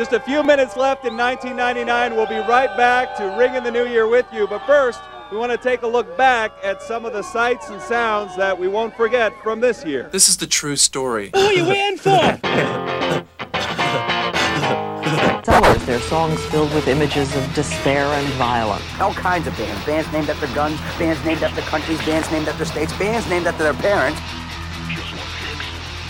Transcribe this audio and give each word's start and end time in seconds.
Just 0.00 0.14
a 0.14 0.20
few 0.20 0.42
minutes 0.42 0.78
left 0.78 1.04
in 1.04 1.14
1999. 1.14 2.16
We'll 2.16 2.26
be 2.26 2.38
right 2.48 2.74
back 2.74 3.14
to 3.18 3.36
ring 3.38 3.54
in 3.54 3.62
the 3.62 3.70
new 3.70 3.84
year 3.84 4.08
with 4.08 4.24
you. 4.32 4.46
But 4.46 4.64
first, 4.64 4.98
we 5.30 5.36
want 5.36 5.52
to 5.52 5.58
take 5.58 5.82
a 5.82 5.86
look 5.86 6.16
back 6.16 6.52
at 6.64 6.80
some 6.80 7.04
of 7.04 7.12
the 7.12 7.20
sights 7.20 7.68
and 7.68 7.82
sounds 7.82 8.34
that 8.38 8.58
we 8.58 8.66
won't 8.66 8.96
forget 8.96 9.30
from 9.42 9.60
this 9.60 9.84
year. 9.84 10.08
This 10.10 10.30
is 10.30 10.38
the 10.38 10.46
true 10.46 10.76
story. 10.76 11.28
Who 11.34 11.40
are 11.40 11.52
you 11.52 11.70
in 11.70 11.98
for? 11.98 12.08
Sellers, 15.44 15.84
their 15.84 16.00
songs 16.00 16.42
filled 16.46 16.72
with 16.72 16.88
images 16.88 17.36
of 17.36 17.52
despair 17.52 18.06
and 18.06 18.26
violence. 18.36 18.82
All 19.00 19.12
kinds 19.12 19.48
of 19.48 19.58
bands. 19.58 19.84
Bands 19.84 20.10
named 20.14 20.30
after 20.30 20.46
guns, 20.54 20.80
bands 20.98 21.22
named 21.26 21.42
after 21.42 21.60
countries, 21.60 21.98
bands 22.06 22.32
named 22.32 22.48
after 22.48 22.64
states, 22.64 22.94
bands 22.94 23.28
named 23.28 23.46
after 23.46 23.64
their 23.64 23.74
parents. 23.74 24.18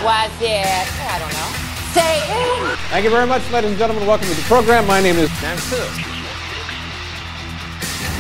Was 0.00 0.30
it, 0.40 0.86
I 1.10 1.18
don't 1.18 1.32
know, 1.32 1.69
Satan? 1.92 2.76
Thank 2.90 3.04
you 3.04 3.10
very 3.10 3.26
much, 3.26 3.42
ladies 3.50 3.70
and 3.70 3.78
gentlemen. 3.78 4.06
Welcome 4.06 4.28
to 4.28 4.34
the 4.34 4.42
program. 4.42 4.86
My 4.86 5.00
name 5.00 5.16
is 5.16 5.28
Dan 5.40 5.58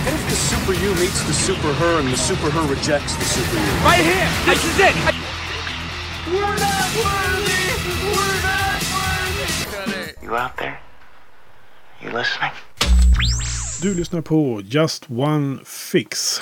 And 0.06 0.14
if 0.14 0.22
the 0.28 0.34
super 0.34 0.72
you 0.72 0.94
meets 0.94 1.22
the 1.24 1.32
super 1.32 1.72
her 1.74 2.00
and 2.00 2.08
the 2.08 2.16
super 2.16 2.50
her 2.50 2.66
rejects 2.68 3.14
the 3.16 3.24
super 3.24 3.56
you? 3.56 3.72
Right 3.84 4.02
here. 4.02 4.28
This 4.46 4.64
is 4.64 4.78
it. 4.78 4.94
We're 6.26 6.40
not 6.40 6.88
worthy. 6.98 7.62
We're 8.10 8.42
not 8.42 8.82
worthy. 8.94 10.24
You 10.24 10.36
out 10.36 10.56
there? 10.56 10.80
You 12.00 12.10
listening? 12.10 12.52
Du 13.82 13.94
lyssnar 13.94 14.20
på 14.20 14.62
Just 14.68 15.10
One 15.10 15.58
Fix. 15.64 16.40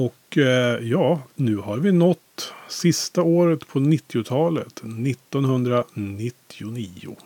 Och 0.00 0.38
eh, 0.38 0.88
ja, 0.88 1.20
nu 1.34 1.56
har 1.56 1.76
vi 1.76 1.92
nått 1.92 2.52
sista 2.68 3.22
året 3.22 3.68
på 3.68 3.78
90-talet. 3.78 4.78
1999. 4.78 7.16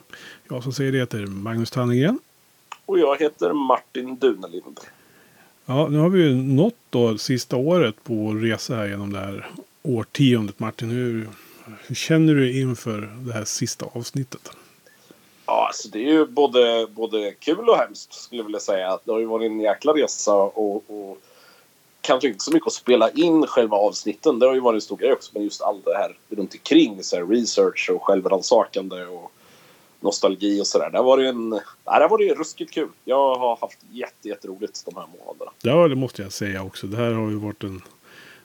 Jag 0.48 0.62
som 0.62 0.73
säger 0.73 0.92
det 0.92 0.98
heter 0.98 1.27
Magnus 1.27 1.70
Tannegren. 1.70 2.18
Och 2.87 2.98
jag 2.98 3.18
heter 3.18 3.52
Martin 3.52 4.16
Dunelind. 4.16 4.80
Ja, 5.66 5.88
nu 5.88 5.98
har 5.98 6.09
vi 6.09 6.23
ju 6.23 6.35
nått 6.35 6.76
då 6.90 7.18
sista 7.18 7.57
året 7.57 8.04
på 8.04 8.15
vår 8.15 8.35
resa 8.35 8.76
här 8.76 8.87
genom 8.87 9.13
det 9.13 9.18
här 9.18 9.51
årtiondet. 9.82 10.59
Martin, 10.59 10.91
hur, 10.91 11.29
hur 11.87 11.95
känner 11.95 12.35
du 12.35 12.60
inför 12.60 13.16
det 13.26 13.32
här 13.32 13.45
sista 13.45 13.87
avsnittet? 13.93 14.51
Ja, 15.46 15.66
alltså 15.66 15.88
det 15.88 15.98
är 15.98 16.13
ju 16.13 16.26
både, 16.26 16.87
både 16.91 17.32
kul 17.32 17.68
och 17.68 17.76
hemskt 17.76 18.13
skulle 18.13 18.41
jag 18.41 18.45
vilja 18.45 18.60
säga. 18.60 18.98
Det 19.04 19.13
har 19.13 19.18
ju 19.18 19.26
varit 19.26 19.51
en 19.51 19.60
jäkla 19.60 19.93
resa 19.93 20.35
och, 20.35 20.91
och 20.91 21.18
kanske 22.05 22.29
inte 22.29 22.45
så 22.45 22.52
mycket 22.52 22.66
att 22.66 22.73
spela 22.73 23.10
in 23.10 23.47
själva 23.47 23.77
avsnitten. 23.77 24.38
Det 24.38 24.47
har 24.47 24.55
ju 24.55 24.60
varit 24.60 24.74
en 24.74 24.80
stor 24.80 24.97
grej 24.97 25.13
också. 25.13 25.30
Men 25.35 25.43
just 25.43 25.63
allt 25.63 25.85
det 25.85 25.97
här 25.97 26.16
runt 26.29 26.55
omkring. 26.55 27.02
Så 27.02 27.16
här 27.16 27.27
research 27.27 27.91
och 27.95 28.02
självrannsakande 28.02 29.07
och 29.07 29.33
nostalgi 30.01 30.60
och 30.60 30.66
sådär. 30.66 30.91
Det 30.91 30.99
har 30.99 31.05
varit 31.05 31.29
en... 31.29 31.49
Nej, 31.51 31.60
det 31.85 31.91
har 31.91 32.09
varit 32.09 32.38
ruskigt 32.38 32.75
kul. 32.75 32.88
Jag 33.05 33.35
har 33.35 33.57
haft 33.60 33.79
jätte, 33.91 34.29
jätteroligt 34.29 34.85
de 34.85 34.95
här 34.95 35.07
månaderna. 35.19 35.51
Ja, 35.63 35.88
det 35.88 35.95
måste 35.95 36.23
jag 36.23 36.32
säga 36.32 36.63
också. 36.63 36.87
Det 36.87 36.97
här 36.97 37.13
har 37.13 37.30
ju 37.30 37.37
varit 37.37 37.63
en... 37.63 37.82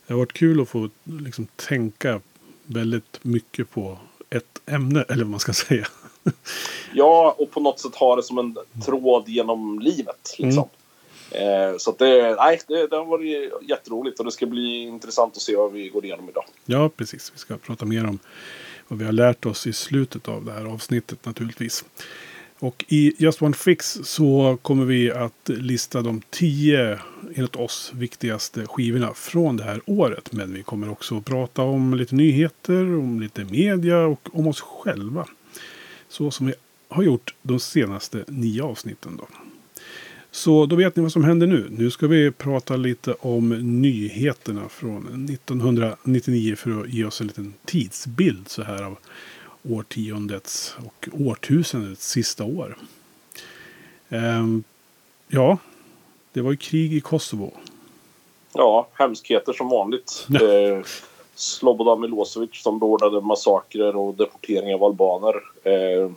Det 0.08 0.14
har 0.14 0.20
varit 0.20 0.34
kul 0.34 0.62
att 0.62 0.70
få 0.70 0.90
liksom 1.04 1.48
tänka 1.56 2.22
väldigt 2.64 3.20
mycket 3.22 3.70
på 3.70 3.98
ett 4.30 4.62
ämne, 4.66 5.06
eller 5.10 5.24
vad 5.24 5.32
man 5.32 5.40
ska 5.40 5.54
säga. 5.68 5.88
Ja, 6.94 7.36
och 7.38 7.52
på 7.52 7.60
något 7.60 7.80
sätt 7.80 7.96
ha 7.96 8.16
det 8.16 8.24
som 8.24 8.38
en 8.38 8.58
tråd 8.86 9.30
genom 9.30 9.80
livet. 9.80 10.36
Liksom. 10.38 10.70
Eh, 11.32 11.78
så 11.78 11.90
att 11.90 11.98
det, 11.98 12.36
nej, 12.36 12.62
det, 12.68 12.88
det 12.88 12.96
har 12.96 13.06
varit 13.06 13.54
jätteroligt 13.70 14.20
och 14.20 14.26
det 14.26 14.32
ska 14.32 14.46
bli 14.46 14.82
intressant 14.82 15.36
att 15.36 15.42
se 15.42 15.56
vad 15.56 15.72
vi 15.72 15.90
går 15.90 16.06
igenom 16.06 16.30
idag. 16.30 16.44
Ja, 16.66 16.90
precis. 16.90 17.32
Vi 17.34 17.40
ska 17.40 17.58
prata 17.58 17.86
mer 17.86 18.06
om 18.06 18.20
vad 18.88 19.00
vi 19.00 19.06
har 19.06 19.12
lärt 19.12 19.46
oss 19.46 19.68
i 19.68 19.74
slutet 19.74 20.28
av 20.28 20.46
det 20.46 20.52
här 20.52 20.66
avsnittet 20.66 21.26
naturligtvis. 21.26 21.86
Och 22.60 22.86
i 22.88 23.14
Just 23.18 23.42
One 23.42 23.56
Fix 23.56 24.00
så 24.04 24.58
kommer 24.62 24.86
vi 24.86 25.12
att 25.12 25.50
lista 25.50 26.02
de 26.02 26.22
tio, 26.30 27.00
enligt 27.36 27.56
oss, 27.56 27.92
viktigaste 27.96 28.68
skivorna 28.68 29.14
från 29.14 29.58
det 29.58 29.64
här 29.64 29.82
året. 29.86 30.32
Men 30.32 30.54
vi 30.54 30.64
kommer 30.64 30.90
också 30.92 31.18
att 31.18 31.26
prata 31.26 31.62
om 31.62 31.94
lite 31.94 32.16
nyheter, 32.16 32.98
om 32.98 33.20
lite 33.22 33.44
media 33.44 34.00
och 34.06 34.30
om 34.32 34.48
oss 34.48 34.62
själva. 34.62 35.26
Så 36.10 36.32
som 36.32 36.48
vi 36.48 36.54
har 36.90 37.04
gjort 37.04 37.34
de 37.42 37.60
senaste 37.60 38.24
nio 38.28 38.64
avsnitten 38.64 39.18
då. 39.18 39.28
Så 40.32 40.66
då 40.66 40.76
vet 40.76 40.96
ni 40.96 41.04
vad 41.04 41.12
som 41.12 41.24
händer 41.24 41.48
nu. 41.48 41.68
Nu 41.70 41.92
ska 41.92 42.08
vi 42.08 42.32
prata 42.32 42.76
lite 42.76 43.14
om 43.14 43.50
nyheterna 43.82 44.70
från 44.70 45.30
1999 45.30 46.56
för 46.56 46.82
att 46.82 46.90
ge 46.90 47.06
oss 47.06 47.22
en 47.22 47.28
liten 47.28 47.54
tidsbild 47.66 48.50
så 48.50 48.64
här 48.64 48.84
av 48.84 48.98
årtiondets 49.64 50.76
och 50.86 51.10
årtusendets 51.14 52.10
sista 52.10 52.44
år. 52.44 52.78
Ehm, 54.10 54.64
ja, 55.28 55.58
det 56.34 56.42
var 56.42 56.52
ju 56.52 56.58
krig 56.58 56.94
i 56.94 57.02
Kosovo. 57.02 57.54
Ja, 58.54 58.88
hemskheter 58.94 59.54
som 59.54 59.70
vanligt. 59.70 60.28
Eh, 60.42 60.84
Slobodan 61.36 62.02
Milosevic 62.02 62.64
som 62.64 62.80
beordrade 62.80 63.22
massakrer 63.22 63.96
och 63.96 64.16
deporteringar 64.16 64.76
av 64.76 64.84
albaner. 64.84 65.36
Eh, 65.64 66.12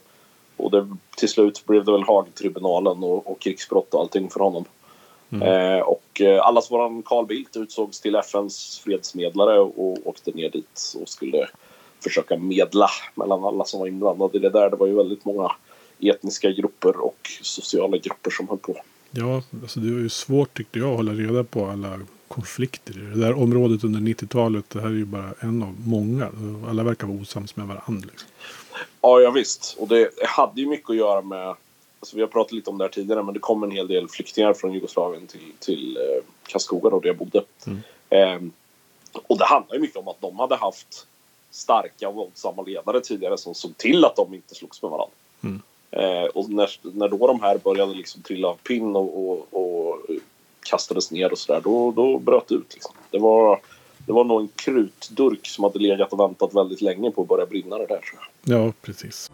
och 0.63 0.71
det, 0.71 0.97
till 1.17 1.29
slut 1.29 1.67
blev 1.67 1.85
det 1.85 1.93
väl 1.93 2.03
Haagtribunalen 2.03 3.05
och, 3.05 3.31
och 3.31 3.41
krigsbrott 3.41 3.95
och 3.95 4.01
allting 4.01 4.31
för 4.31 4.41
honom. 4.41 4.65
Eh, 5.41 5.81
och 5.81 6.21
eh, 6.21 6.47
allas 6.47 6.71
våran 6.71 7.03
Carl 7.03 7.27
Bildt 7.27 7.57
utsågs 7.57 8.01
till 8.01 8.15
FNs 8.15 8.81
fredsmedlare 8.85 9.61
och 9.61 9.99
åkte 10.07 10.31
ner 10.31 10.51
dit 10.51 10.95
och 11.01 11.09
skulle 11.09 11.49
försöka 12.01 12.37
medla 12.37 12.89
mellan 13.15 13.45
alla 13.45 13.65
som 13.65 13.81
var 13.81 13.87
inblandade 13.87 14.39
i 14.39 14.41
det 14.41 14.51
där. 14.51 14.71
Det 14.71 14.77
var 14.77 14.87
ju 14.87 14.95
väldigt 14.95 15.25
många 15.25 15.53
etniska 16.01 16.51
grupper 16.51 17.05
och 17.05 17.29
sociala 17.43 17.97
grupper 17.97 18.31
som 18.31 18.49
höll 18.49 18.59
på. 18.59 18.77
Ja, 19.11 19.43
alltså 19.63 19.81
det 19.81 19.93
var 19.93 20.01
ju 20.01 20.09
svårt 20.09 20.57
tyckte 20.57 20.79
jag 20.79 20.91
att 20.91 20.97
hålla 20.97 21.13
reda 21.13 21.45
på 21.45 21.67
alla 21.67 22.01
konflikter 22.29 22.93
i 22.93 23.15
det 23.15 23.21
där 23.21 23.39
området 23.39 23.85
under 23.85 24.01
90-talet. 24.01 24.71
Det 24.71 24.81
här 24.81 24.89
är 24.89 24.93
ju 24.93 25.05
bara 25.05 25.35
en 25.41 25.63
av 25.63 25.75
många. 25.85 26.29
Alla 26.69 26.83
verkar 26.83 27.07
vara 27.07 27.21
osams 27.21 27.57
med 27.57 27.67
varandra. 27.67 28.09
Liksom. 28.11 28.29
Ja, 29.01 29.21
ja 29.21 29.31
visst. 29.31 29.77
Och 29.79 29.89
det 29.89 30.11
hade 30.25 30.61
ju 30.61 30.67
mycket 30.67 30.91
att 30.91 30.97
göra 30.97 31.23
med... 31.23 31.55
Alltså 32.01 32.17
vi 32.17 32.23
har 32.23 32.29
pratat 32.29 32.53
lite 32.53 32.71
om 32.71 32.79
det 32.79 32.85
här 32.85 32.91
tidigare, 32.91 33.23
men 33.23 33.35
det 33.35 33.41
kom 33.41 33.63
en 33.63 33.71
hel 33.71 33.89
del 33.89 34.09
flyktingar 34.09 34.53
från 34.53 34.73
Jugoslavien 34.73 35.27
till, 35.27 35.53
till 35.59 35.97
eh, 35.97 36.25
Karlskoga 36.47 36.91
där 36.91 37.07
jag 37.07 37.17
bodde. 37.17 37.45
Eh, 38.11 38.41
och 39.27 39.39
det 39.39 39.45
handlar 39.45 39.75
ju 39.75 39.81
mycket 39.81 39.97
om 39.97 40.09
att 40.09 40.21
de 40.21 40.39
hade 40.39 40.57
haft 40.57 41.07
starka 41.51 42.09
och 42.09 42.15
våldsamma 42.15 42.63
ledare 42.63 43.01
tidigare 43.01 43.39
som 43.39 43.55
såg 43.55 43.77
till 43.77 44.05
att 44.05 44.17
de 44.17 44.35
inte 44.35 44.55
slogs 44.55 44.83
med 44.83 44.91
varandra. 44.91 45.15
Eh, 45.93 46.25
och 46.25 46.51
när, 46.51 46.71
när 46.83 47.09
då 47.09 47.27
de 47.27 47.41
här 47.41 47.59
började 47.59 47.95
liksom 47.95 48.23
trilla 48.23 48.49
av 48.49 48.55
pinn 48.55 48.97
och, 48.97 49.31
och, 49.31 49.47
och 49.51 49.99
kastades 50.63 51.11
ner 51.11 51.33
och 51.33 51.39
sådär, 51.39 51.61
då, 51.65 51.93
då 51.93 52.19
bröt 52.19 52.49
det 52.49 52.55
ut. 52.55 52.75
Liksom. 52.75 52.95
Det, 53.11 53.19
var, 53.19 53.61
det 54.07 54.13
var 54.13 54.25
nog 54.25 54.41
en 54.41 54.49
krutdurk 54.49 55.47
som 55.47 55.65
hade 55.65 55.79
legat 55.79 56.13
och 56.13 56.21
väntat 56.21 56.55
väldigt 56.55 56.81
länge 56.81 57.11
på 57.11 57.23
att 57.23 57.29
börja 57.29 57.47
brinna 57.47 57.79
det 57.79 57.87
där 57.87 58.01
tror 58.01 58.21
jag. 58.21 58.32
Ja, 58.47 58.73
precis. 58.83 59.31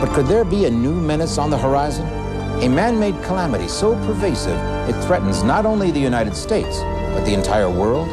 But 0.00 0.14
could 0.14 0.26
there 0.26 0.44
be 0.44 0.66
a 0.66 0.70
new 0.70 0.94
menace 0.94 1.38
on 1.38 1.50
the 1.50 1.58
horizon? 1.58 2.06
A 2.62 2.68
man 2.68 2.98
made 2.98 3.14
calamity 3.22 3.68
so 3.68 3.94
pervasive 4.06 4.58
it 4.88 5.04
threatens 5.04 5.42
not 5.42 5.66
only 5.66 5.90
the 5.90 6.00
United 6.00 6.34
States, 6.34 6.80
but 7.14 7.24
the 7.24 7.34
entire 7.34 7.68
world? 7.68 8.08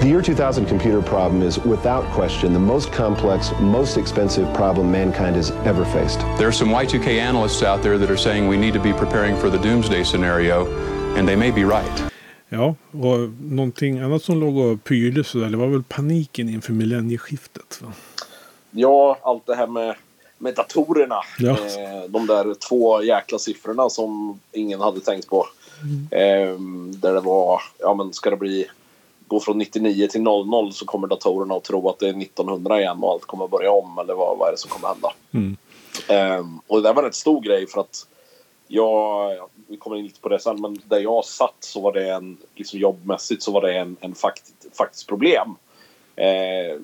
The 0.00 0.08
year 0.08 0.20
2000 0.20 0.66
computer 0.66 1.00
problem 1.00 1.42
is 1.42 1.58
without 1.58 2.04
question 2.12 2.52
the 2.52 2.60
most 2.60 2.92
complex, 2.92 3.52
most 3.60 3.96
expensive 3.96 4.52
problem 4.54 4.90
mankind 4.90 5.36
has 5.36 5.50
ever 5.64 5.84
faced. 5.84 6.18
There 6.38 6.48
are 6.48 6.52
some 6.52 6.70
Y2K 6.70 7.20
analysts 7.20 7.62
out 7.62 7.82
there 7.82 7.98
that 7.98 8.10
are 8.10 8.16
saying 8.16 8.48
we 8.48 8.56
need 8.56 8.74
to 8.74 8.82
be 8.82 8.92
preparing 8.92 9.36
for 9.36 9.48
the 9.50 9.58
doomsday 9.58 10.04
scenario, 10.04 10.66
and 11.16 11.26
they 11.26 11.36
may 11.36 11.50
be 11.50 11.64
right. 11.64 12.02
Ja, 12.48 12.74
och 12.90 13.18
någonting 13.40 13.98
annat 13.98 14.22
som 14.22 14.40
låg 14.40 14.56
och 14.56 14.84
pyrde 14.84 15.24
sådär, 15.24 15.50
det 15.50 15.56
var 15.56 15.66
väl 15.66 15.82
paniken 15.82 16.48
inför 16.48 16.72
millennieskiftet. 16.72 17.82
Va? 17.82 17.92
Ja, 18.76 19.18
allt 19.22 19.46
det 19.46 19.54
här 19.54 19.66
med, 19.66 19.94
med 20.38 20.54
datorerna. 20.54 21.20
Ja. 21.38 21.50
Eh, 21.50 22.04
de 22.08 22.26
där 22.26 22.54
två 22.54 23.02
jäkla 23.02 23.38
siffrorna 23.38 23.90
som 23.90 24.40
ingen 24.52 24.80
hade 24.80 25.00
tänkt 25.00 25.28
på. 25.28 25.46
Eh, 26.10 26.58
där 26.90 27.14
det 27.14 27.20
var, 27.20 27.62
ja 27.78 27.94
men 27.94 28.12
ska 28.12 28.30
det 28.30 28.36
bli 28.36 28.66
gå 29.26 29.40
från 29.40 29.58
99 29.58 30.06
till 30.06 30.22
00 30.22 30.72
så 30.72 30.86
kommer 30.86 31.08
datorerna 31.08 31.54
att 31.54 31.64
tro 31.64 31.88
att 31.88 31.98
det 31.98 32.08
är 32.08 32.22
1900 32.22 32.80
igen 32.80 32.98
och 33.02 33.10
allt 33.10 33.24
kommer 33.24 33.48
börja 33.48 33.70
om 33.70 33.98
eller 33.98 34.14
vad, 34.14 34.38
vad 34.38 34.48
är 34.48 34.52
det 34.52 34.58
som 34.58 34.70
kommer 34.70 34.88
hända? 34.88 35.12
Mm. 35.32 35.56
Ehm, 36.08 36.60
och 36.66 36.76
det 36.76 36.88
där 36.88 36.94
var 36.94 37.02
en 37.02 37.08
rätt 37.08 37.14
stor 37.14 37.40
grej 37.40 37.66
för 37.66 37.80
att 37.80 38.06
jag, 38.68 39.32
vi 39.68 39.76
kommer 39.76 39.96
in 39.96 40.04
lite 40.04 40.20
på 40.20 40.28
det 40.28 40.38
sen, 40.38 40.60
men 40.60 40.80
där 40.84 40.98
jag 40.98 41.24
satt 41.24 41.56
så 41.60 41.80
var 41.80 41.92
det 41.92 42.10
en, 42.10 42.36
liksom 42.54 42.78
jobbmässigt 42.78 43.42
så 43.42 43.52
var 43.52 43.62
det 43.62 43.78
en, 43.78 43.96
en 44.00 44.14
fakt, 44.14 44.42
faktiskt 44.78 45.06
problem. 45.06 45.54
Eh, 46.16 46.80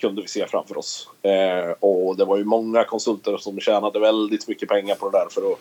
kunde 0.00 0.22
vi 0.22 0.28
se 0.28 0.46
framför 0.46 0.78
oss. 0.78 1.08
Eh, 1.22 1.70
och 1.80 2.16
det 2.16 2.24
var 2.24 2.36
ju 2.36 2.44
många 2.44 2.84
konsulter 2.84 3.36
som 3.36 3.60
tjänade 3.60 4.00
väldigt 4.00 4.48
mycket 4.48 4.68
pengar 4.68 4.94
på 4.94 5.10
det 5.10 5.18
där 5.18 5.26
för 5.30 5.52
att 5.52 5.58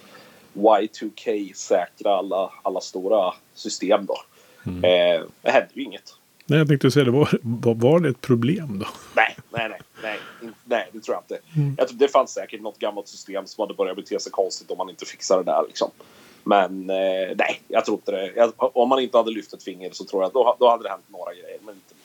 Y2K-säkra 0.53 2.17
alla, 2.17 2.51
alla 2.63 2.81
stora 2.81 3.33
system 3.53 4.05
då. 4.05 4.17
Eh, 4.87 5.23
det 5.41 5.51
hände 5.51 5.69
ju 5.73 5.83
inget. 5.83 6.15
Nej, 6.45 6.59
jag 6.59 6.67
tänkte 6.67 6.91
säga, 6.91 7.05
det 7.05 7.11
var, 7.11 7.29
var, 7.73 7.99
det 7.99 8.09
ett 8.09 8.21
problem 8.21 8.79
då? 8.79 8.85
Nej, 9.15 9.35
nej, 9.49 9.69
nej. 9.69 9.79
nej. 10.03 10.19
nej, 10.65 10.89
det 10.91 10.99
tror 10.99 11.15
jag 11.15 11.23
inte. 11.23 11.45
Jag 11.77 11.87
tror 11.87 11.99
det 11.99 12.07
fanns 12.07 12.31
säkert 12.31 12.61
något 12.61 12.79
gammalt 12.79 13.07
system 13.07 13.45
som 13.45 13.61
hade 13.61 13.73
börjat 13.73 13.95
bete 13.95 14.19
sig 14.19 14.31
konstigt 14.31 14.71
om 14.71 14.77
man 14.77 14.89
inte 14.89 15.05
fixar 15.05 15.37
det 15.37 15.43
där. 15.43 15.63
Liksom. 15.67 15.91
Men 16.43 16.89
eh, 16.89 17.35
nej, 17.35 17.61
jag 17.67 17.85
tror 17.85 17.97
inte 17.97 18.11
det. 18.11 18.33
Jag, 18.35 18.53
om 18.57 18.89
man 18.89 18.99
inte 18.99 19.17
hade 19.17 19.31
lyft 19.31 19.53
ett 19.53 19.63
finger 19.63 19.91
så 19.91 20.05
tror 20.05 20.21
jag 20.21 20.27
att 20.27 20.33
då, 20.33 20.55
då 20.59 20.69
hade 20.69 20.83
det 20.83 20.89
hänt 20.89 21.05
några 21.07 21.33
grejer. 21.33 21.57
Men 21.65 21.75
inte 21.75 21.95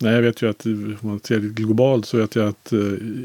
Nej, 0.00 0.14
jag 0.14 0.22
vet 0.22 0.42
ju 0.42 0.50
att 0.50 0.66
om 0.66 0.98
man 1.00 1.20
ser 1.20 1.38
det 1.38 1.48
globalt 1.48 2.06
så 2.06 2.16
vet 2.16 2.36
jag 2.36 2.48
att 2.48 2.72
eh, 2.72 2.78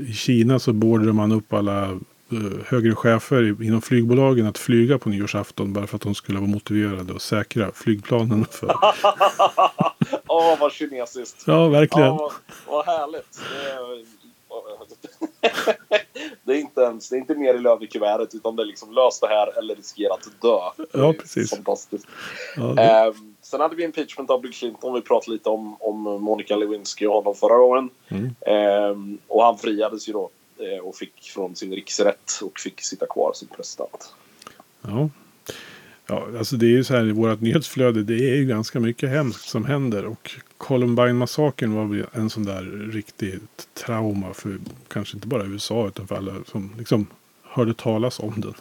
i 0.10 0.14
Kina 0.14 0.60
så 0.60 0.74
beordrar 0.74 1.14
man 1.14 1.32
upp 1.32 1.54
alla 1.54 1.84
eh, 1.84 2.66
högre 2.66 2.96
chefer 2.96 3.64
inom 3.64 3.82
flygbolagen 3.82 4.48
att 4.48 4.58
flyga 4.58 4.98
på 4.98 5.10
nyårsafton 5.10 5.74
bara 5.74 5.88
för 5.88 5.96
att 5.96 6.02
de 6.02 6.16
skulle 6.16 6.40
vara 6.40 6.50
motiverade 6.50 7.14
och 7.14 7.22
säkra 7.22 7.72
flygplanen 7.74 8.46
för. 8.52 8.68
Åh, 10.28 10.60
vad 10.60 10.72
kinesiskt. 10.72 11.44
Ja, 11.48 11.68
verkligen. 11.68 12.08
Ja, 12.08 12.32
vad, 12.68 12.76
vad 12.76 12.86
härligt. 12.86 13.40
Det 16.44 16.54
är, 16.54 16.58
inte 16.58 16.82
ens, 16.82 17.10
det 17.10 17.16
är 17.16 17.20
inte 17.20 17.36
mer 17.36 17.54
i 17.54 17.60
lönekuvertet 17.60 18.36
utan 18.36 18.56
det 18.56 18.64
är 18.64 18.66
liksom 18.66 18.94
lös 18.94 19.20
det 19.20 19.28
här 19.28 19.58
eller 19.58 19.76
riskera 19.76 20.14
att 20.14 20.42
dö. 20.42 20.86
Ja, 20.92 21.14
precis. 21.14 21.50
Fantastiskt. 21.50 22.08
Ja, 22.56 22.64
det, 22.64 22.82
Ehm, 22.82 23.33
sen 23.54 23.62
hade 23.62 23.76
vi 23.76 23.84
impeachment 23.84 24.30
av 24.30 24.42
Bill 24.42 24.54
Clinton. 24.54 24.94
Vi 24.94 25.02
pratade 25.02 25.32
lite 25.32 25.50
om, 25.50 25.78
om 25.80 26.02
Monica 26.24 26.56
Lewinsky 26.56 27.06
och 27.06 27.14
honom 27.14 27.36
förra 27.36 27.58
gången. 27.58 27.90
Mm. 28.08 28.36
Ehm, 28.42 29.18
och 29.28 29.44
han 29.44 29.58
friades 29.58 30.10
ju 30.10 30.14
då 30.14 30.30
eh, 30.58 30.86
och 30.86 30.96
fick 30.96 31.22
från 31.22 31.56
sin 31.56 31.72
riksrätt 31.72 32.40
och 32.44 32.60
fick 32.60 32.82
sitta 32.82 33.06
kvar 33.06 33.32
som 33.34 33.48
president. 33.48 34.14
ja. 34.82 35.10
Ja, 36.08 36.28
alltså 36.38 36.56
det 36.56 36.66
är 36.66 36.70
ju 36.70 36.84
så 36.84 36.94
här 36.94 37.10
i 37.10 37.12
vårt 37.12 37.42
nyhetsflöde. 37.42 38.04
Det 38.04 38.30
är 38.32 38.36
ju 38.36 38.46
ganska 38.46 38.80
mycket 38.80 39.10
hemskt 39.10 39.50
som 39.50 39.66
händer. 39.66 40.06
Och 40.06 40.32
Columbine-massakern 40.58 41.74
var 41.74 41.86
väl 41.86 42.06
en 42.12 42.30
sån 42.30 42.46
där 42.46 42.92
riktigt 42.94 43.68
trauma 43.74 44.34
för 44.34 44.58
kanske 44.88 45.18
inte 45.18 45.28
bara 45.28 45.46
USA 45.46 45.88
utan 45.88 46.08
för 46.08 46.16
alla 46.16 46.34
som 46.48 46.76
liksom 46.78 47.08
hörde 47.44 47.74
talas 47.74 48.20
om 48.20 48.34
den. 48.42 48.54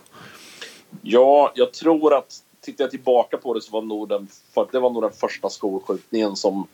Ja, 1.02 1.52
jag 1.54 1.72
tror 1.72 2.14
att 2.14 2.42
tittar 2.62 2.84
jag 2.84 2.90
tillbaka 2.90 3.36
på 3.36 3.54
det 3.54 3.60
så 3.60 3.72
var 3.72 3.82
nog 3.82 4.08
den, 4.08 4.28
för, 4.54 4.68
det 4.72 4.78
var 4.78 4.90
nog 4.90 5.02
den 5.02 5.12
första 5.12 5.50
skolskjutningen 5.50 6.36
som 6.36 6.66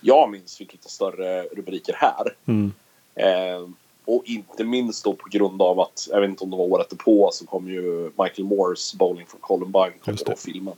jag 0.00 0.30
minns 0.30 0.56
fick 0.56 0.72
lite 0.72 0.88
större 0.88 1.42
rubriker 1.42 1.96
här. 1.98 2.34
Mm. 2.46 2.72
Eh, 3.14 3.68
och 4.04 4.22
inte 4.24 4.64
minst 4.64 5.04
då 5.04 5.12
på 5.12 5.28
grund 5.28 5.62
av 5.62 5.80
att, 5.80 6.08
jag 6.10 6.20
vet 6.20 6.30
inte 6.30 6.44
om 6.44 6.50
det 6.50 6.56
var 6.56 6.64
året 6.64 6.98
på 6.98 7.30
så 7.32 7.46
kom 7.46 7.68
ju 7.68 8.04
Michael 8.04 8.44
Moores 8.44 8.94
Bowling 8.94 9.26
for 9.26 9.38
Columbine 9.38 9.92
kom 10.00 10.16
då 10.26 10.36
filmen. 10.36 10.74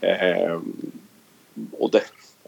Eh, 0.00 0.60
och 1.78 1.90
det, 1.90 2.02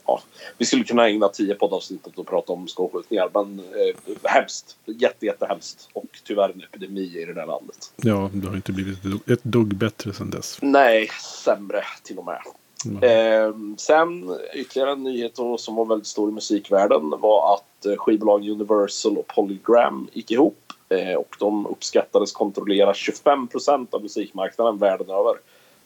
ja, 0.08 0.22
vi 0.58 0.66
skulle 0.66 0.84
kunna 0.84 1.08
ägna 1.08 1.28
tio 1.28 1.54
poddavsnitt 1.54 2.06
åt 2.06 2.18
att 2.18 2.26
prata 2.26 2.52
om 2.52 2.68
skolskjutningar 2.68 3.30
men 3.34 3.60
eh, 3.60 4.30
hemskt, 4.30 4.76
jätte, 4.84 5.26
jättehemskt 5.26 5.88
och 5.92 6.06
tyvärr 6.24 6.48
en 6.54 6.62
epidemi 6.62 7.18
i 7.18 7.24
det 7.24 7.34
där 7.34 7.46
landet. 7.46 7.92
Ja, 7.96 8.30
det 8.32 8.48
har 8.48 8.56
inte 8.56 8.72
blivit 8.72 8.98
ett 9.30 9.42
dugg- 9.42 9.74
bättre 9.74 10.12
sedan 10.12 10.30
dess. 10.30 10.58
Nej, 10.62 11.08
sämre 11.44 11.84
till 12.02 12.18
och 12.18 12.24
med. 12.24 12.40
Mm. 12.84 13.02
Eh, 13.02 13.76
sen 13.76 14.38
ytterligare 14.54 14.92
en 14.92 15.02
nyhet 15.02 15.34
då, 15.36 15.58
som 15.58 15.74
var 15.74 15.84
väldigt 15.84 16.06
stor 16.06 16.28
i 16.28 16.32
musikvärlden 16.32 17.10
var 17.20 17.54
att 17.54 17.86
eh, 17.86 17.96
skivbolagen 17.96 18.50
Universal 18.50 19.18
och 19.18 19.26
Polygram 19.26 20.08
gick 20.12 20.30
ihop 20.30 20.72
eh, 20.88 21.14
och 21.14 21.36
de 21.38 21.66
uppskattades 21.66 22.32
kontrollera 22.32 22.94
25 22.94 23.48
procent 23.48 23.94
av 23.94 24.02
musikmarknaden 24.02 24.78
världen 24.78 25.10
över. 25.10 25.34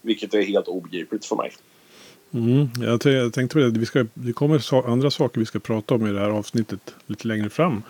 Vilket 0.00 0.34
är 0.34 0.42
helt 0.42 0.68
obegripligt 0.68 1.24
för 1.24 1.36
mig. 1.36 1.52
Mm, 2.34 2.68
jag, 2.80 3.00
tänkte 3.32 3.48
på 3.48 3.58
det. 3.58 3.70
Vi 3.70 3.86
ska, 3.86 4.06
det 4.14 4.32
kommer 4.32 4.90
andra 4.90 5.10
saker 5.10 5.40
vi 5.40 5.46
ska 5.46 5.58
prata 5.58 5.94
om 5.94 6.06
i 6.06 6.12
det 6.12 6.20
här 6.20 6.30
avsnittet 6.30 6.94
lite 7.06 7.28
längre 7.28 7.50
fram. 7.50 7.82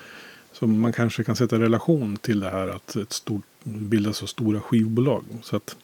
Som 0.52 0.80
man 0.80 0.92
kanske 0.92 1.24
kan 1.24 1.36
sätta 1.36 1.58
relation 1.58 2.16
till 2.16 2.40
det 2.40 2.50
här 2.50 2.68
att 2.68 2.96
ett 2.96 3.12
stort, 3.12 3.44
bildas 3.62 4.16
så 4.16 4.26
stora 4.26 4.60
skivbolag. 4.60 5.24
Så 5.42 5.56
att 5.56 5.76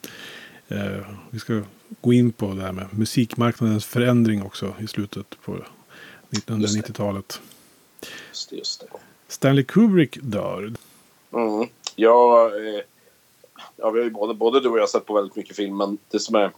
eh, 0.69 1.07
vi 1.31 1.39
ska 1.39 1.63
gå 2.01 2.13
in 2.13 2.33
på 2.33 2.55
det 2.55 2.63
här 2.63 2.73
med 2.73 2.87
musikmarknadens 2.99 3.87
förändring 3.87 4.43
också 4.43 4.75
i 4.81 4.87
slutet 4.87 5.37
på 5.45 5.57
1990-talet. 6.31 7.41
Just 8.29 8.51
det, 8.51 8.57
just 8.57 8.81
det. 8.81 8.87
Stanley 9.29 9.65
Kubrick 9.65 10.19
dör. 10.23 10.73
Mm. 11.33 11.69
Ja, 11.97 12.47
eh, 12.47 12.83
ja, 13.77 13.91
vi 13.91 13.99
har 13.99 14.05
ju 14.05 14.11
både, 14.11 14.35
både 14.35 14.61
du 14.61 14.69
och 14.69 14.79
jag 14.79 14.89
sett 14.89 15.07
på 15.07 15.15
väldigt 15.15 15.37
mycket 15.37 15.57
film, 15.57 15.77
men 15.77 15.99
det 16.11 16.21
som 16.21 16.35
är 16.35 16.51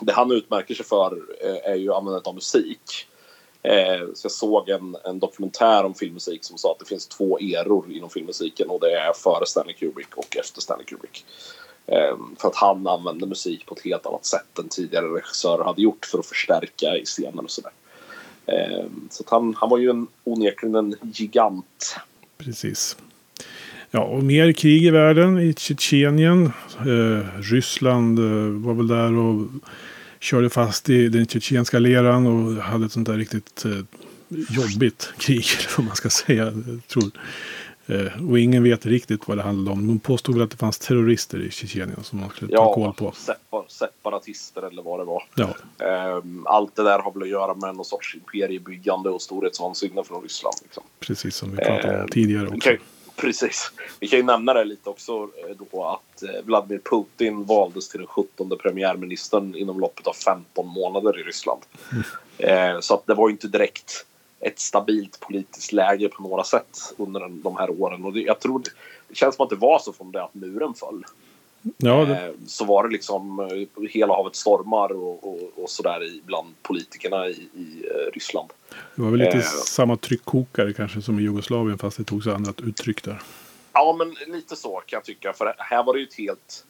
det 0.00 0.12
han 0.12 0.32
utmärker 0.32 0.74
sig 0.74 0.86
för 0.86 1.18
eh, 1.40 1.70
är 1.70 1.74
ju 1.74 1.92
användandet 1.92 2.26
av 2.26 2.34
musik. 2.34 3.08
Eh, 3.62 4.06
så 4.14 4.24
jag 4.24 4.32
såg 4.32 4.68
en, 4.68 4.96
en 5.04 5.18
dokumentär 5.18 5.84
om 5.84 5.94
filmmusik 5.94 6.44
som 6.44 6.58
sa 6.58 6.72
att 6.72 6.78
det 6.78 6.84
finns 6.84 7.06
två 7.06 7.38
eror 7.38 7.92
inom 7.92 8.10
filmmusiken 8.10 8.70
och 8.70 8.80
det 8.80 8.92
är 8.92 9.12
före 9.12 9.46
Stanley 9.46 9.74
Kubrick 9.74 10.16
och 10.16 10.36
efter 10.36 10.60
Stanley 10.60 10.86
Kubrick. 10.86 11.24
Eh, 11.86 12.16
för 12.38 12.48
att 12.48 12.56
han 12.56 12.86
använde 12.86 13.26
musik 13.26 13.66
på 13.66 13.74
ett 13.74 13.84
helt 13.84 14.06
annat 14.06 14.26
sätt 14.26 14.58
än 14.58 14.68
tidigare 14.68 15.06
regissörer 15.06 15.64
hade 15.64 15.82
gjort 15.82 16.06
för 16.06 16.18
att 16.18 16.26
förstärka 16.26 16.96
i 16.96 17.04
scenen 17.04 17.44
och 17.44 17.50
sådär. 17.50 17.72
Så 19.10 19.22
att 19.22 19.30
han, 19.30 19.54
han 19.54 19.70
var 19.70 19.78
ju 19.78 19.90
en, 19.90 20.06
onekligen 20.24 20.74
en 20.74 20.96
gigant. 21.02 21.96
Precis. 22.38 22.96
Ja, 23.96 24.02
och 24.02 24.22
mer 24.24 24.52
krig 24.52 24.84
i 24.84 24.90
världen 24.90 25.38
i 25.38 25.54
Tjetjenien. 25.56 26.52
Eh, 26.78 27.40
Ryssland 27.40 28.18
eh, 28.18 28.64
var 28.66 28.74
väl 28.74 28.86
där 28.88 29.12
och 29.16 29.46
körde 30.20 30.50
fast 30.50 30.88
i 30.90 31.08
den 31.08 31.26
tjetjenska 31.26 31.78
leran 31.78 32.26
och 32.26 32.62
hade 32.62 32.86
ett 32.86 32.92
sånt 32.92 33.08
där 33.08 33.16
riktigt 33.16 33.64
eh, 33.64 33.70
jobbigt 34.50 35.12
krig, 35.18 35.44
eller 35.58 35.76
vad 35.76 35.86
man 35.86 35.96
ska 35.96 36.10
säga. 36.10 36.44
Jag 36.44 36.80
tror. 36.88 37.10
Eh, 37.86 38.28
och 38.30 38.38
ingen 38.38 38.62
vet 38.62 38.86
riktigt 38.86 39.28
vad 39.28 39.36
det 39.38 39.42
handlade 39.42 39.70
om. 39.78 39.86
De 39.86 39.98
påstod 39.98 40.34
väl 40.34 40.44
att 40.44 40.50
det 40.50 40.56
fanns 40.56 40.78
terrorister 40.78 41.38
i 41.46 41.50
Tjetjenien 41.50 42.02
som 42.04 42.20
man 42.20 42.30
skulle 42.30 42.56
ta 42.56 42.74
koll 42.74 42.92
på. 42.94 43.12
separ, 43.12 43.64
separatister 43.68 44.62
eller 44.62 44.82
vad 44.82 45.00
det 45.00 45.04
var. 45.04 45.22
Ja, 45.34 45.54
Ehm, 45.86 46.46
allt 46.46 46.76
det 46.76 46.82
där 46.82 46.98
har 46.98 47.12
väl 47.12 47.22
att 47.22 47.28
göra 47.28 47.54
med 47.54 47.74
någon 47.76 47.84
sorts 47.84 48.14
imperiebyggande 48.14 49.10
och 49.10 49.22
storhetsvansinne 49.22 50.04
från 50.04 50.22
Ryssland. 50.22 50.54
Liksom. 50.62 50.82
precis 51.00 51.36
som 51.36 51.50
vi 51.50 51.56
pratade 51.56 51.94
om 51.94 52.00
Ehm, 52.00 52.08
tidigare 52.08 52.48
också. 52.48 52.70
ju- 52.70 52.78
precis. 53.20 53.72
Vi 54.00 54.08
kan 54.08 54.18
ju 54.18 54.24
nämna 54.24 54.54
det 54.54 54.64
lite 54.64 54.90
också 54.90 55.12
eh, 55.12 55.56
då 55.70 55.84
att 55.84 56.22
eh, 56.22 56.44
Vladimir 56.44 56.80
Putin 56.90 57.44
valdes 57.44 57.88
till 57.88 58.00
den 58.00 58.06
17 58.06 58.58
premiärministern 58.62 59.54
inom 59.54 59.80
loppet 59.80 60.06
av 60.06 60.12
15 60.12 60.66
månader 60.66 61.20
i 61.20 61.22
Ryssland. 61.22 61.60
Eh, 62.38 62.80
så 62.80 62.94
att 62.94 63.06
det 63.06 63.14
var 63.14 63.28
ju 63.28 63.32
inte 63.32 63.48
direkt 63.48 64.06
ett 64.40 64.58
stabilt 64.58 65.20
politiskt 65.20 65.72
läge 65.72 66.08
på 66.08 66.22
några 66.22 66.44
sätt 66.44 66.94
under 66.96 67.20
de 67.28 67.56
här 67.56 67.82
åren. 67.82 68.04
Och 68.04 68.16
jag 68.16 68.40
tror 68.40 68.58
det, 68.58 68.70
det 69.08 69.14
känns 69.14 69.36
som 69.36 69.44
att 69.44 69.50
det 69.50 69.56
var 69.56 69.78
så 69.78 69.92
från 69.92 70.12
det 70.12 70.24
att 70.24 70.34
muren 70.34 70.74
föll. 70.74 71.04
Ja, 71.76 72.04
det, 72.04 72.26
Eh, 72.26 72.32
så 72.46 72.64
var 72.64 72.84
det 72.84 72.92
liksom 72.92 73.40
eh, 73.40 73.88
hela 73.90 74.14
havet 74.14 74.36
stormar 74.36 74.92
och, 74.92 75.24
och, 75.28 75.52
och 75.56 75.70
sådär 75.70 76.04
i- 76.04 76.20
bland 76.26 76.54
politikerna 76.62 77.28
i, 77.28 77.30
i 77.32 77.84
eh, 77.90 78.12
Ryssland. 78.14 78.48
det 78.94 79.02
var 79.02 79.10
väl 79.10 79.20
lite 79.20 79.36
eh, 79.36 79.42
samma 79.66 79.96
tryckkokare 79.96 80.72
kanske 80.72 81.02
som 81.02 81.18
i 81.18 81.22
Jugoslavien 81.22 81.78
fast 81.78 81.96
det 81.96 82.04
tog 82.04 82.22
sig 82.24 82.32
annat 82.32 82.60
uttryck 82.60 83.02
där. 83.04 83.22
Ja, 83.72 83.94
men 83.98 84.32
lite 84.34 84.56
så 84.56 84.82
kan 84.86 84.96
jag 84.96 85.04
tycka. 85.04 85.32
För 85.32 85.54
här 85.58 85.82
var 85.84 85.94
det 85.94 86.00
ju 86.00 86.06
ett 86.06 86.14
helt 86.18 86.64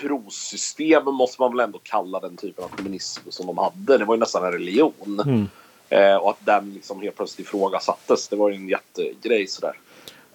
trossystem, 0.00 1.04
måste 1.04 1.42
man 1.42 1.50
väl 1.56 1.60
ändå 1.64 1.78
kalla 1.82 2.20
den 2.20 2.36
typen 2.36 2.64
av 2.64 2.68
kommunism 2.68 3.30
som 3.30 3.46
de 3.46 3.58
hade. 3.58 3.98
Det 3.98 4.04
var 4.04 4.14
ju 4.14 4.20
nästan 4.20 4.44
en 4.44 4.52
religion. 4.52 5.20
Mm. 5.26 5.46
Eh, 5.88 6.16
och 6.16 6.30
att 6.30 6.46
den 6.46 6.74
liksom 6.74 7.00
helt 7.02 7.16
plötsligt 7.16 7.46
ifrågasattes, 7.46 8.28
det 8.28 8.36
var 8.36 8.48
ju 8.50 8.56
en 8.56 8.68
jättegrej 8.68 9.46
sådär. 9.46 9.78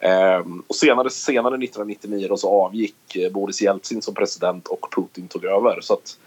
Ehm, 0.02 0.64
och 0.68 0.76
senare, 0.76 1.10
senare 1.10 1.56
1999 1.56 2.28
då 2.28 2.38
så 2.38 2.50
avgick 2.50 3.16
eh, 3.16 3.32
Boris 3.32 3.62
Jeltsin 3.62 4.02
som 4.02 4.14
president 4.14 4.68
och 4.68 4.88
Putin 4.96 5.28
tog 5.28 5.46
över. 5.46 5.80
Så 5.82 5.94
att 5.94 6.18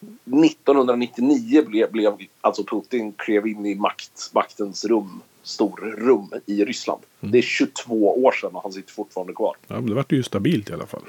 1999 0.00 1.64
blev, 1.66 1.92
blev 1.92 2.16
alltså 2.40 2.64
Putin 2.64 3.12
klev 3.12 3.46
in 3.46 3.66
i 3.66 3.74
makt, 3.74 4.30
maktens 4.32 4.84
rum, 4.84 5.20
storrum 5.42 6.30
i 6.46 6.64
Ryssland. 6.64 7.02
Det 7.20 7.38
är 7.38 7.42
22 7.42 8.24
år 8.24 8.32
sedan 8.32 8.50
och 8.52 8.62
han 8.62 8.72
sitter 8.72 8.92
fortfarande 8.92 9.32
kvar. 9.32 9.56
Ja, 9.66 9.74
men 9.74 9.86
det 9.86 9.94
vart 9.94 10.12
ju 10.12 10.22
stabilt 10.22 10.70
i 10.70 10.72
alla 10.72 10.86
fall. 10.86 11.02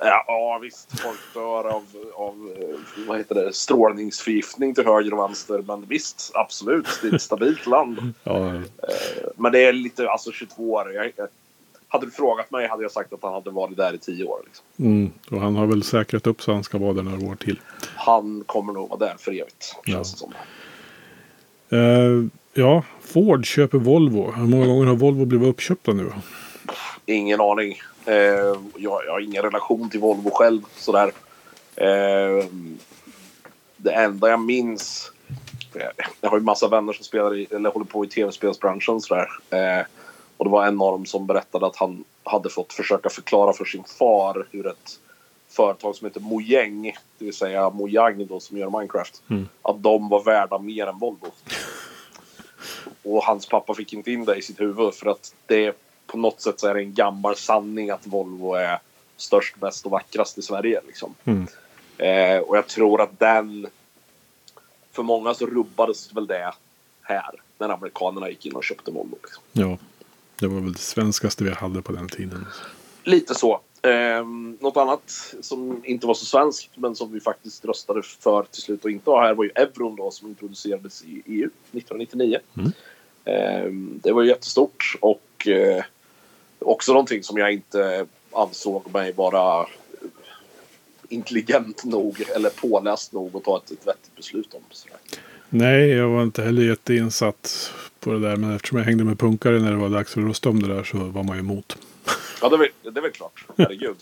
Ja, 0.00 0.58
visst, 0.62 1.00
folk 1.00 1.18
dör 1.34 1.68
av, 1.68 1.84
av 2.14 2.52
eh, 2.60 3.04
vad 3.08 3.18
heter 3.18 3.34
det, 3.34 3.52
strålningsförgiftning 3.52 4.74
till 4.74 4.84
höger 4.84 5.14
och 5.14 5.18
vänster. 5.18 5.62
Men 5.66 5.86
visst, 5.88 6.30
absolut, 6.34 6.86
det 7.02 7.08
är 7.08 7.14
ett 7.14 7.22
stabilt 7.22 7.66
land. 7.66 8.14
Ja, 8.24 8.52
Men 9.36 9.52
det 9.52 9.64
är 9.64 9.72
lite, 9.72 10.10
alltså 10.10 10.32
22 10.32 10.72
år. 10.72 10.92
Jag, 10.92 11.26
hade 11.88 12.06
du 12.06 12.10
frågat 12.12 12.50
mig 12.50 12.68
hade 12.68 12.82
jag 12.82 12.92
sagt 12.92 13.12
att 13.12 13.22
han 13.22 13.32
hade 13.32 13.50
varit 13.50 13.76
där 13.76 13.94
i 13.94 13.98
10 13.98 14.24
år. 14.24 14.40
Liksom. 14.46 14.64
Mm, 14.78 15.12
och 15.30 15.40
han 15.40 15.56
har 15.56 15.66
väl 15.66 15.82
säkrat 15.82 16.26
upp 16.26 16.42
så 16.42 16.52
han 16.52 16.64
ska 16.64 16.78
vara 16.78 16.92
där 16.92 17.02
några 17.02 17.30
år 17.30 17.36
till. 17.36 17.60
Han 17.96 18.44
kommer 18.46 18.72
nog 18.72 18.88
vara 18.88 18.98
där 18.98 19.14
för 19.18 19.30
evigt, 19.32 19.76
Ja. 19.84 19.92
känns 19.92 20.12
det 20.12 20.18
som. 20.18 20.32
Eh, 21.70 22.28
ja, 22.62 22.82
Ford 23.00 23.46
köper 23.46 23.78
Volvo. 23.78 24.32
Hur 24.32 24.46
många 24.46 24.66
gånger 24.66 24.86
har 24.86 24.96
Volvo 24.96 25.24
blivit 25.24 25.48
uppköpta 25.48 25.92
nu? 25.92 26.12
Ingen 27.06 27.40
aning. 27.40 27.74
Eh, 28.08 28.56
jag, 28.76 29.02
jag 29.06 29.12
har 29.12 29.20
ingen 29.20 29.42
relation 29.42 29.90
till 29.90 30.00
Volvo 30.00 30.30
själv. 30.30 30.62
Sådär. 30.76 31.12
Eh, 31.76 32.44
det 33.76 33.92
enda 33.92 34.30
jag 34.30 34.40
minns... 34.40 35.12
Jag, 35.72 35.92
jag 36.20 36.30
har 36.30 36.38
ju 36.38 36.44
massa 36.44 36.68
vänner 36.68 36.92
som 36.92 37.04
spelar 37.04 37.36
i, 37.36 37.46
eller 37.50 37.70
håller 37.70 37.86
på 37.86 38.04
i 38.04 38.08
tv-spelsbranschen. 38.08 39.00
Sådär. 39.00 39.28
Eh, 39.50 39.86
Och 40.36 40.44
det 40.44 40.50
var 40.50 40.66
en 40.66 40.80
av 40.80 40.92
dem 40.92 41.06
som 41.06 41.26
berättade 41.26 41.66
att 41.66 41.76
han 41.76 42.04
hade 42.24 42.50
fått 42.50 42.72
försöka 42.72 43.08
förklara 43.08 43.52
för 43.52 43.64
sin 43.64 43.84
far 43.84 44.46
hur 44.50 44.66
ett 44.66 44.98
företag 45.48 45.96
som 45.96 46.06
heter 46.06 46.20
Mojang, 46.20 46.82
det 47.18 47.24
vill 47.24 47.34
säga 47.34 47.70
Mojang 47.70 48.26
då 48.26 48.40
som 48.40 48.58
gör 48.58 48.70
Minecraft, 48.70 49.22
Mm. 49.30 49.48
att 49.62 49.82
de 49.82 50.08
var 50.08 50.22
värda 50.24 50.58
mer 50.58 50.86
än 50.86 50.98
Volvo. 50.98 51.26
Och 53.02 53.24
hans 53.24 53.48
pappa 53.48 53.74
fick 53.74 53.92
inte 53.92 54.12
in 54.12 54.24
det 54.24 54.36
i 54.36 54.42
sitt 54.42 54.60
huvud 54.60 54.94
för 54.94 55.10
att 55.10 55.34
det 55.46 55.76
på 56.08 56.18
något 56.18 56.40
sätt 56.40 56.60
så 56.60 56.66
är 56.66 56.74
det 56.74 56.80
en 56.80 56.94
gammal 56.94 57.36
sanning 57.36 57.90
att 57.90 58.06
Volvo 58.06 58.54
är 58.54 58.78
störst, 59.16 59.56
bäst 59.56 59.86
och 59.86 59.90
vackrast 59.90 60.38
i 60.38 60.42
Sverige. 60.42 60.80
Liksom. 60.86 61.14
Mm. 61.24 61.46
Eh, 61.98 62.42
och 62.42 62.56
jag 62.56 62.66
tror 62.66 63.00
att 63.00 63.18
den... 63.18 63.66
För 64.92 65.02
många 65.02 65.34
så 65.34 65.46
rubbades 65.46 66.12
väl 66.12 66.26
det 66.26 66.52
här 67.02 67.30
när 67.58 67.68
amerikanerna 67.68 68.28
gick 68.28 68.46
in 68.46 68.52
och 68.52 68.64
köpte 68.64 68.90
Volvo. 68.90 69.18
Liksom. 69.22 69.42
Ja, 69.52 69.78
det 70.40 70.46
var 70.46 70.60
väl 70.60 70.72
det 70.72 70.78
svenskaste 70.78 71.44
vi 71.44 71.50
hade 71.50 71.82
på 71.82 71.92
den 71.92 72.08
tiden. 72.08 72.46
Lite 73.04 73.34
så. 73.34 73.60
Eh, 73.82 74.24
något 74.60 74.76
annat 74.76 75.34
som 75.40 75.82
inte 75.84 76.06
var 76.06 76.14
så 76.14 76.24
svenskt 76.24 76.70
men 76.76 76.94
som 76.94 77.12
vi 77.12 77.20
faktiskt 77.20 77.64
röstade 77.64 78.02
för 78.02 78.42
till 78.42 78.62
slut 78.62 78.84
och 78.84 78.90
inte 78.90 79.10
ha 79.10 79.22
här 79.22 79.34
var 79.34 79.44
ju 79.44 79.50
euron 79.54 79.96
då 79.96 80.10
som 80.10 80.28
introducerades 80.28 81.02
i 81.02 81.22
EU 81.26 81.50
1999. 81.72 82.38
Mm. 82.56 82.72
Eh, 83.24 83.72
det 84.02 84.12
var 84.12 84.22
ju 84.22 84.28
jättestort 84.28 84.96
och 85.00 85.48
eh, 85.48 85.84
också 86.58 86.92
någonting 86.92 87.22
som 87.22 87.38
jag 87.38 87.52
inte 87.52 88.06
ansåg 88.32 88.92
mig 88.92 89.12
vara 89.12 89.66
intelligent 91.08 91.84
nog 91.84 92.24
eller 92.36 92.50
påläst 92.50 93.12
nog 93.12 93.36
att 93.36 93.44
ta 93.44 93.56
ett, 93.56 93.70
ett 93.70 93.86
vettigt 93.86 94.16
beslut 94.16 94.54
om. 94.54 94.60
Sådär. 94.70 94.96
Nej, 95.48 95.88
jag 95.88 96.08
var 96.08 96.22
inte 96.22 96.42
heller 96.42 96.62
jätteinsatt 96.62 97.72
på 98.00 98.10
det 98.10 98.20
där. 98.20 98.36
Men 98.36 98.56
eftersom 98.56 98.78
jag 98.78 98.84
hängde 98.84 99.04
med 99.04 99.18
punkare 99.18 99.58
när 99.58 99.70
det 99.70 99.76
var 99.76 99.88
dags 99.88 100.16
att 100.16 100.24
rösta 100.24 100.48
om 100.48 100.62
det 100.62 100.74
där 100.74 100.84
så 100.84 100.98
var 100.98 101.22
man 101.22 101.36
ju 101.36 101.40
emot. 101.40 101.76
Ja, 102.42 102.48
det 102.48 102.56
är, 102.56 102.58
väl, 102.58 102.68
det 102.82 103.00
är 103.00 103.02
väl 103.02 103.10
klart. 103.10 103.44
Herregud. 103.58 103.96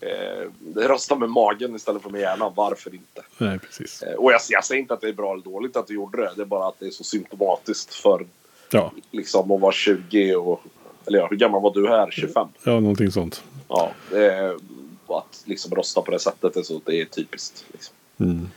eh, 0.00 0.88
rösta 0.88 1.16
med 1.16 1.30
magen 1.30 1.76
istället 1.76 2.02
för 2.02 2.10
med 2.10 2.20
hjärnan. 2.20 2.52
Varför 2.56 2.94
inte? 2.94 3.22
Nej, 3.38 3.58
precis. 3.58 4.02
Eh, 4.02 4.14
och 4.14 4.32
jag, 4.32 4.40
jag 4.48 4.64
säger 4.64 4.80
inte 4.80 4.94
att 4.94 5.00
det 5.00 5.08
är 5.08 5.12
bra 5.12 5.32
eller 5.32 5.44
dåligt 5.44 5.76
att 5.76 5.86
du 5.86 5.94
gjorde 5.94 6.22
det. 6.22 6.32
Det 6.36 6.42
är 6.42 6.46
bara 6.46 6.68
att 6.68 6.78
det 6.78 6.86
är 6.86 6.90
så 6.90 7.04
symptomatiskt 7.04 7.94
för 7.94 8.26
Ja, 8.70 8.92
liksom 9.10 9.50
att 9.50 9.60
vara 9.60 9.72
20 9.72 10.34
och... 10.34 10.62
Eller 11.08 11.18
ja, 11.18 11.26
hur 11.30 11.36
gammal 11.36 11.62
var 11.62 11.74
du 11.74 11.88
här? 11.88 12.10
25? 12.10 12.48
ja 12.64 12.80
någonting 12.80 13.10
sånt. 13.10 13.42
Ja. 13.68 13.90
Det 14.10 14.32
är, 14.32 14.54
att 15.06 15.42
liksom 15.44 15.74
rösta 15.74 16.02
på 16.02 16.10
det 16.10 16.18
sättet 16.18 16.56
är, 16.56 16.62
så, 16.62 16.80
det 16.84 17.00
är 17.00 17.04
typiskt. 17.04 17.64
Liksom. 17.72 17.94
Mm. 18.20 18.48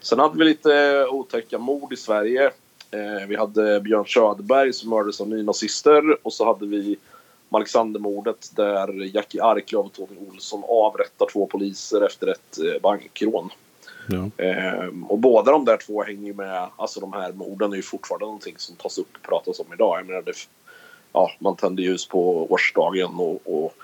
Sen 0.00 0.18
hade 0.18 0.38
vi 0.38 0.44
lite 0.44 1.06
otäcka 1.10 1.58
mord 1.58 1.92
i 1.92 1.96
Sverige. 1.96 2.50
Eh, 2.90 3.26
vi 3.28 3.36
hade 3.36 3.80
Björn 3.80 4.06
Söderberg 4.06 4.72
som 4.72 4.90
mördades 4.90 5.20
av 5.20 5.28
nynazister 5.28 6.26
och 6.26 6.32
så 6.32 6.44
hade 6.44 6.66
vi 6.66 6.96
Alexandermordet 7.50 8.50
där 8.56 9.14
Jackie 9.14 9.42
Arklöv 9.42 9.80
och 9.80 9.92
Tony 9.92 10.16
Olsson 10.30 10.62
avrättar 10.68 11.26
två 11.32 11.46
poliser 11.46 12.06
efter 12.06 12.26
ett 12.26 12.58
eh, 12.58 12.80
bankrån. 12.82 13.50
Ja. 14.08 14.44
Eh, 14.44 14.88
och 15.08 15.18
båda 15.18 15.52
de 15.52 15.64
där 15.64 15.76
två 15.76 16.02
hänger 16.02 16.26
ju 16.26 16.34
med, 16.34 16.68
alltså 16.76 17.00
de 17.00 17.12
här 17.12 17.32
morden 17.32 17.72
är 17.72 17.76
ju 17.76 17.82
fortfarande 17.82 18.26
någonting 18.26 18.54
som 18.58 18.76
tas 18.76 18.98
upp 18.98 19.14
och 19.14 19.22
pratas 19.22 19.60
om 19.60 19.66
idag. 19.72 19.98
Jag 19.98 20.06
menar, 20.06 20.22
det, 20.22 20.32
ja, 21.12 21.30
man 21.38 21.56
tänder 21.56 21.82
ljus 21.82 22.08
på 22.08 22.52
årsdagen 22.52 23.14
och, 23.14 23.40
och 23.44 23.74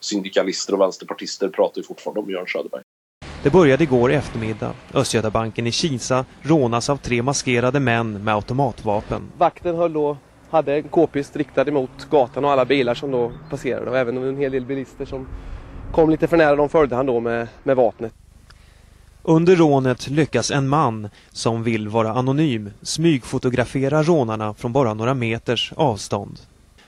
syndikalister 0.00 0.74
och 0.74 0.80
vänsterpartister 0.80 1.48
pratar 1.48 1.80
ju 1.80 1.82
fortfarande 1.82 2.20
om 2.20 2.26
Björn 2.26 2.46
Söderberg. 2.48 2.82
Det 3.42 3.50
började 3.50 3.84
igår 3.84 4.12
eftermiddag. 4.12 4.72
Östgötabanken 4.94 5.66
i 5.66 5.72
Kisa 5.72 6.24
rånas 6.42 6.90
av 6.90 6.96
tre 6.96 7.22
maskerade 7.22 7.80
män 7.80 8.24
med 8.24 8.34
automatvapen. 8.34 9.22
Vakten 9.38 9.76
höll 9.76 9.92
då, 9.92 10.16
hade 10.50 10.76
en 10.76 10.88
k-pist 10.88 11.36
riktad 11.36 11.68
emot 11.68 11.90
gatan 12.10 12.44
och 12.44 12.50
alla 12.50 12.64
bilar 12.64 12.94
som 12.94 13.10
då 13.10 13.32
passerade 13.50 13.90
och 13.90 13.98
även 13.98 14.16
en 14.16 14.36
hel 14.36 14.52
del 14.52 14.66
bilister 14.66 15.04
som 15.04 15.26
kom 15.92 16.10
lite 16.10 16.26
för 16.26 16.36
nära. 16.36 16.56
De 16.56 16.68
följde 16.68 16.96
han 16.96 17.06
då 17.06 17.20
med, 17.20 17.48
med 17.62 17.76
vapnet. 17.76 18.12
Under 19.22 19.56
rånet 19.56 20.08
lyckas 20.08 20.50
en 20.50 20.68
man, 20.68 21.08
som 21.32 21.62
vill 21.62 21.88
vara 21.88 22.12
anonym, 22.12 22.70
smygfotografera 22.82 24.02
rånarna 24.02 24.54
från 24.54 24.72
bara 24.72 24.94
några 24.94 25.14
meters 25.14 25.72
avstånd. 25.76 26.38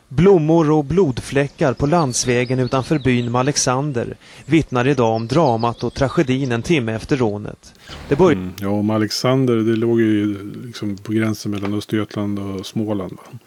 Blommor 0.09 0.71
och 0.71 0.85
blodfläckar 0.85 1.73
på 1.73 1.87
landsvägen 1.87 2.59
utanför 2.59 2.99
byn 2.99 3.37
Alexander 3.37 4.17
vittnar 4.45 4.89
idag 4.89 5.15
om 5.15 5.27
dramat 5.27 5.85
och 5.85 5.95
tragedin 5.95 6.53
en 6.53 6.63
timme 6.63 6.95
efter 6.95 7.17
rånet. 7.17 7.75
Det 8.09 8.17
bör... 8.17 8.33
Mm. 8.33 8.51
Ja, 8.61 8.69
om 8.69 8.91
Alexander, 8.91 9.57
det 9.57 9.77
låg 9.77 10.01
ju 10.01 10.39
liksom 10.67 10.97
på 10.97 11.13
gränsen 11.13 11.51
mellan 11.51 11.75
Östergötland 11.75 12.39
och 12.39 12.67
Småland. 12.67 13.13
Va? 13.13 13.39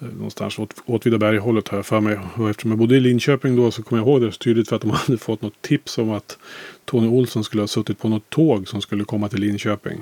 Eh, 0.00 0.08
någonstans 0.08 0.58
åt 0.58 0.74
Åtvidaberg-hållet 0.86 1.68
har 1.68 1.78
jag 1.78 1.86
för 1.86 2.00
mig. 2.00 2.18
Och 2.34 2.50
eftersom 2.50 2.70
jag 2.70 2.78
bodde 2.78 2.96
i 2.96 3.00
Linköping 3.00 3.56
då 3.56 3.70
så 3.70 3.82
kommer 3.82 4.02
jag 4.02 4.08
ihåg 4.08 4.20
det 4.22 4.32
så 4.32 4.38
tydligt 4.38 4.68
för 4.68 4.76
att 4.76 4.82
de 4.82 4.90
hade 4.94 5.18
fått 5.18 5.42
något 5.42 5.62
tips 5.62 5.98
om 5.98 6.10
att 6.10 6.38
Tony 6.84 7.08
Olsson 7.08 7.44
skulle 7.44 7.62
ha 7.62 7.68
suttit 7.68 7.98
på 7.98 8.08
något 8.08 8.30
tåg 8.30 8.68
som 8.68 8.80
skulle 8.80 9.04
komma 9.04 9.28
till 9.28 9.40
Linköping. 9.40 10.00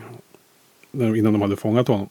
Innan 0.92 1.32
de 1.32 1.42
hade 1.42 1.56
fångat 1.56 1.88
honom. 1.88 2.08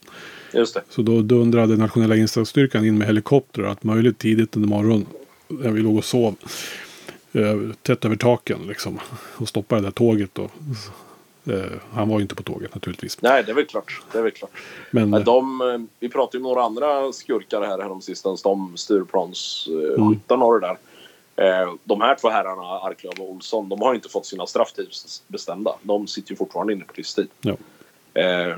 Just 0.53 0.73
det. 0.73 0.81
Så 0.89 1.01
då 1.01 1.21
dundrade 1.21 1.77
nationella 1.77 2.15
insatsstyrkan 2.15 2.85
in 2.85 2.97
med 2.97 3.07
helikopter 3.07 3.63
allt 3.63 3.83
möjligt 3.83 4.17
tidigt 4.19 4.55
under 4.55 4.69
morgonen. 4.69 5.05
När 5.47 5.71
vi 5.71 5.81
låg 5.81 5.97
och 5.97 6.05
sov. 6.05 6.35
eh, 7.31 7.55
Tätt 7.81 8.05
över 8.05 8.15
taken 8.15 8.59
liksom. 8.67 8.99
Och 9.37 9.47
stoppade 9.49 9.81
det 9.81 9.85
där 9.87 9.91
tåget 9.91 10.29
då. 10.33 10.43
Eh, 11.53 11.61
Han 11.93 12.09
var 12.09 12.17
ju 12.19 12.21
inte 12.21 12.35
på 12.35 12.43
tåget 12.43 12.75
naturligtvis. 12.75 13.21
Nej, 13.21 13.43
det 13.43 13.51
är 13.51 13.55
väl 13.55 13.65
klart. 13.65 14.01
Det 14.11 14.17
är 14.17 14.23
väl 14.23 14.31
klart. 14.31 14.51
Men 14.91 15.09
Men 15.09 15.23
de, 15.23 15.61
eh, 15.61 15.77
vi 15.99 16.09
pratade 16.09 16.37
ju 16.37 16.43
om 16.43 16.49
några 16.49 16.63
andra 16.63 17.11
skurkar 17.13 17.61
här 17.61 17.77
häromsistens. 17.81 18.41
De 18.41 18.77
Stureplansskyttarna 18.77 20.45
och 20.45 20.61
det 20.61 20.67
där. 20.67 20.77
De 21.83 22.01
här 22.01 22.15
två 22.21 22.29
herrarna, 22.29 22.61
Arklöv 22.61 23.13
och 23.19 23.31
Olsson, 23.31 23.69
de 23.69 23.81
har 23.81 23.95
inte 23.95 24.09
fått 24.09 24.25
sina 24.25 24.47
strafftidsbestämda. 24.47 25.75
De 25.81 26.07
sitter 26.07 26.31
ju 26.31 26.35
fortfarande 26.37 26.73
inne 26.73 26.83
på 26.83 26.93
livstid. 26.97 27.27
Ja. 27.41 27.55
Eh, 28.17 28.57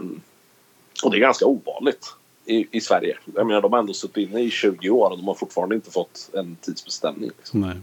och 1.04 1.12
det 1.12 1.18
är 1.18 1.22
ganska 1.22 1.46
ovanligt 1.46 2.13
i, 2.46 2.68
i 2.72 2.82
Sverige. 2.82 3.18
Jag 3.36 3.48
menar, 3.48 3.62
de 3.62 3.74
har 3.74 3.80
ändå 3.80 3.94
suttit 3.94 4.30
inne 4.30 4.42
i 4.42 4.50
20 4.50 4.89
år 4.89 5.10
och 5.10 5.18
de 5.18 5.28
har 5.28 5.34
fortfarande 5.34 5.75
inte 5.75 5.92
fått 5.92 6.30
en 6.34 6.58
tidsbestämning. 6.62 7.32
Liksom. 7.38 7.62
Nej. 7.62 7.78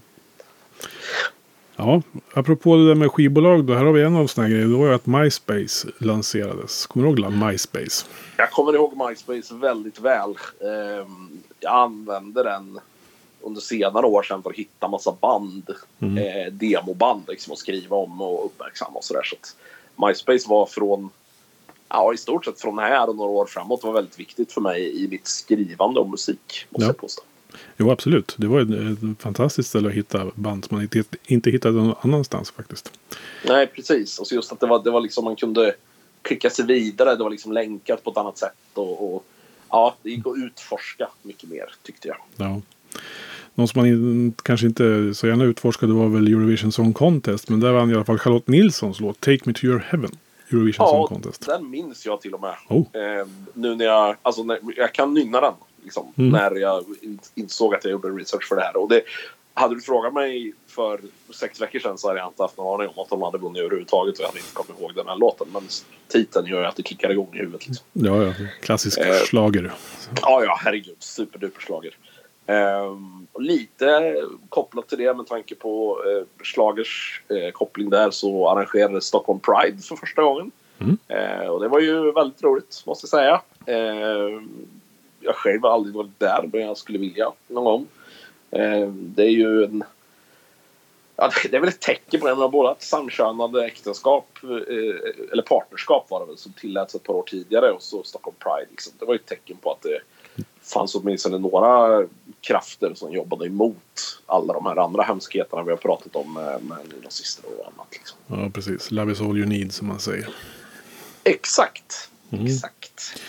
Ja, 1.76 2.02
apropå 2.34 2.76
det 2.76 2.86
där 2.86 2.94
med 2.94 3.10
skivbolag 3.12 3.64
då. 3.64 3.74
Här 3.74 3.84
har 3.84 3.92
vi 3.92 4.02
en 4.02 4.16
av 4.16 4.26
sådana 4.26 4.48
grejer. 4.48 4.66
Det 4.66 4.76
var 4.76 4.86
ju 4.86 4.94
att 4.94 5.06
MySpace 5.06 5.88
lanserades. 5.98 6.86
Kommer 6.86 7.06
du 7.06 7.22
ihåg 7.22 7.32
MySpace? 7.32 8.06
Jag 8.36 8.50
kommer 8.50 8.74
ihåg 8.74 9.08
MySpace 9.08 9.54
väldigt 9.54 10.00
väl. 10.00 10.30
Ehm, 10.60 11.42
jag 11.60 11.72
använde 11.74 12.42
den 12.42 12.80
under 13.40 13.60
senare 13.60 14.06
år 14.06 14.22
sedan 14.22 14.42
för 14.42 14.50
att 14.50 14.56
hitta 14.56 14.88
massa 14.88 15.12
band. 15.20 15.70
Mm. 16.00 16.18
Eh, 16.18 16.52
demoband 16.52 17.22
liksom 17.28 17.52
och 17.52 17.58
skriva 17.58 17.96
om 17.96 18.20
och 18.20 18.46
uppmärksamma 18.46 18.98
och 18.98 19.04
sådär. 19.04 19.22
Så 19.22 19.36
att 19.36 19.56
MySpace 20.08 20.48
var 20.48 20.66
från, 20.66 21.10
ja 21.88 22.14
i 22.14 22.16
stort 22.16 22.44
sett 22.44 22.60
från 22.60 22.78
här 22.78 23.08
och 23.08 23.16
några 23.16 23.30
år 23.30 23.46
framåt 23.46 23.84
var 23.84 23.92
väldigt 23.92 24.18
viktigt 24.20 24.52
för 24.52 24.60
mig 24.60 25.04
i 25.04 25.08
mitt 25.08 25.26
skrivande 25.26 26.00
om 26.00 26.10
musik. 26.10 26.66
Måste 26.70 26.84
Ja. 26.84 26.88
jag 26.88 26.96
påstå. 26.96 27.22
Jo, 27.76 27.90
absolut. 27.90 28.34
Det 28.38 28.46
var 28.46 28.60
ett, 28.60 28.70
ett 28.70 29.22
fantastiskt 29.22 29.68
ställe 29.68 29.88
att 29.88 29.94
hitta 29.94 30.30
band 30.34 30.64
som 30.64 30.74
man 30.76 30.82
inte, 30.82 31.04
inte 31.26 31.50
hittade 31.50 31.74
någon 31.76 31.94
annanstans 32.00 32.50
faktiskt. 32.50 32.92
Nej, 33.44 33.66
precis. 33.66 34.18
Och 34.18 34.26
så 34.26 34.34
just 34.34 34.52
att 34.52 34.60
det 34.60 34.66
var, 34.66 34.82
det 34.84 34.90
var 34.90 35.00
liksom 35.00 35.24
man 35.24 35.36
kunde 35.36 35.74
klicka 36.22 36.50
sig 36.50 36.64
vidare. 36.66 37.16
Det 37.16 37.22
var 37.22 37.30
liksom 37.30 37.52
länkat 37.52 38.04
på 38.04 38.10
ett 38.10 38.16
annat 38.16 38.38
sätt. 38.38 38.52
Och, 38.74 39.14
och 39.14 39.24
ja, 39.70 39.96
det 40.02 40.10
gick 40.10 40.26
att 40.26 40.36
utforska 40.36 41.08
mycket 41.22 41.48
mer 41.48 41.74
tyckte 41.82 42.08
jag. 42.08 42.16
Ja. 42.36 42.60
Någon 43.54 43.68
som 43.68 43.78
man 43.80 43.86
in, 43.88 44.34
kanske 44.42 44.66
inte 44.66 45.14
så 45.14 45.26
gärna 45.26 45.44
utforskade 45.44 45.92
var 45.92 46.08
väl 46.08 46.26
Eurovision 46.26 46.72
Song 46.72 46.92
Contest. 46.92 47.48
Men 47.48 47.60
där 47.60 47.72
vann 47.72 47.90
i 47.90 47.94
alla 47.94 48.04
fall 48.04 48.18
Charlotte 48.18 48.48
Nilssons 48.48 49.00
låt 49.00 49.20
Take 49.20 49.38
Me 49.44 49.52
To 49.52 49.64
Your 49.64 49.78
Heaven. 49.78 50.10
Eurovision 50.50 50.88
Song 50.88 51.06
Contest. 51.06 51.46
den 51.46 51.70
minns 51.70 52.06
jag 52.06 52.20
till 52.20 52.34
och 52.34 52.40
med. 52.40 52.54
Oh. 52.68 52.86
Eh, 53.02 53.26
nu 53.54 53.74
när 53.74 53.84
jag, 53.84 54.16
alltså 54.22 54.42
när, 54.42 54.58
jag 54.76 54.92
kan 54.94 55.14
nynna 55.14 55.40
den. 55.40 55.54
Liksom, 55.84 56.12
Mm. 56.16 56.30
När 56.30 56.54
jag 56.60 56.84
in, 57.02 57.18
insåg 57.34 57.74
att 57.74 57.84
jag 57.84 57.90
gjorde 57.90 58.08
research 58.08 58.48
för 58.48 58.56
det 58.56 58.62
här. 58.62 58.76
Och 58.76 58.88
det, 58.88 59.02
hade 59.54 59.74
du 59.74 59.80
frågat 59.80 60.14
mig 60.14 60.52
för 60.66 61.00
sex 61.34 61.60
veckor 61.60 61.78
sedan 61.78 61.98
så 61.98 62.08
hade 62.08 62.20
jag 62.20 62.28
inte 62.28 62.42
haft 62.42 62.56
någon 62.56 62.80
aning 62.80 62.92
om 62.96 63.02
att 63.02 63.08
de 63.10 63.22
hade 63.22 63.38
vunnit 63.38 63.62
överhuvudtaget. 63.62 64.14
Och 64.14 64.20
jag 64.20 64.26
hade 64.26 64.38
inte 64.38 64.52
kommit 64.54 64.80
ihåg 64.80 64.94
den 64.94 65.08
här 65.08 65.16
låten. 65.16 65.46
Men 65.52 65.62
titeln 66.08 66.46
gör 66.46 66.60
ju 66.60 66.66
att 66.66 66.76
det 66.76 66.82
kickar 66.82 67.10
igång 67.10 67.28
i 67.34 67.38
huvudet. 67.38 67.66
Liksom. 67.68 67.86
Ja, 67.92 68.22
ja. 68.22 68.32
Klassisk 68.60 68.98
Eh. 68.98 69.14
schlager. 69.14 69.72
Ja, 70.22 70.44
ja, 70.44 70.58
herregud. 70.64 70.96
Superduper 70.98 71.60
slager. 71.62 71.96
Ehm, 72.46 73.26
och 73.32 73.42
lite 73.42 74.16
kopplat 74.48 74.88
till 74.88 74.98
det 74.98 75.14
med 75.14 75.26
tanke 75.26 75.54
på 75.54 76.02
eh, 76.06 76.44
Schlagers 76.44 77.22
eh, 77.28 77.50
koppling 77.52 77.90
där 77.90 78.10
så 78.10 78.48
arrangerades 78.48 79.04
Stockholm 79.04 79.40
Pride 79.40 79.82
för 79.82 79.96
första 79.96 80.22
gången. 80.22 80.50
Mm. 80.78 80.98
Eh, 81.08 81.48
och 81.48 81.60
det 81.60 81.68
var 81.68 81.80
ju 81.80 82.12
väldigt 82.12 82.42
roligt 82.42 82.82
måste 82.86 83.04
jag 83.04 83.10
säga. 83.10 83.40
Ehm, 83.66 84.48
jag 85.20 85.34
själv 85.34 85.62
har 85.62 85.70
aldrig 85.70 85.94
varit 85.94 86.18
där 86.18 86.48
men 86.52 86.60
jag 86.60 86.76
skulle 86.76 86.98
vilja 86.98 87.32
någon 87.48 87.64
gång. 87.64 87.86
Ehm, 88.50 89.12
det 89.16 89.22
är 89.22 89.30
ju 89.30 89.64
en 89.64 89.84
Ja, 91.16 91.30
det 91.50 91.56
är 91.56 91.60
väl 91.60 91.68
ett 91.68 91.80
tecken 91.80 92.20
på 92.20 92.28
det. 92.28 92.36
Men 92.36 92.50
båda 92.50 92.72
ett 92.72 92.82
samkönade 92.82 93.66
äktenskap, 93.66 94.28
eh, 94.42 95.32
eller 95.32 95.42
partnerskap 95.42 96.10
var 96.10 96.20
det 96.20 96.26
väl, 96.26 96.36
som 96.36 96.52
tilläts 96.52 96.94
ett 96.94 97.02
par 97.02 97.14
år 97.14 97.22
tidigare 97.22 97.70
och 97.70 97.82
så 97.82 98.02
Stockholm 98.02 98.36
Pride. 98.38 98.66
Liksom. 98.70 98.92
Det 98.98 99.04
var 99.04 99.14
ju 99.14 99.18
ett 99.18 99.26
tecken 99.26 99.56
på 99.56 99.72
att 99.72 99.82
det 99.82 100.00
fanns 100.66 100.94
åtminstone 100.94 101.38
några 101.38 102.02
krafter 102.40 102.94
som 102.94 103.12
jobbade 103.12 103.46
emot 103.46 104.20
alla 104.26 104.52
de 104.52 104.66
här 104.66 104.76
andra 104.76 105.02
hemskheterna 105.02 105.62
vi 105.62 105.70
har 105.70 105.76
pratat 105.76 106.16
om 106.16 106.34
med, 106.34 106.62
med 106.62 106.78
nazister 107.04 107.44
och 107.58 107.66
annat. 107.66 107.86
Liksom. 107.92 108.18
Ja, 108.26 108.50
precis. 108.50 108.90
Love 108.90 109.12
is 109.12 109.20
all 109.20 109.38
you 109.38 109.46
need 109.46 109.72
som 109.72 109.86
man 109.86 110.00
säger. 110.00 110.28
Exakt. 111.24 112.10
Mm. 112.30 112.46
Exakt. 112.46 113.20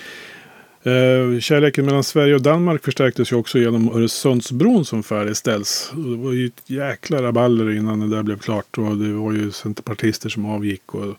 Eh, 0.84 1.39
kärleken 1.39 1.86
mellan 1.86 2.03
Sverige 2.03 2.36
och 2.36 2.41
Danmark 2.41 2.84
förstärktes 2.84 3.32
ju 3.32 3.36
också 3.36 3.60
genom 3.60 3.96
Öresundsbron 3.96 4.86
som 4.86 5.03
färdigställs. 5.03 5.91
Det 5.96 6.17
var 6.17 6.32
ju 6.32 6.46
ett 6.46 6.70
jäkla 6.70 7.22
rabalder 7.22 7.72
innan 7.72 8.00
det 8.00 8.15
där 8.15 8.24
blev 8.24 8.39
klart. 8.39 8.77
Och 8.77 8.98
det 8.98 9.13
var 9.13 9.34
ju 9.34 9.51
centerpartister 9.51 10.29
som 10.29 10.46
avgick. 10.46 10.96
Och 10.96 11.15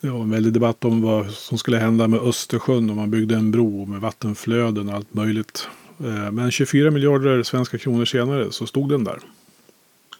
det 0.00 0.10
var 0.10 0.20
en 0.20 0.30
väldig 0.30 0.52
debatt 0.52 0.84
om 0.84 1.02
vad 1.02 1.30
som 1.30 1.58
skulle 1.58 1.76
hända 1.76 2.08
med 2.08 2.20
Östersjön 2.20 2.90
om 2.90 2.96
man 2.96 3.10
byggde 3.10 3.34
en 3.34 3.50
bro 3.50 3.86
med 3.86 4.00
vattenflöden 4.00 4.88
och 4.88 4.94
allt 4.94 5.14
möjligt. 5.14 5.68
Eh, 6.00 6.30
men 6.32 6.50
24 6.50 6.90
miljarder 6.90 7.42
svenska 7.42 7.78
kronor 7.78 8.04
senare 8.04 8.52
så 8.52 8.66
stod 8.66 8.88
den 8.88 9.04
där. 9.04 9.18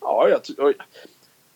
Ja, 0.01 0.29
jag, 0.29 0.75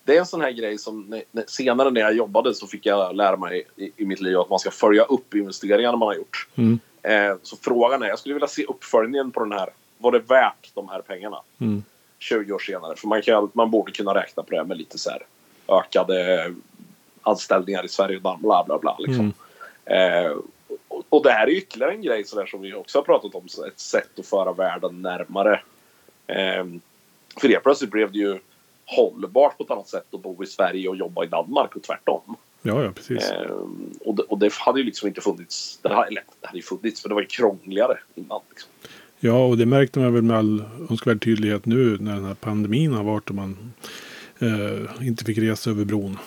det 0.04 0.16
är 0.16 0.20
en 0.20 0.26
sån 0.26 0.40
här 0.40 0.50
grej 0.50 0.78
som 0.78 1.20
senare 1.46 1.90
när 1.90 2.00
jag 2.00 2.16
jobbade 2.16 2.54
så 2.54 2.66
fick 2.66 2.86
jag 2.86 3.16
lära 3.16 3.36
mig 3.36 3.66
i, 3.76 3.92
i 3.96 4.04
mitt 4.04 4.20
liv 4.20 4.38
att 4.38 4.50
man 4.50 4.58
ska 4.58 4.70
följa 4.70 5.04
upp 5.04 5.34
investeringarna 5.34 5.96
man 5.96 6.08
har 6.08 6.14
gjort. 6.14 6.48
Mm. 6.54 6.80
Eh, 7.02 7.36
så 7.42 7.56
frågan 7.56 8.02
är, 8.02 8.06
jag 8.06 8.18
skulle 8.18 8.34
vilja 8.34 8.48
se 8.48 8.64
uppföljningen 8.64 9.30
på 9.30 9.40
den 9.40 9.52
här. 9.52 9.68
Var 9.98 10.12
det 10.12 10.18
värt 10.18 10.70
de 10.74 10.88
här 10.88 11.00
pengarna? 11.00 11.36
Mm. 11.58 11.82
20 12.18 12.52
år 12.52 12.58
senare. 12.58 12.96
För 12.96 13.08
man, 13.08 13.22
kan, 13.22 13.50
man 13.52 13.70
borde 13.70 13.92
kunna 13.92 14.14
räkna 14.14 14.42
på 14.42 14.54
det 14.54 14.64
med 14.64 14.76
lite 14.78 14.98
så 14.98 15.10
här 15.10 15.22
ökade 15.68 16.50
anställningar 17.22 17.84
i 17.84 17.88
Sverige 17.88 18.16
och 18.16 18.38
bla 18.38 18.64
bla 18.66 18.78
bla. 18.78 18.96
Liksom. 18.98 19.32
Mm. 19.84 20.24
Eh, 20.24 20.32
och, 20.88 21.04
och 21.08 21.22
det 21.22 21.30
här 21.30 21.46
är 21.46 21.50
ytterligare 21.50 21.92
en 21.92 22.02
grej 22.02 22.24
så 22.24 22.46
som 22.46 22.60
vi 22.60 22.74
också 22.74 22.98
har 22.98 23.02
pratat 23.02 23.34
om. 23.34 23.46
Ett 23.66 23.80
sätt 23.80 24.18
att 24.18 24.26
föra 24.26 24.52
världen 24.52 25.02
närmare. 25.02 25.60
Eh, 26.26 26.64
för 27.40 27.48
det 27.48 27.60
plötsligt 27.60 27.90
blev 27.90 28.12
det 28.12 28.18
ju 28.18 28.38
hållbart 28.84 29.58
på 29.58 29.64
ett 29.64 29.70
annat 29.70 29.88
sätt 29.88 30.14
att 30.14 30.22
bo 30.22 30.42
i 30.42 30.46
Sverige 30.46 30.88
och 30.88 30.96
jobba 30.96 31.24
i 31.24 31.26
Danmark 31.26 31.76
och 31.76 31.82
tvärtom. 31.82 32.36
Ja, 32.62 32.82
ja, 32.82 32.92
precis. 32.92 33.30
Eh, 33.30 33.50
och, 34.00 34.14
det, 34.14 34.22
och 34.22 34.38
det 34.38 34.52
hade 34.52 34.78
ju 34.78 34.84
liksom 34.84 35.08
inte 35.08 35.20
funnits. 35.20 35.78
Det 35.82 35.88
hade, 35.88 36.06
eller, 36.06 36.22
det 36.40 36.46
hade 36.46 36.58
ju 36.58 36.62
funnits, 36.62 37.04
men 37.04 37.08
det 37.08 37.14
var 37.14 37.22
ju 37.22 37.26
krångligare 37.26 37.98
innan. 38.14 38.40
Liksom. 38.50 38.70
Ja, 39.20 39.46
och 39.46 39.58
det 39.58 39.66
märkte 39.66 39.98
man 39.98 40.14
väl 40.14 40.22
med 40.22 40.36
all 40.36 40.64
önskvärd 40.90 41.24
tydlighet 41.24 41.66
nu 41.66 41.98
när 42.00 42.14
den 42.14 42.24
här 42.24 42.34
pandemin 42.34 42.92
har 42.92 43.04
varit 43.04 43.28
och 43.28 43.34
man 43.34 43.72
eh, 44.38 45.06
inte 45.06 45.24
fick 45.24 45.38
resa 45.38 45.70
över 45.70 45.84
bron. 45.84 46.18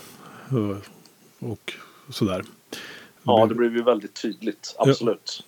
Eh, 0.51 0.77
och 1.39 1.73
sådär. 2.09 2.43
Ja, 3.23 3.45
det 3.45 3.55
blev 3.55 3.75
ju 3.75 3.83
väldigt 3.83 4.21
tydligt. 4.21 4.75
Absolut. 4.77 5.43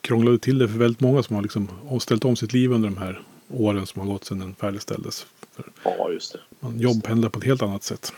Krånglade 0.00 0.38
till 0.38 0.58
det 0.58 0.68
för 0.68 0.78
väldigt 0.78 1.00
många 1.00 1.22
som 1.22 1.36
har 1.36 1.42
liksom 1.42 1.68
ställt 2.00 2.24
om 2.24 2.36
sitt 2.36 2.52
liv 2.52 2.72
under 2.72 2.88
de 2.88 2.96
här 2.96 3.22
åren 3.48 3.86
som 3.86 4.00
har 4.00 4.08
gått 4.12 4.24
sedan 4.24 4.38
den 4.38 4.54
färdigställdes. 4.54 5.26
För 5.56 5.64
Ja, 5.84 6.10
just 6.12 6.32
det. 6.32 6.38
man 6.60 6.80
jobbpendlar 6.80 7.28
på 7.28 7.38
ett 7.38 7.44
helt 7.44 7.62
annat 7.62 7.82
sätt. 7.82 8.12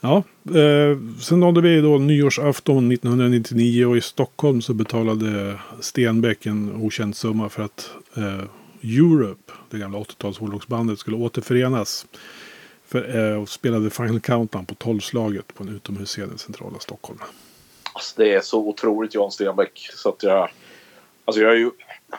Ja, 0.00 0.16
eh, 0.44 0.98
sen 1.20 1.40
nådde 1.40 1.60
vi 1.60 1.80
då 1.80 1.98
nyårsafton 1.98 2.92
1999 2.92 3.86
och 3.86 3.96
i 3.96 4.00
Stockholm 4.00 4.62
så 4.62 4.74
betalade 4.74 5.58
Stenbeck 5.80 6.46
en 6.46 6.72
okänd 6.76 7.16
summa 7.16 7.48
för 7.48 7.62
att 7.62 7.90
eh, 8.16 8.44
Europe, 8.82 9.52
det 9.70 9.78
gamla 9.78 9.98
80-tals 9.98 10.38
hårdrocksbandet, 10.38 10.98
skulle 10.98 11.16
återförenas. 11.16 12.06
För, 12.86 13.32
eh, 13.32 13.42
och 13.42 13.48
spelade 13.48 13.90
Final 13.90 14.20
Countdown 14.20 14.66
på 14.66 14.74
tolvslaget 14.74 15.54
på 15.54 15.62
en 15.62 15.76
utomhusscen 15.76 16.34
i 16.34 16.38
centrala 16.38 16.78
Stockholm. 16.78 17.18
Alltså, 17.92 18.14
det 18.16 18.34
är 18.34 18.40
så 18.40 18.58
otroligt 18.58 19.14
Jan 19.14 19.30
Stenbeck. 19.30 19.90
Så 19.94 20.08
att 20.08 20.22
jag, 20.22 20.50
alltså 21.24 21.42
jag 21.42 21.52
är 21.52 21.56
ju 21.56 21.70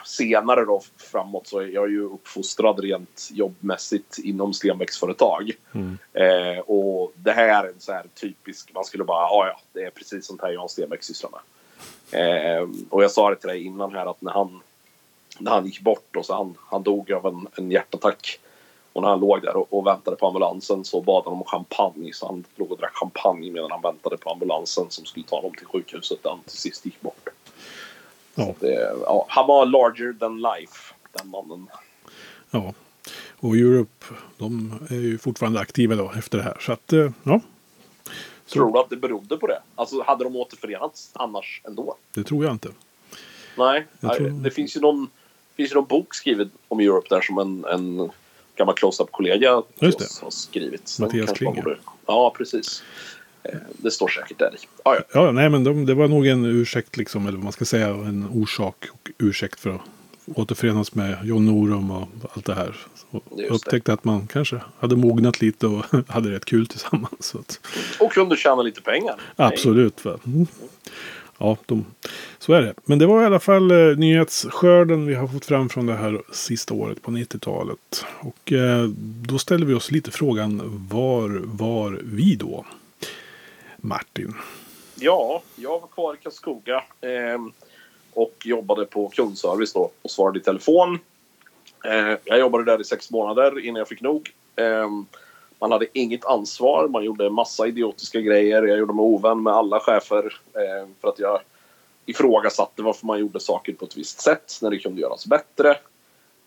senare 0.04 0.64
då 0.64 0.82
framåt 0.96 1.46
så 1.46 1.58
är 1.58 1.66
jag 1.66 1.90
ju 1.90 2.02
uppfostrad 2.02 2.80
rent 2.80 3.28
jobbmässigt 3.32 4.18
inom 4.18 4.54
Stenbecks 4.54 4.98
företag. 4.98 5.50
Mm. 5.72 5.98
Eh, 6.12 6.58
och 6.58 7.12
det 7.16 7.32
här 7.32 7.64
är 7.64 7.68
en 7.68 7.80
så 7.80 7.92
här 7.92 8.04
typisk, 8.14 8.70
man 8.74 8.84
skulle 8.84 9.04
bara, 9.04 9.22
ja 9.22 9.46
ja, 9.46 9.60
det 9.72 9.84
är 9.84 9.90
precis 9.90 10.26
sånt 10.26 10.42
här 10.42 10.50
Jan 10.50 10.68
Stenbeck 10.68 11.02
sysslar 11.02 11.30
med. 11.30 11.40
Eh, 12.10 12.68
och 12.90 13.04
jag 13.04 13.10
sa 13.10 13.30
det 13.30 13.36
till 13.36 13.48
dig 13.48 13.62
innan 13.62 13.94
här 13.94 14.10
att 14.10 14.22
när 14.22 14.32
han, 14.32 14.60
när 15.38 15.50
han 15.50 15.66
gick 15.66 15.80
bort 15.80 16.16
och 16.16 16.26
så 16.26 16.34
han, 16.34 16.54
han 16.70 16.82
dog 16.82 17.12
av 17.12 17.26
en, 17.26 17.46
en 17.56 17.70
hjärtattack. 17.70 18.40
Och 18.96 19.02
när 19.02 19.08
han 19.08 19.20
låg 19.20 19.42
där 19.42 19.56
och, 19.56 19.66
och 19.70 19.86
väntade 19.86 20.16
på 20.16 20.26
ambulansen 20.26 20.84
så 20.84 21.00
bad 21.00 21.22
han 21.24 21.32
om 21.32 21.44
champagne. 21.44 22.12
Så 22.12 22.26
han 22.26 22.44
låg 22.56 22.72
och 22.72 22.78
drack 22.78 22.94
champagne 22.94 23.50
medan 23.50 23.70
han 23.70 23.80
väntade 23.82 24.16
på 24.16 24.30
ambulansen 24.30 24.86
som 24.88 25.04
skulle 25.04 25.26
ta 25.26 25.36
honom 25.36 25.52
till 25.54 25.66
sjukhuset 25.66 26.22
där 26.22 26.30
han 26.30 26.40
till 26.40 26.58
sist 26.58 26.86
gick 26.86 27.00
bort. 27.00 27.28
Ja. 28.34 28.54
Det, 28.60 28.96
ja, 29.02 29.26
han 29.28 29.46
var 29.46 29.66
larger 29.66 30.12
than 30.12 30.36
life, 30.36 30.94
den 31.12 31.28
mannen. 31.28 31.66
Ja, 32.50 32.74
och 33.40 33.56
Europe, 33.56 34.06
de 34.38 34.78
är 34.90 34.94
ju 34.94 35.18
fortfarande 35.18 35.60
aktiva 35.60 35.94
då 35.94 36.12
efter 36.18 36.38
det 36.38 36.44
här. 36.44 36.56
Så 36.60 36.72
att, 36.72 36.92
eh, 36.92 37.10
ja, 37.22 37.40
Tror 38.46 38.72
du 38.72 38.78
att 38.78 38.90
det 38.90 38.96
berodde 38.96 39.36
på 39.36 39.46
det? 39.46 39.62
Alltså 39.74 40.02
hade 40.02 40.24
de 40.24 40.36
återförenats 40.36 41.10
annars 41.12 41.60
ändå? 41.64 41.96
det 42.14 42.24
tror 42.24 42.44
jag 42.44 42.52
inte. 42.52 42.68
Nej, 43.58 43.86
Jag 44.00 44.16
tror- 44.16 44.28
det 44.28 44.50
finns 44.50 44.76
ju 44.76 44.80
någon, 44.80 45.08
finns 45.56 45.70
ju 45.70 45.74
någon 45.74 45.86
bok 45.86 46.14
skriven 46.14 46.50
om 46.68 46.80
Europe 46.80 47.06
där 47.10 47.20
som 47.20 47.38
en, 47.38 47.64
en 47.64 48.10
gammal 48.56 48.74
close-up-kollega 48.74 49.50
har 49.80 50.30
skrivit. 50.30 50.96
Mattias 51.00 51.32
Klinger. 51.32 51.62
borde- 51.62 51.76
Ja, 52.06 52.34
precis. 52.36 52.82
Eh, 53.42 53.50
Det 53.72 53.90
står 53.90 54.08
säkert 54.08 54.38
där 54.38 54.54
i. 54.54 54.58
Ja, 54.84 54.94
ja. 54.96 55.02
Ja, 55.12 55.32
nej 55.32 55.48
men 55.50 55.64
de, 55.64 55.86
det 55.86 55.94
var 55.94 56.08
nog 56.08 56.26
en 56.26 56.44
ursäkt 56.44 56.96
liksom, 56.96 57.26
eller 57.26 57.36
vad 57.36 57.44
man 57.44 57.52
ska 57.52 57.64
säga, 57.64 57.88
en 57.88 58.28
orsak 58.34 58.84
och 58.92 59.10
ursäkt 59.18 59.60
för 59.60 59.70
att 59.70 59.80
återförenas 60.34 60.94
med 60.94 61.18
John 61.24 61.46
Norum 61.46 61.90
och 61.90 62.08
allt 62.32 62.44
det 62.44 62.54
här. 62.54 62.76
Och 63.10 63.22
Just 63.30 63.48
det. 63.48 63.54
upptäckte 63.54 63.92
att 63.92 64.04
man 64.04 64.26
kanske 64.26 64.60
hade 64.78 64.96
mognat 64.96 65.40
lite 65.40 65.66
och 65.66 65.84
hade 66.08 66.30
rätt 66.30 66.44
kul 66.44 66.66
tillsammans. 66.66 67.34
Och 68.00 68.12
kunde 68.12 68.36
tjäna 68.36 68.62
lite 68.62 68.80
pengar. 68.82 69.14
absolut. 69.36 70.04
Va? 70.04 70.18
Mm. 70.26 70.46
Ja, 71.38 71.56
de, 71.66 71.84
så 72.38 72.52
är 72.52 72.62
det. 72.62 72.74
Men 72.84 72.98
det 72.98 73.06
var 73.06 73.22
i 73.22 73.26
alla 73.26 73.40
fall 73.40 73.70
eh, 73.70 73.96
nyhetsskörden 73.96 75.06
vi 75.06 75.14
har 75.14 75.28
fått 75.28 75.44
fram 75.44 75.68
från 75.68 75.86
det 75.86 75.94
här 75.94 76.22
sista 76.32 76.74
året 76.74 77.02
på 77.02 77.10
90-talet. 77.10 78.04
Och 78.20 78.52
eh, 78.52 78.84
då 79.28 79.38
ställer 79.38 79.66
vi 79.66 79.74
oss 79.74 79.90
lite 79.90 80.10
frågan, 80.10 80.62
var 80.90 81.42
var 81.44 82.00
vi 82.04 82.34
då? 82.34 82.64
Martin. 83.76 84.34
Ja, 84.94 85.42
jag 85.56 85.80
var 85.80 85.88
kvar 85.88 86.14
i 86.14 86.16
Karlskoga 86.22 86.84
eh, 87.00 87.40
och 88.12 88.34
jobbade 88.44 88.84
på 88.84 89.08
kundservice 89.08 89.72
då 89.72 89.90
och 90.02 90.10
svarade 90.10 90.38
i 90.38 90.42
telefon. 90.42 90.98
Eh, 91.84 92.18
jag 92.24 92.38
jobbade 92.38 92.64
där 92.64 92.80
i 92.80 92.84
sex 92.84 93.10
månader 93.10 93.58
innan 93.58 93.78
jag 93.78 93.88
fick 93.88 94.00
nog. 94.00 94.30
Eh, 94.56 94.88
man 95.60 95.72
hade 95.72 95.86
inget 95.92 96.24
ansvar, 96.24 96.88
man 96.88 97.04
gjorde 97.04 97.30
massa 97.30 97.66
idiotiska 97.66 98.20
grejer. 98.20 98.62
Jag 98.62 98.78
gjorde 98.78 98.92
mig 98.92 99.02
ovän 99.02 99.42
med 99.42 99.52
alla 99.52 99.80
chefer 99.80 100.40
eh, 100.54 100.88
för 101.00 101.08
att 101.08 101.18
jag 101.18 101.40
ifrågasatte 102.06 102.82
varför 102.82 103.06
man 103.06 103.18
gjorde 103.18 103.40
saker 103.40 103.72
på 103.72 103.84
ett 103.84 103.96
visst 103.96 104.20
sätt 104.20 104.58
när 104.62 104.70
det 104.70 104.78
kunde 104.78 105.00
göras 105.00 105.26
bättre. 105.26 105.76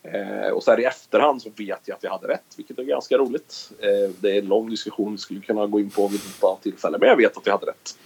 Eh, 0.03 0.49
och 0.53 0.63
så 0.63 0.71
här 0.71 0.79
i 0.79 0.85
efterhand 0.85 1.41
så 1.41 1.49
vet 1.49 1.81
jag 1.85 1.95
att 1.95 2.03
jag 2.03 2.11
hade 2.11 2.27
rätt, 2.27 2.53
vilket 2.57 2.79
är 2.79 2.83
ganska 2.83 3.17
roligt. 3.17 3.71
Eh, 3.79 4.11
det 4.19 4.31
är 4.31 4.39
en 4.39 4.47
lång 4.47 4.69
diskussion 4.69 5.11
vi 5.11 5.17
skulle 5.17 5.41
kunna 5.41 5.67
gå 5.67 5.79
in 5.79 5.89
på 5.89 6.07
vid 6.07 6.19
ett 6.19 6.43
annat 6.43 6.63
tillfälle, 6.63 6.97
men 6.97 7.09
jag 7.09 7.15
vet 7.15 7.37
att 7.37 7.45
jag 7.45 7.53
hade 7.53 7.65
rätt. 7.65 7.97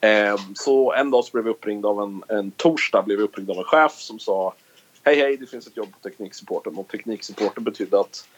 Eh, 0.00 0.40
så 0.54 0.92
en 0.92 1.10
dag 1.10 1.24
så 1.24 1.30
blev 1.32 1.44
vi 1.44 1.50
uppringd 1.50 1.86
av 1.86 2.02
en, 2.02 2.22
en 2.38 2.50
torsdag 2.50 3.02
blev 3.02 3.18
vi 3.18 3.24
uppringd 3.24 3.50
av 3.50 3.56
en 3.56 3.64
chef 3.64 3.92
som 3.92 4.18
sa 4.18 4.54
Hej 5.02 5.16
hej, 5.16 5.36
det 5.36 5.46
finns 5.46 5.66
ett 5.66 5.76
jobb 5.76 5.88
på 5.92 6.08
tekniksupporten. 6.08 6.76
Och 6.76 6.88
tekniksupporten 6.88 7.64
betydde 7.64 8.00
att 8.00 8.28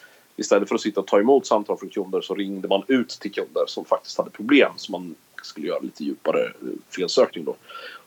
istället 0.40 0.68
för 0.68 0.74
att 0.74 0.80
sitta 0.80 1.00
och 1.00 1.06
ta 1.06 1.20
emot 1.20 1.46
samtal 1.46 1.78
från 1.78 1.88
kunder 1.88 2.20
så 2.20 2.34
ringde 2.34 2.68
man 2.68 2.82
ut 2.86 3.08
till 3.08 3.32
kunder 3.32 3.64
som 3.66 3.84
faktiskt 3.84 4.18
hade 4.18 4.30
problem. 4.30 4.72
Så 4.76 4.92
man 4.92 5.14
skulle 5.42 5.66
göra 5.66 5.78
lite 5.78 6.04
djupare 6.04 6.44
eh, 6.44 6.92
felsökning 6.96 7.44
då. 7.44 7.56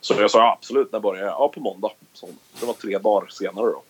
Så 0.01 0.13
jag 0.13 0.31
sa 0.31 0.39
ja, 0.39 0.57
absolut, 0.59 0.91
när 0.91 0.99
börjar 0.99 1.23
jag? 1.23 1.31
Ja, 1.31 1.51
på 1.53 1.59
måndag. 1.59 1.91
Så 2.13 2.27
det 2.59 2.65
var 2.65 2.73
tre 2.73 2.97
dagar 2.97 3.27
senare 3.27 3.65
då. 3.65 3.83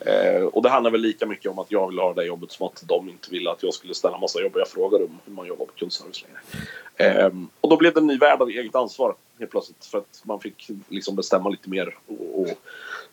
Eh, 0.00 0.42
och 0.42 0.62
det 0.62 0.68
handlar 0.68 0.90
väl 0.90 1.00
lika 1.00 1.26
mycket 1.26 1.50
om 1.50 1.58
att 1.58 1.70
jag 1.70 1.88
vill 1.88 1.98
ha 1.98 2.14
det 2.14 2.24
jobbet 2.24 2.52
som 2.52 2.66
att 2.66 2.84
de 2.86 3.08
inte 3.08 3.30
ville 3.30 3.50
att 3.50 3.62
jag 3.62 3.74
skulle 3.74 3.94
ställa 3.94 4.18
massa 4.18 4.40
jobbiga 4.40 4.64
frågor 4.64 5.02
om 5.02 5.18
hur 5.24 5.32
man 5.32 5.46
jobbar 5.46 5.66
på 5.66 5.72
kundservice 5.72 6.24
längre. 6.24 7.24
Eh, 7.24 7.32
och 7.60 7.70
då 7.70 7.76
blev 7.76 7.94
det 7.94 8.00
en 8.00 8.06
ny 8.06 8.18
värld 8.18 8.42
av 8.42 8.48
eget 8.48 8.74
ansvar 8.74 9.14
helt 9.38 9.50
plötsligt. 9.50 9.84
För 9.84 9.98
att 9.98 10.22
man 10.22 10.40
fick 10.40 10.70
liksom 10.88 11.16
bestämma 11.16 11.48
lite 11.48 11.70
mer 11.70 11.98
och, 12.06 12.40
och 12.40 12.48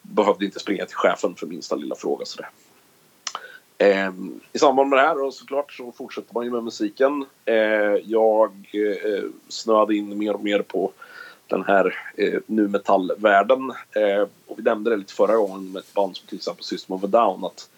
behövde 0.02 0.46
inte 0.46 0.60
springa 0.60 0.86
till 0.86 0.96
chefen 0.96 1.36
för 1.36 1.48
minsta 1.48 1.76
lilla 1.76 1.96
fråga. 1.96 2.26
Sådär. 2.26 2.50
Eh, 3.78 4.12
I 4.54 4.60
samband 4.60 4.90
med 4.90 5.00
det 5.00 5.04
här 5.04 5.16
då, 5.16 5.32
såklart 5.32 5.74
så 5.74 5.92
fortsätter 5.92 6.34
man 6.34 6.46
ju 6.46 6.52
med 6.52 6.64
musiken. 6.64 7.26
Eh, 7.46 7.56
jag 8.04 8.52
eh, 8.74 9.24
snöade 9.48 9.96
in 9.96 10.18
mer 10.18 10.34
och 10.34 10.44
mer 10.44 10.62
på 10.62 10.92
den 11.48 11.64
här 11.64 11.96
eh, 12.18 12.40
nu 12.46 12.68
metallvärlden. 12.68 13.74
Eh, 13.92 14.28
och 14.48 14.60
vi 14.60 14.64
nämnde 14.64 14.90
det 14.90 14.98
lite 14.98 15.14
förra 15.14 15.36
gången 15.36 15.72
med 15.72 15.80
ett 15.80 15.94
band 15.94 16.18
som 16.18 16.28
till 16.28 16.38
exempel 16.38 16.64
System 16.64 16.96
of 16.96 17.04
a 17.04 17.08
Down. 17.08 17.46
Att 17.46 17.70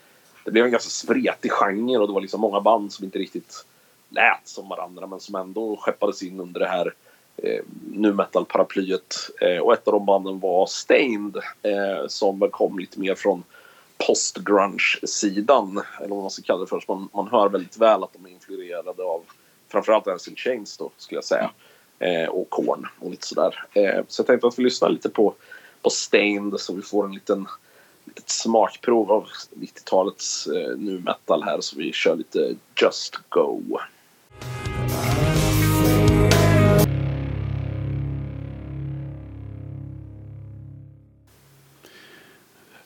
det 0.46 0.52
blev 0.52 0.66
en 0.66 0.72
ganska 0.72 0.90
spretig 0.90 1.52
genre 1.52 1.98
och 1.98 2.08
det 2.08 2.14
var 2.14 2.22
liksom 2.22 2.42
många 2.42 2.62
band 2.62 2.94
som 2.94 3.06
inte 3.06 3.20
riktigt 3.20 3.66
lät 4.10 4.48
som 4.48 4.70
varandra 4.70 5.08
men 5.08 5.20
som 5.20 5.36
ändå 5.36 5.76
skeppades 5.76 6.24
in 6.24 6.40
under 6.40 6.60
det 6.60 6.68
här 6.68 6.94
eh, 7.38 7.64
nu 7.92 8.14
metal-paraplyet. 8.14 9.16
Eh, 9.42 9.58
och 9.58 9.74
ett 9.74 9.88
av 9.88 9.94
de 9.94 10.06
banden 10.06 10.40
var 10.40 10.66
Stained 10.66 11.36
eh, 11.62 12.08
som 12.08 12.50
kom 12.52 12.80
lite 12.80 13.00
mer 13.00 13.16
från 13.16 13.44
post-grunge-sidan. 13.98 15.82
Eller 16.00 16.10
vad 16.10 16.22
man 16.22 16.30
ska 16.30 16.44
kalla 16.44 16.60
det 16.60 16.68
för. 16.68 16.84
Man, 16.88 17.10
man 17.14 17.28
hör 17.28 17.50
väldigt 17.50 17.78
väl 17.78 18.04
att 18.04 18.14
de 18.14 18.26
är 18.26 18.30
influerade 18.30 19.04
av 19.04 19.24
framförallt 19.68 20.08
Alice 20.08 20.30
in 20.30 20.36
Chains 20.36 20.78
då, 20.78 20.92
skulle 20.98 21.18
jag 21.18 21.26
säga. 21.26 21.52
Eh, 22.00 22.30
och 22.30 22.50
Korn 22.50 22.88
och 23.00 23.12
lite 23.12 23.28
sådär. 23.28 23.66
Eh, 23.74 24.04
så 24.08 24.20
jag 24.20 24.28
tänkte 24.28 24.48
att 24.48 24.60
vi 24.60 24.64
lyssnar 24.64 24.90
lite 24.90 25.10
på, 25.10 25.34
på 25.82 25.90
Stained 25.90 26.60
så 26.60 26.74
vi 26.74 26.82
får 26.82 27.06
en 27.06 27.14
liten 27.14 27.48
litet 28.06 28.30
smakprov 28.30 29.12
av 29.12 29.28
90-talets 29.56 30.48
eh, 30.48 30.78
nu 30.78 31.00
metal 31.00 31.44
här. 31.44 31.62
Så 31.62 31.78
vi 31.78 31.94
kör 31.94 32.16
lite 32.16 32.56
Just 32.82 33.20
Go. 33.30 33.62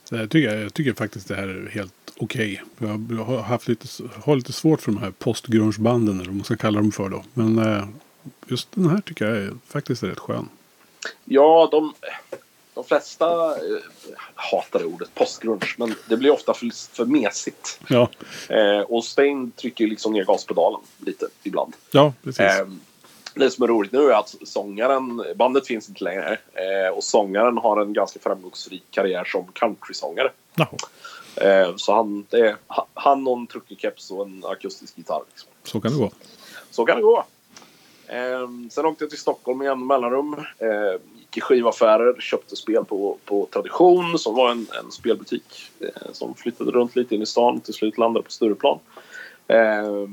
Så 0.09 0.15
jag, 0.15 0.29
tycker, 0.29 0.57
jag 0.57 0.73
tycker 0.73 0.93
faktiskt 0.93 1.27
det 1.27 1.35
här 1.35 1.47
är 1.47 1.69
helt 1.69 1.93
okej. 2.17 2.63
Okay. 2.79 3.17
Jag 3.17 3.23
har 3.23 3.41
haft 3.41 3.67
lite, 3.67 3.87
har 4.23 4.35
lite 4.35 4.53
svårt 4.53 4.81
för 4.81 4.91
de 4.91 4.97
här 4.97 5.11
postgrungebanden 5.11 6.15
eller 6.15 6.25
vad 6.25 6.35
man 6.35 6.45
ska 6.45 6.55
kalla 6.55 6.79
dem 6.79 6.91
för 6.91 7.09
då. 7.09 7.23
Men 7.33 7.59
eh, 7.59 7.87
just 8.47 8.67
den 8.71 8.89
här 8.89 9.01
tycker 9.01 9.25
jag 9.25 9.37
är, 9.37 9.53
faktiskt 9.67 10.03
är 10.03 10.07
rätt 10.07 10.19
skön. 10.19 10.49
Ja, 11.25 11.69
de, 11.71 11.93
de 12.73 12.83
flesta 12.83 13.25
eh, 13.49 13.81
hatar 14.35 14.79
det 14.79 14.85
ordet 14.85 15.15
postgrunge, 15.15 15.75
men 15.77 15.95
det 16.07 16.17
blir 16.17 16.31
ofta 16.31 16.53
för, 16.53 16.95
för 16.95 17.05
mesigt. 17.05 17.79
Ja. 17.87 18.09
Eh, 18.49 18.81
och 18.81 19.05
Stein 19.05 19.51
trycker 19.51 19.87
liksom 19.87 20.13
ner 20.13 20.25
gaspedalen 20.25 20.81
lite 21.05 21.27
ibland. 21.43 21.73
Ja, 21.91 22.13
precis. 22.23 22.39
Eh, 22.39 22.67
det 23.35 23.51
som 23.51 23.63
är 23.63 23.67
roligt 23.67 23.91
nu 23.91 24.11
är 24.11 24.19
att 24.19 24.35
sångaren, 24.43 25.23
bandet 25.35 25.67
finns 25.67 25.89
inte 25.89 26.03
längre, 26.03 26.37
eh, 26.53 26.93
och 26.93 27.03
sångaren 27.03 27.57
har 27.57 27.81
en 27.81 27.93
ganska 27.93 28.19
framgångsrik 28.19 28.83
karriär 28.91 29.23
som 29.23 29.47
countrysångare. 29.53 30.31
Eh, 31.35 31.75
så 31.75 31.93
han, 31.93 32.25
det 32.29 32.39
är, 32.39 32.55
han 32.93 33.27
och 33.27 33.37
en 33.37 33.47
truckig 33.47 33.79
keps 33.79 34.11
och 34.11 34.25
en 34.25 34.43
akustisk 34.45 34.97
gitarr. 34.97 35.21
Liksom. 35.29 35.49
Så 35.63 35.81
kan 35.81 35.91
det 35.91 35.97
gå. 35.97 36.11
Så 36.71 36.85
kan 36.85 36.95
det 36.95 37.01
gå. 37.01 37.25
Eh, 38.07 38.49
sen 38.71 38.85
åkte 38.85 39.03
jag 39.03 39.09
till 39.09 39.19
Stockholm 39.19 39.61
igen 39.61 39.87
mellanrum. 39.87 40.33
Eh, 40.57 41.01
gick 41.17 41.37
i 41.37 41.41
skivaffärer, 41.41 42.21
köpte 42.21 42.55
spel 42.55 42.85
på, 42.85 43.17
på 43.25 43.47
Tradition 43.51 44.19
som 44.19 44.35
var 44.35 44.51
en, 44.51 44.67
en 44.83 44.91
spelbutik 44.91 45.71
eh, 45.79 46.11
som 46.11 46.35
flyttade 46.35 46.71
runt 46.71 46.95
lite 46.95 47.15
in 47.15 47.21
i 47.21 47.25
stan. 47.25 47.59
Till 47.59 47.73
slut 47.73 47.97
landade 47.97 48.23
på 48.23 48.31
Stureplan. 48.31 48.79
Eh, 49.47 50.07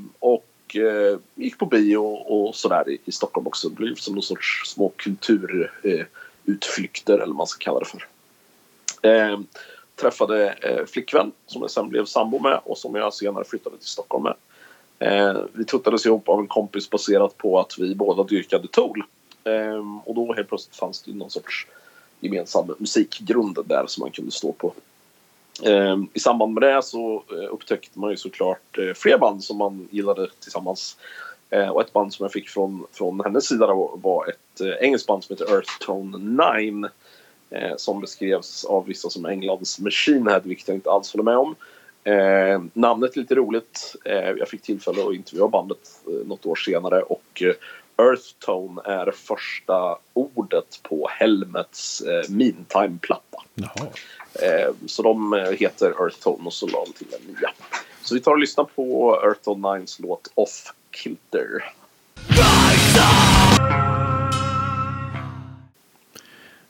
och 0.66 0.76
eh, 0.76 1.18
gick 1.34 1.58
på 1.58 1.66
bio 1.66 1.96
och 1.96 2.54
sådär 2.54 2.88
i, 2.88 2.98
i 3.04 3.12
Stockholm 3.12 3.46
också. 3.46 3.68
Det 3.68 3.74
blev 3.74 3.94
som 3.94 4.14
någon 4.14 4.22
sorts 4.22 4.62
små 4.64 4.92
kulturutflykter 4.96 7.12
eh, 7.12 7.14
eller 7.14 7.26
vad 7.26 7.36
man 7.36 7.46
ska 7.46 7.64
kalla 7.64 7.78
det 7.78 7.86
för. 7.86 8.06
Eh, 9.02 9.40
träffade 9.94 10.52
eh, 10.52 10.86
flickvän 10.86 11.32
som 11.46 11.62
jag 11.62 11.70
sen 11.70 11.88
blev 11.88 12.04
sambo 12.04 12.38
med 12.38 12.60
och 12.64 12.78
som 12.78 12.94
jag 12.94 13.14
senare 13.14 13.44
flyttade 13.44 13.78
till 13.78 13.88
Stockholm 13.88 14.24
med. 14.24 14.34
Eh, 14.98 15.36
vi 15.52 15.64
tuttades 15.64 16.06
ihop 16.06 16.28
av 16.28 16.40
en 16.40 16.46
kompis 16.46 16.90
baserat 16.90 17.38
på 17.38 17.60
att 17.60 17.78
vi 17.78 17.94
båda 17.94 18.22
dyrkade 18.22 18.68
Tool. 18.68 19.02
Eh, 19.44 19.84
och 20.04 20.14
då 20.14 20.34
helt 20.34 20.48
plötsligt 20.48 20.76
fanns 20.76 21.02
det 21.02 21.12
någon 21.12 21.30
sorts 21.30 21.66
gemensam 22.20 22.74
musikgrund 22.78 23.58
där 23.64 23.84
som 23.86 24.00
man 24.00 24.10
kunde 24.10 24.30
stå 24.30 24.52
på. 24.52 24.72
Ehm, 25.64 26.08
I 26.14 26.20
samband 26.20 26.54
med 26.54 26.62
det 26.62 26.82
så 26.82 27.24
eh, 27.30 27.52
upptäckte 27.52 27.98
man 27.98 28.10
ju 28.10 28.16
såklart 28.16 28.78
eh, 28.78 28.94
fler 28.94 29.18
band 29.18 29.44
som 29.44 29.56
man 29.56 29.88
gillade 29.90 30.28
tillsammans. 30.40 30.96
Eh, 31.50 31.68
och 31.68 31.80
ett 31.80 31.92
band 31.92 32.14
som 32.14 32.24
jag 32.24 32.32
fick 32.32 32.48
från, 32.48 32.86
från 32.92 33.20
hennes 33.20 33.44
sida 33.44 33.66
var, 33.94 34.28
ett 34.28 34.80
engelskt 34.80 35.08
band 35.08 35.24
som 35.24 35.36
heter 35.36 35.54
Earth 35.54 35.78
Tone 35.80 36.18
9. 36.70 36.88
Som 37.76 38.00
beskrevs 38.00 38.64
av 38.64 38.86
vissa 38.86 39.10
som 39.10 39.26
Englands 39.26 39.78
Machine 39.78 40.28
Head, 40.28 40.40
vilket 40.44 40.68
jag 40.68 40.76
inte 40.76 40.90
alls 40.90 41.12
håller 41.12 41.24
med 41.24 41.36
om. 41.36 41.54
Eh, 42.06 42.62
namnet 42.72 43.16
är 43.16 43.20
lite 43.20 43.34
roligt. 43.34 43.96
Eh, 44.04 44.30
jag 44.30 44.48
fick 44.48 44.62
tillfälle 44.62 45.02
att 45.02 45.14
intervjua 45.14 45.48
bandet 45.48 45.78
eh, 46.06 46.26
något 46.26 46.46
år 46.46 46.56
senare 46.56 47.02
och 47.02 47.42
eh, 47.42 47.54
Earth 47.98 48.34
Tone 48.38 48.82
är 48.84 49.10
första 49.10 49.98
ordet 50.12 50.80
på 50.82 51.08
Helmets 51.10 52.00
eh, 52.00 52.30
Meantime-platta. 52.30 53.38
Eh, 54.42 54.74
så 54.86 55.02
de 55.02 55.32
eh, 55.32 55.50
heter 55.50 55.86
Earth 55.86 56.18
Tone 56.18 56.44
och 56.44 56.52
så 56.52 56.66
la 56.66 56.84
de 56.84 56.92
till 56.92 57.06
en 57.20 57.34
nya. 57.34 57.50
Så 58.02 58.14
vi 58.14 58.20
tar 58.20 58.32
och 58.32 58.38
lyssnar 58.38 58.64
på 58.64 59.20
Earth 59.24 59.40
Tone 59.40 59.68
9s 59.68 60.02
låt 60.02 60.30
Off 60.34 60.74
Kilter. 60.90 61.72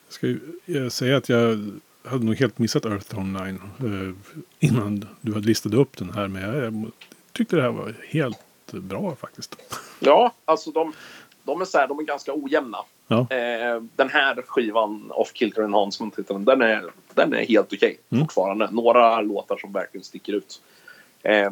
Jag 0.07 0.12
ska 0.12 0.27
ju 0.27 0.91
säga 0.91 1.17
att 1.17 1.29
jag 1.29 1.71
hade 2.05 2.25
nog 2.25 2.37
helt 2.37 2.59
missat 2.59 2.85
Earthstone 2.85 3.53
9 3.53 3.61
eh, 3.91 4.15
innan 4.59 5.09
du 5.21 5.33
hade 5.33 5.47
listat 5.47 5.75
upp 5.75 5.97
den 5.97 6.11
här. 6.15 6.29
Men 6.29 6.43
jag, 6.43 6.65
jag 6.65 6.91
tyckte 7.33 7.57
det 7.57 7.62
här 7.62 7.71
var 7.71 7.95
helt 8.09 8.45
bra 8.72 9.14
faktiskt. 9.16 9.57
Ja, 10.00 10.33
alltså 10.44 10.70
de, 10.70 10.92
de 11.42 11.61
är 11.61 11.64
så 11.64 11.79
här, 11.79 11.88
de 11.88 11.98
är 11.98 12.02
ganska 12.02 12.33
ojämna. 12.35 12.79
Ja. 13.09 13.26
Eh, 13.31 13.83
den 13.96 14.09
här 14.09 14.42
skivan, 14.46 15.11
Off 15.11 15.31
Kilter 15.35 15.62
Enhancement, 15.62 16.14
den, 16.29 16.62
är, 16.62 16.90
den 17.14 17.35
är 17.35 17.46
helt 17.46 17.72
okej 17.72 17.98
Mm. 18.11 18.24
fortfarande. 18.24 18.68
Några 18.70 19.20
låtar 19.20 19.57
som 19.57 19.72
verkligen 19.72 20.05
sticker 20.05 20.33
ut. 20.33 20.62
Eh, 21.22 21.50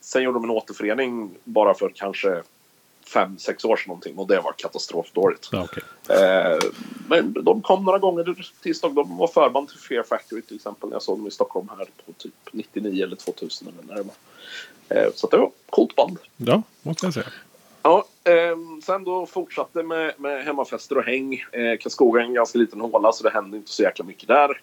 sen 0.00 0.22
gjorde 0.22 0.36
de 0.36 0.44
en 0.44 0.50
återförening 0.50 1.30
bara 1.44 1.74
för 1.74 1.92
kanske 1.94 2.42
fem, 3.14 3.38
sex 3.38 3.64
år 3.64 3.76
sedan 3.76 3.88
någonting 3.88 4.18
och 4.18 4.26
det 4.26 4.40
var 4.40 4.52
katastrofdåligt. 4.52 5.48
Ja, 5.52 5.64
okay. 5.64 5.82
Eh, 6.18 6.58
men 7.08 7.32
de 7.32 7.62
kom 7.62 7.84
några 7.84 7.98
gånger 7.98 8.36
till 8.62 8.74
Stockholm. 8.74 9.08
De 9.08 9.16
var 9.16 9.26
förband 9.26 9.68
till 9.68 9.78
Fear 9.78 10.02
Factory 10.02 10.42
till 10.42 10.56
exempel. 10.56 10.90
Jag 10.92 11.02
såg 11.02 11.18
dem 11.18 11.26
i 11.26 11.30
Stockholm 11.30 11.68
här 11.78 11.88
på 12.06 12.12
typ 12.12 12.34
99 12.52 13.04
eller 13.04 13.16
2000 13.16 13.68
eller 13.68 13.88
när 13.88 13.94
det 13.94 14.02
var. 14.02 14.14
Eh, 14.88 15.10
så 15.14 15.26
det 15.26 15.36
var 15.36 15.46
ett 15.46 15.52
coolt 15.70 15.96
band. 15.96 16.18
Ja, 16.36 16.62
måste 16.82 17.06
jag 17.06 17.14
säga. 17.14 17.26
Ja, 17.82 18.04
ehm, 18.24 18.82
sen 18.82 19.04
då 19.04 19.26
fortsatte 19.26 19.82
med, 19.82 20.12
med 20.16 20.44
hemmafester 20.44 20.98
och 20.98 21.04
häng. 21.04 21.34
Eh, 21.52 21.78
Karlskoga 21.80 22.20
är 22.20 22.24
en 22.24 22.34
ganska 22.34 22.58
liten 22.58 22.80
håla 22.80 23.12
så 23.12 23.24
det 23.24 23.30
hände 23.30 23.56
inte 23.56 23.70
så 23.70 23.82
jäkla 23.82 24.04
mycket 24.04 24.28
där. 24.28 24.60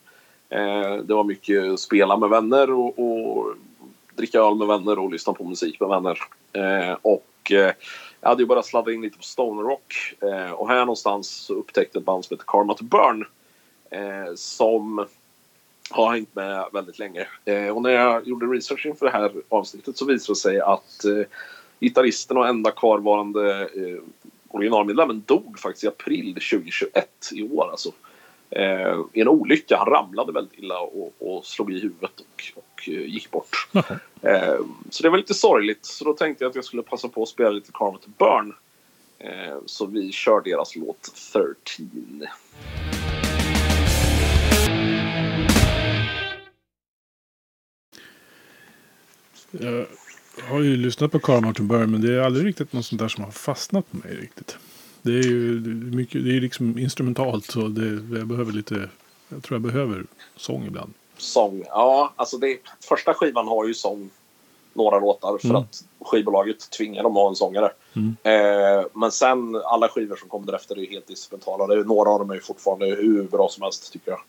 Eh, 0.50 0.96
det 0.96 1.14
var 1.14 1.24
mycket 1.24 1.80
spela 1.80 2.18
med 2.18 2.30
vänner 2.30 2.72
och, 2.72 3.00
och 3.00 3.56
dricka 4.16 4.40
öl 4.40 4.56
med 4.56 4.68
vänner 4.68 5.00
och 5.00 5.12
lyssna 5.12 5.34
på 5.34 5.44
musik 5.44 5.80
med 5.80 5.90
vänner. 5.90 6.20
Eh, 6.54 6.98
och 7.02 7.52
eh, 7.52 7.74
jag 8.22 8.30
hade 8.30 8.42
ju 8.42 8.48
bara 8.48 8.64
sladdat 8.64 8.94
in 8.94 9.02
lite 9.02 9.18
på 9.18 9.24
stoner 9.24 9.64
rock. 9.64 10.14
Eh, 10.22 10.52
och 10.52 10.68
här 10.68 10.80
någonstans 10.80 11.30
så 11.30 11.54
upptäckte 11.54 11.98
jag 11.98 12.02
ett 12.02 12.06
band 12.06 12.26
som 12.26 12.36
heter 12.36 12.46
Karma 12.48 12.74
to 12.74 12.84
Burn. 12.84 13.26
Eh, 13.90 14.34
som 14.36 15.06
har 15.92 16.14
hängt 16.14 16.36
med 16.36 16.66
väldigt 16.74 17.00
länge. 17.00 17.28
Eh, 17.46 17.68
och 17.68 17.82
när 17.82 17.90
jag 17.90 18.28
gjorde 18.28 18.46
research 18.46 18.86
inför 18.86 19.06
det 19.06 19.12
här 19.12 19.32
avsnittet 19.50 19.98
så 19.98 20.06
visade 20.06 20.32
det 20.32 20.40
sig 20.40 20.60
att 20.60 21.06
eh, 21.06 21.26
gitarristen 21.80 22.38
och 22.38 22.48
enda 22.48 22.72
kvarvarande 22.72 23.62
eh, 23.62 24.04
originalmedlemmen 24.48 25.24
dog 25.26 25.60
faktiskt 25.60 25.84
i 25.84 25.88
april 25.88 26.34
2021 26.34 27.30
i 27.32 27.44
år. 27.44 27.72
Alltså. 27.72 27.92
Eh, 28.50 29.00
I 29.14 29.22
en 29.22 29.28
olycka. 29.28 29.78
Han 29.78 29.88
ramlade 29.88 30.32
väldigt 30.32 30.60
illa 30.60 30.80
och, 30.80 31.14
och 31.20 31.46
slog 31.46 31.74
i 31.74 31.80
huvudet 31.80 32.20
och, 32.20 32.44
och 32.82 32.90
eh, 32.90 33.06
gick 33.06 33.32
bort. 33.32 33.68
Eh, 34.24 34.60
så 34.90 35.04
det 35.04 35.10
var 35.10 35.18
lite 35.18 35.34
sorgligt. 35.34 35.86
Så 35.86 36.06
då 36.06 36.14
tänkte 36.14 36.44
jag 36.44 36.50
att 36.50 36.56
jag 36.56 36.66
skulle 36.66 36.84
passa 36.84 37.08
på 37.08 37.24
att 37.24 37.30
spela 37.30 37.50
lite 37.50 37.72
to 37.72 38.10
Burn. 38.18 38.54
Eh, 39.20 39.58
så 39.66 39.86
vi 39.86 40.12
kör 40.12 40.42
deras 40.42 40.76
låt 40.76 41.16
13. 41.34 42.28
Jag 49.52 49.86
har 50.50 50.62
ju 50.62 50.78
lyssnat 50.78 51.12
på 51.12 51.20
Carl 51.20 51.42
Martin 51.42 51.68
Burn 51.68 51.92
men 51.92 52.02
det 52.02 52.14
är 52.14 52.20
aldrig 52.20 52.46
riktigt 52.46 52.74
något 52.74 52.86
sånt 52.86 53.02
där 53.02 53.08
som 53.08 53.24
har 53.24 53.32
fastnat 53.32 53.92
på 53.92 53.98
mig 53.98 54.16
riktigt. 54.16 54.58
Det 55.02 55.12
är 55.12 55.24
ju 55.24 55.60
mycket, 55.96 56.26
det 56.26 56.38
är 56.38 56.42
liksom 56.42 56.78
instrumentalt 56.78 57.46
så 57.46 57.68
det, 57.68 58.18
jag 58.18 58.28
behöver 58.28 58.52
lite, 58.52 58.90
jag 59.30 59.44
tror 59.44 59.56
jag 59.56 59.74
behöver 59.74 60.06
sång 60.36 60.66
ibland. 60.66 60.94
Sång, 61.22 61.64
ja 61.68 62.14
alltså 62.16 62.38
det, 62.38 62.58
första 62.90 63.14
skivan 63.14 63.48
har 63.48 63.68
ju 63.68 63.74
sång 63.74 64.10
några 64.74 65.00
låtar 65.00 65.38
för 65.38 65.48
Mm. 65.48 65.62
att 65.62 65.84
skivbolaget 66.02 66.70
tvingar 66.70 67.04
dem 67.04 67.12
att 67.18 67.22
ha 67.22 67.30
en 67.30 67.36
sångare. 67.36 67.72
Mm. 67.94 68.16
Eh, 68.24 68.86
men 68.94 69.12
sen 69.12 69.56
alla 69.66 69.88
skivor 69.90 70.16
som 70.16 70.30
kommer 70.30 70.48
därefter 70.48 70.80
är 70.80 70.90
helt 70.90 71.10
instrumentala. 71.10 71.74
Är, 71.74 71.84
några 71.84 72.10
av 72.10 72.20
dem 72.20 72.32
är 72.32 72.40
fortfarande 72.40 72.86
hur 72.86 73.24
bra 73.24 73.50
som 73.50 73.64
helst 73.64 73.94
tycker 73.94 74.12
jag. 74.12 74.20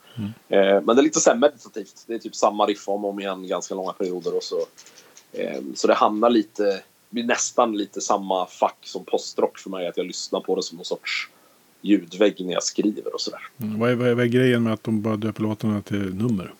Eh, 0.48 0.82
men 0.82 0.96
det 0.96 1.00
är 1.00 1.04
lite 1.04 1.20
så 1.20 1.30
här 1.30 1.36
meditativt. 1.36 2.04
Det 2.06 2.14
är 2.14 2.18
typ 2.18 2.34
samma 2.36 2.66
riff 2.66 2.88
om 2.88 3.04
och 3.04 3.10
om 3.10 3.20
igen 3.20 3.46
ganska 3.46 3.74
långa 3.74 3.92
perioder 3.92 4.36
och 4.36 4.42
så. 4.42 4.58
Eh, 5.32 5.60
så 5.74 5.86
det 5.86 5.94
hamnar 5.94 6.30
lite, 6.30 6.82
blir 7.10 7.24
nästan 7.24 7.76
lite 7.76 8.00
samma 8.00 8.46
fack 8.46 8.78
som 8.82 9.04
postrock 9.04 9.58
för 9.58 9.70
mig. 9.70 9.88
Att 9.88 9.96
jag 9.96 10.06
lyssnar 10.06 10.40
på 10.40 10.56
det 10.56 10.62
som 10.62 10.76
någon 10.76 10.84
sorts 10.84 11.28
ljudvägg 11.80 12.44
när 12.46 12.52
jag 12.52 12.62
skriver 12.62 13.14
och 13.14 13.20
sådär. 13.20 13.40
Mm. 13.60 13.78
Vad, 13.78 13.90
är, 13.90 13.94
vad, 13.94 14.08
är, 14.08 14.14
vad 14.14 14.24
är 14.24 14.28
grejen 14.28 14.62
med 14.62 14.72
att 14.72 14.84
de 14.84 15.02
bara 15.02 15.16
döper 15.16 15.42
låtarna 15.42 15.82
till 15.82 16.14
nummer? 16.14 16.54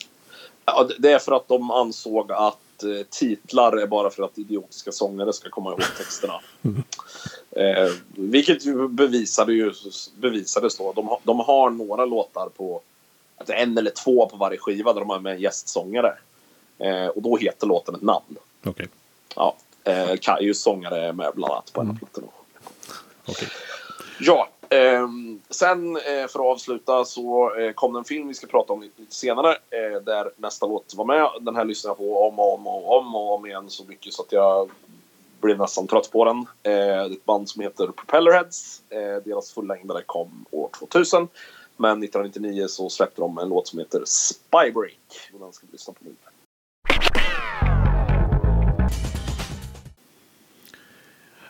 Ja, 0.65 0.89
det- 0.99 1.13
är 1.13 1.19
för 1.19 1.33
att 1.33 1.49
de 1.49 1.71
ansåg 1.71 2.33
att 2.33 2.83
eh, 2.83 3.07
titlar 3.11 3.77
är 3.77 3.87
bara 3.87 4.11
för 4.11 4.23
att 4.23 4.39
idiotiska 4.39 4.93
sångare 4.93 5.33
ska 5.33 5.51
komma 5.51 5.71
ihåg 5.71 5.81
texterna. 5.99 6.41
Eh, 7.57 7.91
vilket 8.17 8.67
ju 8.67 8.89
bevisade 8.89 9.53
ju, 9.53 9.73
bevisades 10.17 10.77
då. 10.79 10.93
De, 10.93 11.09
har- 11.09 11.21
de 11.23 11.41
har 11.41 11.71
några 11.71 12.05
låtar 12.05 12.49
på, 12.49 12.81
en 13.47 13.79
eller 13.79 13.91
två 13.91 14.27
på 14.29 14.37
varje 14.37 14.59
skiva 14.59 14.93
där 14.93 15.01
de 15.01 15.11
har 15.11 15.21
med 15.21 15.33
en 15.33 15.41
gästsångare. 15.41 16.19
Eh, 16.79 17.07
och 17.07 17.23
då 17.23 17.37
heter 17.37 17.67
låten 17.67 17.95
ett 17.95 18.03
namn. 18.03 18.37
Okej. 18.65 18.89
Ja, 19.37 19.57
eh, 19.85 20.17
Kajus 20.21 20.63
sångare 20.63 21.07
är 21.09 21.13
med 21.13 21.33
bland 21.35 21.53
annat 21.53 21.73
på 21.73 21.81
en 21.81 21.91
av 21.91 21.95
plattorna. 21.99 22.27
Okej. 23.27 23.49
Ja, 24.21 24.49
eh, 24.71 25.09
sen 25.51 25.97
eh, 25.97 26.03
för 26.29 26.39
att 26.39 26.55
avsluta 26.55 27.05
så 27.05 27.55
eh, 27.55 27.73
kom 27.73 27.93
det 27.93 27.99
en 27.99 28.05
film 28.05 28.29
vi 28.29 28.35
ska 28.35 28.47
prata 28.47 28.73
om 28.73 28.83
lite, 28.83 29.01
lite 29.01 29.15
senare 29.15 29.51
eh, 29.51 30.03
där 30.03 30.31
nästa 30.37 30.67
låt 30.67 30.95
var 30.95 31.05
med. 31.05 31.29
Den 31.41 31.57
här 31.57 31.65
lyssnade 31.65 31.91
jag 31.91 31.99
på 31.99 32.29
om 32.29 32.39
och 32.39 32.55
om 32.55 32.67
och 32.67 32.99
om 32.99 33.15
och 33.15 33.35
om 33.35 33.47
igen 33.47 33.71
så 33.71 33.85
mycket 33.85 34.13
så 34.13 34.23
att 34.23 34.33
jag 34.33 34.71
blev 35.41 35.59
nästan 35.59 35.87
trött 35.87 36.11
på 36.13 36.25
den. 36.25 36.39
Eh, 36.39 36.45
det 36.63 36.73
är 36.73 37.13
ett 37.13 37.25
band 37.25 37.49
som 37.49 37.63
heter 37.63 37.87
Propellerheads. 37.87 38.83
Eh, 38.89 39.23
deras 39.25 39.53
fullängdare 39.53 40.03
kom 40.07 40.45
år 40.51 40.69
2000. 40.79 41.29
Men 41.77 42.03
1999 42.03 42.67
så 42.69 42.89
släppte 42.89 43.21
de 43.21 43.39
en 43.39 43.49
låt 43.49 43.69
som 43.69 43.79
heter 43.79 44.03
Spybreak. 44.05 45.31
Och 45.33 45.41
den 45.41 45.53
ska 45.53 45.67
vi 45.67 45.73
lyssna 45.73 45.95
på 45.95 46.05
nu. 46.05 46.15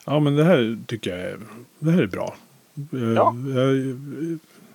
Ja, 0.05 0.21
men 0.21 0.37
det 0.37 0.45
här 0.45 0.79
tycker 0.87 1.11
jag 1.11 1.21
är, 1.21 1.41
det 1.79 1.91
här 1.91 2.03
är 2.03 2.07
bra. 2.07 2.35
Eh, 2.93 2.99
Ja. 3.13 3.35
Jag 3.55 3.99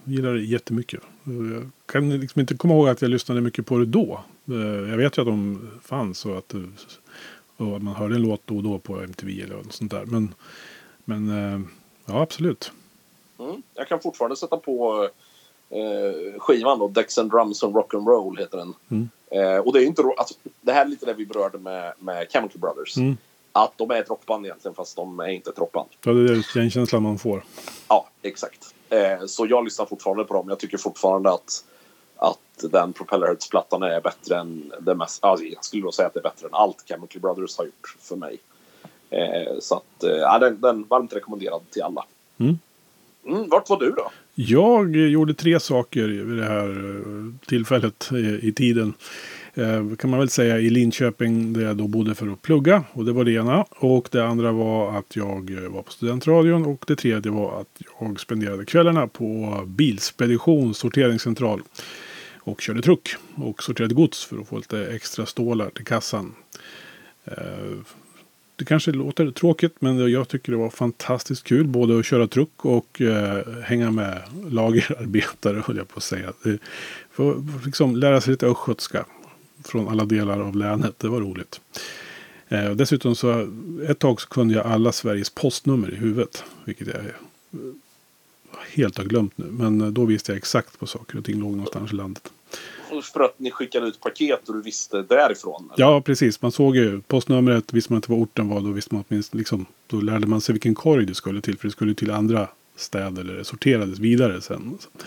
gillar 0.04 0.34
det 0.34 0.42
jättemycket. 0.42 1.02
Eh, 1.28 1.34
Jag 1.54 1.70
kan 1.86 2.10
liksom 2.20 2.40
inte 2.42 2.56
komma 2.58 2.74
ihåg 2.74 2.88
att 2.90 3.02
jag 3.02 3.12
lyssnade 3.12 3.42
mycket 3.42 3.66
på 3.66 3.78
det 3.78 3.86
då. 3.86 4.20
Eh, 4.48 4.90
Jag 4.90 4.98
vet 4.98 5.18
ju 5.18 5.22
att 5.22 5.28
de 5.28 5.70
fanns 5.84 6.26
och 6.26 6.38
att, 6.38 6.54
och 7.58 7.76
att 7.76 7.84
man 7.84 7.96
hörde 7.96 8.16
en 8.16 8.22
låt 8.22 8.42
då 8.46 8.58
och 8.58 8.64
då 8.64 8.80
på 8.80 9.02
MTV 9.02 9.42
eller 9.42 9.56
något 9.56 9.74
sånt 9.74 9.92
där. 9.92 10.06
Men, 10.06 10.34
men 11.06 11.30
ja, 12.06 12.22
absolut. 12.22 12.72
Mm. 13.40 13.62
Jag 13.74 13.88
kan 13.88 14.00
fortfarande 14.00 14.36
sätta 14.36 14.58
på 14.58 15.10
eh, 15.70 16.40
skivan 16.40 16.80
då. 16.80 16.88
Dex 16.88 17.18
and 17.18 17.32
Drums 17.32 17.64
and 17.64 17.76
Rock'n'Roll 17.76 18.40
heter 18.40 18.58
den. 18.58 18.74
Mm. 18.90 19.10
Eh, 19.32 19.58
och 19.60 19.74
det 19.74 19.84
är 19.84 19.86
inte 19.86 20.02
alltså, 20.18 20.34
Det 20.62 20.72
här 20.72 20.86
är 20.86 20.90
lite 20.90 21.06
det 21.06 21.14
vi 21.14 21.26
berörde 21.26 21.58
med, 21.58 21.94
med 22.00 22.28
Chemical 22.32 22.62
Brothers. 22.62 22.98
Mm. 22.98 23.18
Att 23.64 23.78
de 23.78 23.92
är 23.92 23.96
ett 23.96 24.10
rockband 24.10 24.46
egentligen 24.46 24.76
fast 24.76 24.96
de 24.96 25.20
är 25.20 25.28
inte 25.28 25.50
ett 25.50 25.60
rockband. 25.60 25.90
Ja, 26.06 26.12
det 26.12 26.34
är 26.34 26.60
den 26.60 26.70
känslan 26.70 27.04
man 27.04 27.18
får. 27.18 27.44
Ja, 27.88 28.10
exakt. 28.22 28.76
Eh, 28.90 29.26
så 29.26 29.46
jag 29.50 29.64
lyssnar 29.64 29.86
fortfarande 29.86 30.24
på 30.24 30.34
dem. 30.34 30.50
Jag 30.50 30.60
tycker 30.60 30.78
fortfarande 30.78 31.32
att, 31.32 31.66
att 32.16 32.72
den 32.72 32.94
Propellerheads-plattan 32.94 33.84
är 33.84 34.02
bättre 34.02 34.38
än 34.38 34.74
det 34.80 34.96
mest... 34.96 35.24
Alltså, 35.24 35.46
jag 35.46 35.66
skulle 35.66 35.84
då 35.84 35.92
säga 35.92 36.08
att 36.08 36.14
det 36.14 36.20
är 36.20 36.24
bättre 36.24 36.48
än 36.48 36.54
allt 36.54 36.84
Chemical 36.88 37.22
Brothers 37.22 37.58
har 37.58 37.66
gjort 37.66 37.96
för 38.00 38.16
mig. 38.16 38.38
Eh, 39.10 39.60
så 39.60 39.76
att, 39.76 40.04
eh, 40.04 40.10
ja, 40.10 40.40
den, 40.40 40.62
den 40.62 40.84
varmt 40.84 41.14
rekommenderad 41.14 41.62
till 41.70 41.84
alla. 41.84 42.06
Mm. 42.38 42.60
Mm, 43.28 43.50
vart 43.50 43.70
var 43.70 43.80
du 43.80 43.92
då? 43.92 44.12
Jag 44.36 44.96
gjorde 44.96 45.34
tre 45.34 45.60
saker 45.60 46.08
vid 46.08 46.38
det 46.38 46.46
här 46.46 47.46
tillfället 47.46 48.10
i, 48.12 48.48
i 48.48 48.54
tiden. 48.54 48.94
Eh, 49.58 49.96
kan 49.96 50.10
man 50.10 50.20
väl 50.20 50.30
säga 50.30 50.60
i 50.60 50.70
Linköping 50.70 51.54
där 51.54 51.62
jag 51.62 51.78
då 51.78 51.88
bodde 51.88 52.16
för 52.16 52.28
att 52.28 52.42
plugga. 52.42 52.84
Och 52.94 53.06
det 53.06 53.12
var 53.12 53.24
det 53.24 53.32
ena. 53.32 53.66
Och 53.70 54.08
det 54.12 54.28
andra 54.28 54.52
var 54.52 54.98
att 54.98 55.16
jag 55.16 55.64
eh, 55.64 55.70
var 55.70 55.82
på 55.82 55.92
studentradion. 55.92 56.66
Och 56.66 56.84
det 56.88 56.96
tredje 56.96 57.32
var 57.32 57.62
att 57.62 57.82
jag 58.00 58.20
spenderade 58.20 58.66
kvällarna 58.66 59.08
på 59.08 59.62
Bilspedition 59.68 60.74
sorteringscentral. 60.74 61.62
Och 62.38 62.62
körde 62.62 62.82
truck 62.82 63.16
och 63.36 63.64
sorterade 63.64 63.96
gods 63.96 64.26
för 64.26 64.38
att 64.38 64.48
få 64.48 64.58
lite 64.58 64.88
extra 64.88 65.26
stålar 65.26 65.70
till 65.70 65.86
kassan. 65.86 66.36
Eh, 67.26 67.34
det 68.56 68.66
kanske 68.66 68.92
låter 68.92 69.32
tråkigt 69.32 69.76
men 69.80 70.12
jag 70.12 70.28
tycker 70.28 70.52
det 70.52 70.58
var 70.58 70.70
fantastiskt 70.70 71.44
kul. 71.44 71.68
Både 71.68 72.00
att 72.00 72.06
köra 72.06 72.28
truck 72.28 72.66
och 72.66 73.02
eh, 73.02 73.48
hänga 73.64 73.92
med 73.92 74.22
lagerarbetare 74.50 75.64
höll 75.66 75.78
jag 75.78 75.88
på 75.88 75.98
att 75.98 76.04
säga. 76.04 76.34
Det, 76.44 76.58
för, 77.12 77.44
liksom 77.66 77.96
lära 77.96 78.22
sig 78.22 78.32
lite 78.32 78.46
östgötska 78.46 79.06
från 79.64 79.88
alla 79.88 80.06
delar 80.06 80.40
av 80.40 80.56
länet. 80.56 81.00
Det 81.00 81.08
var 81.08 81.22
roligt. 81.22 81.62
Eh, 82.48 82.72
dessutom 82.72 83.16
så 83.16 83.48
ett 83.88 84.00
tag 84.00 84.22
så 84.22 84.28
kunde 84.28 84.54
jag 84.54 84.66
alla 84.66 84.92
Sveriges 84.92 85.30
postnummer 85.30 85.94
i 85.94 85.96
huvudet. 85.96 86.44
Vilket 86.66 86.88
jag 86.88 86.96
eh, 86.96 87.12
helt 88.72 88.98
har 88.98 89.06
glömt 89.06 89.38
nu. 89.38 89.46
Men 89.46 89.82
eh, 89.82 89.88
då 89.88 90.06
visste 90.06 90.32
jag 90.32 90.38
exakt 90.38 90.80
på 90.80 90.88
saker 90.88 91.18
och 91.18 91.26
ting 91.26 91.40
låg 91.40 91.52
någonstans 91.52 91.92
i 91.92 91.96
landet. 91.96 92.32
För 93.14 93.20
att 93.20 93.40
ni 93.40 93.52
skickade 93.52 93.88
ut 93.88 94.00
paket 94.00 94.50
och 94.50 94.56
du 94.56 94.62
visste 94.62 95.02
därifrån? 95.02 95.70
eller? 95.74 95.86
Ja, 95.86 96.02
precis. 96.02 96.42
Man 96.42 96.52
såg 96.52 96.76
ju 96.76 97.02
postnumret. 97.02 97.74
Visste 97.74 97.94
man 97.94 97.98
inte 97.98 98.12
vad 98.12 98.20
orten 98.20 98.50
var, 98.50 98.62
då 98.62 98.72
visste 98.72 98.96
man 98.96 99.04
åtminstone 99.10 99.40
liksom, 99.40 99.66
Då 99.88 100.02
lärde 100.02 100.28
man 100.28 100.42
sig 100.42 100.54
vilken 100.54 100.76
korg 100.76 101.06
det 101.06 101.16
skulle 101.16 101.42
till. 101.42 101.58
För 101.58 101.68
det 101.68 101.72
skulle 101.72 101.94
till 101.94 102.12
andra 102.12 102.48
städer 102.76 103.22
eller 103.22 103.44
sorterades 103.44 104.00
vidare 104.00 104.42
sen. 104.42 104.78
Så 104.80 104.88
att 104.88 104.98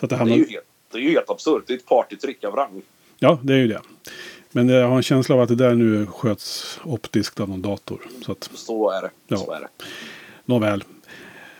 det 0.00 0.06
Det 0.06 0.14
är, 0.14 0.18
hamnade... 0.18 0.40
ju 0.40 0.46
helt, 0.46 0.64
det 0.92 0.98
är 0.98 1.02
ju 1.02 1.10
helt 1.10 1.30
absurt. 1.30 1.62
Det 1.66 1.72
är 1.72 1.76
ett 1.76 1.86
partytrick 1.86 2.44
av 2.44 2.54
rang. 2.56 2.82
Ja, 3.22 3.38
det 3.42 3.52
är 3.54 3.58
ju 3.58 3.68
det. 3.68 3.80
Men 4.52 4.68
jag 4.68 4.88
har 4.88 4.96
en 4.96 5.02
känsla 5.02 5.34
av 5.34 5.40
att 5.40 5.48
det 5.48 5.54
där 5.54 5.74
nu 5.74 6.06
sköts 6.06 6.78
optiskt 6.84 7.40
av 7.40 7.48
någon 7.48 7.62
dator. 7.62 8.00
Så 8.26 8.32
att, 8.32 8.50
Så 8.54 8.90
är 8.90 9.02
det. 9.02 9.10
Ja. 9.28 9.36
Så 9.36 9.52
är 9.52 9.60
det. 9.60 9.68
nåväl. 10.44 10.84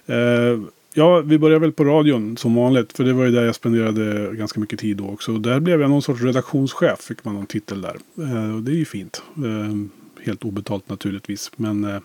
Eh, 0.06 0.60
ja, 0.94 1.20
vi 1.20 1.38
börjar 1.38 1.58
väl 1.58 1.72
på 1.72 1.84
radion 1.84 2.36
som 2.36 2.54
vanligt. 2.54 2.92
För 2.92 3.04
det 3.04 3.12
var 3.12 3.24
ju 3.24 3.30
där 3.30 3.44
jag 3.44 3.54
spenderade 3.54 4.34
ganska 4.36 4.60
mycket 4.60 4.78
tid 4.78 4.96
då 4.96 5.08
också. 5.08 5.32
Och 5.32 5.40
där 5.40 5.60
blev 5.60 5.80
jag 5.80 5.90
någon 5.90 6.02
sorts 6.02 6.22
redaktionschef. 6.22 7.00
Fick 7.00 7.24
man 7.24 7.34
någon 7.34 7.46
titel 7.46 7.80
där. 7.80 7.96
Eh, 8.18 8.54
och 8.54 8.62
det 8.62 8.72
är 8.72 8.76
ju 8.76 8.84
fint. 8.84 9.22
Eh, 9.36 10.24
helt 10.26 10.44
obetalt 10.44 10.88
naturligtvis. 10.88 11.50
Men 11.56 11.84
eh, 11.84 12.00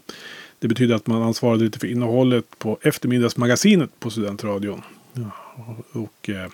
det 0.60 0.68
betyder 0.68 0.96
att 0.96 1.08
man 1.08 1.22
ansvarade 1.22 1.64
lite 1.64 1.80
för 1.80 1.88
innehållet 1.88 2.60
på 2.60 2.78
eftermiddagsmagasinet 2.82 4.00
på 4.00 4.10
studentradion. 4.10 4.82
Ja, 5.14 5.32
och 5.92 6.30
eh, 6.30 6.48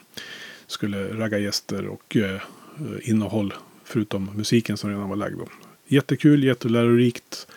skulle 0.68 1.14
ragga 1.18 1.38
gäster 1.40 1.88
och 1.88 2.18
eh, 2.18 2.42
Eh, 2.82 3.10
innehåll. 3.10 3.54
Förutom 3.84 4.30
musiken 4.36 4.78
som 4.78 4.90
redan 4.90 5.10
var 5.10 5.16
lagd. 5.16 5.38
Då. 5.38 5.48
Jättekul, 5.88 6.44
jättelärorikt. 6.44 7.48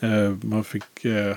Eh, 0.00 0.34
man 0.40 0.64
fick 0.64 1.04
eh, 1.04 1.36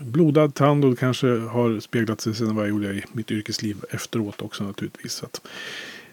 blodad 0.00 0.54
tand 0.54 0.84
och 0.84 0.90
det 0.90 0.96
kanske 0.96 1.26
har 1.26 1.80
speglat 1.80 2.20
sig 2.20 2.34
sedan 2.34 2.54
vad 2.54 2.64
jag 2.64 2.70
gjorde 2.70 2.88
i 2.88 3.04
mitt 3.12 3.30
yrkesliv 3.30 3.76
efteråt 3.90 4.42
också 4.42 4.64
naturligtvis. 4.64 5.12
Så 5.12 5.26
att, 5.26 5.40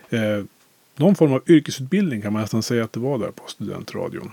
eh, 0.09 0.43
någon 0.95 1.15
form 1.15 1.33
av 1.33 1.43
yrkesutbildning 1.47 2.21
kan 2.21 2.33
man 2.33 2.41
nästan 2.41 2.63
säga 2.63 2.83
att 2.83 2.93
det 2.93 2.99
var 2.99 3.17
där 3.17 3.31
på 3.31 3.43
studentradion. 3.47 4.31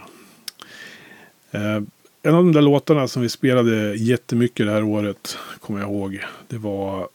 Eh, 1.51 1.83
en 2.23 2.35
av 2.35 2.45
de 2.45 2.53
där 2.53 2.63
låtarna 2.63 3.09
som 3.09 3.23
vi 3.23 3.29
spelade 3.29 3.95
jättemycket 3.95 4.67
det 4.67 4.73
här 4.73 4.83
året, 4.83 5.39
kommer 5.61 5.81
jag 5.81 5.91
ihåg, 5.91 6.25
det 6.49 6.59
var 6.59 7.09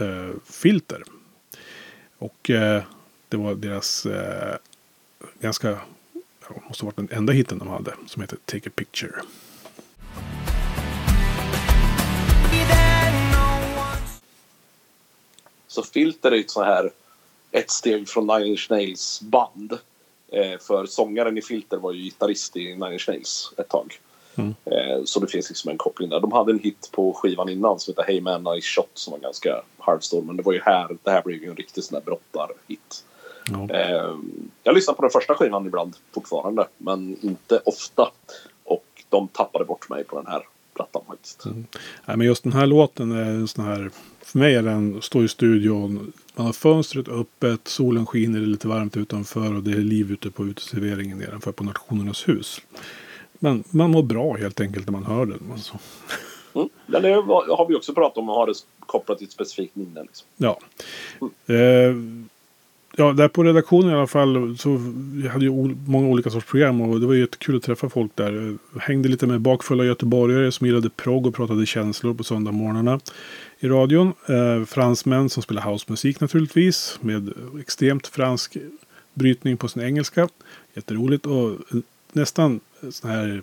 eh, 0.00 0.30
Filter. 0.50 1.02
Och 2.18 2.50
eh, 2.50 2.82
det 3.36 3.42
var 3.42 3.54
deras 3.54 4.06
eh, 4.06 4.56
ganska, 5.40 5.68
ja, 6.48 6.62
måste 6.68 6.84
ha 6.84 6.86
varit 6.86 6.96
den 6.96 7.18
enda 7.18 7.32
hitten 7.32 7.58
de 7.58 7.68
hade, 7.68 7.94
som 8.06 8.22
heter 8.22 8.38
Take 8.44 8.68
a 8.68 8.72
Picture. 8.74 9.12
Så 15.66 15.82
Filter 15.82 16.30
är 16.30 16.36
ju 16.36 16.40
ett 16.40 16.50
så 16.50 16.62
här 16.62 16.90
ett 17.50 17.70
steg 17.70 18.08
från 18.08 18.26
Nine 18.26 18.46
Inch 18.46 18.66
Nails 18.70 19.20
band. 19.22 19.78
Eh, 20.28 20.58
för 20.60 20.86
sångaren 20.86 21.38
i 21.38 21.42
Filter 21.42 21.76
var 21.76 21.92
ju 21.92 22.02
gitarrist 22.02 22.56
i 22.56 22.74
Nine 22.74 22.92
Inch 22.92 23.08
Nails 23.08 23.52
ett 23.56 23.68
tag. 23.68 23.98
Mm. 24.34 24.54
Eh, 24.64 25.04
så 25.04 25.20
det 25.20 25.26
finns 25.26 25.48
liksom 25.48 25.70
en 25.70 25.78
koppling 25.78 26.08
där. 26.08 26.20
De 26.20 26.32
hade 26.32 26.52
en 26.52 26.58
hit 26.58 26.90
på 26.92 27.12
skivan 27.12 27.48
innan 27.48 27.80
som 27.80 27.92
heter 27.92 28.12
Hey 28.12 28.20
Man 28.20 28.44
Nice 28.44 28.66
Shot 28.66 28.90
som 28.94 29.10
var 29.10 29.18
ganska 29.18 29.62
halvstor. 29.78 30.22
Men 30.22 30.36
det 30.36 30.42
var 30.42 30.52
ju 30.52 30.60
här, 30.60 30.96
det 31.02 31.10
här 31.10 31.22
blev 31.22 31.42
ju 31.42 31.50
en 31.50 31.56
riktig 31.56 31.84
sån 31.84 31.94
där 31.94 32.04
brottarhit. 32.04 33.04
Ja. 33.50 33.74
Eh, 33.74 34.16
jag 34.62 34.74
lyssnar 34.74 34.94
på 34.94 35.02
den 35.02 35.10
första 35.10 35.34
skivan 35.34 35.66
ibland 35.66 35.96
fortfarande, 36.14 36.68
men 36.78 37.16
inte 37.20 37.60
ofta. 37.64 38.10
Och 38.64 38.86
de 39.08 39.28
tappade 39.28 39.64
bort 39.64 39.88
mig 39.88 40.04
på 40.04 40.16
den 40.16 40.26
här 40.26 40.42
plattan 40.74 41.02
faktiskt. 41.06 41.44
Nej, 42.04 42.16
men 42.16 42.20
just 42.20 42.42
den 42.42 42.52
här 42.52 42.66
låten 42.66 43.12
är 43.12 43.24
en 43.24 43.48
sån 43.48 43.64
här, 43.64 43.90
för 44.20 44.38
mig 44.38 44.54
är 44.54 44.62
den, 44.62 45.02
står 45.02 45.24
i 45.24 45.28
studion, 45.28 46.12
man 46.34 46.46
har 46.46 46.52
fönstret 46.52 47.08
öppet, 47.08 47.68
solen 47.68 48.06
skiner, 48.06 48.38
det 48.38 48.44
är 48.44 48.46
lite 48.46 48.68
varmt 48.68 48.96
utanför 48.96 49.54
och 49.56 49.62
det 49.62 49.70
är 49.70 49.76
liv 49.76 50.12
ute 50.12 50.30
på 50.30 50.46
uteserveringen 50.46 51.18
nedanför 51.18 51.52
på 51.52 51.64
Nationernas 51.64 52.28
hus. 52.28 52.60
Men 53.32 53.64
man 53.70 53.90
mår 53.90 54.02
bra 54.02 54.36
helt 54.36 54.60
enkelt 54.60 54.86
när 54.86 54.92
man 54.92 55.04
hör 55.04 55.26
den. 55.26 55.50
Alltså. 55.52 55.78
Mm. 56.54 56.68
Men 56.86 57.02
det 57.02 57.12
har 57.12 57.68
vi 57.68 57.74
också 57.74 57.94
pratat 57.94 58.18
om 58.18 58.28
att 58.28 58.36
ha 58.36 58.46
det 58.46 58.54
kopplat 58.80 59.18
till 59.18 59.26
ett 59.26 59.32
specifikt 59.32 59.76
minne. 59.76 60.02
Liksom. 60.02 60.26
Ja. 60.36 60.58
Eh, 61.54 61.94
ja, 62.96 63.12
där 63.12 63.28
på 63.28 63.44
redaktionen 63.44 63.90
i 63.90 63.94
alla 63.94 64.06
fall 64.06 64.58
så 64.58 64.80
vi 65.12 65.28
hade 65.28 65.44
ju 65.44 65.50
ol- 65.50 65.76
många 65.86 66.08
olika 66.08 66.30
sorts 66.30 66.46
program 66.46 66.80
och 66.80 67.00
det 67.00 67.06
var 67.06 67.14
ju 67.14 67.20
jättekul 67.20 67.56
att 67.56 67.62
träffa 67.62 67.88
folk 67.88 68.12
där. 68.14 68.56
Jag 68.74 68.80
hängde 68.80 69.08
lite 69.08 69.26
med 69.26 69.40
bakfulla 69.40 69.84
göteborgare 69.84 70.52
som 70.52 70.66
gillade 70.66 70.90
progg 70.90 71.26
och 71.26 71.34
pratade 71.34 71.66
känslor 71.66 72.14
på 72.14 72.24
söndagsmorgnarna 72.24 73.00
i 73.60 73.68
radion. 73.68 74.12
Eh, 74.28 74.64
fransmän 74.64 75.28
som 75.28 75.42
spelar 75.42 75.62
housemusik 75.62 76.20
naturligtvis 76.20 76.98
med 77.00 77.32
extremt 77.60 78.06
fransk 78.06 78.56
brytning 79.14 79.56
på 79.56 79.68
sin 79.68 79.82
engelska. 79.82 80.28
Jätteroligt 80.74 81.26
och 81.26 81.56
nästan 82.12 82.60
sån 82.90 83.10
här 83.10 83.42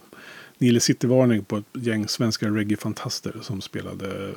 Nile 0.57 0.79
City-varning 0.79 1.43
på 1.43 1.57
ett 1.57 1.65
gäng 1.73 2.07
svenska 2.07 2.47
reggae-fantaster 2.47 3.33
som 3.41 3.61
spelade 3.61 4.33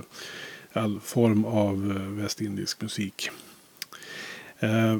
all 0.72 1.00
form 1.00 1.44
av 1.44 1.96
eh, 1.96 2.22
västindisk 2.22 2.82
musik. 2.82 3.30
Eh, 4.60 4.98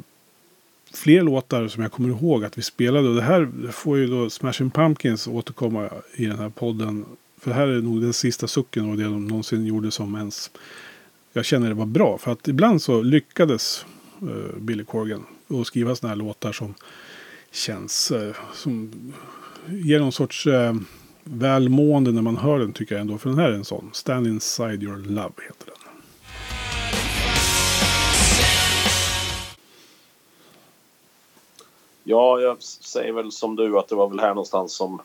fler 0.94 1.22
låtar 1.22 1.68
som 1.68 1.82
jag 1.82 1.92
kommer 1.92 2.08
ihåg 2.08 2.44
att 2.44 2.58
vi 2.58 2.62
spelade. 2.62 3.08
Och 3.08 3.14
det 3.14 3.22
här 3.22 3.72
får 3.72 3.98
ju 3.98 4.06
då 4.06 4.30
Smashing 4.30 4.70
Pumpkins 4.70 5.26
återkomma 5.26 5.90
i 6.14 6.26
den 6.26 6.38
här 6.38 6.48
podden. 6.48 7.04
För 7.38 7.50
det 7.50 7.56
här 7.56 7.66
är 7.66 7.82
nog 7.82 8.02
den 8.02 8.12
sista 8.12 8.46
sucken 8.46 8.90
och 8.90 8.96
det 8.96 9.02
de 9.02 9.26
någonsin 9.26 9.66
gjorde 9.66 9.90
som 9.90 10.14
ens 10.14 10.50
jag 11.36 11.44
känner 11.44 11.68
det 11.68 11.74
var 11.74 11.86
bra. 11.86 12.18
För 12.18 12.32
att 12.32 12.48
ibland 12.48 12.82
så 12.82 13.02
lyckades 13.02 13.86
eh, 14.22 14.58
Billy 14.58 14.84
Corgan 14.84 15.24
att 15.48 15.66
skriva 15.66 15.94
sådana 15.94 16.14
här 16.14 16.16
låtar 16.16 16.52
som 16.52 16.74
känns 17.50 18.10
eh, 18.10 18.36
som 18.54 18.90
ger 19.68 20.00
någon 20.00 20.12
sorts 20.12 20.46
eh, 20.46 20.74
välmående 21.24 22.12
när 22.12 22.22
man 22.22 22.36
hör 22.36 22.58
den 22.58 22.72
tycker 22.72 22.94
jag 22.94 23.00
ändå. 23.02 23.18
För 23.18 23.30
den 23.30 23.38
här 23.38 23.50
är 23.50 23.54
en 23.54 23.64
sån. 23.64 23.90
Stand 23.92 24.26
inside 24.26 24.82
your 24.82 24.96
love 24.96 25.32
heter 25.48 25.66
den. 25.66 25.85
Ja, 32.08 32.40
jag 32.40 32.62
säger 32.62 33.12
väl 33.12 33.32
som 33.32 33.56
du 33.56 33.78
att 33.78 33.88
det 33.88 33.94
var 33.94 34.08
väl 34.08 34.20
här 34.20 34.28
någonstans 34.28 34.72
som 34.72 35.02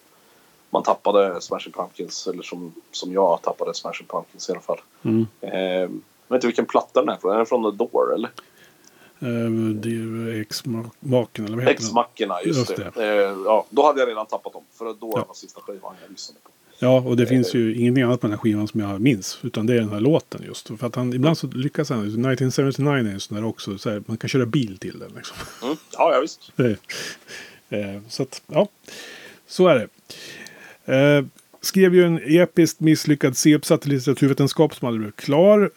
man 0.69 0.83
tappade 0.83 1.41
Smashing 1.41 1.73
Pumpkins. 1.73 2.27
Eller 2.27 2.43
som, 2.43 2.73
som 2.91 3.13
jag 3.13 3.41
tappade 3.41 3.73
Smashing 3.73 4.07
Pumpkins 4.07 4.49
i 4.49 4.51
alla 4.51 4.61
fall. 4.61 4.81
Mm. 5.03 5.27
Eh, 5.41 5.51
jag 5.51 5.89
vet 6.27 6.37
inte 6.37 6.47
vilken 6.47 6.65
platta 6.65 6.99
den 6.99 7.09
är 7.09 7.17
från. 7.17 7.31
Är 7.31 7.37
den 7.37 7.45
från 7.45 7.71
The 7.71 7.77
Door 7.77 8.13
eller? 8.13 8.29
Uh, 9.23 9.69
det 9.75 9.89
är 9.89 9.93
ju 9.93 10.41
X-maken 10.41 11.45
eller 11.45 11.55
vad 11.55 11.65
heter 11.65 11.73
X-mackorna, 11.73 12.41
just, 12.43 12.59
just, 12.59 12.75
det. 12.75 12.91
det. 12.95 13.31
Uh, 13.31 13.41
ja, 13.45 13.65
då 13.69 13.85
hade 13.85 13.99
jag 13.99 14.09
redan 14.09 14.25
tappat 14.25 14.53
dem. 14.53 14.63
För 14.73 14.85
då 14.85 15.13
ja. 15.15 15.25
var 15.27 15.33
sista 15.33 15.61
skivan 15.61 15.95
jag 16.01 16.11
lyssnade 16.11 16.39
på. 16.43 16.49
Ja, 16.83 16.99
och 16.99 17.17
det 17.17 17.23
uh, 17.23 17.29
finns 17.29 17.53
ju 17.53 17.75
ingenting 17.75 18.03
annat 18.03 18.21
på 18.21 18.27
den 18.27 18.31
här 18.31 18.37
skivan 18.37 18.67
som 18.67 18.79
jag 18.79 19.01
minns. 19.01 19.39
Utan 19.43 19.65
det 19.65 19.73
är 19.73 19.77
den 19.77 19.89
här 19.89 19.99
låten 19.99 20.41
just. 20.45 20.67
För 20.67 20.87
att 20.87 20.95
han, 20.95 21.13
ibland 21.13 21.37
så 21.37 21.47
lyckas 21.47 21.89
han. 21.89 21.99
1979 21.99 22.93
är 22.93 23.13
en 23.13 23.19
sån 23.19 23.37
där 23.37 23.45
också. 23.45 23.77
Så 23.77 23.89
här, 23.89 24.03
man 24.05 24.17
kan 24.17 24.29
köra 24.29 24.45
bil 24.45 24.77
till 24.77 24.99
den 24.99 25.11
liksom. 25.15 25.37
Mm. 25.63 25.75
Ja, 25.93 26.13
ja 26.13 26.21
visst. 26.21 26.51
Det, 26.55 26.77
så 28.09 28.23
att, 28.23 28.41
ja. 28.47 28.67
Så 29.47 29.67
är 29.67 29.87
det. 30.85 31.25
skrev 31.61 31.95
ju 31.95 32.05
en 32.05 32.19
episkt 32.25 32.79
misslyckad 32.79 33.37
C-uppsats 33.37 33.87
i 33.87 33.89
litteraturvetenskap 33.89 34.75
som 34.75 34.87
aldrig 34.87 35.01
blev 35.01 35.11
klar. 35.11 35.71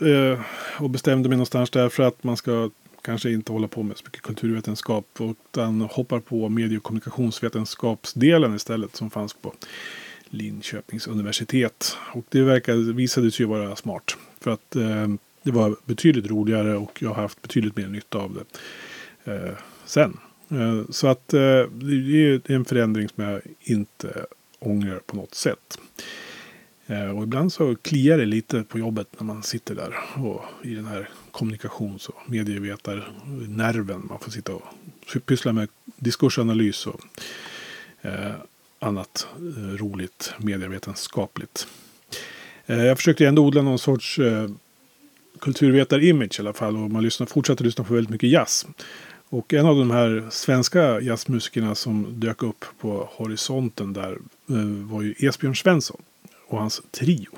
och 0.82 0.90
bestämde 0.90 1.28
mig 1.28 1.36
någonstans 1.36 1.70
där 1.70 1.88
för 1.88 2.02
att 2.02 2.24
man 2.24 2.36
ska 2.36 2.70
kanske 3.02 3.30
inte 3.30 3.52
hålla 3.52 3.68
på 3.68 3.82
med 3.82 3.96
så 3.96 4.04
mycket 4.04 4.22
kulturvetenskap 4.22 5.06
utan 5.20 5.80
hoppar 5.80 6.20
på 6.20 6.48
medie 6.48 6.78
och 6.78 6.84
kommunikationsvetenskapsdelen 6.84 8.54
istället 8.54 8.96
som 8.96 9.10
fanns 9.10 9.34
på 9.34 9.52
Linköpings 10.35 11.07
universitet. 11.07 11.97
Och 12.12 12.25
det 12.29 12.42
verkade, 12.42 12.92
visade 12.92 13.31
sig 13.31 13.44
ju 13.44 13.49
vara 13.49 13.77
smart. 13.77 14.16
För 14.40 14.51
att 14.51 14.77
eh, 14.77 15.09
det 15.42 15.51
var 15.51 15.77
betydligt 15.85 16.31
roligare 16.31 16.77
och 16.77 17.03
jag 17.03 17.09
har 17.09 17.23
haft 17.23 17.42
betydligt 17.42 17.77
mer 17.77 17.88
nytta 17.88 18.18
av 18.18 18.35
det 18.35 19.33
eh, 19.33 19.55
sen. 19.85 20.16
Eh, 20.49 20.83
så 20.90 21.07
att 21.07 21.35
eh, 21.35 21.40
det 21.40 22.40
är 22.47 22.51
en 22.51 22.64
förändring 22.64 23.09
som 23.09 23.25
jag 23.25 23.40
inte 23.61 24.27
ångrar 24.59 24.99
på 25.07 25.16
något 25.16 25.35
sätt. 25.35 25.79
Eh, 26.87 27.16
och 27.16 27.23
ibland 27.23 27.53
så 27.53 27.77
kliar 27.77 28.18
det 28.18 28.25
lite 28.25 28.62
på 28.62 28.79
jobbet 28.79 29.09
när 29.18 29.27
man 29.27 29.42
sitter 29.42 29.75
där 29.75 29.94
och 30.16 30.42
i 30.62 30.75
den 30.75 30.87
här 30.87 31.09
kommunikations 31.31 32.09
och 32.09 32.31
medievetarnerven. 32.31 34.07
Man 34.09 34.18
får 34.18 34.31
sitta 34.31 34.53
och 34.55 34.62
pyssla 35.27 35.53
med 35.53 35.68
diskursanalys 35.97 36.87
och 36.87 37.01
eh, 38.03 38.35
annat 38.85 39.27
eh, 39.37 39.77
roligt 39.77 40.33
medievetenskapligt. 40.38 41.66
Eh, 42.66 42.85
jag 42.85 42.97
försökte 42.97 43.27
ändå 43.27 43.47
odla 43.47 43.62
någon 43.62 43.79
sorts 43.79 44.18
eh, 44.18 44.49
kulturvetar-image 45.40 46.38
i 46.38 46.42
alla 46.42 46.53
fall 46.53 46.77
och 46.77 46.90
man 46.90 47.03
lyssnar, 47.03 47.27
fortsatte 47.27 47.64
lyssna 47.64 47.85
på 47.85 47.94
väldigt 47.94 48.11
mycket 48.11 48.31
jazz. 48.31 48.66
Och 49.29 49.55
en 49.55 49.66
av 49.66 49.77
de 49.77 49.90
här 49.90 50.27
svenska 50.31 51.01
jazzmusikerna 51.01 51.75
som 51.75 52.20
dök 52.20 52.42
upp 52.42 52.64
på 52.81 53.09
horisonten 53.12 53.92
där 53.92 54.18
eh, 54.51 54.90
var 54.90 55.03
ju 55.03 55.14
Esbjörn 55.18 55.57
Svensson 55.57 56.03
och 56.47 56.59
hans 56.59 56.83
trio. 56.90 57.31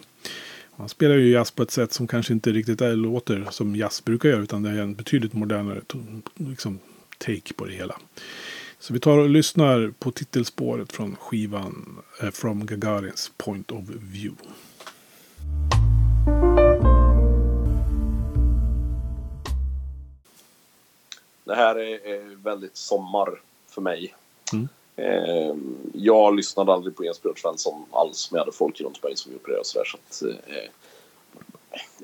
Han 0.77 0.89
spelar 0.89 1.15
ju 1.15 1.31
jazz 1.31 1.51
på 1.51 1.63
ett 1.63 1.71
sätt 1.71 1.93
som 1.93 2.07
kanske 2.07 2.33
inte 2.33 2.53
riktigt 2.53 2.81
är, 2.81 2.97
låter 2.97 3.47
som 3.51 3.77
jazz 3.77 4.05
brukar 4.05 4.29
göra. 4.29 4.43
Utan 4.43 4.63
det 4.63 4.71
är 4.71 4.79
en 4.79 4.95
betydligt 4.95 5.33
modernare 5.33 5.81
liksom, 6.35 6.79
take 7.19 7.55
på 7.57 7.65
det 7.65 7.73
hela. 7.73 7.97
Så 8.79 8.93
vi 8.93 9.01
tar 9.01 9.19
och 9.19 9.29
lyssnar 9.29 9.93
på 9.99 10.11
titelspåret 10.11 10.93
från 10.93 11.17
skivan 11.17 12.03
eh, 12.23 12.31
From 12.31 12.67
Gagarins 12.67 13.33
Point 13.37 13.73
of 13.73 13.85
View. 13.89 14.43
Det 21.45 21.55
här 21.55 21.77
är 21.77 22.37
väldigt 22.37 22.77
sommar 22.77 23.41
för 23.69 23.81
mig. 23.81 24.15
Mm. 24.53 24.69
Eh, 24.97 25.57
jag 25.93 26.37
lyssnade 26.37 26.73
aldrig 26.73 26.97
på 26.97 27.05
Ensbjörn 27.05 27.37
Svensson 27.37 27.85
alls, 27.91 28.31
men 28.31 28.37
jag 28.37 28.45
hade 28.45 28.57
folk 28.57 28.81
runt 28.81 29.03
mig 29.03 29.17
som 29.17 29.33
gjorde 29.33 29.53
det 29.53 29.59
och 29.59 29.67
sådär. 29.67 29.85
Så 29.85 29.97
att, 29.97 30.35
eh, 30.49 30.71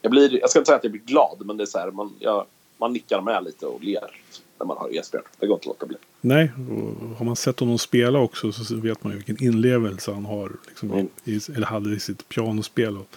jag, 0.02 0.10
blir, 0.10 0.40
jag 0.40 0.50
ska 0.50 0.58
inte 0.58 0.66
säga 0.66 0.76
att 0.76 0.84
jag 0.84 0.92
blir 0.92 1.02
glad, 1.02 1.42
men 1.46 1.56
det 1.56 1.64
är 1.64 1.66
så 1.66 1.78
här, 1.78 1.90
man, 1.90 2.14
jag, 2.18 2.46
man 2.78 2.92
nickar 2.92 3.20
med 3.20 3.44
lite 3.44 3.66
och 3.66 3.84
ler 3.84 4.20
när 4.62 4.66
man 4.66 4.76
hör 4.80 4.98
Esbjörn. 4.98 5.24
Det 5.38 5.46
går 5.46 5.54
inte 5.54 5.62
att 5.62 5.66
låta 5.66 5.86
bli. 5.86 5.96
Nej, 6.20 6.52
och 6.70 7.16
har 7.16 7.24
man 7.24 7.36
sett 7.36 7.60
honom 7.60 7.78
spela 7.78 8.18
också 8.18 8.52
så 8.52 8.76
vet 8.76 9.04
man 9.04 9.12
ju 9.12 9.16
vilken 9.16 9.42
inlevelse 9.42 10.12
han 10.12 10.24
har. 10.24 10.52
Liksom, 10.68 10.90
mm. 10.90 11.08
i, 11.24 11.40
eller 11.56 11.66
hade 11.66 11.94
i 11.94 12.00
sitt 12.00 12.28
pianospel. 12.28 12.96
Och, 12.96 13.08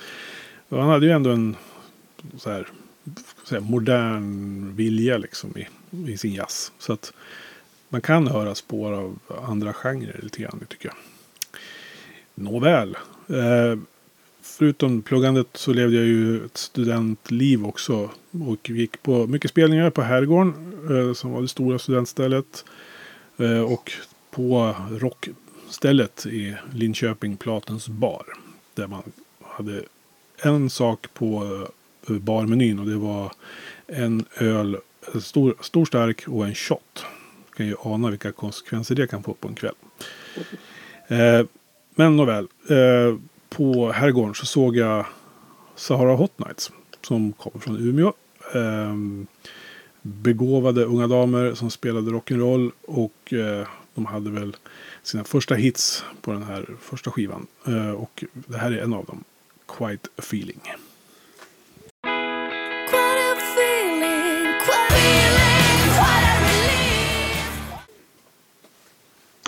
och 0.69 0.79
han 0.79 0.89
hade 0.89 1.05
ju 1.05 1.11
ändå 1.11 1.29
en 1.29 1.55
så 2.37 2.49
här, 2.49 2.67
här, 3.51 3.59
modern 3.59 4.75
vilja 4.75 5.17
liksom 5.17 5.53
i, 5.57 5.67
i 6.11 6.17
sin 6.17 6.33
jazz. 6.33 6.71
Så 6.79 6.93
att 6.93 7.13
man 7.89 8.01
kan 8.01 8.27
höra 8.27 8.55
spår 8.55 8.91
av 8.91 9.19
andra 9.47 9.73
genrer 9.73 10.19
lite 10.23 10.41
grann 10.41 10.65
tycker 10.69 10.89
jag. 10.89 10.97
Nåväl. 12.35 12.97
Eh, 13.27 13.79
förutom 14.57 15.01
pluggandet 15.01 15.47
så 15.53 15.73
levde 15.73 15.95
jag 15.95 16.05
ju 16.05 16.45
ett 16.45 16.57
studentliv 16.57 17.65
också. 17.65 18.09
Och 18.31 18.69
gick 18.69 19.03
på 19.03 19.27
mycket 19.27 19.51
spelningar 19.51 19.89
på 19.89 20.01
Herrgården 20.01 20.53
eh, 20.89 21.13
som 21.13 21.31
var 21.31 21.41
det 21.41 21.47
stora 21.47 21.79
studentstället. 21.79 22.65
Eh, 23.37 23.61
och 23.61 23.91
på 24.31 24.75
rockstället 24.91 26.25
i 26.25 26.55
Linköping, 26.73 27.37
Platens 27.37 27.87
bar. 27.87 28.25
Där 28.73 28.87
man 28.87 29.03
hade 29.41 29.83
en 30.37 30.69
sak 30.69 31.07
på 31.13 31.43
eh, 32.09 32.15
barmenyn 32.15 32.79
och 32.79 32.85
det 32.85 32.95
var 32.95 33.31
en 33.87 34.25
öl, 34.37 34.77
en 35.13 35.21
stor, 35.21 35.55
stor 35.61 35.85
stark 35.85 36.27
och 36.27 36.45
en 36.45 36.55
shot 36.55 37.05
kan 37.55 37.67
ju 37.67 37.75
ana 37.79 38.09
vilka 38.09 38.31
konsekvenser 38.31 38.95
det 38.95 39.07
kan 39.07 39.23
få 39.23 39.33
på 39.33 39.47
en 39.47 39.55
kväll. 39.55 39.75
Eh, 41.07 41.45
men 41.95 42.17
nåväl. 42.17 42.47
Eh, 42.69 43.15
på 43.55 43.91
herrgården 43.91 44.35
så 44.35 44.45
såg 44.45 44.77
jag 44.77 45.05
Sahara 45.75 46.15
Hot 46.15 46.39
Nights. 46.39 46.71
Som 47.01 47.33
kommer 47.33 47.59
från 47.59 47.77
Umeå. 47.77 48.13
Eh, 48.53 48.95
begåvade 50.01 50.85
unga 50.85 51.07
damer 51.07 51.53
som 51.53 51.71
spelade 51.71 52.11
rock'n'roll. 52.11 52.71
Och 52.87 53.33
eh, 53.33 53.67
de 53.93 54.05
hade 54.05 54.31
väl 54.31 54.55
sina 55.03 55.23
första 55.23 55.55
hits 55.55 56.05
på 56.21 56.31
den 56.31 56.43
här 56.43 56.69
första 56.81 57.11
skivan. 57.11 57.47
Eh, 57.67 57.91
och 57.91 58.23
det 58.33 58.57
här 58.57 58.71
är 58.71 58.77
en 58.77 58.93
av 58.93 59.05
dem. 59.05 59.23
Quite 59.67 60.09
a 60.15 60.19
feeling. 60.21 60.61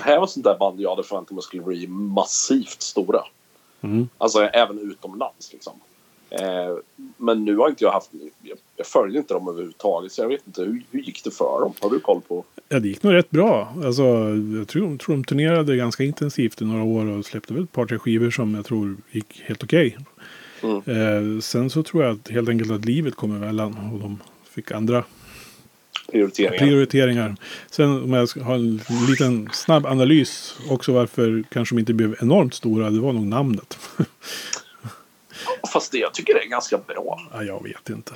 här 0.08 0.20
var 0.20 0.28
sånt 0.28 0.43
där 0.43 0.58
band 0.58 0.82
jag 0.82 0.89
hade 0.89 1.04
förväntat 1.04 1.32
mig 1.32 1.43
skulle 1.43 1.63
bli 1.63 1.88
massivt 1.88 2.82
stora. 2.82 3.24
Mm. 3.82 4.10
Alltså 4.18 4.40
även 4.40 4.92
utomlands 4.92 5.54
liksom. 5.54 5.74
Eh, 6.30 6.76
men 7.18 7.46
nu 7.46 7.58
har 7.58 7.70
inte 7.70 7.84
jag 7.84 7.92
haft, 7.92 8.12
jag, 8.42 8.58
jag 8.76 8.88
följde 8.88 9.20
inte 9.20 9.34
dem 9.34 9.48
överhuvudtaget 9.48 10.12
så 10.12 10.22
jag 10.22 10.28
vet 10.28 10.48
inte, 10.48 10.62
hur, 10.62 10.84
hur 10.92 11.00
gick 11.00 11.24
det 11.24 11.32
för 11.32 11.62
dem? 11.62 11.74
Har 11.82 11.90
du 11.90 12.00
koll 12.00 12.22
på? 12.22 12.44
Ja 12.70 12.80
det 12.80 12.88
gick 12.88 13.04
nog 13.04 13.13
rätt 13.13 13.30
bra. 13.30 13.73
Alltså 13.86 14.04
jag 14.58 14.67
tror, 14.67 14.98
tror 14.98 15.15
de 15.15 15.23
turnerade 15.23 15.75
ganska 15.75 16.04
intensivt 16.04 16.62
i 16.62 16.65
några 16.65 16.84
år 16.84 17.06
och 17.06 17.25
släppte 17.25 17.54
väl 17.54 17.63
ett 17.63 17.71
par 17.71 17.86
tre 17.86 18.00
skivor 18.00 18.32
som 18.32 18.56
jag 18.56 18.65
tror 18.65 18.98
gick 19.12 19.42
helt 19.46 19.63
okej. 19.63 19.98
Okay. 20.62 20.96
Mm. 20.96 21.36
Eh, 21.36 21.42
sen 21.42 21.69
så 21.69 21.84
tror 21.84 22.04
jag 22.04 22.13
att 22.13 22.28
helt 22.28 22.50
enkelt 22.50 22.71
att 22.71 22.86
livet 22.86 23.15
kom 23.15 23.36
emellan 23.36 23.92
och 23.94 24.00
de 24.00 24.19
fick 24.50 24.71
andra 24.71 25.04
prioriteringar. 26.12 26.58
prioriteringar. 26.58 27.35
Sen 27.71 28.03
om 28.03 28.13
jag 28.13 28.29
ska 28.29 28.43
ha 28.43 28.55
en 28.55 28.81
liten 29.10 29.49
snabb 29.53 29.85
analys 29.85 30.60
också 30.69 30.93
varför 30.93 31.43
kanske 31.49 31.75
de 31.75 31.79
inte 31.79 31.93
blev 31.93 32.15
enormt 32.21 32.53
stora. 32.53 32.89
Det 32.89 32.99
var 32.99 33.13
nog 33.13 33.27
namnet. 33.27 33.79
Fast 35.73 35.91
det, 35.91 35.97
jag 35.97 36.13
tycker 36.13 36.33
det 36.33 36.39
är 36.39 36.49
ganska 36.49 36.77
bra. 36.77 37.21
Ja, 37.33 37.43
jag 37.43 37.63
vet 37.63 37.89
inte. 37.89 38.13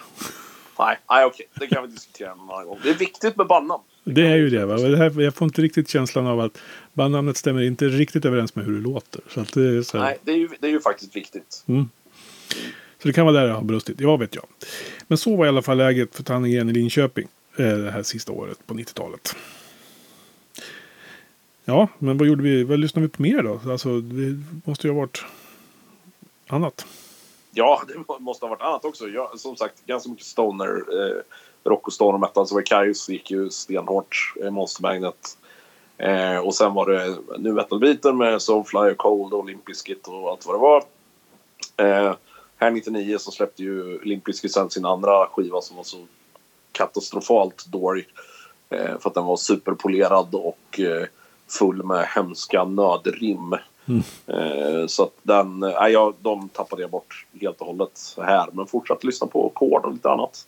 Nej, 0.80 0.98
nej 1.10 1.26
okej. 1.26 1.46
Det 1.54 1.68
kan 1.68 1.84
vi 1.84 1.90
diskutera 1.90 2.36
någon 2.36 2.50
annan 2.50 2.66
gång. 2.66 2.80
Det 2.84 2.90
är 2.90 2.94
viktigt 2.94 3.36
med 3.38 3.48
bandnamn. 3.48 3.84
Det 4.04 4.28
är 4.28 4.36
ju 4.36 4.50
det. 4.50 4.66
Va? 4.66 4.76
Det 4.76 4.98
här, 4.98 5.22
jag 5.22 5.36
får 5.36 5.46
inte 5.46 5.62
riktigt 5.62 5.90
känslan 5.90 6.28
av 6.28 6.40
att 6.40 6.58
bandnamnet 6.94 7.38
stämmer 7.38 7.62
inte 7.62 7.86
riktigt 7.86 8.26
överens 8.26 8.56
med 8.56 8.66
hur 8.66 8.74
det 8.74 8.82
låter. 8.82 9.22
Så 9.30 9.46
det 9.54 9.78
är 9.78 9.82
så 9.82 9.98
här, 9.98 10.06
Nej, 10.06 10.18
det 10.24 10.32
är, 10.32 10.36
ju, 10.36 10.50
det 10.60 10.68
är 10.68 10.72
ju 10.72 10.82
faktiskt 10.82 11.16
viktigt. 11.16 11.64
Mm. 11.68 11.90
Så 13.02 13.08
det 13.08 13.14
kan 13.14 13.26
vara 13.26 13.40
där 13.40 13.48
det 13.48 13.54
har 13.54 13.62
brustit. 13.62 14.00
Ja, 14.00 14.18
vet 14.18 14.36
jag. 14.36 14.46
Men 15.08 15.18
så 15.18 15.36
var 15.36 15.46
i 15.46 15.50
alla 15.50 15.62
fall 15.62 15.78
läget 15.78 16.16
för 16.16 16.24
Tannegren 16.24 16.70
i 16.70 16.74
Linköping 16.74 17.28
Eh, 17.56 17.78
det 17.78 17.92
här 17.92 18.04
sista 18.04 18.32
året 18.32 18.68
på 18.68 18.74
90-talet. 18.74 19.36
Ja, 21.66 21.88
men 22.00 22.18
vad 22.18 22.28
gjorde 22.28 22.44
vi? 22.44 22.64
Vad 22.64 22.80
lyssnade 22.80 23.08
vi 23.08 23.12
på 23.12 23.22
mer 23.22 23.44
då? 23.44 23.72
Alltså, 23.72 24.02
det 24.02 24.44
måste 24.66 24.88
ju 24.88 24.94
ha 24.94 25.00
varit 25.00 25.26
annat. 26.48 26.86
Ja, 27.52 27.82
det 27.88 28.20
måste 28.20 28.46
ha 28.46 28.50
varit 28.50 28.62
annat 28.62 28.86
också. 28.86 29.08
Jag, 29.08 29.40
som 29.40 29.56
sagt, 29.56 29.86
ganska 29.86 30.10
mycket 30.10 30.26
stoner. 30.26 30.68
Eh, 30.68 31.22
rock 31.64 31.88
och 31.88 31.94
stoner 31.94 32.18
metal. 32.18 32.48
Så 32.48 32.56
var 32.56 32.62
Kaius 32.62 33.10
gick 33.10 33.32
ju 33.32 33.50
stenhårt. 33.50 34.34
Eh, 34.44 34.52
Monster 34.52 34.82
Magnet. 34.82 35.38
Eh, 35.98 36.38
och 36.38 36.56
sen 36.56 36.74
var 36.74 36.90
det 36.90 37.16
nu 37.40 37.54
metal-biten 37.54 38.18
med 38.18 38.42
Soulfly 38.42 38.80
och 38.80 38.98
Cold 38.98 39.34
och 39.34 39.46
Limp 39.46 39.66
Bizkit 39.66 40.08
och 40.08 40.30
allt 40.30 40.46
vad 40.46 40.56
det 40.56 40.60
var. 40.60 40.84
Eh, 41.78 42.16
här 42.58 42.72
99 42.72 43.18
så 43.18 43.32
släppte 43.32 43.64
ju 43.64 44.00
Limp 44.04 44.24
Bizkit 44.24 44.54
sen 44.54 44.70
sin 44.70 44.86
andra 44.86 45.26
skiva 45.26 45.62
som 45.62 45.78
var 45.78 45.84
så 45.84 45.98
katastrofalt 46.72 47.66
dålig. 47.66 48.08
Eh, 48.70 49.00
för 49.00 49.10
att 49.10 49.14
den 49.14 49.26
var 49.26 49.38
superpolerad 49.38 50.36
och 50.36 50.80
eh, 50.80 51.08
full 51.48 51.84
med 51.84 52.08
hemska 52.08 52.64
nödrim. 52.64 53.56
Mm. 53.86 54.02
Eh, 54.28 54.88
så 54.88 55.04
att 55.04 55.14
den, 55.24 55.62
jag, 55.92 56.14
de 56.22 56.50
tappade 56.50 56.82
jag 56.82 56.92
bort 56.92 57.26
helt 57.42 57.62
och 57.62 57.68
hållet 57.68 58.16
här. 58.18 58.48
Men 58.54 58.68
fortsatte 58.68 59.06
lyssna 59.06 59.28
på 59.28 59.50
Kord 59.50 59.86
och 59.86 59.94
lite 59.94 60.10
annat. 60.10 60.48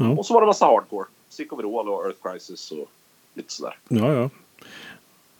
Mm. 0.00 0.18
Och 0.18 0.26
så 0.26 0.34
var 0.34 0.40
det 0.40 0.46
massa 0.46 0.66
hardcore. 0.66 1.06
Sick 1.28 1.52
Overall 1.52 1.88
och 1.88 2.04
Earth 2.04 2.18
Crisis 2.22 2.72
och 2.72 2.90
lite 3.34 3.52
sådär. 3.52 3.78
Ja, 3.88 4.12
ja. 4.12 4.30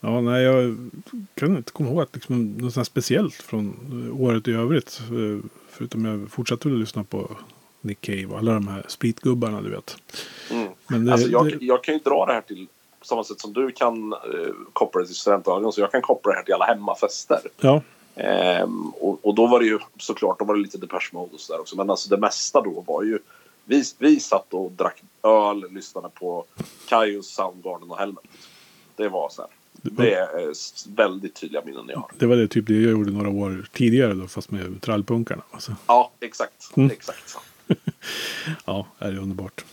Ja, 0.00 0.20
nej, 0.20 0.42
jag 0.42 0.90
kan 1.34 1.56
inte 1.56 1.72
komma 1.72 1.90
ihåg 1.90 2.00
att 2.00 2.14
liksom, 2.14 2.52
något 2.52 2.86
speciellt 2.86 3.34
från 3.34 3.76
året 4.20 4.48
i 4.48 4.52
övrigt. 4.52 5.00
Förutom 5.68 6.04
jag 6.04 6.30
fortsatte 6.30 6.68
väl 6.68 6.78
lyssna 6.78 7.04
på 7.04 7.30
Nick 7.84 8.00
Cave 8.00 8.26
och 8.26 8.38
alla 8.38 8.52
de 8.52 8.68
här 8.68 8.84
spritgubbarna, 8.88 9.60
du 9.60 9.70
vet. 9.70 9.96
Mm. 10.50 10.68
Men 10.86 11.04
det, 11.04 11.12
alltså, 11.12 11.28
jag, 11.28 11.46
det, 11.46 11.64
jag 11.64 11.84
kan 11.84 11.94
ju 11.94 12.00
dra 12.00 12.26
det 12.26 12.32
här 12.32 12.40
till 12.40 12.66
på 13.00 13.06
samma 13.06 13.24
sätt 13.24 13.40
som 13.40 13.52
du 13.52 13.70
kan 13.70 14.12
eh, 14.12 14.18
koppla 14.72 15.00
det 15.00 15.06
till 15.06 15.16
studentradion. 15.16 15.72
Så 15.72 15.80
jag 15.80 15.92
kan 15.92 16.02
koppla 16.02 16.32
det 16.32 16.36
här 16.38 16.44
till 16.44 16.54
alla 16.54 16.64
hemmafester. 16.64 17.40
ja, 17.60 17.82
Ehm, 18.16 18.90
och, 18.90 19.26
och 19.26 19.34
då 19.34 19.46
var 19.46 19.60
det 19.60 19.66
ju 19.66 19.78
såklart, 19.98 20.38
då 20.38 20.44
var 20.44 20.54
det 20.54 20.60
lite 20.60 20.78
Depeche 20.78 21.10
Mode 21.12 21.34
och 21.34 21.40
sådär 21.40 21.60
också. 21.60 21.76
Men 21.76 21.90
alltså 21.90 22.08
det 22.10 22.16
mesta 22.16 22.60
då 22.60 22.84
var 22.86 23.02
ju, 23.02 23.18
vi, 23.64 23.82
vi 23.98 24.20
satt 24.20 24.54
och 24.54 24.72
drack 24.72 25.02
öl, 25.22 25.64
lyssnade 25.70 26.08
på 26.08 26.44
Kaius, 26.88 27.26
Soundgarden 27.34 27.90
och 27.90 27.98
Helmet. 27.98 28.24
Det 28.96 29.08
var 29.08 29.28
så 29.28 29.42
här. 29.42 29.50
Det 29.72 30.14
är 30.14 30.48
eh, 30.48 30.52
väldigt 30.88 31.34
tydliga 31.34 31.62
minnen 31.64 31.84
jag 31.88 31.98
har. 31.98 32.10
det 32.18 32.26
var 32.26 32.36
det 32.36 32.48
typ 32.48 32.66
det 32.66 32.74
jag 32.74 32.90
gjorde 32.90 33.10
några 33.10 33.28
år 33.28 33.66
tidigare 33.72 34.14
då, 34.14 34.26
fast 34.26 34.50
med 34.50 34.82
trallpunkarna. 34.82 35.42
Alltså, 35.50 35.72
Ja, 35.86 36.12
exakt. 36.20 36.76
Mm. 36.76 36.90
exakt. 36.90 37.38
ja, 38.66 38.86
det 38.98 39.04
är 39.04 39.18
underbart. 39.18 39.64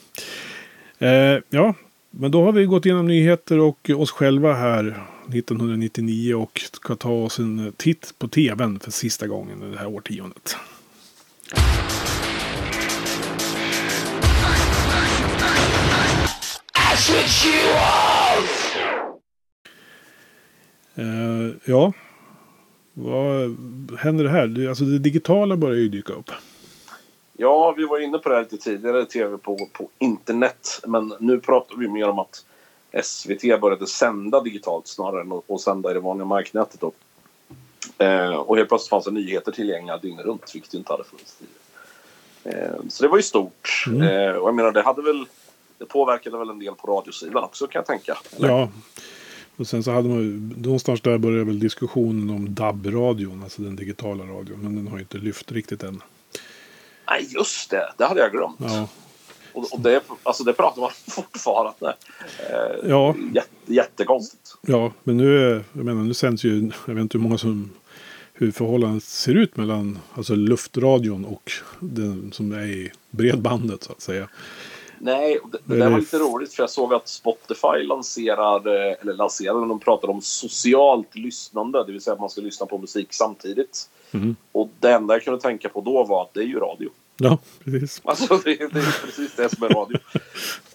Eh, 0.99 1.37
ja, 1.49 1.73
men 2.11 2.31
då 2.31 2.45
har 2.45 2.51
vi 2.51 2.65
gått 2.65 2.85
igenom 2.85 3.07
nyheter 3.07 3.59
och 3.59 3.89
oss 3.89 4.11
själva 4.11 4.53
här 4.53 5.07
1999 5.29 6.33
och 6.35 6.61
ska 6.73 6.95
ta 6.95 7.11
oss 7.11 7.39
en 7.39 7.73
titt 7.77 8.13
på 8.17 8.27
tvn 8.27 8.79
för 8.79 8.91
sista 8.91 9.27
gången 9.27 9.71
det 9.71 9.77
här 9.77 9.87
årtiondet. 9.87 10.55
Uh, 20.99 21.53
ja, 21.65 21.93
vad 22.93 23.55
händer 23.99 24.23
det 24.23 24.29
här? 24.29 24.69
Alltså 24.69 24.83
det 24.83 24.99
digitala 24.99 25.57
börjar 25.57 25.77
ju 25.77 25.89
dyka 25.89 26.13
upp. 26.13 26.31
Ja, 27.41 27.73
vi 27.77 27.85
var 27.85 27.99
inne 27.99 28.17
på 28.17 28.29
det 28.29 28.35
här 28.35 28.41
lite 28.41 28.57
tidigare, 28.57 29.05
tv 29.05 29.37
på, 29.37 29.69
på 29.73 29.89
internet. 29.99 30.81
Men 30.87 31.13
nu 31.19 31.39
pratar 31.39 31.75
vi 31.77 31.87
mer 31.87 32.09
om 32.09 32.19
att 32.19 32.45
SVT 33.03 33.61
började 33.61 33.87
sända 33.87 34.41
digitalt 34.41 34.87
snarare 34.87 35.21
än 35.21 35.41
att 35.47 35.61
sända 35.61 35.91
i 35.91 35.93
det 35.93 35.99
vanliga 35.99 36.25
marknätet. 36.25 36.81
Då. 36.81 36.91
Eh, 37.97 38.35
och 38.35 38.57
helt 38.57 38.69
plötsligt 38.69 38.89
fanns 38.89 39.05
det 39.05 39.11
nyheter 39.11 39.51
tillgängliga 39.51 39.97
dygnet 39.97 40.25
runt, 40.25 40.51
vilket 40.55 40.73
inte 40.73 40.93
hade 40.93 41.03
funnits 41.03 41.37
tidigare. 41.37 42.67
Eh, 42.67 42.75
så 42.89 43.03
det 43.03 43.09
var 43.09 43.17
ju 43.17 43.23
stort. 43.23 43.83
Mm. 43.87 44.01
Eh, 44.01 44.35
och 44.35 44.47
jag 44.47 44.55
menar, 44.55 44.71
det 44.71 44.81
hade 44.81 45.01
väl... 45.01 45.25
Det 45.77 45.85
påverkade 45.85 46.37
väl 46.37 46.49
en 46.49 46.59
del 46.59 46.75
på 46.75 46.87
radiosidan 46.87 47.43
också 47.43 47.67
kan 47.67 47.79
jag 47.79 47.85
tänka. 47.85 48.17
Eller? 48.37 48.49
Ja. 48.49 48.69
Och 49.57 49.67
sen 49.67 49.83
så 49.83 49.91
hade 49.91 50.09
man 50.09 50.53
någonstans 50.57 51.01
där 51.01 51.17
började 51.17 51.43
väl 51.43 51.59
diskussionen 51.59 52.29
om 52.29 52.53
DAB-radion, 52.53 53.43
alltså 53.43 53.61
den 53.61 53.75
digitala 53.75 54.23
radion. 54.23 54.59
Men 54.61 54.75
den 54.75 54.87
har 54.87 54.97
ju 54.97 55.01
inte 55.01 55.17
lyft 55.17 55.51
riktigt 55.51 55.83
än. 55.83 56.01
Nej, 57.11 57.27
just 57.29 57.69
det! 57.69 57.93
Det 57.97 58.05
hade 58.05 58.21
jag 58.21 58.31
glömt. 58.31 58.57
Ja, 58.59 58.87
Och, 59.53 59.73
och 59.73 59.79
det, 59.79 60.03
alltså, 60.23 60.43
det 60.43 60.53
pratar 60.53 60.81
man 60.81 60.91
fortfarande. 61.07 61.95
Eh, 62.49 62.89
Ja. 62.89 63.15
Jätte, 63.33 63.49
jättekonstigt. 63.65 64.55
ja 64.61 64.91
men 65.03 65.17
nu, 65.17 65.63
jag 65.73 65.85
menar, 65.85 66.01
nu 66.01 66.13
sänds 66.13 66.43
ju, 66.43 66.71
jag 66.85 66.93
vet 66.93 67.01
inte 67.01 67.17
hur 67.17 67.23
många 67.23 67.37
som, 67.37 67.71
hur 68.33 68.51
förhållandet 68.51 69.03
ser 69.03 69.35
ut 69.35 69.57
mellan 69.57 69.99
alltså 70.13 70.35
luftradion 70.35 71.25
och 71.25 71.51
den 71.79 72.31
som 72.33 72.51
är 72.51 72.65
i 72.65 72.91
bredbandet 73.09 73.83
så 73.83 73.91
att 73.91 74.01
säga. 74.01 74.27
Nej, 74.99 75.39
det, 75.51 75.57
det 75.65 75.75
där 75.75 75.89
var 75.89 75.99
lite 75.99 76.17
roligt 76.17 76.53
för 76.53 76.63
jag 76.63 76.69
såg 76.69 76.93
att 76.93 77.07
Spotify 77.07 77.83
lanserade, 77.83 78.93
eller 78.93 79.13
lanserade, 79.13 79.67
de 79.67 79.79
pratade 79.79 80.13
om 80.13 80.21
socialt 80.21 81.15
lyssnande, 81.15 81.83
det 81.85 81.91
vill 81.91 82.01
säga 82.01 82.13
att 82.13 82.19
man 82.19 82.29
ska 82.29 82.41
lyssna 82.41 82.65
på 82.65 82.77
musik 82.77 83.07
samtidigt. 83.11 83.89
Mm. 84.11 84.35
Och 84.51 84.69
det 84.79 84.91
enda 84.91 85.13
jag 85.13 85.23
kunde 85.23 85.39
tänka 85.39 85.69
på 85.69 85.81
då 85.81 86.03
var 86.03 86.21
att 86.21 86.33
det 86.33 86.39
är 86.39 86.45
ju 86.45 86.59
radio. 86.59 86.89
Ja, 87.23 87.37
precis. 87.63 88.01
Alltså 88.03 88.37
det, 88.37 88.55
det 88.55 88.79
är 88.79 89.05
precis 89.05 89.35
det 89.35 89.49
som 89.49 89.63
är 89.63 89.69
radio. 89.69 89.97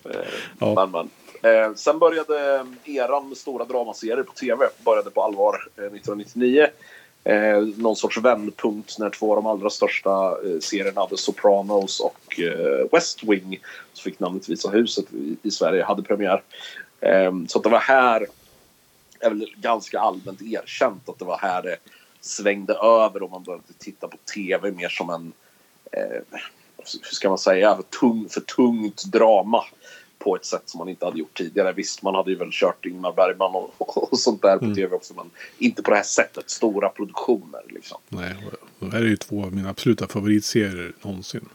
Eh, 0.05 0.11
Ja. 0.59 0.75
Men, 0.75 0.91
men. 0.91 1.11
Eh, 1.43 1.75
sen 1.75 1.99
började 1.99 2.67
eran 2.85 3.29
med 3.29 3.39
stora 3.39 3.65
dramaserier 3.65 4.23
på 4.23 4.33
tv, 4.33 4.67
började 4.85 5.11
på 5.11 5.23
allvar 5.23 5.69
eh, 5.77 5.85
1999. 5.85 6.67
Eh, 7.25 7.61
någon 7.77 7.97
sorts 7.97 8.19
vändpunkt 8.19 8.99
när 8.99 9.11
två 9.11 9.31
av 9.31 9.37
de 9.37 9.47
allra 9.47 9.71
största 9.71 10.39
eh, 10.45 10.59
serierna, 10.61 11.07
The 11.07 11.17
Sopranos 11.17 12.01
och 12.01 12.41
eh, 12.41 12.87
West 12.93 13.23
Wing, 13.23 13.61
som 13.93 14.03
fick 14.03 14.21
namnet 14.21 14.49
Visa 14.49 14.71
huset 14.71 15.13
i, 15.13 15.37
i 15.43 15.51
Sverige, 15.51 15.85
hade 15.85 16.03
premiär. 16.03 16.43
Eh, 17.01 17.33
så 17.49 17.59
att 17.59 17.65
det 17.65 17.71
var 17.71 17.79
här, 17.79 18.27
är 19.21 19.31
väl 19.31 19.55
ganska 19.57 20.01
allmänt 20.01 20.43
erkänt 20.43 21.09
att 21.09 21.19
det 21.19 21.25
var 21.25 21.39
här 21.39 21.63
det 21.63 21.77
svängde 22.21 22.75
över 22.75 23.23
och 23.23 23.31
man 23.31 23.43
började 23.43 23.65
titta 23.79 24.09
på 24.09 24.17
tv 24.35 24.71
mer 24.71 24.89
som 24.89 25.11
en 25.11 25.33
eh, 25.93 26.39
ska 27.03 27.29
man 27.29 27.39
säga, 27.39 27.77
för, 27.77 27.83
tung, 27.83 28.29
för 28.29 28.41
tungt 28.41 29.05
drama 29.05 29.65
på 30.19 30.37
ett 30.37 30.45
sätt 30.45 30.63
som 30.65 30.79
man 30.79 30.89
inte 30.89 31.05
hade 31.05 31.19
gjort 31.19 31.39
tidigare. 31.39 31.73
Visst, 31.73 32.03
man 32.03 32.15
hade 32.15 32.31
ju 32.31 32.37
väl 32.37 32.49
kört 32.53 32.87
Ingmar 32.87 33.13
Bergman 33.13 33.55
och, 33.55 33.73
och 34.13 34.19
sånt 34.19 34.43
där 34.43 34.59
på 34.59 34.75
tv 34.75 34.97
också, 34.97 35.15
men 35.15 35.31
inte 35.59 35.83
på 35.83 35.91
det 35.91 35.97
här 35.97 36.03
sättet. 36.03 36.51
Stora 36.51 36.89
produktioner 36.89 37.63
liksom. 37.69 37.99
Nej, 38.09 38.35
det 38.79 38.91
här 38.91 39.03
är 39.03 39.07
ju 39.07 39.17
två 39.17 39.45
av 39.45 39.55
mina 39.55 39.71
absoluta 39.71 40.09
favoritserier 40.09 40.93
någonsin. 41.03 41.49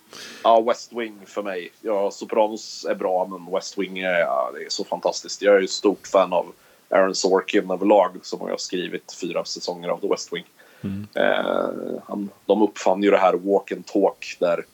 Ja, 0.44 0.62
West 0.62 0.94
Wing 0.94 1.20
för 1.26 1.44
mig. 1.44 1.72
Ja, 1.82 2.12
Sopranos 2.12 2.86
är 2.90 2.96
bra, 2.96 3.28
men 3.28 3.54
West 3.54 3.78
Wing 3.78 4.00
är, 4.00 4.20
ja, 4.20 4.52
det 4.54 4.66
är 4.66 4.70
så 4.70 4.84
fantastiskt. 4.84 5.42
Jag 5.42 5.56
är 5.56 5.62
ju 5.62 5.68
stort 5.68 6.08
fan 6.08 6.34
av 6.34 6.54
Aaron 6.90 7.16
Sorkin 7.16 7.72
överlag, 7.72 8.12
som 8.22 8.40
har 8.42 8.58
skrivit 8.58 9.18
fyra 9.22 9.46
säsonger 9.46 9.90
av 9.90 10.00
The 10.00 10.08
West 10.08 10.34
Wing. 10.34 10.46
Eh, 11.16 12.02
han, 12.06 12.30
de 12.46 12.62
uppfann 12.62 13.04
ju 13.04 13.12
det 13.12 13.18
här 13.18 13.34
walk 13.34 13.72
and 13.72 13.86
talk 13.86 14.38
där 14.40 14.66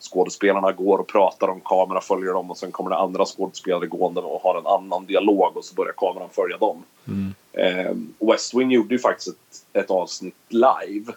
skådespelarna 0.00 0.72
går 0.72 0.98
och 0.98 1.06
pratar 1.06 1.48
om 1.48 1.60
kamera 1.60 2.00
följer 2.00 2.32
dem 2.32 2.50
och 2.50 2.58
sen 2.58 2.72
kommer 2.72 2.90
det 2.90 2.96
andra 2.96 3.24
skådespelare 3.24 3.86
gående 3.86 4.20
och 4.20 4.42
har 4.42 4.58
en 4.58 4.66
annan 4.66 5.06
dialog 5.06 5.56
och 5.56 5.64
så 5.64 5.74
börjar 5.74 5.92
kameran 5.92 6.28
följa 6.32 6.56
dem. 6.56 6.82
Eh, 7.52 7.92
West 8.18 8.54
Wing 8.54 8.70
gjorde 8.70 8.94
ju 8.94 8.98
faktiskt 8.98 9.28
ett, 9.28 9.64
ett 9.72 9.90
avsnitt 9.90 10.34
live 10.48 11.12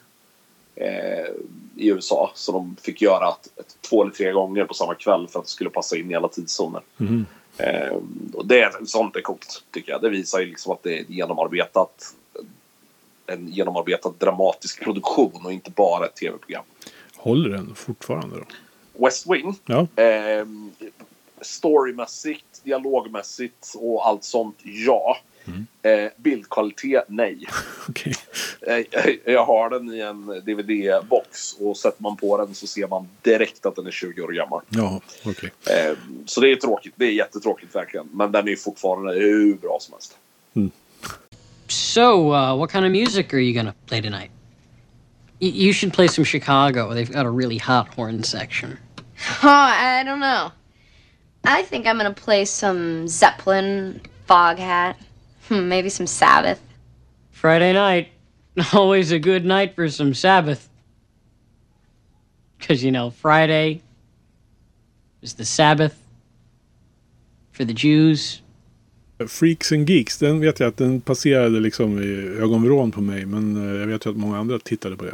eh, 0.75 1.33
i 1.75 1.89
USA 1.89 2.31
så 2.35 2.51
de 2.51 2.75
fick 2.81 3.01
göra 3.01 3.29
ett, 3.29 3.59
ett, 3.59 3.77
två 3.89 4.01
eller 4.01 4.11
tre 4.11 4.31
gånger 4.31 4.65
på 4.65 4.73
samma 4.73 4.95
kväll 4.95 5.27
för 5.27 5.39
att 5.39 5.45
det 5.45 5.51
skulle 5.51 5.69
passa 5.69 5.97
in 5.97 6.11
i 6.11 6.15
alla 6.15 6.27
tidszoner. 6.27 6.81
Mhm. 6.97 7.25
Eh, 7.57 7.97
och 8.33 8.45
det, 8.45 8.71
sånt 8.85 9.15
är 9.15 9.21
coolt 9.21 9.63
tycker 9.71 9.91
jag. 9.91 10.01
Det 10.01 10.09
visar 10.09 10.39
ju 10.39 10.45
liksom 10.45 10.73
att 10.73 10.83
det 10.83 10.99
är 10.99 11.05
genomarbetat 11.07 12.15
en 13.29 13.47
genomarbetad 13.47 14.13
dramatisk 14.19 14.83
produktion 14.83 15.41
och 15.45 15.53
inte 15.53 15.71
bara 15.71 16.05
ett 16.05 16.15
tv-program. 16.15 16.63
Håller 17.17 17.49
den 17.49 17.75
fortfarande 17.75 18.35
då? 18.35 18.45
West 19.05 19.27
Wing, 19.29 19.59
Ja. 19.65 19.87
eh, 20.03 20.45
storymässigt, 21.41 22.63
dialogmässigt 22.63 23.73
och 23.75 24.07
allt 24.07 24.23
sånt, 24.23 24.57
ja. 24.63 25.17
Eh, 25.81 26.11
bildkvalitet, 26.17 27.03
nej. 27.07 27.47
Okej. 27.89 28.13
Jag, 28.61 28.85
jag, 28.91 29.17
jag 29.25 29.45
har 29.45 29.69
den 29.69 29.93
i 29.93 29.99
en 29.99 30.25
DVD-box 30.25 31.53
och 31.59 31.77
sätter 31.77 32.03
man 32.03 32.17
på 32.17 32.37
den 32.37 32.55
så 32.55 32.67
ser 32.67 32.87
man 32.87 33.07
direkt 33.21 33.65
att 33.65 33.75
den 33.75 33.87
är 33.87 33.91
20 33.91 34.21
år 34.21 34.31
gammal. 34.31 34.61
Ja, 34.69 35.01
okej. 35.25 35.51
Eh, 35.69 35.97
så 36.25 36.41
det 36.41 36.51
är 36.51 36.55
tråkigt. 36.55 36.93
Det 36.95 37.05
är 37.05 37.11
jättetråkigt 37.11 37.75
verkligen. 37.75 38.09
Men 38.13 38.31
den 38.31 38.47
är 38.47 38.55
fortfarande 38.55 39.13
hur 39.13 39.53
bra 39.53 39.77
som 39.81 39.93
helst. 39.93 40.17
So, 41.69 42.33
uh, 42.33 42.55
what 42.55 42.69
kind 42.69 42.85
of 42.85 42.91
music 42.91 43.33
are 43.33 43.39
you 43.39 43.53
gonna 43.53 43.75
play 43.85 44.01
tonight? 44.01 44.31
Y- 45.39 45.47
you 45.49 45.71
should 45.71 45.93
play 45.93 46.07
some 46.07 46.23
Chicago. 46.23 46.93
They've 46.93 47.11
got 47.11 47.25
a 47.25 47.29
really 47.29 47.57
hot 47.57 47.93
horn 47.93 48.23
section. 48.23 48.77
Oh, 49.43 49.49
I 49.49 50.03
don't 50.05 50.21
know. 50.21 50.53
I 51.43 51.63
think 51.63 51.85
I'm 51.85 51.97
gonna 51.97 52.13
play 52.13 52.45
some 52.45 53.05
Zeppelin, 53.07 54.01
Foghat, 54.29 54.95
hmm, 55.49 55.67
maybe 55.67 55.89
some 55.89 56.07
Sabbath. 56.07 56.61
Friday 57.31 57.73
night, 57.73 58.09
always 58.73 59.11
a 59.11 59.19
good 59.19 59.45
night 59.45 59.75
for 59.75 59.89
some 59.89 60.13
Sabbath. 60.13 60.69
Because, 62.57 62.81
you 62.83 62.91
know, 62.91 63.09
Friday 63.09 63.81
is 65.21 65.33
the 65.33 65.45
Sabbath 65.45 66.01
for 67.51 67.65
the 67.65 67.73
Jews. 67.73 68.41
Freaks 69.27 69.71
and 69.71 69.89
Geeks, 69.89 70.17
den 70.17 70.39
vet 70.39 70.59
jag 70.59 70.67
att 70.67 70.77
den 70.77 71.01
passerade 71.01 71.59
liksom 71.59 72.03
i 72.03 72.37
ögonvrån 72.41 72.91
på 72.91 73.01
mig. 73.01 73.25
Men 73.25 73.69
eh, 73.73 73.79
jag 73.79 73.87
vet 73.87 74.05
ju 74.05 74.09
att 74.09 74.17
många 74.17 74.37
andra 74.37 74.59
tittade 74.59 74.95
på 74.95 75.05
det. 75.05 75.13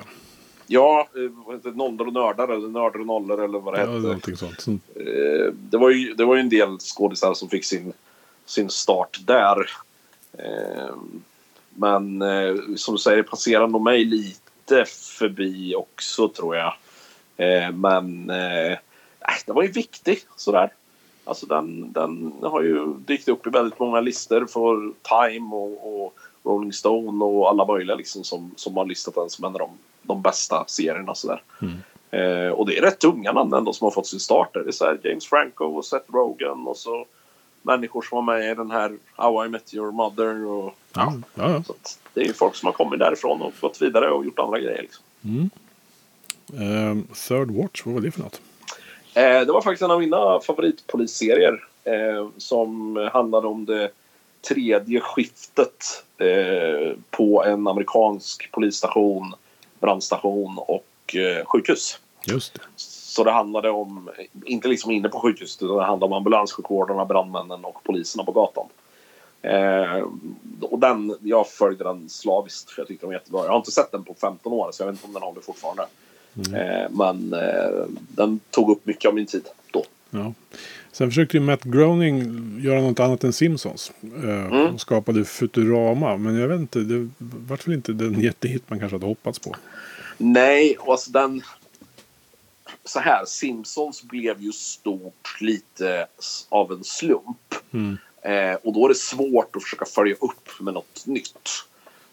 Ja, 0.67 1.07
eh, 1.15 1.57
det? 1.63 1.71
Nollor 1.77 2.07
och 2.07 2.13
nördar 2.13 2.47
eller 2.47 2.67
nördar 2.67 2.99
och 2.99 3.05
nollor 3.05 3.43
eller 3.43 3.59
vad 3.59 3.73
det 3.73 3.79
Ja, 3.79 3.85
hette. 3.87 3.99
någonting 3.99 4.37
sånt. 4.37 4.61
Så, 4.61 4.71
Eh, 4.71 5.53
det, 5.53 5.77
var 5.77 5.89
ju, 5.89 6.13
det 6.13 6.25
var 6.25 6.35
ju 6.35 6.41
en 6.41 6.49
del 6.49 6.77
skådisar 6.79 7.33
som 7.33 7.49
fick 7.49 7.65
sin, 7.65 7.93
sin 8.45 8.69
start 8.69 9.19
där. 9.25 9.69
Men 11.77 12.23
som 12.77 12.95
du 12.95 12.97
säger, 12.97 13.23
passerade 13.23 13.71
nog 13.71 13.81
mig 13.81 14.05
lite 14.05 14.85
förbi 15.17 15.75
också 15.75 16.29
tror 16.29 16.55
jag. 16.55 16.73
Men 17.73 18.27
den 19.45 19.55
var 19.55 19.63
ju 19.63 19.71
viktig 19.71 20.19
sådär. 20.35 20.73
Alltså 21.25 21.45
den, 21.45 21.93
den 21.93 22.33
har 22.41 22.61
ju 22.61 22.93
dykt 23.05 23.27
upp 23.27 23.47
i 23.47 23.49
väldigt 23.49 23.79
många 23.79 24.01
listor 24.01 24.45
för 24.45 24.91
Time 25.01 25.55
och, 25.55 26.03
och 26.03 26.13
Rolling 26.43 26.73
Stone 26.73 27.25
och 27.25 27.49
alla 27.49 27.65
möjliga 27.65 27.95
liksom 27.95 28.23
som, 28.23 28.51
som 28.55 28.77
har 28.77 28.85
listat 28.85 29.15
den 29.15 29.29
som 29.29 29.45
en 29.45 29.53
av 29.53 29.59
de, 29.59 29.69
de 30.01 30.21
bästa 30.21 30.63
serierna 30.67 31.15
sådär. 31.15 31.41
Eh, 32.11 32.49
och 32.49 32.65
det 32.65 32.77
är 32.77 32.81
rätt 32.81 32.99
tunga 32.99 33.31
namn 33.31 33.53
ändå 33.53 33.73
som 33.73 33.85
har 33.85 33.91
fått 33.91 34.07
sin 34.07 34.19
start 34.19 34.53
där. 34.53 34.63
Det 34.63 34.69
är 34.69 34.71
så 34.71 34.97
James 35.03 35.25
Franco 35.25 35.65
och 35.65 35.85
Seth 35.85 36.11
Rogen 36.11 36.67
och 36.67 36.77
så 36.77 37.05
människor 37.61 38.01
som 38.01 38.15
var 38.15 38.35
med 38.35 38.51
i 38.51 38.55
den 38.55 38.71
här 38.71 38.97
How 39.15 39.45
I 39.45 39.49
Met 39.49 39.73
Your 39.73 39.91
Mother. 39.91 40.45
Och, 40.45 40.73
ja, 40.93 41.13
ja, 41.35 41.49
ja. 41.49 41.63
så 41.63 41.73
det 42.13 42.21
är 42.21 42.25
ju 42.25 42.33
folk 42.33 42.55
som 42.55 42.65
har 42.65 42.73
kommit 42.73 42.99
därifrån 42.99 43.41
och 43.41 43.53
gått 43.61 43.81
vidare 43.81 44.11
och 44.11 44.25
gjort 44.25 44.39
andra 44.39 44.59
grejer. 44.59 44.81
Liksom. 44.81 45.03
Mm. 45.23 45.49
Ehm, 46.59 47.07
Third 47.27 47.51
Watch, 47.51 47.85
vad 47.85 47.93
var 47.93 48.01
det 48.01 48.11
för 48.11 48.21
något? 48.21 48.41
Eh, 49.15 49.45
det 49.45 49.51
var 49.51 49.61
faktiskt 49.61 49.81
en 49.81 49.91
av 49.91 49.99
mina 49.99 50.39
favoritpolisserier 50.39 51.65
eh, 51.83 52.27
som 52.37 52.95
handlade 53.13 53.47
om 53.47 53.65
det 53.65 53.89
tredje 54.49 54.99
skiftet 54.99 56.03
eh, 56.17 56.97
på 57.09 57.43
en 57.43 57.67
amerikansk 57.67 58.51
polisstation, 58.51 59.33
brandstation 59.79 60.57
och 60.57 61.15
sjukhus. 61.45 61.99
Just 62.27 62.53
det. 62.53 62.61
Så 62.75 63.23
det 63.23 63.31
handlade 63.31 63.69
om, 63.69 64.09
inte 64.45 64.67
liksom 64.67 64.91
inne 64.91 65.09
på 65.09 65.19
sjukhuset, 65.19 65.63
utan 65.63 65.77
det 65.77 65.83
handlade 65.83 66.13
om 66.13 66.17
ambulanssjukvårdarna, 66.17 67.05
brandmännen 67.05 67.65
och 67.65 67.83
poliserna 67.83 68.23
på 68.23 68.31
gatan. 68.31 68.67
Eh, 69.41 70.07
och 70.61 70.79
den, 70.79 71.17
jag 71.21 71.47
följde 71.47 71.83
den 71.83 72.09
slaviskt 72.09 72.71
för 72.71 72.81
jag 72.81 72.87
tyckte 72.87 73.05
den 73.05 73.09
var 73.09 73.19
jättebra. 73.19 73.43
Jag 73.43 73.49
har 73.49 73.57
inte 73.57 73.71
sett 73.71 73.91
den 73.91 74.03
på 74.03 74.13
15 74.21 74.53
år 74.53 74.71
så 74.71 74.83
jag 74.83 74.87
vet 74.87 74.95
inte 74.95 75.07
om 75.07 75.13
den 75.13 75.23
håller 75.23 75.41
fortfarande. 75.41 75.85
Eh, 76.53 76.91
men 76.91 77.33
eh, 77.33 77.85
den 78.15 78.39
tog 78.49 78.69
upp 78.69 78.85
mycket 78.85 79.09
av 79.09 79.15
min 79.15 79.25
tid 79.25 79.43
då. 79.71 79.85
Ja. 80.09 80.33
Sen 80.91 81.09
försökte 81.09 81.37
ju 81.37 81.43
Matt 81.43 81.63
Groening 81.63 82.21
göra 82.63 82.81
något 82.81 82.99
annat 82.99 83.23
än 83.23 83.33
Simpsons. 83.33 83.91
Eh, 84.23 84.45
Mm. 84.45 84.73
Och 84.73 84.81
skapade 84.81 85.25
Futurama. 85.25 86.17
Men 86.17 86.35
jag 86.35 86.47
vet 86.47 86.59
inte, 86.59 86.79
det 86.79 87.09
vart 87.19 87.67
väl 87.67 87.73
inte 87.73 87.93
den 87.93 88.21
jättehit 88.21 88.63
man 88.67 88.79
kanske 88.79 88.95
hade 88.95 89.05
hoppats 89.05 89.39
på. 89.39 89.55
Nej, 90.17 90.77
och 90.79 90.91
alltså 90.91 91.11
den... 91.11 91.41
Så 92.85 92.99
här, 92.99 93.25
Simpsons 93.25 94.03
blev 94.03 94.41
ju 94.41 94.51
stort 94.51 95.37
lite 95.41 96.07
av 96.49 96.71
en 96.71 96.83
slump. 96.83 97.55
Mm. 97.71 97.97
Eh, 98.21 98.55
och 98.63 98.73
då 98.73 98.85
är 98.85 98.89
det 98.89 98.95
svårt 98.95 99.55
att 99.55 99.63
försöka 99.63 99.85
följa 99.85 100.15
upp 100.15 100.49
med 100.59 100.73
något 100.73 101.05
nytt. 101.05 101.49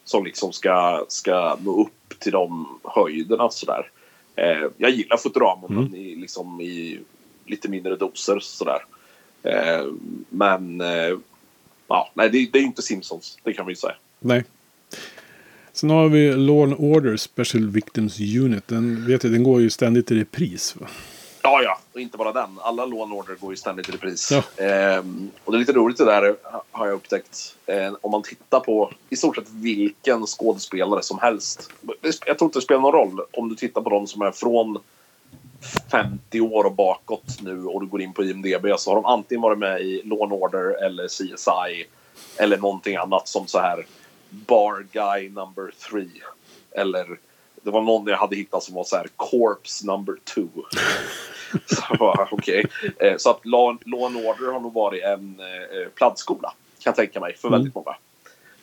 Som 0.05 0.25
liksom 0.25 0.53
ska, 0.53 1.05
ska 1.09 1.57
nå 1.64 1.83
upp 1.83 2.18
till 2.18 2.33
de 2.33 2.79
höjderna 2.85 3.51
sådär. 3.51 3.91
Eh, 4.37 4.68
jag 4.76 4.91
gillar 4.91 5.16
Futurama 5.16 5.66
Mm. 5.70 5.83
men 5.85 5.95
i, 5.95 6.16
liksom 6.16 6.61
i 6.61 7.01
lite 7.47 7.68
mindre 7.68 7.97
doser 7.97 8.39
sådär. 8.41 8.85
Eh, 9.43 9.87
men 10.28 10.80
eh, 10.80 11.18
ja, 11.89 12.11
nej, 12.14 12.30
det, 12.30 12.49
det 12.53 12.59
är 12.59 12.61
ju 12.61 12.66
inte 12.66 12.83
Simpsons, 12.83 13.39
det 13.43 13.53
kan 13.53 13.66
vi 13.66 13.72
ju 13.72 13.76
säga. 13.76 13.95
Nej. 14.20 14.45
Sen 15.72 15.91
har 15.91 16.09
vi 16.09 16.33
Law 16.33 16.62
and 16.62 16.74
Order 16.78 17.16
Special 17.16 17.68
Victims 17.68 18.20
Unit. 18.20 18.68
Den, 18.68 19.07
vet 19.07 19.24
jag, 19.24 19.33
den 19.33 19.43
går 19.43 19.61
ju 19.61 19.70
ständigt 19.70 20.11
i 20.11 20.14
repris. 20.14 20.76
Va? 20.76 20.87
Ja, 21.43 21.62
ja, 21.62 21.78
och 21.93 22.01
inte 22.01 22.18
bara 22.18 22.32
den. 22.32 22.59
Alla 22.61 22.86
Law 22.86 23.12
Order 23.12 23.34
går 23.34 23.53
ju 23.53 23.57
ständigt 23.57 23.88
i 23.88 23.93
repris. 23.93 24.30
Ja. 24.30 24.64
Ehm, 24.64 25.30
och 25.45 25.53
det 25.53 25.57
är 25.57 25.61
lite 25.61 25.72
roligt 25.72 25.99
det 25.99 26.05
där 26.05 26.36
har 26.70 26.86
jag 26.86 26.95
upptäckt. 26.95 27.57
Ehm, 27.66 27.97
om 28.01 28.11
man 28.11 28.22
tittar 28.22 28.61
på 28.61 28.93
i 29.11 29.16
stort 29.16 29.36
sett 29.36 29.51
vilken 29.51 30.26
skådespelare 30.26 31.03
som 31.03 31.18
helst. 31.18 31.70
Jag 32.03 32.38
tror 32.38 32.47
inte 32.47 32.59
det 32.59 32.62
spelar 32.62 32.80
någon 32.80 32.93
roll 32.93 33.20
om 33.32 33.49
du 33.49 33.55
tittar 33.55 33.80
på 33.82 33.90
de 33.90 34.07
som 34.07 34.22
är 34.22 34.30
från 34.30 34.78
50 35.90 36.40
år 36.40 36.64
och 36.64 36.74
bakåt 36.74 37.43
nu 37.43 37.64
och 37.64 37.80
du 37.80 37.86
går 37.86 38.03
in 38.03 38.12
på 38.12 38.24
IMDB 38.24 38.66
så 38.78 38.90
har 38.90 38.95
de 38.95 39.05
antingen 39.05 39.43
varit 39.43 39.59
med 39.59 39.80
i 39.80 40.03
Law 40.05 40.32
Order 40.32 40.84
eller 40.84 41.09
CSI 41.09 41.86
eller 42.36 42.57
någonting 42.57 42.97
annat 42.97 43.28
som 43.28 43.47
så 43.47 43.59
här 43.59 43.86
Bar 44.28 44.86
Guy 44.93 45.28
number 45.28 45.70
three. 45.90 46.22
Eller 46.70 47.18
det 47.63 47.71
var 47.71 47.83
någon 47.83 48.07
jag 48.07 48.17
hade 48.17 48.37
hittat 48.37 48.63
som 48.63 48.75
var 48.75 48.85
så 48.85 48.97
här 48.97 49.07
Corpse 49.17 49.87
number 49.87 50.15
two. 50.35 50.49
så 51.67 52.27
okej. 52.31 52.65
Eh, 53.01 53.15
Så 53.17 53.31
att 53.31 53.47
Law, 53.47 53.79
Law 53.85 54.05
and 54.05 54.17
Order 54.17 54.53
har 54.53 54.61
nog 54.61 54.73
varit 54.75 55.03
en 55.05 55.41
eh, 55.41 55.89
plantskola 55.95 56.49
kan 56.83 56.91
jag 56.91 56.97
tänka 56.97 57.21
mig 57.21 57.37
för 57.37 57.49
Mm. 57.49 57.61
väldigt 57.61 57.75
många. 57.75 57.95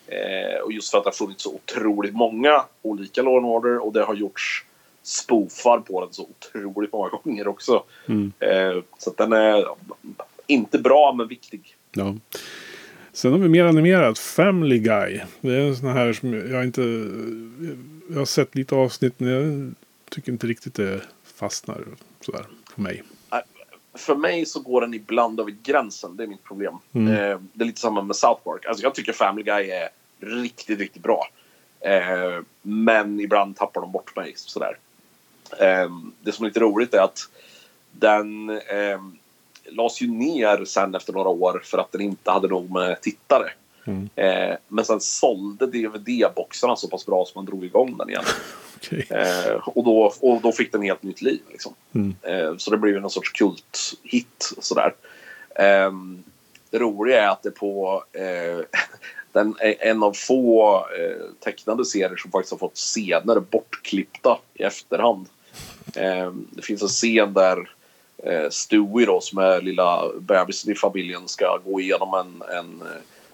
Eh, 0.08 0.60
och 0.64 0.72
just 0.72 0.92
för 0.92 0.98
att 0.98 1.04
det 1.04 1.08
har 1.08 1.26
funnits 1.26 1.44
så 1.44 1.54
otroligt 1.56 2.14
många 2.16 2.64
olika 2.82 3.22
Law 3.22 3.38
and 3.38 3.46
Order 3.46 3.86
och 3.86 3.94
det 3.94 4.04
har 4.04 4.16
gjorts 4.16 4.66
spoofar 5.04 5.80
på 5.80 6.02
den 6.06 6.14
så 6.14 6.24
otroligt 6.30 6.94
många 6.94 7.10
gånger 7.10 7.48
också. 7.48 7.84
Mm. 8.08 8.32
Eh, 8.40 8.84
så 8.98 9.10
att 9.10 9.18
den 9.18 9.34
är 9.34 9.66
inte 10.48 10.80
bra 10.80 11.14
men 11.18 11.28
viktig. 11.28 11.76
Ja. 11.92 12.16
Sen 13.14 13.32
har 13.32 13.40
vi 13.40 13.50
mer 13.50 13.66
animerat. 13.66 14.20
Family 14.20 14.80
Guy. 14.80 15.20
Det 15.42 15.54
är 15.56 15.60
en 15.60 15.76
sån 15.76 15.90
här 15.90 16.14
som 16.14 16.34
jag 16.52 16.64
inte... 16.64 16.82
Jag 18.12 18.20
har 18.20 18.26
sett 18.26 18.56
lite 18.56 18.76
avsnitt 18.76 19.14
men 19.18 19.30
jag 19.30 19.74
tycker 20.10 20.32
inte 20.32 20.48
riktigt 20.48 20.74
det 20.74 21.02
fastnar 21.24 21.84
sådär 22.22 22.46
på 22.76 22.82
mig. 22.82 23.04
För 23.94 24.16
mig 24.16 24.46
så 24.46 24.60
går 24.60 24.82
den 24.82 24.94
ibland 24.94 25.40
över 25.40 25.52
gränsen. 25.64 26.18
Det 26.18 26.24
är 26.24 26.28
mitt 26.28 26.44
problem. 26.44 26.78
Mm. 26.94 27.14
Eh, 27.14 27.40
det 27.54 27.64
är 27.64 27.68
lite 27.68 27.82
samma 27.82 28.02
med 28.02 28.16
South 28.16 28.44
Park. 28.44 28.66
Alltså 28.66 28.84
jag 28.84 28.96
tycker 28.96 29.14
Family 29.14 29.44
Guy 29.44 29.70
är 29.70 29.90
riktigt, 30.20 30.80
riktigt 30.80 31.04
bra. 31.04 31.28
Eh, 31.80 32.44
men 32.62 33.20
ibland 33.20 33.56
tappar 33.56 33.82
de 33.82 33.92
bort 33.92 34.16
mig. 34.16 34.34
Sådär. 34.36 34.78
Eh, 35.60 35.90
det 36.22 36.32
som 36.32 36.46
är 36.46 36.50
lite 36.50 36.60
roligt 36.60 36.94
är 36.94 37.02
att 37.02 37.30
den 37.92 38.50
eh, 38.50 39.00
lades 39.66 40.02
ju 40.02 40.08
ner 40.08 40.66
sen 40.66 40.96
efter 40.96 41.14
några 41.14 41.30
år 41.30 41.62
för 41.64 41.78
att 41.78 41.92
den 41.92 42.02
inte 42.02 42.32
hade 42.32 42.48
nog 42.48 42.72
med 42.72 43.02
tittare. 43.02 43.52
Mm. 43.86 44.10
Eh, 44.16 44.58
men 44.68 44.86
sen 44.86 45.02
sålde 45.02 45.66
DVD-boxarna 45.66 46.76
så 46.76 46.88
pass 46.88 47.06
bra 47.06 47.26
som 47.26 47.40
man 47.40 47.46
drog 47.46 47.66
igång 47.66 47.98
den 47.98 48.10
igen. 48.10 48.24
Okej. 48.78 49.08
Eh, 49.10 49.54
och, 49.54 49.84
då, 49.84 50.14
och 50.20 50.42
då 50.42 50.52
fick 50.52 50.72
den 50.72 50.82
helt 50.82 51.04
nytt 51.04 51.22
liv. 51.22 51.42
Liksom. 51.52 51.74
Mm. 51.96 52.16
Eh, 52.22 52.58
så 52.58 52.72
det 52.72 52.78
blev 52.78 53.02
någon 53.02 53.10
sorts 53.10 53.32
kulthit. 53.32 54.54
Sådär. 54.60 54.94
Eh, 55.56 55.92
det 56.70 56.80
roliga 56.80 57.24
är 57.24 57.28
att 57.28 57.44
det 57.44 57.52
på 57.52 58.04
eh, 58.14 58.66
den 59.32 59.56
en 59.60 60.04
av 60.04 60.14
få 60.14 60.76
eh, 60.78 61.26
tecknade 61.40 61.86
serier 61.86 62.16
som 62.16 62.32
faktiskt 62.32 62.52
har 62.52 62.58
fått 62.58 62.78
scener 62.78 63.40
bortklippta 63.40 64.40
i 64.54 64.64
efterhand. 64.64 65.28
Eh, 65.96 66.32
det 66.50 66.62
finns 66.62 66.82
en 66.82 66.88
scen 66.88 67.34
där 67.34 67.70
eh, 68.24 68.50
Stewie 68.50 69.06
då, 69.06 69.22
som 69.22 69.38
är 69.38 69.62
lilla 69.62 70.12
bebisen 70.20 70.72
i 70.72 70.76
familjen 70.76 71.28
ska 71.28 71.60
gå 71.66 71.82
igenom 71.82 72.14
en, 72.14 72.58
en 72.58 72.84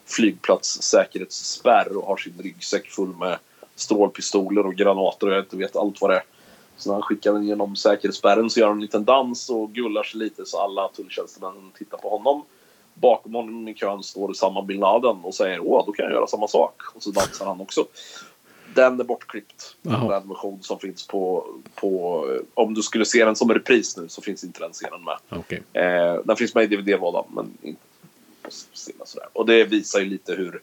eh, 0.06 0.12
flygplats 0.12 0.82
säkerhetsspärr 0.82 1.98
och 1.98 2.08
har 2.08 2.18
sin 2.18 2.34
ryggsäck 2.40 2.88
full 2.88 3.16
med 3.16 3.38
strålpistoler 3.76 4.66
och 4.66 4.76
granater 4.76 5.28
och 5.28 5.34
jag 5.34 5.44
inte 5.44 5.58
vet 5.58 5.76
allt 5.76 6.02
vad 6.02 6.10
det 6.10 6.16
är. 6.16 6.24
Så 6.78 6.90
när 6.90 6.94
han 6.94 7.02
skickar 7.02 7.34
den 7.34 7.44
genom 7.44 7.76
säkerhetsspärren 7.76 8.50
så 8.50 8.60
gör 8.60 8.68
han 8.68 8.78
en 8.78 8.82
liten 8.82 9.06
dans 9.06 9.50
och 9.50 9.72
gullar 9.72 10.04
sig 10.04 10.20
lite 10.20 10.46
så 10.46 10.62
alla 10.62 10.88
tulltjänstemän 10.88 11.72
tittar 11.78 11.98
på 11.98 12.10
honom. 12.10 12.44
Bakom 12.94 13.36
honom 13.36 13.68
i 13.68 13.74
kön 13.74 14.04
står 14.04 14.32
Usama 14.32 14.62
bin 14.62 14.80
Laden 14.80 15.18
och 15.24 15.36
säger 15.36 15.60
åh, 15.60 15.86
då 15.86 15.92
kan 15.92 16.06
jag 16.06 16.14
göra 16.14 16.28
samma 16.28 16.48
sak. 16.48 16.82
Och 16.96 17.04
så 17.04 17.12
dansar 17.12 17.46
han 17.46 17.62
också. 17.62 17.86
Den 18.76 19.00
är 19.00 19.04
bortklippt. 19.04 19.76
Jaha. 19.82 20.00
Den 20.00 20.14
animation 20.14 20.60
som 20.62 20.80
finns 20.80 21.08
på, 21.08 21.48
på... 21.76 22.24
Om 22.54 22.74
du 22.74 22.82
skulle 22.82 23.06
se 23.06 23.26
den 23.26 23.36
som 23.36 23.50
en 23.50 23.56
repris 23.56 23.98
nu 23.98 24.08
så 24.08 24.22
finns 24.22 24.44
inte 24.44 24.60
den 24.60 24.72
scenen 24.72 25.04
med. 25.04 25.18
Okej. 25.40 25.64
Eh, 25.74 26.16
den 26.24 26.36
finns 26.36 26.56
med 26.56 26.74
i 26.74 26.76
DVD-lådan 26.76 27.26
men 27.30 27.58
inte 27.62 27.82
på 28.46 28.78
sidan 28.78 29.08
sådär. 29.08 29.28
Och 29.34 29.46
det 29.46 29.64
visar 29.64 30.00
ju 30.00 30.06
lite 30.06 30.36
hur... 30.36 30.62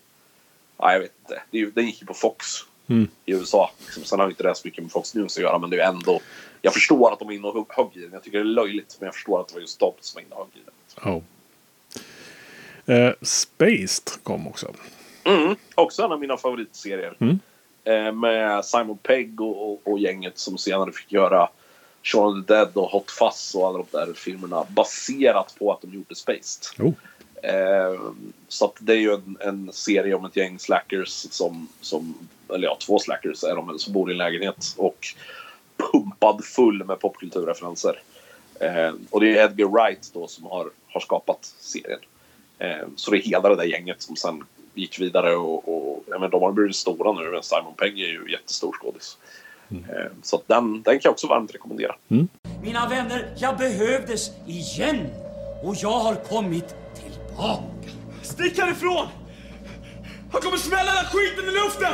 Ja, 0.79 0.93
jag 0.93 1.01
vet 1.01 1.13
inte. 1.23 1.43
Det 1.51 1.71
den 1.75 1.87
gick 1.87 2.01
ju 2.01 2.07
på 2.07 2.15
Fox 2.15 2.65
Mm. 2.87 3.09
i 3.25 3.33
USA. 3.33 3.71
Liksom, 3.79 4.05
sen 4.05 4.21
har 4.21 4.29
inte 4.29 4.43
det 4.43 4.55
så 4.55 4.63
mycket 4.65 4.85
med 4.85 4.93
Fox 4.93 5.15
News 5.15 5.37
att 5.37 5.43
göra 5.43 5.59
men 5.59 5.71
det 5.71 5.77
är 5.77 5.79
ju 5.79 5.97
ändå... 5.97 6.21
Jag 6.63 6.75
förstår 6.75 7.13
att 7.13 7.19
de 7.19 7.29
är 7.29 7.33
inne 7.33 7.49
och 7.49 7.73
högg 7.77 7.91
i 7.95 8.01
den. 8.01 8.13
Jag 8.13 8.23
tycker 8.23 8.39
det 8.39 8.43
är 8.43 8.45
löjligt 8.45 8.97
men 9.01 9.07
jag 9.07 9.15
förstår 9.15 9.41
att 9.41 9.49
det 9.49 9.55
var 9.55 9.61
just 9.61 9.81
de 9.81 9.93
som 10.01 10.15
var 10.15 10.23
inne 10.23 10.35
och 10.35 10.47
högg 10.47 10.57
i 10.57 10.65
den. 10.65 10.75
Ja. 12.87 12.95
Eh, 12.95 13.13
Spaced 13.23 14.23
kom 14.23 14.47
också. 14.47 14.75
Mm, 15.25 15.57
också 15.75 16.03
en 16.03 16.13
av 16.13 16.21
mina 16.21 16.37
favoritserier. 16.37 17.17
Mm. 17.21 17.39
Eh, 17.85 18.13
med 18.13 18.65
Simon 18.65 18.99
Pegg 18.99 19.41
och, 19.41 19.73
och, 19.73 19.81
och 19.85 19.99
gänget 19.99 20.39
som 20.39 20.59
senare 20.59 20.93
fick 20.93 21.13
göra 21.13 21.49
Shaun 22.03 22.41
of 22.41 22.47
the 22.47 22.55
Dead 22.55 22.71
och 22.75 22.91
Hot 22.91 23.11
Fuzz 23.11 23.55
och 23.55 23.67
alla 23.67 23.79
de 23.79 23.87
där 23.91 24.13
filmerna 24.15 24.65
baserat 24.69 25.55
på 25.59 25.73
att 25.73 25.81
de 25.81 25.95
gjorde 25.95 26.15
Spaced. 26.15 26.87
Oh. 26.87 26.93
Eh, 27.43 28.01
så 28.49 28.65
att 28.65 28.77
det 28.79 28.93
är 28.93 28.99
ju 28.99 29.13
en, 29.13 29.37
en 29.41 29.73
serie 29.73 30.15
om 30.15 30.25
ett 30.25 30.37
gäng 30.37 30.59
slackers 30.59 31.09
som, 31.09 31.69
som 31.81 32.15
eller 32.55 32.69
ja, 32.69 32.77
två 32.81 32.99
slackers 32.99 33.45
är 33.45 33.57
de 33.57 33.79
som 33.79 33.93
bor 33.93 34.11
i 34.11 34.13
en 34.13 34.19
lägenhet 34.19 34.75
och 34.77 35.07
pumpad 35.77 36.45
full 36.45 36.85
med 36.85 37.01
popkulturreferenser. 37.01 38.03
Eh, 38.61 38.93
och 39.11 39.21
det 39.21 39.39
är 39.39 39.45
Edgar 39.45 39.67
Wright 39.67 40.11
då 40.15 40.27
som 40.27 40.45
har, 40.45 40.71
har 40.89 41.01
skapat 41.01 41.55
serien. 41.61 42.01
Eh, 42.59 42.87
så 42.97 43.11
det 43.11 43.19
är 43.19 43.23
hela 43.23 43.49
det 43.49 43.57
där 43.57 43.65
gänget 43.65 44.03
som 44.03 44.17
sen 44.17 44.45
gick 44.75 45.01
vidare 45.01 45.37
och, 45.37 45.69
och 45.69 46.05
ja, 46.07 46.19
men 46.19 46.31
de 46.31 46.43
har 46.43 46.53
blivit 46.53 46.77
stora 46.77 47.13
nu. 47.13 47.31
Men 47.31 47.43
Simon 47.43 47.75
Pegg 47.77 48.01
är 48.01 48.07
ju 48.07 48.33
jättestor 48.33 48.73
skådis. 48.73 49.19
Eh, 49.71 50.13
så 50.23 50.37
att 50.37 50.49
den, 50.49 50.83
den 50.83 50.95
kan 50.95 51.01
jag 51.05 51.13
också 51.13 51.27
varmt 51.27 51.55
rekommendera. 51.55 51.95
Mina 52.63 52.89
vänner, 52.89 53.27
jag 53.37 53.57
behövdes 53.57 54.31
igen. 54.47 55.07
Och 55.63 55.77
jag 55.77 55.99
har 55.99 56.15
kommit 56.15 56.75
tillbaka. 57.37 57.63
Stick 58.23 58.59
härifrån! 58.59 59.09
Han 60.33 60.41
kommer 60.41 60.57
smälla 60.57 60.93
den 60.93 61.05
skiten 61.05 61.45
i 61.45 61.53
luften! 61.53 61.93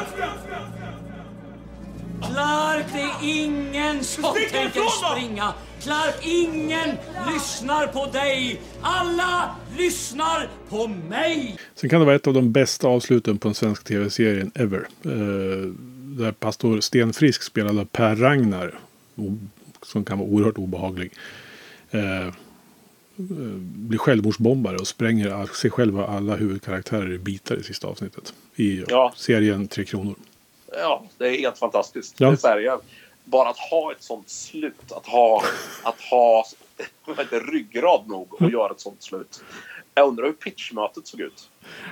Clark, 2.23 2.87
det 2.93 3.01
är 3.01 3.45
ingen 3.45 4.05
som 4.05 4.25
Stick 4.25 4.53
tänker 4.53 5.13
springa. 5.13 5.53
Clark, 5.81 6.15
ingen 6.27 6.97
lyssnar 7.33 7.87
på 7.87 8.07
dig. 8.07 8.61
Alla 8.83 9.57
lyssnar 9.77 10.51
på 10.69 10.87
mig. 10.87 11.57
Sen 11.75 11.91
kan 11.91 12.01
det 12.01 12.07
vara 12.07 12.17
ett 12.17 12.27
av 12.27 12.35
de 12.35 12.53
bästa 12.53 12.89
avsluten 12.89 13.39
på 13.39 13.49
en 13.49 13.55
svensk 13.55 13.85
tv-serien 13.85 14.53
ever. 14.55 14.89
Eh, 15.05 15.11
där 16.19 16.33
pastor 16.33 16.81
Sten 16.81 17.13
Frisk 17.13 17.43
spelade 17.43 17.87
Per 17.87 18.17
Ragnar. 18.17 18.79
Som 19.83 20.05
kan 20.05 20.19
vara 20.19 20.29
oerhört 20.29 20.59
obehaglig. 20.59 21.13
Eh, 21.91 22.27
eh, 22.27 22.33
blir 23.19 23.99
självmordsbombare 23.99 24.77
och 24.77 24.87
spränger 24.87 25.47
sig 25.55 25.71
själv 25.71 26.01
och 26.01 26.11
alla 26.11 26.37
huvudkaraktärer 26.37 27.13
i 27.13 27.19
bitar 27.19 27.57
i 27.57 27.63
sista 27.63 27.87
avsnittet. 27.87 28.35
I 28.57 28.85
Ja. 28.89 29.13
serien 29.17 29.69
Tre 29.69 29.85
Kronor. 29.85 30.15
Ja, 30.73 31.05
det 31.19 31.25
är 31.29 31.39
helt 31.39 31.59
fantastiskt. 31.59 32.15
Ja. 32.19 32.31
Det 32.43 32.49
är 32.49 32.59
jag, 32.59 32.81
bara 33.25 33.49
att 33.49 33.59
ha 33.59 33.93
ett 33.93 34.03
sånt 34.03 34.29
slut, 34.31 34.93
att 34.93 35.07
ha, 35.07 35.43
att 35.83 36.01
ha 36.01 36.45
det, 37.31 37.41
ryggrad 37.41 38.09
nog 38.09 38.29
Mm. 38.41 38.47
och 38.47 38.51
göra 38.53 38.71
ett 38.73 38.81
sånt 38.81 39.03
slut. 39.03 39.41
Jag 39.95 40.09
undrar 40.09 40.25
hur 40.25 40.33
pitchmötet 40.33 41.07
såg 41.07 41.21
ut. 41.21 41.49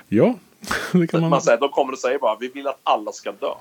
Ja, 0.08 0.34
det 0.92 1.06
kan 1.06 1.20
Man... 1.20 1.30
man. 1.30 1.42
säger, 1.42 1.58
de 1.58 1.68
kommer 1.68 1.92
och 1.92 1.98
säger 1.98 2.18
bara 2.18 2.36
vi 2.40 2.48
vill 2.48 2.66
att 2.66 2.80
alla 2.82 3.12
ska 3.12 3.32
dö. 3.32 3.54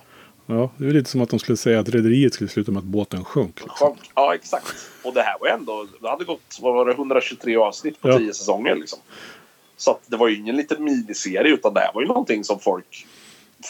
Ja, 0.45 0.71
det 0.77 0.85
är 0.85 0.91
lite 0.91 1.09
som 1.09 1.21
att 1.21 1.29
de 1.29 1.39
skulle 1.39 1.57
säga 1.57 1.79
att 1.79 1.89
rederiet 1.89 2.33
skulle 2.33 2.49
sluta 2.49 2.71
med 2.71 2.79
att 2.79 2.85
båten 2.85 3.25
sjönk. 3.25 3.59
Sjönk. 3.59 4.11
Ja, 4.15 4.35
exakt. 4.35 4.75
Och 5.03 5.13
det 5.13 5.21
här 5.21 5.37
var 5.39 5.47
ändå, 5.47 5.87
det 6.01 6.09
hade 6.09 6.23
gått, 6.25 6.57
vad 6.61 6.73
var 6.73 6.85
det, 6.85 6.91
123 6.91 7.55
avsnitt 7.57 8.01
på 8.01 8.09
Ja. 8.09 8.17
10 8.17 8.33
säsonger 8.33 8.75
liksom. 8.75 8.99
Så 9.77 9.91
att 9.91 10.01
det 10.07 10.17
var 10.17 10.27
ju 10.27 10.35
ingen 10.39 10.55
liten 10.55 10.83
miniserie 10.83 11.53
utan 11.53 11.73
det 11.73 11.79
här 11.79 11.91
var 11.93 12.01
ju 12.01 12.07
någonting 12.07 12.43
som 12.43 12.59
folk 12.59 13.07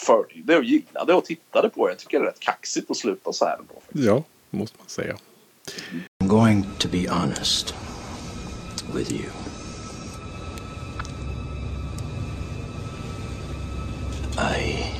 följde 0.06 0.56
och 0.56 0.64
gillade 0.64 1.14
och 1.14 1.24
tittade 1.24 1.68
på. 1.68 1.88
Jag 1.88 1.98
tycker 1.98 2.18
det 2.18 2.24
är 2.24 2.26
rätt 2.26 2.40
kaxigt 2.40 2.90
att 2.90 2.96
sluta 2.96 3.32
så 3.32 3.44
här 3.44 3.58
ändå. 3.58 4.08
Ja, 4.10 4.22
måste 4.50 4.78
man 4.78 4.88
säga. 4.88 5.16
I'm 6.22 6.28
going 6.28 6.64
to 6.78 6.88
be 6.92 7.08
honest 7.08 7.74
with 8.94 9.12
you. 9.12 9.24
I 14.38 14.95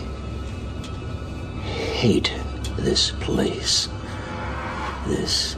hate 1.97 2.31
this 2.79 3.13
place. 3.21 3.89
This 5.09 5.57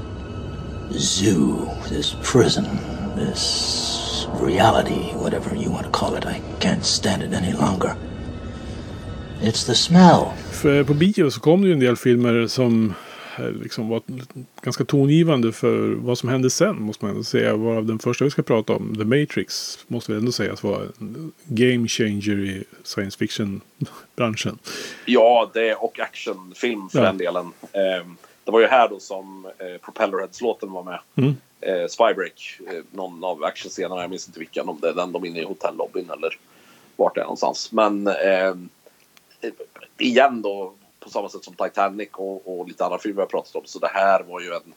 zoo, 0.93 1.69
this 1.89 2.17
prison, 2.23 2.65
this 3.17 4.27
reality, 4.41 5.13
whatever 5.15 5.57
you 5.57 5.71
want 5.71 5.85
to 5.85 5.91
call 5.91 6.15
it. 6.15 6.27
I 6.27 6.41
can't 6.61 6.85
stand 6.85 7.23
it 7.23 7.33
any 7.33 7.53
longer. 7.53 7.97
It's 9.43 9.67
the 9.67 9.75
smell. 9.75 10.33
För 10.51 10.85
på 10.85 10.95
bio 10.95 11.31
så 11.31 11.41
kom 11.41 11.61
det 11.61 11.67
ju 11.67 11.73
en 11.73 11.81
del 11.81 11.97
filmer 11.97 12.47
som 12.47 12.95
liksom 13.39 13.89
var 13.89 14.03
ganska 14.63 14.85
tongivande 14.85 15.53
för 15.53 15.95
vad 15.95 16.19
som 16.19 16.29
hände 16.29 16.51
sen 16.51 16.83
måste 16.83 17.05
man 17.05 17.25
säga. 17.25 17.57
Varav 17.57 17.87
den 17.87 17.99
första 17.99 18.25
vi 18.25 18.31
ska 18.31 18.43
prata 18.43 18.73
om, 18.73 18.97
The 18.97 19.05
Matrix, 19.05 19.79
måste 19.89 20.13
vi 20.13 20.19
ändå 20.19 20.33
säga 20.33 20.53
att 20.53 20.63
var 20.63 20.87
en 21.01 21.33
game 21.45 21.89
changer 21.89 22.39
i 22.45 22.65
science 22.83 23.19
fiction-branschen. 23.19 24.59
Ja, 25.05 25.51
det 25.55 25.75
och 25.75 26.01
actionfilm 26.01 26.89
för 26.89 26.99
Ja. 26.99 27.05
den 27.05 27.19
delen. 27.19 27.53
Ehm, 27.73 28.17
det 28.45 28.51
var 28.51 28.61
ju 28.61 28.67
här 28.67 28.89
då 28.89 28.99
som 29.01 29.47
eh, 29.59 29.81
Propellerheads-låten 29.85 30.73
var 30.73 30.83
med. 30.85 30.99
Mm. 31.17 31.37
Eh, 31.61 31.87
Spybreak, 31.89 32.61
eh, 32.67 32.83
någon 32.91 33.25
av 33.25 33.45
actionscenerna, 33.45 34.01
jag 34.01 34.11
minns 34.11 34.27
inte 34.29 34.39
vilken, 34.39 34.69
om 34.69 34.79
det 34.83 34.89
är 34.89 34.95
den 34.95 35.13
de 35.13 35.25
är 35.25 35.29
inne 35.29 35.41
i 35.41 35.45
hotellobbyn 35.45 36.11
eller 36.11 36.39
vart 36.97 37.15
det 37.15 37.21
är 37.21 37.25
någonstans. 37.25 37.73
Men 37.73 38.07
eh, 38.07 38.55
igen 39.99 40.43
då, 40.43 40.75
på 41.09 41.13
samma 41.13 41.29
sätt 41.29 41.45
som 41.45 41.55
Titanic 41.55 42.09
och, 42.13 42.61
och 42.61 42.69
lite 42.69 42.85
andra 42.85 42.99
filmer 42.99 43.17
vi 43.17 43.21
har 43.21 43.27
pratat 43.27 43.55
om, 43.55 43.63
så 43.65 43.79
det 43.79 43.91
här 43.93 44.23
var 44.23 44.41
ju 44.41 44.55
en 44.55 44.75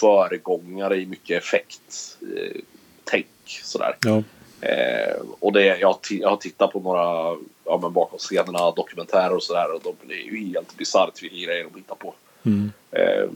föregångare 0.00 0.96
i 0.96 1.06
mycket 1.06 1.42
effekt. 1.42 2.18
Eh, 2.36 2.60
tänk 3.04 3.26
sådär. 3.46 3.96
Ja. 4.00 4.22
Eh, 4.60 5.22
och 5.40 5.52
det, 5.52 5.64
jag, 5.64 5.96
jag 6.10 6.30
har 6.30 6.36
tittat 6.36 6.72
på 6.72 6.80
några 6.80 7.36
ja, 7.64 7.78
men 7.82 7.92
bakom 7.92 8.18
scenerna 8.18 8.70
dokumentärer 8.70 9.34
och 9.34 9.42
sådär 9.42 9.74
och 9.74 9.80
de, 9.82 9.94
det 10.08 10.14
är 10.14 10.24
ju 10.24 10.46
helt 10.46 10.76
bisarrt 10.76 11.22
vilka 11.22 11.36
grejer 11.36 11.64
de 11.72 11.78
hittar 11.78 11.94
på. 11.94 12.14
Mm. 12.42 12.72
Eh, 12.90 13.28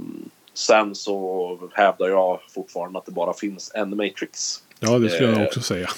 sen 0.55 0.95
så 0.95 1.71
hävdar 1.73 2.09
jag 2.09 2.41
fortfarande 2.49 2.99
att 2.99 3.07
det 3.07 3.13
bara 3.13 3.35
finns 3.35 3.71
en 3.75 3.97
Matrix. 3.97 4.63
Ja, 4.79 4.99
det 4.99 5.11
skulle 5.11 5.29
jag 5.29 5.41
Eh, 5.41 5.47
också 5.47 5.61
säga. 5.61 5.89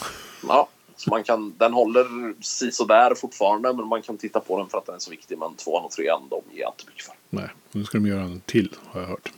Ja, 0.48 0.68
så 1.00 1.10
man 1.10 1.24
kan, 1.24 1.54
den 1.58 1.72
håller 1.72 2.34
sådär 2.70 3.14
fortfarande 3.14 3.72
men 3.72 3.86
man 3.86 4.02
kan 4.02 4.16
titta 4.16 4.40
på 4.40 4.58
den 4.58 4.68
för 4.68 4.78
att 4.78 4.86
den 4.86 4.94
är 4.94 4.98
så 4.98 5.10
viktig. 5.10 5.38
Men 5.38 5.54
tvåan 5.54 5.84
och 5.84 5.90
trean, 5.90 6.22
de 6.30 6.42
ger 6.52 6.62
jag 6.62 6.72
inte 6.72 6.84
mycket 6.86 7.04
för. 7.04 7.14
Nej, 7.30 7.48
nu 7.72 7.84
ska 7.84 7.98
de 7.98 8.06
göra 8.06 8.22
en 8.22 8.40
till 8.46 8.74
har 8.86 9.00
jag 9.00 9.08
hört. 9.08 9.32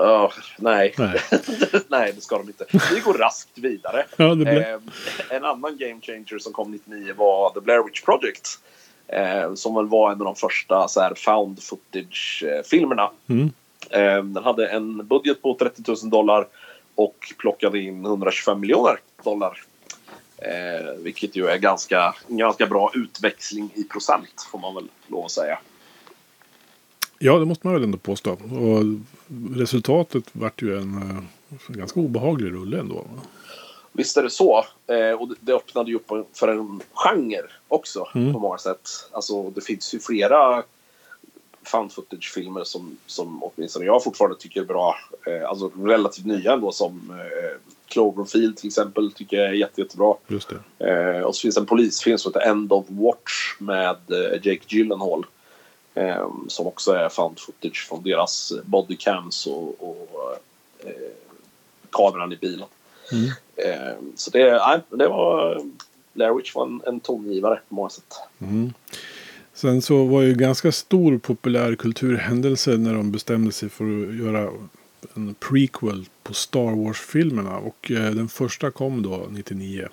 Uh, 0.00 0.30
nej. 0.58 0.94
Nej. 0.98 1.20
nej, 1.88 2.12
det 2.14 2.20
ska 2.20 2.38
de 2.38 2.46
inte. 2.46 2.64
Vi 2.94 3.00
går 3.00 3.14
raskt 3.14 3.58
vidare. 3.58 4.06
Ja, 4.16 4.32
Eh, 4.32 4.78
en 5.30 5.44
annan 5.44 5.76
game 5.76 6.00
changer 6.00 6.38
som 6.38 6.52
kom 6.52 6.70
99 6.70 7.14
var 7.16 7.50
The 7.50 7.60
Blair 7.60 7.82
Witch 7.84 8.02
Project. 8.02 8.48
Eh, 9.06 9.54
som 9.54 9.74
väl 9.74 9.86
var 9.86 10.12
en 10.12 10.20
av 10.20 10.24
de 10.24 10.34
första 10.34 10.88
så 10.88 11.00
här, 11.00 11.14
found 11.14 11.62
footage-filmerna. 11.62 13.10
Mm. 13.26 13.50
Eh, 13.90 14.24
den 14.24 14.44
hade 14.44 14.68
en 14.68 15.06
budget 15.06 15.42
på 15.42 15.56
30 15.58 15.82
000 15.86 16.10
dollar 16.10 16.46
och 16.94 17.16
plockade 17.38 17.78
in 17.78 18.04
125 18.04 18.60
miljoner 18.60 18.98
dollar. 19.24 19.62
Eh, 20.44 20.94
vilket 20.98 21.36
ju 21.36 21.46
är 21.46 21.58
ganska, 21.58 22.14
en 22.28 22.36
ganska 22.36 22.66
bra 22.66 22.90
utväxling 22.94 23.70
i 23.74 23.84
procent 23.84 24.48
får 24.52 24.58
man 24.58 24.74
väl 24.74 24.88
lov 25.06 25.24
att 25.24 25.30
säga. 25.30 25.58
Ja, 27.18 27.38
det 27.38 27.44
måste 27.44 27.66
man 27.66 27.74
väl 27.74 27.84
ändå 27.84 27.98
påstå. 27.98 28.32
Och 28.32 28.84
resultatet 29.56 30.24
vart 30.32 30.62
ju 30.62 30.78
en 30.78 30.96
eh, 30.96 31.58
ganska 31.68 32.00
obehaglig 32.00 32.52
rulle 32.52 32.78
ändå. 32.80 33.04
Visst 33.92 34.16
är 34.16 34.22
det 34.22 34.30
så. 34.30 34.64
Eh, 34.86 35.20
och 35.20 35.28
det, 35.28 35.34
det 35.40 35.52
öppnade 35.52 35.90
ju 35.90 35.96
upp 35.96 36.10
för 36.32 36.48
en 36.48 36.80
genre 36.94 37.42
också 37.68 38.08
Mm. 38.14 38.32
på 38.32 38.38
många 38.38 38.58
sätt. 38.58 38.88
Alltså 39.12 39.50
det 39.50 39.60
finns 39.60 39.94
ju 39.94 40.00
flera 40.00 40.62
found 41.64 41.92
footage-filmer 41.92 42.64
som, 42.64 42.96
som 43.06 43.42
åtminstone 43.42 43.84
jag 43.84 44.04
fortfarande 44.04 44.36
tycker 44.36 44.60
är 44.60 44.64
bra. 44.64 44.96
Eh, 45.26 45.48
alltså 45.48 45.70
relativt 45.84 46.26
nya 46.26 46.52
ändå 46.52 46.72
som 46.72 47.10
eh, 47.10 47.58
Cloverfield 47.88 48.56
till 48.56 48.66
exempel 48.66 49.12
tycker 49.12 49.36
jag 49.36 49.48
är 49.48 49.52
jätte, 49.52 49.80
jättebra. 49.80 50.14
Just 50.28 50.50
det. 50.78 50.90
Eh, 50.90 51.22
och 51.22 51.36
så 51.36 51.40
finns 51.40 51.56
en 51.56 51.66
polisfilm 51.66 52.18
som 52.18 52.32
heter 52.32 52.50
End 52.50 52.72
of 52.72 52.86
Watch 52.88 53.56
med 53.58 53.96
eh, 54.10 54.32
Jake 54.32 54.64
Gyllenhaal. 54.66 55.26
Eh, 55.94 56.28
som 56.48 56.66
också 56.66 56.92
är 56.92 57.08
found 57.08 57.40
footage 57.40 57.86
från 57.88 58.02
deras 58.02 58.52
bodycams 58.64 59.46
och, 59.46 59.88
och 59.88 60.36
eh, 60.78 60.92
kameran 61.90 62.32
i 62.32 62.36
bilen. 62.36 62.68
Mm. 63.12 64.14
Så 64.16 64.30
det, 64.30 64.52
nej, 64.52 64.80
det 64.90 65.08
var... 65.08 65.62
Blair 66.12 66.34
Witch 66.34 66.54
var 66.54 66.66
en, 66.66 66.82
en 66.86 67.00
tongivare 67.00 67.60
på 67.68 67.74
många 67.74 67.90
sätt. 67.90 68.14
Mm. 68.38 68.72
Sen 69.54 69.82
så 69.82 70.04
var 70.04 70.22
det 70.22 70.28
ju 70.28 70.34
ganska 70.34 70.72
stor 70.72 71.18
populärkulturhändelse 71.18 72.70
när 72.70 72.94
de 72.94 73.12
bestämde 73.12 73.52
sig 73.52 73.68
för 73.68 73.84
att 73.84 74.14
göra 74.14 74.50
en 75.14 75.34
prequel 75.34 76.06
på 76.22 76.34
Star 76.34 76.84
Wars-filmerna. 76.84 77.58
Och 77.58 77.90
eh, 77.90 78.10
den 78.10 78.28
första 78.28 78.70
kom 78.70 79.02
då 79.02 79.26
99. 79.30 79.88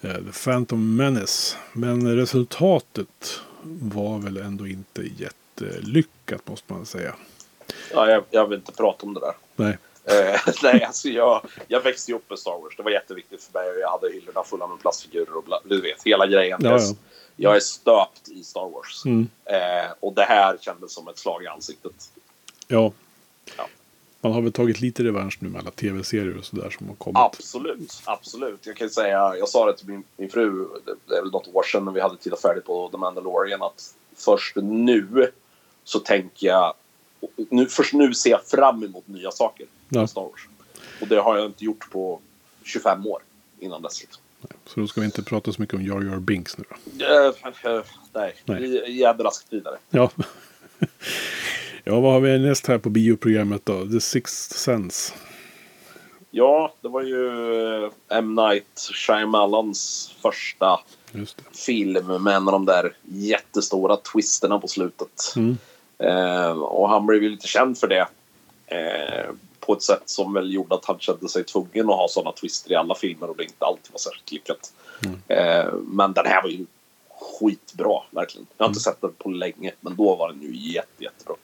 Eh, 0.00 0.14
The 0.14 0.32
Phantom 0.44 0.96
Menace. 0.96 1.56
Men 1.72 2.16
resultatet 2.16 3.40
var 3.80 4.18
väl 4.18 4.36
ändå 4.36 4.66
inte 4.66 5.02
jättelyckat 5.16 6.48
måste 6.48 6.72
man 6.72 6.86
säga. 6.86 7.14
Ja, 7.92 8.10
jag, 8.10 8.24
jag 8.30 8.48
vill 8.48 8.58
inte 8.58 8.72
prata 8.72 9.06
om 9.06 9.14
det 9.14 9.20
där. 9.20 9.34
Nej. 9.56 9.78
Eh, 10.04 10.40
nej, 10.62 10.84
alltså 10.84 11.08
jag, 11.08 11.46
jag 11.68 11.80
växte 11.80 12.10
ju 12.10 12.16
upp 12.16 12.30
med 12.30 12.38
Star 12.38 12.62
Wars. 12.62 12.76
Det 12.76 12.82
var 12.82 12.90
jätteviktigt 12.90 13.44
för 13.44 13.58
mig. 13.58 13.80
Jag 13.80 13.90
hade 13.90 14.12
hyllorna 14.12 14.44
fulla 14.44 14.66
med 14.66 14.80
plastfigurer 14.80 15.36
och 15.36 15.44
bla, 15.44 15.60
du 15.64 15.80
vet, 15.80 16.02
hela 16.04 16.26
grejen. 16.26 16.60
Ja, 16.62 16.70
ja. 16.80 16.94
Jag 17.36 17.56
är 17.56 17.60
stöpt 17.60 18.28
i 18.28 18.44
Star 18.44 18.68
Wars. 18.70 19.04
Mm. 19.04 19.28
Eh, 19.44 19.92
och 20.00 20.12
det 20.12 20.24
här 20.24 20.58
kändes 20.60 20.92
som 20.92 21.08
ett 21.08 21.18
slag 21.18 21.44
i 21.44 21.46
ansiktet. 21.46 22.10
Ja. 22.68 22.92
Man 24.20 24.32
har 24.32 24.42
väl 24.42 24.52
tagit 24.52 24.80
lite 24.80 25.04
revansch 25.04 25.38
nu 25.40 25.48
med 25.48 25.60
alla 25.60 25.70
tv-serier 25.70 26.38
och 26.38 26.44
sådär 26.44 26.70
som 26.78 26.88
har 26.88 26.94
kommit. 26.94 27.16
Absolut, 27.18 28.02
absolut. 28.04 28.66
Jag 28.66 28.76
kan 28.76 28.86
ju 28.86 28.90
säga, 28.90 29.36
jag 29.36 29.48
sa 29.48 29.66
det 29.66 29.76
till 29.76 29.88
min, 29.88 30.04
min 30.16 30.30
fru, 30.30 30.68
det, 31.06 31.16
är 31.16 31.22
väl 31.22 31.30
något 31.30 31.54
år 31.54 31.62
sedan 31.62 31.84
när 31.84 31.92
vi 31.92 32.00
hade 32.00 32.16
tittat 32.16 32.40
färdigt 32.40 32.64
på 32.64 32.88
The 32.88 32.96
Mandalorian, 32.96 33.62
att 33.62 33.94
först 34.16 34.56
nu 34.56 35.32
så 35.84 35.98
tänker 35.98 36.46
jag, 36.46 36.74
nu, 37.50 37.66
först 37.66 37.92
nu 37.92 38.14
ser 38.14 38.30
jag 38.30 38.44
fram 38.44 38.82
emot 38.84 39.08
nya 39.08 39.30
saker 39.30 39.66
Ja. 39.88 40.06
Star 40.06 40.22
Wars. 40.22 40.48
Och 41.00 41.08
det 41.08 41.16
har 41.16 41.36
jag 41.36 41.46
inte 41.46 41.64
gjort 41.64 41.90
på 41.90 42.20
25 42.64 43.06
år 43.06 43.22
innan 43.58 43.82
dess. 43.82 44.00
Liksom. 44.00 44.22
Så 44.66 44.80
då 44.80 44.86
ska 44.86 45.00
vi 45.00 45.04
inte 45.04 45.22
prata 45.22 45.52
så 45.52 45.62
mycket 45.62 45.74
om 45.74 45.82
Jar 45.82 46.02
Jar 46.02 46.16
Binks 46.16 46.58
nu 46.58 46.64
då. 46.68 47.04
Eh, 47.04 47.82
nej, 48.14 48.34
Nej. 48.44 48.60
vi 48.60 49.04
raskt 49.04 49.52
vidare. 49.52 49.76
Ja. 49.90 50.10
ja, 51.84 52.00
vad 52.00 52.12
har 52.12 52.20
vi 52.20 52.38
näst 52.38 52.66
här 52.66 52.78
på 52.78 52.90
bioprogrammet 52.90 53.66
då? 53.66 53.86
The 53.86 54.00
Sixth 54.00 54.56
Sense. 54.56 55.12
Ja, 56.30 56.74
det 56.80 56.88
var 56.88 57.02
ju 57.02 57.26
eh, 57.84 57.90
M. 58.08 58.34
Night 58.34 58.90
Shyamalans 58.92 60.10
första 60.22 60.80
film 61.54 62.22
med 62.22 62.36
en 62.36 62.48
av 62.48 62.52
de 62.52 62.66
där 62.66 62.92
jättestora 63.02 63.96
twisterna 63.96 64.58
på 64.58 64.68
slutet. 64.68 65.34
Mm. 65.36 65.58
Eh, 65.98 66.50
och 66.50 66.88
han 66.88 67.06
blev 67.06 67.22
ju 67.22 67.28
lite 67.28 67.46
känd 67.46 67.78
för 67.78 67.88
det. 67.88 68.06
Eh, 68.66 69.30
på 69.66 69.72
ett 69.72 69.82
sätt 69.82 70.02
som 70.04 70.32
väl 70.32 70.52
gjorde 70.54 70.74
att 70.74 70.84
han 70.84 70.98
kände 70.98 71.28
sig 71.28 71.44
tvungen 71.44 71.90
att 71.90 71.96
ha 71.96 72.08
sådana 72.08 72.32
twister 72.32 72.72
i 72.72 72.74
alla 72.74 72.94
filmer 72.94 73.30
och 73.30 73.36
det 73.36 73.42
inte 73.42 73.64
alltid 73.64 73.92
var 73.92 73.98
särskilt 73.98 74.32
lyckat. 74.32 74.72
Eh, 75.28 75.72
men 75.86 76.12
den 76.12 76.26
här 76.26 76.42
var 76.42 76.48
ju 76.48 76.66
skitbra, 77.20 78.00
verkligen. 78.10 78.46
Jag 78.56 78.64
har 78.64 78.68
inte 78.68 78.80
sett 78.80 79.00
den 79.00 79.12
på 79.18 79.28
länge, 79.28 79.72
men 79.80 79.96
då 79.96 80.16
var 80.16 80.28
den 80.32 80.42
ju 80.42 80.72
jätte, 80.72 81.04
jättebra. 81.04 81.34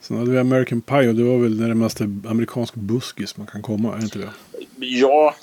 Sen 0.00 0.16
hade 0.18 0.30
vi 0.30 0.38
American 0.38 0.80
Pie 0.80 1.08
och 1.08 1.14
det 1.14 1.22
var 1.24 1.38
väl 1.38 1.58
det 1.58 1.66
närmaste 1.66 2.04
amerikansk 2.04 2.74
buskis 2.74 3.36
man 3.36 3.46
kan 3.46 3.62
komma, 3.62 3.96
är 3.96 4.02
inte 4.02 4.18
det? 4.18 4.30
Ja, 4.76 5.34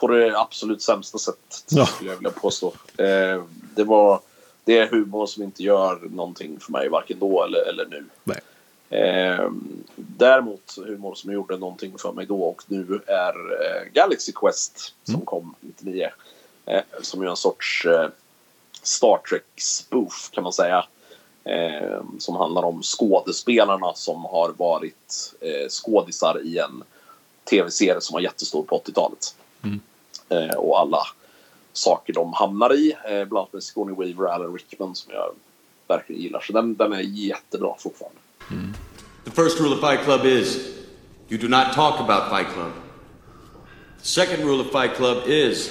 på 0.00 0.08
det 0.08 0.38
absolut 0.40 0.82
sämsta 0.82 1.18
sättet 1.18 1.64
Ja. 1.68 1.86
skulle 1.86 2.10
jag 2.10 2.16
vilja 2.16 2.30
påstå. 2.30 2.72
Eh, 2.96 3.42
det, 3.74 3.84
var, 3.84 4.20
det 4.64 4.78
är 4.78 4.86
humor 4.86 5.26
som 5.26 5.42
inte 5.42 5.62
gör 5.62 6.00
någonting 6.10 6.60
för 6.60 6.72
mig, 6.72 6.88
varken 6.88 7.18
då 7.18 7.44
eller, 7.44 7.68
eller 7.68 7.86
nu. 7.86 8.04
Nej. 8.24 8.40
Eh, 8.90 9.50
däremot 9.96 10.78
humor 10.86 11.14
som 11.14 11.32
gjorde 11.32 11.56
någonting 11.56 11.98
för 11.98 12.12
mig 12.12 12.26
då 12.26 12.42
och 12.42 12.62
nu 12.66 13.00
är 13.06 13.34
eh, 13.34 13.92
Galaxy 13.92 14.32
Quest 14.32 14.94
som 15.04 15.20
kom 15.20 15.54
99. 15.60 16.10
Eh, 16.66 16.82
som 17.02 17.22
är 17.22 17.26
en 17.26 17.36
sorts 17.36 17.86
eh, 17.86 18.08
Star 18.82 19.20
Trek-spoof 19.28 20.30
kan 20.30 20.42
man 20.42 20.52
säga. 20.52 20.84
Eh, 21.44 22.00
som 22.18 22.36
handlar 22.36 22.62
om 22.62 22.82
skådespelarna 22.82 23.94
som 23.94 24.24
har 24.24 24.52
varit 24.56 25.34
eh, 25.40 25.68
skådisar 25.68 26.40
i 26.44 26.58
en 26.58 26.84
tv-serie 27.50 28.00
som 28.00 28.14
var 28.14 28.20
jättestor 28.20 28.62
på 28.62 28.78
80-talet. 28.78 29.36
Eh, 30.28 30.56
och 30.56 30.80
alla 30.80 31.02
saker 31.72 32.12
de 32.12 32.32
hamnar 32.32 32.74
i. 32.74 32.96
Bland 33.04 33.32
annat 33.32 33.52
med 33.52 33.62
Sigourney 33.62 33.96
Weaver 33.96 34.24
och 34.24 34.34
Alan 34.34 34.54
Rickman 34.54 34.94
som 34.94 35.12
jag 35.12 35.34
verkligen 35.88 36.22
gillar. 36.22 36.40
Så 36.40 36.52
den, 36.52 36.74
den 36.74 36.92
är 36.92 37.00
jättebra 37.00 37.74
fortfarande. 37.78 38.18
The 39.24 39.30
first 39.30 39.60
rule 39.60 39.72
of 39.72 39.80
Fight 39.80 40.04
Club 40.04 40.24
is 40.24 40.58
you 41.28 41.38
do 41.38 41.48
not 41.48 41.74
talk 41.74 42.00
about 42.00 42.30
Fight 42.30 42.54
Club. 42.54 42.72
The 43.98 44.06
second 44.06 44.46
rule 44.46 44.60
of 44.60 44.70
Fight 44.72 44.94
Club 44.96 45.22
is 45.26 45.70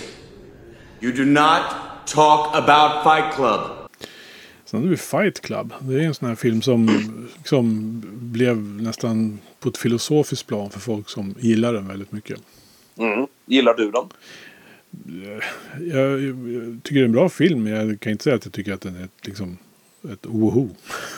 you 1.02 1.12
do 1.12 1.26
not 1.26 1.62
talk 2.06 2.56
about 2.56 3.04
Fight 3.04 3.36
Club. 3.36 3.62
Sen 4.66 4.80
hade 4.80 4.90
vi 4.90 4.98
Fight 4.98 5.42
Club. 5.42 5.74
Det 5.80 5.94
är 5.94 6.00
en 6.00 6.14
sån 6.14 6.28
här 6.28 6.36
film 6.36 6.62
som, 6.62 6.90
som 7.44 8.02
blev 8.22 8.58
nästan 8.58 9.40
på 9.60 9.70
ett 9.70 9.78
filosofiskt 9.78 10.48
plan 10.48 10.70
för 10.70 10.80
folk 10.80 11.10
som 11.10 11.36
gillar 11.40 11.74
den 11.74 11.88
väldigt 11.88 12.12
mycket. 12.12 12.40
Mm. 12.98 13.28
Gillar 13.46 13.74
du 13.74 13.92
den? 13.92 14.10
Jag, 15.94 16.22
jag 16.22 16.84
tycker 16.84 16.96
det 16.96 17.00
är 17.00 17.06
en 17.06 17.12
bra 17.12 17.30
film, 17.30 17.64
men 17.64 17.74
jag 17.74 18.00
kan 18.00 18.12
inte 18.12 18.24
säga 18.24 18.36
att 18.36 18.46
jag 18.46 18.54
tycker 18.54 18.74
att 18.74 18.82
den 18.82 18.96
är 18.96 19.08
liksom, 19.22 19.58
ett 20.14 20.26
oho. 20.26 20.68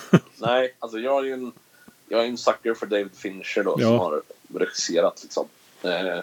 Nej, 0.37 0.75
alltså 0.79 0.99
jag 0.99 1.19
är 1.19 1.23
ju 1.27 1.33
en, 1.33 1.51
jag 2.07 2.21
är 2.23 2.27
en 2.27 2.37
sucker 2.37 2.73
för 2.73 2.85
David 2.85 3.15
Fincher 3.15 3.63
då, 3.63 3.75
Ja. 3.79 3.87
som 3.87 3.97
har 3.99 4.21
regisserat 4.53 5.19
liksom. 5.23 5.47
Eh, 5.83 6.19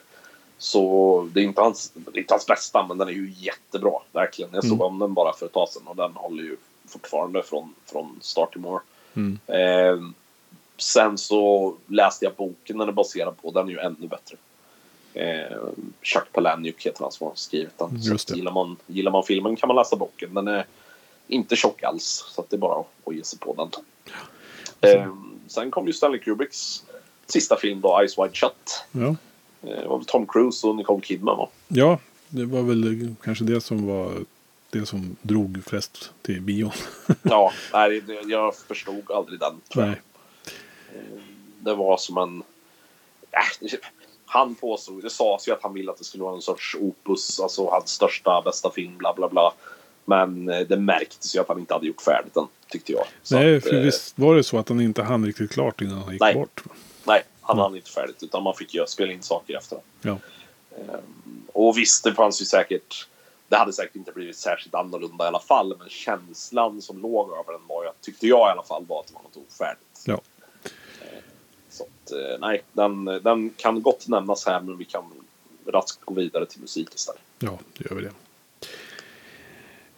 så 0.58 1.28
det 1.32 1.40
är, 1.40 1.44
inte 1.44 1.60
hans, 1.60 1.90
det 1.94 2.18
är 2.18 2.20
inte 2.20 2.34
hans 2.34 2.46
bästa, 2.46 2.86
men 2.86 2.98
den 2.98 3.08
är 3.08 3.12
ju 3.12 3.32
jättebra. 3.36 3.92
Verkligen. 4.12 4.50
Jag 4.54 4.64
såg 4.64 4.72
Mm. 4.72 4.82
om 4.86 4.98
den 4.98 5.14
bara 5.14 5.32
för 5.32 5.46
ett 5.46 5.52
tag 5.52 5.68
sedan 5.68 5.86
och 5.86 5.96
den 5.96 6.12
håller 6.12 6.42
ju 6.42 6.56
fortfarande 6.88 7.42
från, 7.42 7.74
från 7.86 8.18
start 8.22 8.52
till 8.52 8.60
mål. 8.60 8.80
Mm. 9.14 9.38
Eh, 9.46 10.08
sen 10.78 11.18
så 11.18 11.74
läste 11.86 12.24
jag 12.24 12.34
boken 12.34 12.78
den 12.78 12.88
är 12.88 12.92
baserad 12.92 13.42
på. 13.42 13.50
Den 13.50 13.66
är 13.68 13.72
ju 13.72 13.78
ännu 13.78 14.08
bättre. 14.08 14.36
Eh, 15.14 15.58
Chuck 16.02 16.32
Palahniuk 16.32 16.86
heter 16.86 17.02
han 17.02 17.12
som 17.12 17.26
har 17.26 17.34
skrivit 17.34 17.78
den. 17.78 17.96
Gillar, 18.36 18.52
man, 18.52 18.76
gillar 18.86 19.10
man 19.10 19.22
filmen 19.24 19.56
kan 19.56 19.66
man 19.66 19.76
läsa 19.76 19.96
boken. 19.96 20.34
Den 20.34 20.48
är 20.48 20.66
inte 21.28 21.56
tjock 21.56 21.82
alls. 21.82 22.24
Så 22.28 22.40
att 22.40 22.50
det 22.50 22.56
är 22.56 22.58
bara 22.58 22.84
att 23.04 23.14
ge 23.14 23.24
sig 23.24 23.38
på 23.38 23.54
den. 23.54 23.70
Eh, 24.80 25.14
sen 25.46 25.70
kom 25.70 25.86
ju 25.86 25.92
Stanley 25.92 26.20
Kubricks 26.20 26.82
sista 27.26 27.56
film 27.56 27.80
då, 27.80 28.00
Eyes 28.00 28.18
Wide 28.18 28.34
Shut. 28.34 28.84
Ja. 28.92 29.16
Eh, 29.62 29.82
det 29.82 29.88
var 29.88 29.96
väl 29.96 30.06
Tom 30.06 30.26
Cruise 30.26 30.66
och 30.66 30.76
Nicole 30.76 31.02
Kidman 31.02 31.36
va? 31.38 31.48
ja, 31.68 31.98
det 32.28 32.44
var 32.44 32.62
väl 32.62 33.14
kanske 33.22 33.44
det 33.44 33.60
som 33.60 33.86
var 33.86 34.12
det 34.70 34.86
som 34.86 35.16
drog 35.22 35.62
flest 35.66 36.12
till 36.22 36.40
bion. 36.40 36.72
Ja, 37.22 37.52
nej, 37.72 38.02
jag 38.26 38.56
förstod 38.56 39.10
aldrig 39.10 39.40
den. 39.40 39.60
Tror 39.72 39.84
jag. 39.84 39.90
Nej. 39.90 40.00
Det 41.60 41.74
var 41.74 41.96
som 41.96 42.16
en... 42.18 42.42
Äh, 43.30 43.78
han 44.26 44.54
påstod, 44.54 45.02
det 45.02 45.10
sades 45.10 45.48
ju 45.48 45.52
att 45.52 45.62
han 45.62 45.74
ville 45.74 45.90
att 45.90 45.98
det 45.98 46.04
skulle 46.04 46.24
vara 46.24 46.34
en 46.34 46.42
sorts 46.42 46.74
opus, 46.74 47.40
alltså 47.40 47.70
hans 47.70 47.90
största, 47.90 48.42
bästa 48.44 48.70
film, 48.70 48.98
bla 48.98 49.14
bla 49.14 49.28
bla. 49.28 49.52
Men 50.08 50.48
eh, 50.48 50.60
det 50.60 50.76
märktes 50.76 51.36
ju 51.36 51.40
att 51.40 51.48
han 51.48 51.58
inte 51.58 51.74
hade 51.74 51.86
gjort 51.86 52.02
färdigt 52.02 52.34
den, 52.34 52.46
tyckte 52.68 52.92
jag. 52.92 53.06
Så 53.22 53.34
Nej, 53.34 53.56
att, 53.56 53.62
för 53.62 53.74
eh, 53.74 53.80
visst 53.80 54.18
var 54.18 54.34
det 54.34 54.44
så 54.44 54.58
att 54.58 54.68
han 54.68 54.80
inte 54.80 55.02
hann 55.02 55.26
riktigt 55.26 55.50
klart 55.50 55.80
innan 55.80 55.98
han 55.98 56.12
gick 56.12 56.20
Nej. 56.20 56.34
bort? 56.34 56.62
Nej, 57.04 57.22
han 57.40 57.58
hann 57.58 57.76
inte 57.76 57.90
färdigt, 57.90 58.22
utan 58.22 58.42
man 58.42 58.54
fick 58.54 58.74
ju 58.74 58.86
spela 58.86 59.12
in 59.12 59.22
saker 59.22 59.56
efter. 59.56 59.78
Ja. 60.02 60.18
Och 61.52 61.78
visst, 61.78 62.04
det 62.04 62.14
fanns 62.14 62.42
ju 62.42 62.44
säkert... 62.44 63.08
Det 63.48 63.56
hade 63.56 63.72
säkert 63.72 63.96
inte 63.96 64.12
blivit 64.12 64.36
särskilt 64.36 64.74
annorlunda 64.74 65.24
i 65.24 65.28
alla 65.28 65.40
fall, 65.40 65.76
men 65.78 65.88
känslan 65.88 66.82
som 66.82 66.98
låg 66.98 67.30
över 67.30 67.52
den 67.52 67.66
var 67.66 67.84
ju, 67.84 67.90
tyckte 68.00 68.26
jag 68.26 68.48
i 68.48 68.50
alla 68.50 68.62
fall, 68.62 68.84
var 68.88 69.00
att 69.00 69.06
det 69.06 69.14
var 69.14 69.22
något 69.22 69.36
ofärdigt. 69.48 70.02
Ja. 70.04 70.20
Så 71.70 71.82
att, 71.82 72.12
eh, 72.12 72.38
nej, 72.40 72.62
den, 72.72 73.04
den 73.04 73.50
kan 73.50 73.82
gott 73.82 74.08
nämnas 74.08 74.46
här, 74.46 74.60
men 74.60 74.78
vi 74.78 74.84
kan 74.84 75.04
raskt 75.66 76.04
gå 76.04 76.14
vidare 76.14 76.46
till 76.46 76.60
musik 76.60 76.94
istället. 76.94 77.20
Ja, 77.38 77.58
då 77.78 77.84
gör 77.90 77.96
vi 77.96 78.02
det. 78.02 78.12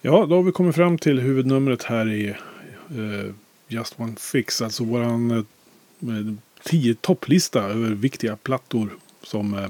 Ja, 0.01 0.27
då 0.27 0.37
har 0.37 0.43
vi 0.43 0.53
kommit 0.53 0.75
fram 0.75 0.99
till 0.99 1.21
huvudnumret 1.21 1.83
här 1.83 2.13
i 2.13 2.29
eh, 2.29 3.35
Just 3.69 4.01
One 4.01 4.15
Fix. 4.19 4.63
Alltså 4.63 4.85
våran 4.85 5.31
eh, 5.31 6.35
tio 6.63 6.95
topplista 6.95 7.63
över 7.63 7.91
viktiga 7.91 8.37
plattor 8.37 8.91
som 9.23 9.55
eh, 9.55 9.69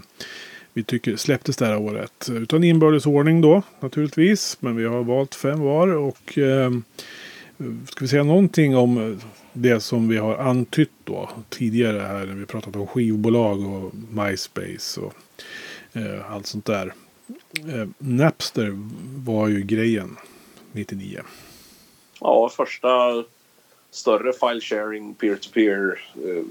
vi 0.73 0.83
tycker 0.83 1.17
släpptes 1.17 1.57
det 1.57 1.67
här 1.67 1.77
året. 1.77 2.29
Utan 2.31 2.65
inbördes 2.65 3.07
ordning 3.07 3.41
då 3.41 3.63
naturligtvis. 3.81 4.57
Men 4.61 4.77
vi 4.77 4.85
har 4.85 5.03
valt 5.05 5.35
fem 5.35 5.61
var 5.61 5.89
och 5.89 6.39
eh, 6.39 6.71
ska 7.89 8.05
vi 8.05 8.09
säga 8.09 8.25
någonting 8.25 8.77
om 8.77 9.21
det 9.53 9.81
som 9.81 10.09
vi 10.09 10.17
har 10.17 10.37
antytt 10.37 10.93
då 11.05 11.31
tidigare 11.49 12.01
här 12.01 12.27
när 12.27 12.35
vi 12.35 12.47
pratat 12.47 12.77
om 12.77 12.87
skivbolag 12.87 13.67
och 13.67 13.93
MySpace 13.95 15.01
och 15.01 15.15
eh, 15.93 16.33
allt 16.33 16.47
sånt 16.47 16.65
där. 16.65 16.93
Eh, 17.69 17.89
Napster 17.99 18.73
var 19.17 19.49
ju 19.49 19.63
grejen 19.63 20.17
99. 20.73 21.21
Ja, 22.21 22.49
första 22.57 22.89
större 23.91 24.33
file 24.33 24.61
sharing 24.61 25.15
peer-to-peer 25.15 26.01
eh, 26.15 26.45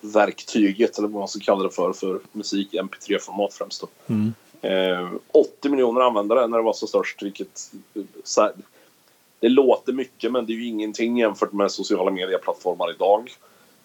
verktyget, 0.00 0.98
eller 0.98 1.08
vad 1.08 1.18
man 1.18 1.28
ska 1.28 1.40
kalla 1.40 1.62
det 1.62 1.70
för, 1.70 1.92
för 1.92 2.20
musik 2.32 2.74
i 2.74 2.78
mp3-format 2.78 3.54
främst 3.54 3.80
då. 3.80 3.88
Mm. 4.06 4.34
Eh, 4.62 5.10
80 5.32 5.68
miljoner 5.68 6.00
användare 6.00 6.46
när 6.46 6.58
det 6.58 6.64
var 6.64 6.72
så 6.72 6.86
störst, 6.86 7.22
vilket 7.22 7.72
eh, 7.94 8.02
så 8.24 8.42
här, 8.42 8.52
det 9.40 9.48
låter 9.48 9.92
mycket 9.92 10.32
men 10.32 10.46
det 10.46 10.52
är 10.52 10.54
ju 10.54 10.66
ingenting 10.66 11.18
jämfört 11.18 11.52
med 11.52 11.70
sociala 11.70 12.10
medieplattformar 12.10 12.90
idag. 12.90 13.32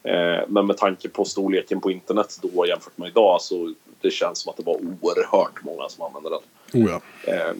Eh, 0.03 0.39
men 0.47 0.67
med 0.67 0.77
tanke 0.77 1.09
på 1.09 1.25
storleken 1.25 1.81
på 1.81 1.91
internet 1.91 2.39
då 2.41 2.65
jämfört 2.65 2.97
med 2.97 3.09
idag 3.09 3.41
så 3.41 3.73
det 4.01 4.11
känns 4.11 4.39
som 4.39 4.49
att 4.49 4.57
det 4.57 4.63
var 4.63 4.75
oerhört 4.75 5.63
många 5.63 5.89
som 5.89 6.03
använde 6.03 6.29
den. 6.29 6.81
Oh 6.83 6.89
ja. 6.91 7.01
Eh, 7.33 7.53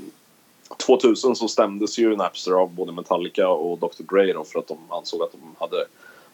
2000 0.78 1.36
så 1.36 1.48
stämdes 1.48 2.00
ju 2.00 2.16
Napster 2.16 2.52
av 2.52 2.70
både 2.70 2.92
Metallica 2.92 3.50
och 3.50 3.78
Dr. 3.78 4.04
Dre 4.04 4.34
då 4.34 4.44
för 4.44 4.60
att 4.60 4.68
de 4.68 4.78
ansåg 4.90 5.22
att 5.24 5.32
de 5.32 5.56
hade 5.60 5.86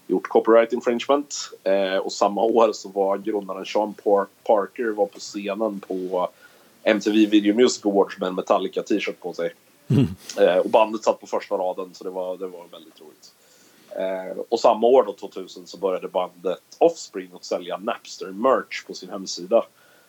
gjort 0.07 0.27
copyright 0.27 0.73
infringement. 0.73 1.35
Eh, 1.63 1.97
och 1.97 2.11
samma 2.11 2.41
år 2.43 2.71
så 2.73 2.89
var 2.89 3.17
grundaren 3.17 3.65
Sean 3.65 3.93
Par- 3.93 4.27
Parker 4.43 4.89
var 4.91 5.05
på 5.05 5.19
scenen 5.19 5.79
på 5.79 6.29
MTV 6.83 7.25
Video 7.25 7.55
Music 7.55 7.85
Awards 7.85 8.17
med 8.17 8.27
en 8.27 8.35
Metallica 8.35 8.83
t-shirt 8.83 9.19
på 9.19 9.33
sig. 9.33 9.53
Eh, 10.39 10.57
och 10.57 10.69
bandet 10.69 11.03
satt 11.03 11.19
på 11.19 11.27
första 11.27 11.55
raden 11.55 11.89
så 11.93 12.03
det 12.03 12.09
var, 12.09 12.37
det 12.37 12.47
var 12.47 12.65
väldigt 12.71 13.01
roligt. 13.01 13.31
Eh, 13.97 14.37
och 14.49 14.59
samma 14.59 14.87
år 14.87 15.03
då 15.03 15.13
2000 15.13 15.67
så 15.67 15.77
började 15.77 16.07
bandet 16.07 16.61
Offspring 16.77 17.29
att 17.33 17.45
sälja 17.45 17.77
Napster-merch 17.77 18.87
på 18.87 18.93
sin 18.93 19.09
hemsida. 19.09 19.63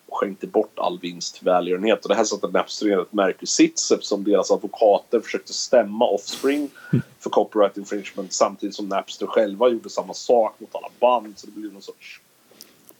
Och 0.06 0.16
skänkte 0.16 0.46
bort 0.46 0.78
all 0.78 0.98
vinst 0.98 1.34
till 1.34 1.44
välgörenhet. 1.44 2.02
Och 2.02 2.08
det 2.08 2.14
här 2.14 2.24
satte 2.24 2.48
Napster 2.48 2.88
i 2.88 2.92
ett 3.02 3.12
märklig 3.12 3.48
sits 3.48 3.92
eftersom 3.92 4.24
deras 4.24 4.50
advokater 4.50 5.20
försökte 5.20 5.52
stämma 5.52 6.08
Offspring 6.08 6.70
för 7.18 7.30
copyright 7.30 7.76
infringement 7.76 8.32
samtidigt 8.32 8.74
som 8.74 8.88
Napster 8.88 9.26
själva 9.26 9.68
gjorde 9.68 9.90
samma 9.90 10.14
sak 10.14 10.60
mot 10.60 10.74
alla 10.74 10.88
band. 11.00 11.38
Så 11.38 11.46
det 11.46 11.52
blev 11.52 11.72
någon 11.72 11.82
sorts 11.82 12.20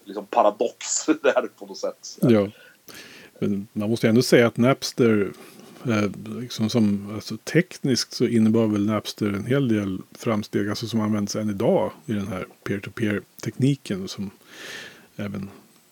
liksom, 0.04 0.26
paradox 0.26 1.06
där 1.22 1.48
på 1.58 1.66
något 1.66 1.78
sätt. 1.78 2.18
Ja. 2.20 2.48
Men 3.38 3.68
man 3.72 3.90
måste 3.90 4.08
ändå 4.08 4.22
säga 4.22 4.46
att 4.46 4.56
Napster, 4.56 5.32
eh, 5.86 6.10
liksom 6.40 6.70
som, 6.70 7.12
alltså, 7.14 7.36
tekniskt 7.36 8.12
så 8.12 8.26
innebar 8.26 8.66
väl 8.66 8.86
Napster 8.86 9.26
en 9.26 9.46
hel 9.46 9.68
del 9.68 9.98
framsteg, 10.12 10.68
alltså 10.68 10.86
som 10.86 11.00
används 11.00 11.36
än 11.36 11.50
idag 11.50 11.92
i 12.06 12.12
den 12.12 12.28
här 12.28 12.46
peer-to-peer-tekniken 12.64 14.08
som 14.08 14.30
även 15.16 15.50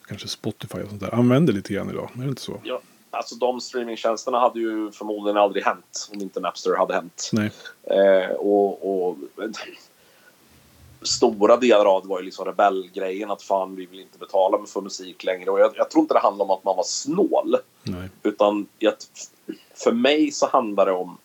kanske 0.09 0.29
Spotify 0.29 0.79
och 0.79 0.89
sånt 0.89 1.01
där 1.01 1.15
använder 1.15 1.53
lite 1.53 1.73
grann 1.73 1.91
idag. 1.91 2.11
Är 2.15 2.23
det 2.23 2.29
inte 2.29 2.43
så? 2.43 2.61
Ja, 2.65 2.81
alltså 3.11 3.35
de 3.35 3.61
streamingtjänsterna 3.61 4.39
hade 4.39 4.61
ju 4.61 4.93
förmodligen 4.93 5.37
aldrig 5.37 5.65
hänt 5.65 6.09
om 6.13 6.21
inte 6.21 6.41
Napster 6.41 6.77
hade 6.77 6.95
hänt. 6.95 7.31
Nej. 7.33 7.51
Eh, 7.83 8.31
och, 8.31 9.09
och 9.09 9.17
stora 11.03 11.57
delar 11.57 11.85
av 11.85 12.03
det 12.03 12.09
var 12.09 12.19
ju 12.19 12.25
liksom 12.25 12.45
rebellgrejen 12.45 13.31
att 13.31 13.43
fan 13.43 13.77
vi 13.77 13.87
vill 13.87 14.01
inte 14.01 14.19
betala 14.19 14.67
för 14.67 14.81
musik 14.81 15.25
längre. 15.25 15.51
Och 15.51 15.61
jag, 15.61 15.73
jag 15.77 15.91
tror 15.91 16.03
inte 16.03 16.15
det 16.15 16.21
handlar 16.21 16.45
om 16.45 16.51
att 16.51 16.65
man 16.65 16.77
var 16.77 16.85
snål. 16.85 17.57
Nej. 17.83 18.09
Utan 18.23 18.67
jag, 18.79 18.95
för 19.77 19.93
mig 19.93 20.31
så 20.31 20.47
handlar 20.47 20.87
det 20.87 20.93
om 20.93 21.19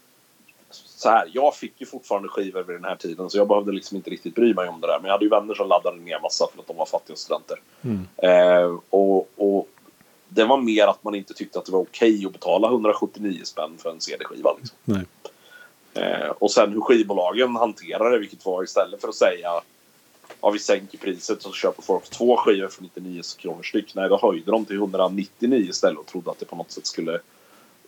så 0.72 1.10
här, 1.10 1.30
jag 1.34 1.56
fick 1.56 1.74
ju 1.78 1.86
fortfarande 1.86 2.30
skivor 2.30 2.64
vid 2.64 2.76
den 2.76 2.84
här 2.84 2.96
tiden 2.96 3.30
så 3.30 3.38
jag 3.38 3.48
behövde 3.48 3.72
liksom 3.72 3.98
inte 3.98 4.10
riktigt 4.10 4.36
bry 4.36 4.54
mig 4.54 4.70
om 4.70 4.82
det 4.82 4.88
där. 4.88 5.00
Men 5.00 5.06
jag 5.06 5.14
hade 5.14 5.26
ju 5.26 5.30
vänner 5.30 5.54
som 5.54 5.68
laddade 5.68 5.98
ner 5.98 6.20
massa 6.20 6.48
för 6.54 6.62
att 6.62 6.68
de 6.68 6.78
var 6.78 6.86
fattiga 6.86 7.16
studenter. 7.16 7.62
Mm. 7.82 8.08
Eh, 8.18 8.78
och, 8.90 9.30
och 9.36 9.68
det 10.30 10.44
var 10.44 10.58
mer 10.58 10.88
att 10.88 11.04
man 11.04 11.16
inte 11.16 11.34
tyckte 11.34 11.60
att 11.60 11.66
det 11.66 11.72
var 11.72 11.80
okej 11.80 12.26
att 12.26 12.34
betala 12.34 12.68
179 12.68 13.42
spänn 13.44 13.78
för 13.78 13.90
en 13.90 14.02
CD-skiva. 14.02 14.56
Liksom. 14.58 15.06
Eh, 15.94 16.30
och 16.30 16.52
sen 16.52 16.72
hur 16.72 16.82
skivbolagen 16.82 17.56
hanterar 17.56 18.12
det, 18.12 18.20
vilket 18.20 18.46
var 18.46 18.64
istället 18.64 19.02
för 19.02 19.08
att 19.08 19.16
säga 19.16 19.62
ja, 20.42 20.50
vi 20.50 20.60
sänker 20.60 20.98
priset 20.98 21.38
och 21.38 21.44
så 21.44 21.54
köper 21.54 21.82
folk 21.82 22.10
två 22.10 22.38
skivor 22.38 22.68
för 22.68 22.84
99 22.84 23.22
kronor 23.38 23.64
styck. 23.64 23.96
Nej, 23.96 24.10
då 24.10 24.20
höjde 24.22 24.52
de 24.52 24.66
till 24.66 24.76
199 24.76 25.70
istället 25.70 26.00
och 26.00 26.06
trodde 26.06 26.32
att 26.32 26.40
det 26.40 26.46
på 26.46 26.56
något 26.56 26.72
sätt 26.72 26.88
skulle, 26.88 27.20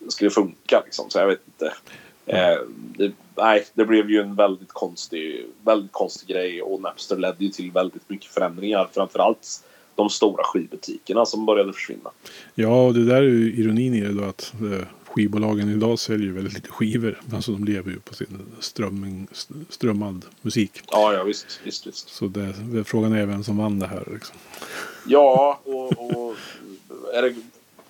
skulle 0.08 0.30
funka. 0.30 0.82
Liksom. 0.84 1.10
Så 1.10 1.18
jag 1.18 1.26
vet 1.26 1.40
inte. 1.46 1.74
Eh, 2.26 2.58
det, 2.98 3.12
nej, 3.36 3.66
det 3.74 3.84
blev 3.84 4.10
ju 4.10 4.20
en 4.20 4.34
väldigt 4.34 4.72
konstig, 4.72 5.46
väldigt 5.64 5.92
konstig 5.92 6.28
grej 6.28 6.62
och 6.62 6.80
Napster 6.80 7.16
ledde 7.16 7.44
ju 7.44 7.50
till 7.50 7.70
väldigt 7.70 8.10
mycket 8.10 8.30
förändringar. 8.30 8.88
Framförallt 8.92 9.64
de 9.94 10.10
stora 10.10 10.44
skivbutikerna 10.44 11.26
som 11.26 11.46
började 11.46 11.72
försvinna. 11.72 12.10
Ja, 12.54 12.86
och 12.86 12.94
det 12.94 13.04
där 13.04 13.16
är 13.16 13.22
ju 13.22 13.52
ironin 13.52 13.94
i 13.94 14.00
det 14.00 14.12
då 14.12 14.24
att 14.24 14.52
eh, 14.60 14.86
skivbolagen 15.04 15.70
idag 15.70 15.98
säljer 15.98 16.26
ju 16.26 16.32
väldigt 16.32 16.54
lite 16.54 16.68
skivor. 16.68 17.20
Alltså 17.32 17.52
de 17.52 17.64
lever 17.64 17.90
ju 17.90 18.00
på 18.00 18.14
sin 18.14 18.46
strömming, 18.60 19.28
st- 19.32 19.54
strömmad 19.68 20.24
musik. 20.42 20.80
Ja, 20.90 21.12
ja 21.12 21.22
visst. 21.24 21.60
visst, 21.64 21.86
visst. 21.86 22.08
Så 22.08 22.26
det, 22.26 22.54
frågan 22.84 23.12
är 23.12 23.26
vem 23.26 23.44
som 23.44 23.56
vann 23.56 23.78
det 23.78 23.86
här. 23.86 24.08
Liksom. 24.12 24.36
Ja, 25.06 25.60
och, 25.64 25.92
och 26.10 26.34
är 27.14 27.22
det 27.22 27.34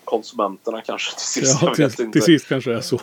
konsumenterna 0.05 0.81
kanske 0.81 1.11
till 1.17 1.27
sist? 1.27 1.59
Ja, 1.61 1.73
jag 1.77 1.91
till, 1.95 2.11
till 2.11 2.21
sist 2.21 2.47
kanske 2.47 2.69
det 2.69 2.77
är 2.77 2.81
så. 2.81 3.01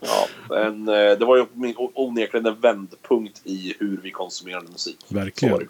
Ja, 0.00 0.28
men 0.48 0.88
eh, 0.88 1.18
det 1.18 1.24
var 1.24 1.36
ju 1.36 1.44
onekligen 1.76 2.46
en 2.46 2.60
vändpunkt 2.60 3.40
i 3.44 3.74
hur 3.78 4.00
vi 4.02 4.10
konsumerade 4.10 4.66
musik. 4.72 4.96
Verkligen. 5.08 5.68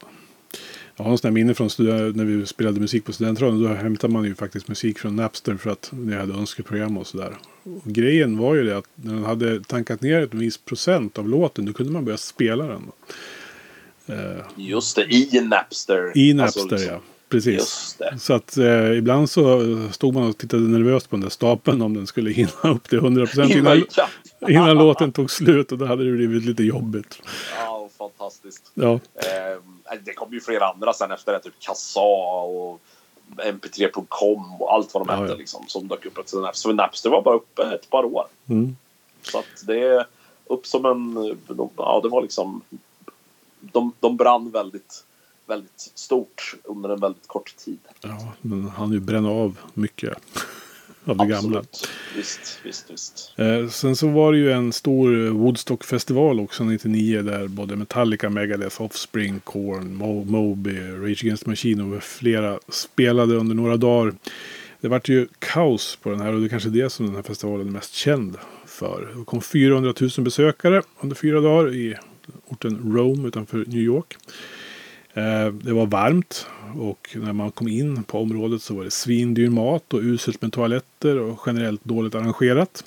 Jag 0.96 1.04
har 1.04 1.24
här 1.24 1.30
minne 1.30 1.54
från 1.54 1.68
när 1.78 2.24
vi 2.24 2.46
spelade 2.46 2.80
musik 2.80 3.04
på 3.04 3.12
studentradion. 3.12 3.62
Då 3.62 3.68
hämtade 3.68 4.12
man 4.12 4.24
ju 4.24 4.34
faktiskt 4.34 4.68
musik 4.68 4.98
från 4.98 5.16
Napster 5.16 5.56
för 5.56 5.70
att 5.70 5.90
ni 5.92 6.16
hade 6.16 6.34
önskeprogram 6.34 6.98
och 6.98 7.06
sådär. 7.06 7.38
Och 7.62 7.92
grejen 7.92 8.38
var 8.38 8.54
ju 8.54 8.64
det 8.64 8.76
att 8.78 8.88
när 8.94 9.14
den 9.14 9.24
hade 9.24 9.64
tankat 9.64 10.00
ner 10.02 10.22
ett 10.22 10.34
viss 10.34 10.58
procent 10.58 11.18
av 11.18 11.28
låten 11.28 11.66
då 11.66 11.72
kunde 11.72 11.92
man 11.92 12.04
börja 12.04 12.18
spela 12.18 12.64
den. 12.66 12.82
Eh, 14.06 14.44
Just 14.56 14.96
det, 14.96 15.14
i 15.14 15.40
Napster. 15.40 16.12
I 16.18 16.34
Napster 16.34 16.60
Alltså, 16.62 16.76
liksom- 16.76 16.94
ja. 16.94 17.00
Precis. 17.28 17.96
Så 18.20 18.34
att 18.34 18.56
eh, 18.56 18.92
ibland 18.92 19.30
så 19.30 19.62
stod 19.92 20.14
man 20.14 20.28
och 20.28 20.38
tittade 20.38 20.62
nervöst 20.62 21.10
på 21.10 21.16
den 21.16 21.20
där 21.20 21.28
stapeln 21.30 21.82
om 21.82 21.94
den 21.94 22.06
skulle 22.06 22.30
hinna 22.30 22.50
upp 22.62 22.88
till 22.88 22.98
100 22.98 23.26
procent 23.26 23.50
innan, 23.50 23.84
Innan- 24.48 24.76
låten 24.78 25.12
tog 25.12 25.30
slut. 25.30 25.72
Och 25.72 25.78
då 25.78 25.86
hade 25.86 26.04
det 26.04 26.12
blivit 26.12 26.44
lite 26.44 26.62
jobbigt. 26.62 27.22
Ja, 27.56 27.88
fantastiskt. 27.98 28.70
Ja. 28.74 28.92
Eh, 28.92 29.98
det 30.04 30.12
kom 30.12 30.32
ju 30.32 30.40
flera 30.40 30.66
andra 30.68 30.92
sen 30.92 31.10
efter 31.10 31.32
det. 31.32 31.40
Typ 31.40 31.54
Kassa 31.58 32.00
och 32.00 32.80
mp3.com 33.36 34.62
och 34.62 34.74
allt 34.74 34.94
vad 34.94 35.06
de 35.06 35.12
Ja, 35.12 35.20
hette 35.20 35.32
ja. 35.32 35.38
liksom. 35.38 35.64
Som 35.68 35.88
dök 35.88 36.06
upp 36.06 36.18
efter 36.18 36.38
Napster. 36.38 36.68
Så 36.68 36.72
Napster 36.72 37.10
var 37.10 37.22
bara 37.22 37.36
uppe 37.36 37.62
ett 37.62 37.90
par 37.90 38.04
år. 38.04 38.26
Mm. 38.48 38.76
Så 39.22 39.38
att 39.38 39.66
det 39.66 39.80
är 39.80 40.06
upp 40.46 40.66
som 40.66 40.84
en... 40.84 41.36
Ja, 41.76 42.00
det 42.02 42.08
var 42.08 42.22
liksom... 42.22 42.62
De, 43.60 43.92
de 44.00 44.16
brann 44.16 44.50
väldigt, 44.50 45.04
väldigt 45.48 45.92
stort 45.94 46.54
under 46.64 46.88
en 46.88 47.00
väldigt 47.00 47.26
kort 47.28 47.56
tid. 47.56 47.78
Ja, 48.00 48.32
men 48.42 48.68
han 48.68 48.92
ju 48.92 49.00
bränna 49.00 49.28
av 49.28 49.58
mycket 49.74 50.12
av 51.04 51.16
det 51.16 51.26
gamla. 51.26 51.64
Visst, 52.16 52.60
visst, 52.64 52.90
visst. 52.90 53.32
Eh, 53.36 53.68
sen 53.68 53.96
så 53.96 54.08
var 54.08 54.32
det 54.32 54.38
ju 54.38 54.52
en 54.52 54.72
stor 54.72 55.28
Woodstock-festival 55.28 56.40
också 56.40 56.64
99 56.64 57.22
där 57.22 57.48
både 57.48 57.76
Metallica, 57.76 58.30
Megadeth, 58.30 58.82
Offspring, 58.82 59.40
Korn, 59.40 60.02
Mo- 60.02 60.24
Moby, 60.24 60.80
Rage 60.80 61.22
Against 61.24 61.44
the 61.44 61.50
Machine 61.50 61.80
och 61.96 62.02
flera 62.02 62.58
spelade 62.68 63.34
under 63.36 63.54
några 63.54 63.76
dagar. 63.76 64.14
Det 64.80 64.88
vart 64.88 65.08
ju 65.08 65.28
kaos 65.38 65.98
på 66.02 66.10
den 66.10 66.20
här 66.20 66.32
och 66.32 66.40
det 66.40 66.46
är 66.46 66.48
kanske 66.48 66.68
det 66.68 66.90
som 66.90 67.06
den 67.06 67.14
här 67.14 67.22
festivalen 67.22 67.68
är 67.68 67.72
mest 67.72 67.94
känd 67.94 68.36
för. 68.66 69.14
Det 69.18 69.24
kom 69.24 69.40
400 69.40 69.94
000 70.00 70.10
besökare 70.18 70.82
under 71.00 71.16
fyra 71.16 71.40
dagar 71.40 71.74
i 71.74 71.96
orten 72.48 72.92
Rome 72.96 73.28
utanför 73.28 73.58
New 73.58 73.80
York. 73.82 74.16
Eh, 75.18 75.52
det 75.52 75.72
var 75.72 75.86
varmt 75.86 76.46
och 76.76 77.08
när 77.14 77.32
man 77.32 77.50
kom 77.50 77.68
in 77.68 78.04
på 78.04 78.18
området 78.18 78.62
så 78.62 78.74
var 78.74 78.84
det 78.84 78.90
svindyr 78.90 79.50
mat 79.50 79.94
och 79.94 80.00
uselt 80.00 80.42
med 80.42 80.52
toaletter 80.52 81.18
och 81.18 81.40
generellt 81.46 81.84
dåligt 81.84 82.14
arrangerat. 82.14 82.84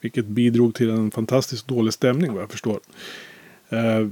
Vilket 0.00 0.26
bidrog 0.26 0.74
till 0.74 0.90
en 0.90 1.10
fantastiskt 1.10 1.68
dålig 1.68 1.92
stämning 1.92 2.32
vad 2.32 2.42
jag 2.42 2.50
förstår. 2.50 2.80
Eh, 3.68 4.08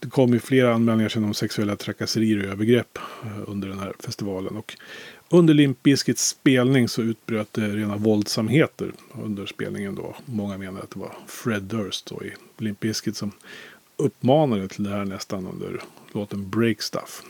det 0.00 0.10
kom 0.10 0.32
ju 0.32 0.38
flera 0.38 0.74
anmälningar 0.74 1.08
sen 1.08 1.24
om 1.24 1.34
sexuella 1.34 1.76
trakasserier 1.76 2.38
och 2.38 2.52
övergrepp 2.52 2.98
eh, 3.24 3.40
under 3.46 3.68
den 3.68 3.78
här 3.78 3.92
festivalen. 3.98 4.56
Och 4.56 4.76
under 5.28 5.54
Limp 5.54 5.82
Bizkits 5.82 6.28
spelning 6.28 6.88
så 6.88 7.02
utbröt 7.02 7.52
det 7.52 7.68
rena 7.68 7.96
våldsamheter 7.96 8.92
under 9.22 9.46
spelningen 9.46 9.94
då. 9.94 10.16
Många 10.24 10.58
menar 10.58 10.80
att 10.80 10.90
det 10.90 11.00
var 11.00 11.12
Fred 11.26 11.62
Durst 11.62 12.06
då 12.06 12.24
i 12.24 12.34
Limp 12.58 12.80
Bizkit 12.80 13.16
som 13.16 13.32
uppmanade 13.96 14.68
till 14.68 14.84
det 14.84 14.90
här 14.90 15.04
nästan 15.04 15.46
under 15.46 15.80
låten 16.12 16.50
Break 16.50 16.82
Stuff. 16.82 17.22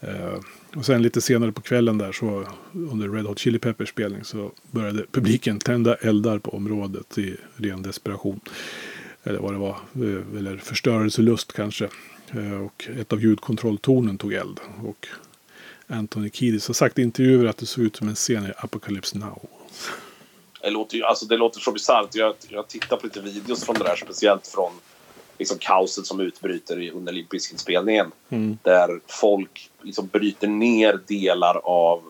Eh, 0.00 0.40
och 0.76 0.86
sen 0.86 1.02
lite 1.02 1.20
senare 1.20 1.52
på 1.52 1.60
kvällen 1.60 1.98
där 1.98 2.12
så 2.12 2.44
under 2.72 3.08
Red 3.08 3.26
Hot 3.26 3.38
Chili 3.38 3.58
Peppers 3.58 3.88
spelning 3.88 4.24
så 4.24 4.52
började 4.70 5.06
publiken 5.10 5.58
tända 5.58 5.94
eldar 5.94 6.38
på 6.38 6.50
området 6.50 7.18
i 7.18 7.36
ren 7.56 7.82
desperation. 7.82 8.40
Eller 9.24 9.38
vad 9.38 9.52
det 9.52 9.58
var. 9.58 9.76
Eh, 9.94 10.38
eller 10.38 10.56
förstörelselust 10.56 11.52
kanske. 11.52 11.88
Eh, 12.30 12.64
och 12.64 12.88
ett 13.00 13.12
av 13.12 13.22
ljudkontrolltornen 13.22 14.18
tog 14.18 14.32
eld. 14.32 14.60
Och 14.84 15.06
Anthony 15.86 16.30
Kiedis 16.30 16.66
har 16.66 16.74
sagt 16.74 16.98
i 16.98 17.02
intervjuer 17.02 17.46
att 17.46 17.56
det 17.56 17.66
såg 17.66 17.84
ut 17.84 17.96
som 17.96 18.08
en 18.08 18.14
scen 18.14 18.46
i 18.46 18.52
Apocalypse 18.56 19.18
Now. 19.18 19.48
Det 20.60 20.70
låter, 20.70 20.96
ju, 20.96 21.04
alltså 21.04 21.26
det 21.26 21.36
låter 21.36 21.60
så 21.60 21.72
bisarrt. 21.72 22.14
Jag, 22.14 22.34
jag 22.48 22.68
tittar 22.68 22.96
på 22.96 23.06
lite 23.06 23.20
videos 23.20 23.64
från 23.64 23.76
det 23.78 23.84
där, 23.84 23.96
speciellt 23.96 24.46
från 24.46 24.72
liksom 25.38 25.58
kaoset 25.58 26.06
som 26.06 26.20
utbryter 26.20 26.90
under 26.90 27.12
Limp 27.12 27.28
Bizkit-spelningen. 27.28 28.12
Mm. 28.28 28.58
Där 28.62 29.00
folk 29.06 29.70
liksom 29.82 30.06
bryter 30.06 30.48
ner 30.48 31.00
delar 31.06 31.60
av 31.64 32.02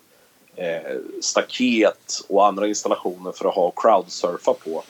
eh, 0.57 0.97
staket 1.21 2.25
och 2.29 2.47
andra 2.47 2.67
installationer 2.67 3.33
för 3.33 3.49
att 3.49 3.55
ha 3.55 3.73
crowdsurfa 3.77 4.55
på. 4.55 4.83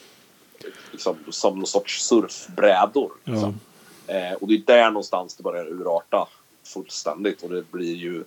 liksom, 0.93 1.17
som 1.31 1.59
någon 1.59 1.67
sorts 1.67 2.03
surfbrädor. 2.03 3.13
Liksom. 3.25 3.61
Eh, 4.07 4.33
och 4.33 4.49
det 4.49 4.55
är 4.55 4.63
där 4.67 4.91
någonstans 4.91 5.35
det 5.35 5.43
börjar 5.43 5.67
urarta 5.67 6.29
fullständigt 6.65 7.43
och 7.43 7.51
det 7.51 7.71
blir 7.71 7.95
ju... 7.95 8.25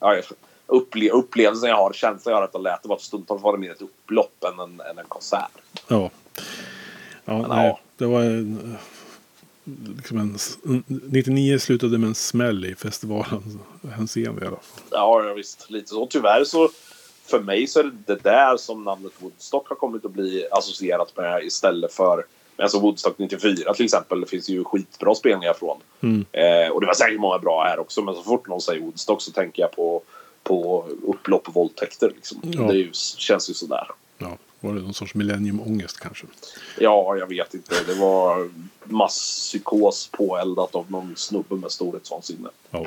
Ja, 0.00 0.22
upple 0.66 1.10
upplevelsen 1.10 1.68
jag 1.68 1.76
har, 1.76 1.92
känslan 1.92 2.32
jag 2.32 2.38
har 2.38 2.44
att 2.44 2.52
det 2.52 2.58
lät 2.58 2.82
det 2.82 2.88
var 2.88 2.98
stundtals 2.98 3.42
var 3.42 3.52
det 3.52 3.58
mer 3.58 3.70
ett 3.70 3.82
upplopp 3.82 4.44
än 4.44 4.60
en, 4.60 4.80
än 4.80 4.98
en 4.98 5.04
konsert. 5.08 5.62
Ja. 5.88 6.10
Ja, 7.24 7.46
nej, 7.48 7.82
det 7.96 8.06
var 8.06 8.22
en, 8.22 8.76
liksom 9.96 10.18
en, 10.18 10.38
99 10.86 11.58
slutade 11.58 11.98
med 11.98 12.08
en 12.08 12.14
smäll 12.14 12.64
i 12.64 12.74
festivalen 12.74 13.60
hänseende 13.92 14.44
i 14.44 14.46
alla 14.46 14.56
fall. 14.56 14.84
Ja, 14.90 15.24
ja, 15.24 15.34
visst. 15.34 15.70
Lite 15.70 15.88
så. 15.88 16.06
Tyvärr 16.06 16.44
så 16.44 16.70
för 17.26 17.40
mig 17.40 17.66
så 17.66 17.80
är 17.80 17.84
det 17.84 17.92
det 18.06 18.22
där 18.22 18.56
som 18.56 18.84
namnet 18.84 19.12
Woodstock 19.18 19.68
har 19.68 19.76
kommit 19.76 20.04
att 20.04 20.12
bli 20.12 20.46
associerat 20.50 21.16
med 21.16 21.44
istället 21.44 21.92
för 21.92 22.24
Alltså 22.56 22.80
Woodstock 22.80 23.18
94 23.18 23.74
till 23.74 23.84
exempel. 23.84 24.20
Det 24.20 24.26
finns 24.26 24.48
ju 24.48 24.64
skitbra 24.64 25.14
spelningar 25.14 25.54
från. 25.54 25.80
Mm. 26.00 26.24
Eh, 26.32 26.72
och 26.72 26.80
det 26.80 26.86
var 26.86 26.94
säkert 26.94 27.20
många 27.20 27.38
bra 27.38 27.64
här 27.64 27.78
också. 27.78 28.02
Men 28.02 28.14
så 28.14 28.22
fort 28.22 28.48
någon 28.48 28.60
säger 28.60 28.80
Woodstock 28.80 29.22
så 29.22 29.32
tänker 29.32 29.62
jag 29.62 29.72
på, 29.72 30.02
på 30.42 30.86
upplopp 31.06 31.48
och 31.48 31.54
våldtäkter. 31.54 32.12
Liksom. 32.16 32.40
Ja. 32.42 32.62
Det 32.62 32.74
ju, 32.74 32.90
känns 33.18 33.50
ju 33.50 33.54
sådär. 33.54 33.86
Var 34.62 34.74
det 34.74 34.80
någon 34.80 34.94
sorts 34.94 35.14
millenniumångest 35.14 36.00
kanske? 36.00 36.26
Ja, 36.78 37.16
jag 37.16 37.26
vet 37.26 37.54
inte. 37.54 37.74
Det 37.86 37.94
var 37.94 38.50
masspsykos 38.84 40.08
påeldat 40.12 40.74
av 40.74 40.90
någon 40.90 41.16
snubbe 41.16 41.54
med 41.54 41.70
storhetsvansinne. 41.72 42.48
Ja. 42.70 42.86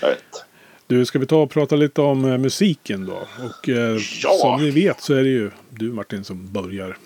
Jag 0.00 0.08
vet. 0.08 0.44
Du, 0.86 1.06
ska 1.06 1.18
vi 1.18 1.26
ta 1.26 1.36
och 1.36 1.50
prata 1.50 1.76
lite 1.76 2.00
om 2.00 2.24
eh, 2.24 2.38
musiken 2.38 3.06
då? 3.06 3.16
Och 3.44 3.68
eh, 3.68 3.96
Ja. 4.22 4.30
som 4.40 4.62
ni 4.62 4.70
vet 4.70 5.00
så 5.02 5.14
är 5.14 5.22
det 5.22 5.28
ju 5.28 5.50
du 5.70 5.92
Martin 5.92 6.24
som 6.24 6.52
börjar. 6.52 6.98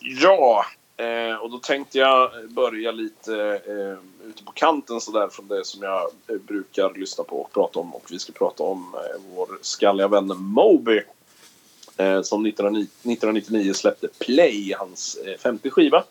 Ja, 0.00 0.64
eh, 0.96 1.36
och 1.36 1.50
då 1.50 1.58
tänkte 1.58 1.98
jag 1.98 2.30
börja 2.50 2.90
lite 2.92 3.34
eh, 3.66 4.28
ute 4.28 4.44
på 4.44 4.52
kanten 4.52 5.00
sådär 5.00 5.28
från 5.28 5.48
det 5.48 5.64
som 5.66 5.82
jag 5.82 6.02
eh, 6.02 6.36
brukar 6.46 6.98
lyssna 6.98 7.24
på 7.24 7.40
och 7.40 7.52
prata 7.52 7.78
om. 7.80 7.94
Och 7.94 8.04
vi 8.10 8.18
ska 8.18 8.32
prata 8.32 8.62
om 8.62 8.94
eh, 8.94 9.20
vår 9.34 9.48
skalliga 9.62 10.08
vän 10.08 10.26
Moby. 10.36 11.00
Eh, 11.98 12.22
som 12.22 12.46
1999 12.46 13.74
släppte 13.74 14.08
Play, 14.18 14.74
hans 14.78 15.18
eh, 15.26 15.38
femte 15.38 15.70
skiva. 15.70 16.04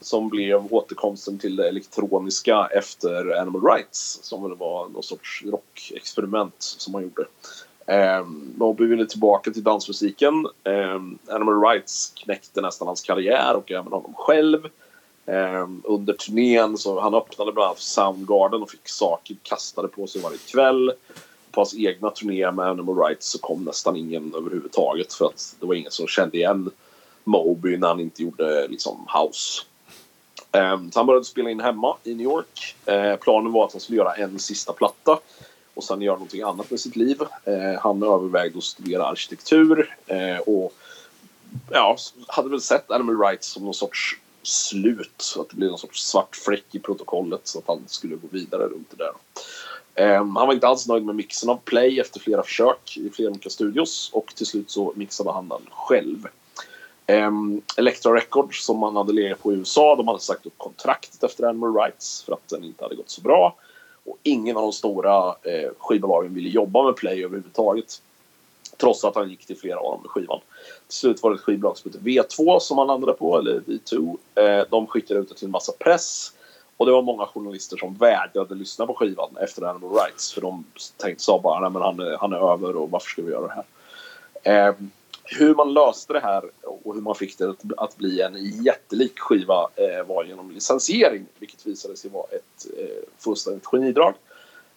Som 0.00 0.28
blev 0.28 0.74
återkomsten 0.74 1.38
till 1.38 1.56
det 1.56 1.68
elektroniska 1.68 2.68
efter 2.72 3.40
Animal 3.40 3.62
Rights. 3.62 4.18
Som 4.22 4.42
väl 4.42 4.54
var 4.54 4.88
någon 4.88 5.02
sorts 5.02 5.44
rockexperiment 5.46 6.54
som 6.58 6.94
han 6.94 7.02
gjorde. 7.02 7.26
Ehm, 7.86 8.22
um, 8.22 8.52
Moby 8.56 8.86
ville 8.86 9.06
tillbaka 9.06 9.50
till 9.50 9.62
dansmusiken. 9.62 10.46
Ehm, 10.64 11.18
Animal 11.28 11.60
Rights 11.62 12.12
knäckte 12.16 12.60
nästan 12.60 12.88
hans 12.88 13.02
karriär 13.02 13.56
och 13.56 13.70
även 13.70 13.92
honom 13.92 14.14
själv. 14.16 14.68
Ehm, 15.26 15.82
under 15.84 16.12
turnén 16.12 16.78
så 16.78 17.00
han 17.00 17.14
öppnade 17.14 17.52
bland 17.52 17.66
annat 17.66 17.78
för 17.78 17.84
Soundgarden 17.84 18.62
och 18.62 18.70
fick 18.70 18.88
saker 18.88 19.36
kastade 19.42 19.88
på 19.88 20.06
sig 20.06 20.22
varje 20.22 20.38
kväll. 20.38 20.92
På 21.52 21.60
hans 21.60 21.74
egna 21.74 22.10
turné 22.10 22.50
med 22.50 22.66
Animal 22.66 22.98
Rights 22.98 23.30
så 23.30 23.38
kom 23.38 23.64
nästan 23.64 23.96
ingen 23.96 24.34
överhuvudtaget 24.34 25.12
för 25.12 25.26
att 25.26 25.56
det 25.60 25.66
var 25.66 25.74
ingen 25.74 25.90
som 25.90 26.06
kände 26.06 26.36
igen 26.36 26.70
Moby 27.24 27.76
när 27.76 27.88
han 27.88 28.00
inte 28.00 28.22
gjorde 28.22 28.68
liksom 28.68 29.08
house. 29.14 29.62
Ehm, 30.52 30.90
så 30.92 30.98
han 30.98 31.06
började 31.06 31.24
spela 31.24 31.50
in 31.50 31.60
hemma 31.60 31.96
i 32.04 32.14
New 32.14 32.24
York. 32.24 32.76
Ehm, 32.86 33.18
planen 33.18 33.52
var 33.52 33.66
att 33.66 33.72
han 33.72 33.80
skulle 33.80 33.98
göra 33.98 34.14
en 34.14 34.38
sista 34.38 34.72
platta 34.72 35.18
och 35.74 35.84
sen 35.84 36.02
göra 36.02 36.16
någonting 36.16 36.42
annat 36.42 36.70
med 36.70 36.80
sitt 36.80 36.96
liv. 36.96 37.22
Ehm, 37.44 37.76
han 37.80 38.02
övervägde 38.02 38.58
att 38.58 38.64
studera 38.64 39.06
arkitektur 39.06 39.96
och 40.46 40.72
ja, 41.70 41.96
hade 42.28 42.48
väl 42.48 42.60
sett 42.60 42.90
Animal 42.90 43.20
Rights 43.20 43.48
som 43.48 43.64
någon 43.64 43.74
sorts 43.74 44.18
slut. 44.42 45.14
Så 45.16 45.40
att 45.40 45.48
det 45.48 45.56
blev 45.56 45.68
någon 45.68 45.78
sorts 45.78 46.06
svart 46.06 46.36
fläck 46.36 46.74
i 46.74 46.78
protokollet 46.78 47.40
så 47.44 47.58
att 47.58 47.66
han 47.66 47.82
skulle 47.86 48.16
gå 48.16 48.28
vidare 48.30 48.62
runt 48.62 48.90
det 48.90 48.96
där. 48.96 49.12
Um, 49.94 50.36
han 50.36 50.46
var 50.46 50.54
inte 50.54 50.66
alls 50.66 50.88
nöjd 50.88 51.04
med 51.04 51.14
mixen 51.14 51.50
av 51.50 51.56
Play 51.64 52.00
efter 52.00 52.20
flera 52.20 52.42
försök 52.42 52.96
i 52.96 53.10
flera 53.10 53.30
olika 53.30 53.50
studios 53.50 54.10
och 54.12 54.34
till 54.34 54.46
slut 54.46 54.70
så 54.70 54.92
mixade 54.96 55.32
han 55.32 55.48
den 55.48 55.62
själv. 55.70 56.26
Um, 57.06 57.62
Elektra 57.76 58.14
Records 58.14 58.64
som 58.64 58.82
han 58.82 58.96
hade 58.96 59.12
legat 59.12 59.42
på 59.42 59.52
i 59.52 59.56
USA, 59.56 59.96
de 59.96 60.08
hade 60.08 60.20
sagt 60.20 60.46
upp 60.46 60.58
kontraktet 60.58 61.24
efter 61.24 61.44
Animal 61.44 61.74
Rights 61.74 62.22
för 62.22 62.32
att 62.32 62.48
den 62.48 62.64
inte 62.64 62.84
hade 62.84 62.94
gått 62.94 63.10
så 63.10 63.20
bra. 63.20 63.56
Och 64.04 64.18
ingen 64.22 64.56
av 64.56 64.62
de 64.62 64.72
stora 64.72 65.28
eh, 65.28 65.70
skivbolagen 65.78 66.34
ville 66.34 66.48
jobba 66.48 66.82
med 66.82 66.96
Play 66.96 67.24
överhuvudtaget. 67.24 68.02
Trots 68.76 69.04
att 69.04 69.14
han 69.14 69.30
gick 69.30 69.46
till 69.46 69.56
flera 69.56 69.78
av 69.78 69.92
dem 69.92 70.00
med 70.02 70.10
skivan. 70.10 70.40
Till 70.86 70.96
slut 70.96 71.22
var 71.22 71.30
det 71.30 71.36
ett 71.36 71.42
skivbolag 71.42 71.78
som 71.78 71.90
hette 71.90 72.04
V2 72.04 72.58
som 72.58 72.78
han 72.78 72.86
landade 72.86 73.12
på, 73.12 73.38
eller 73.38 73.60
V2. 73.60 74.16
Eh, 74.34 74.66
de 74.70 74.86
skickade 74.86 75.20
ut 75.20 75.28
det 75.28 75.34
till 75.34 75.44
en 75.44 75.50
massa 75.50 75.72
press. 75.72 76.32
Och 76.82 76.86
det 76.86 76.92
var 76.92 77.02
många 77.02 77.26
journalister 77.26 77.76
som 77.76 77.94
vägrade 77.94 78.54
lyssna 78.54 78.86
på 78.86 78.94
skivan 78.94 79.36
efter 79.40 79.62
Animal 79.62 79.90
Rights. 79.90 80.32
För 80.32 80.40
de 80.40 80.64
tänkte, 80.96 81.24
sa 81.24 81.40
bara, 81.40 81.60
nej 81.60 81.70
men 81.70 81.82
han 81.82 82.00
är, 82.00 82.16
han 82.16 82.32
är 82.32 82.52
över 82.52 82.76
och 82.76 82.90
varför 82.90 83.08
ska 83.08 83.22
vi 83.22 83.30
göra 83.30 83.46
det 83.46 83.64
här? 84.42 84.68
Eh, 84.68 84.74
hur 85.24 85.54
man 85.54 85.72
löste 85.72 86.12
det 86.12 86.20
här 86.20 86.44
och 86.62 86.94
hur 86.94 87.00
man 87.00 87.14
fick 87.14 87.38
det 87.38 87.50
att, 87.50 87.64
att 87.76 87.96
bli 87.96 88.20
en 88.20 88.62
jättelik 88.64 89.18
skiva 89.18 89.68
eh, 89.76 90.06
var 90.06 90.24
genom 90.24 90.50
licensiering. 90.50 91.26
Vilket 91.38 91.66
visade 91.66 91.96
sig 91.96 92.10
vara 92.10 92.26
ett 92.30 92.66
eh, 92.78 93.08
fullständigt 93.18 93.66
genidrag. 93.66 94.14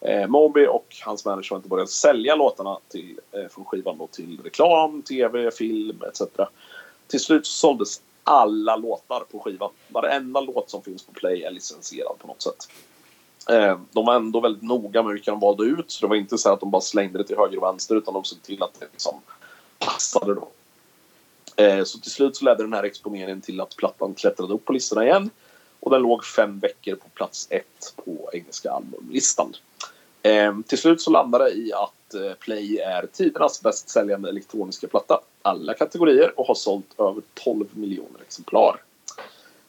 Eh, 0.00 0.26
Moby 0.26 0.66
och 0.66 0.96
hans 1.04 1.24
management 1.24 1.66
började 1.66 1.90
sälja 1.90 2.34
låtarna 2.34 2.78
till, 2.88 3.20
eh, 3.32 3.48
från 3.50 3.64
skivan 3.64 3.98
då 3.98 4.06
till 4.06 4.40
reklam, 4.44 5.02
tv, 5.02 5.50
film 5.50 6.02
etc. 6.08 6.22
Till 7.06 7.20
slut 7.20 7.46
såldes 7.46 8.00
alla 8.26 8.76
låtar 8.76 9.20
på 9.20 9.38
skivan. 9.38 9.70
Varenda 9.88 10.40
låt 10.40 10.70
som 10.70 10.82
finns 10.82 11.02
på 11.02 11.12
Play 11.12 11.42
är 11.42 11.50
licensierad 11.50 12.18
på 12.18 12.26
något 12.26 12.42
sätt. 12.42 12.68
Eh, 13.50 13.78
de 13.92 14.06
var 14.06 14.14
ändå 14.14 14.40
väldigt 14.40 14.62
noga 14.62 15.02
med 15.02 15.12
vilka 15.12 15.30
de 15.30 15.40
valde 15.40 15.64
ut. 15.64 15.90
Så 15.90 16.06
det 16.06 16.08
var 16.08 16.16
inte 16.16 16.38
så 16.38 16.52
att 16.52 16.60
de 16.60 16.70
bara 16.70 16.82
slängde 16.82 17.18
det 17.18 17.24
till 17.24 17.36
höger 17.36 17.56
och 17.56 17.62
vänster 17.62 17.96
utan 17.96 18.14
de 18.14 18.24
såg 18.24 18.42
till 18.42 18.62
att 18.62 18.80
det 18.80 18.86
liksom 18.92 19.20
passade 19.78 20.34
då. 20.34 20.48
Eh, 21.56 21.84
så 21.84 21.98
till 21.98 22.10
slut 22.10 22.36
så 22.36 22.44
ledde 22.44 22.62
den 22.62 22.72
här 22.72 22.82
exponeringen 22.82 23.40
till 23.40 23.60
att 23.60 23.76
plattan 23.76 24.14
klättrade 24.14 24.54
upp 24.54 24.64
på 24.64 24.72
listorna 24.72 25.04
igen. 25.04 25.30
Och 25.80 25.90
den 25.90 26.02
låg 26.02 26.24
fem 26.24 26.58
veckor 26.58 26.94
på 26.94 27.08
plats 27.08 27.46
ett 27.50 27.94
på 28.04 28.30
engelska 28.32 28.70
albumlistan. 28.70 29.54
Eh, 30.22 30.54
till 30.66 30.78
slut 30.78 31.00
så 31.00 31.10
landade 31.10 31.44
det 31.44 31.50
i 31.50 31.72
att 31.72 31.95
Eh, 32.14 32.34
Play 32.34 32.78
är 32.78 33.06
tidernas 33.12 33.62
bäst 33.62 33.88
säljande 33.88 34.28
elektroniska 34.28 34.88
platta. 34.88 35.20
Alla 35.42 35.74
kategorier 35.74 36.40
och 36.40 36.46
har 36.46 36.54
sålt 36.54 37.00
över 37.00 37.22
12 37.34 37.66
miljoner 37.72 38.20
exemplar. 38.20 38.80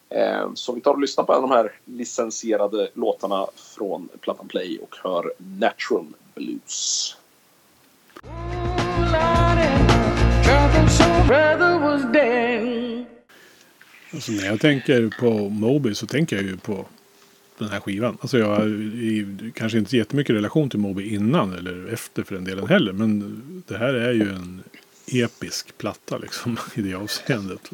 Eh, 0.10 0.54
så 0.54 0.74
vi 0.74 0.82
tar 0.82 0.94
och 0.94 1.02
lyssnar 1.02 1.24
på 1.24 1.34
en 1.34 1.44
av 1.44 1.50
de 1.50 1.56
här 1.56 1.72
licensierade 1.86 2.90
låtarna 2.94 3.48
från 3.56 4.10
plattan 4.22 4.48
Play 4.48 4.80
och 4.80 4.96
hör 5.04 5.34
Natural 5.38 6.06
Blues. 6.36 7.16
Alltså 14.14 14.32
när 14.32 14.46
jag 14.46 14.60
tänker 14.60 15.10
på 15.20 15.30
Moby 15.50 15.96
så 15.96 16.08
tänker 16.08 16.36
jag 16.36 16.46
ju 16.46 16.58
på 16.58 16.86
den 17.58 17.70
här 17.70 17.80
skivan. 17.80 18.18
Alltså 18.22 18.38
jag 18.38 18.48
har 18.56 19.52
kanske 19.52 19.78
inte 19.78 19.98
jättemycket 19.98 20.36
relation 20.36 20.70
till 20.70 20.80
Moby 20.80 21.14
innan 21.16 21.54
eller 21.54 21.94
efter 21.94 22.24
för 22.24 22.36
den 22.36 22.44
delen 22.44 22.68
heller. 22.68 22.94
Men 22.94 23.64
det 23.68 23.78
här 23.78 23.94
är 23.94 24.14
ju 24.14 24.30
en 24.30 24.64
episk 25.08 25.78
platta 25.78 26.18
liksom 26.18 26.58
i 26.76 26.82
det 26.82 26.94
avseendet. 26.94 27.72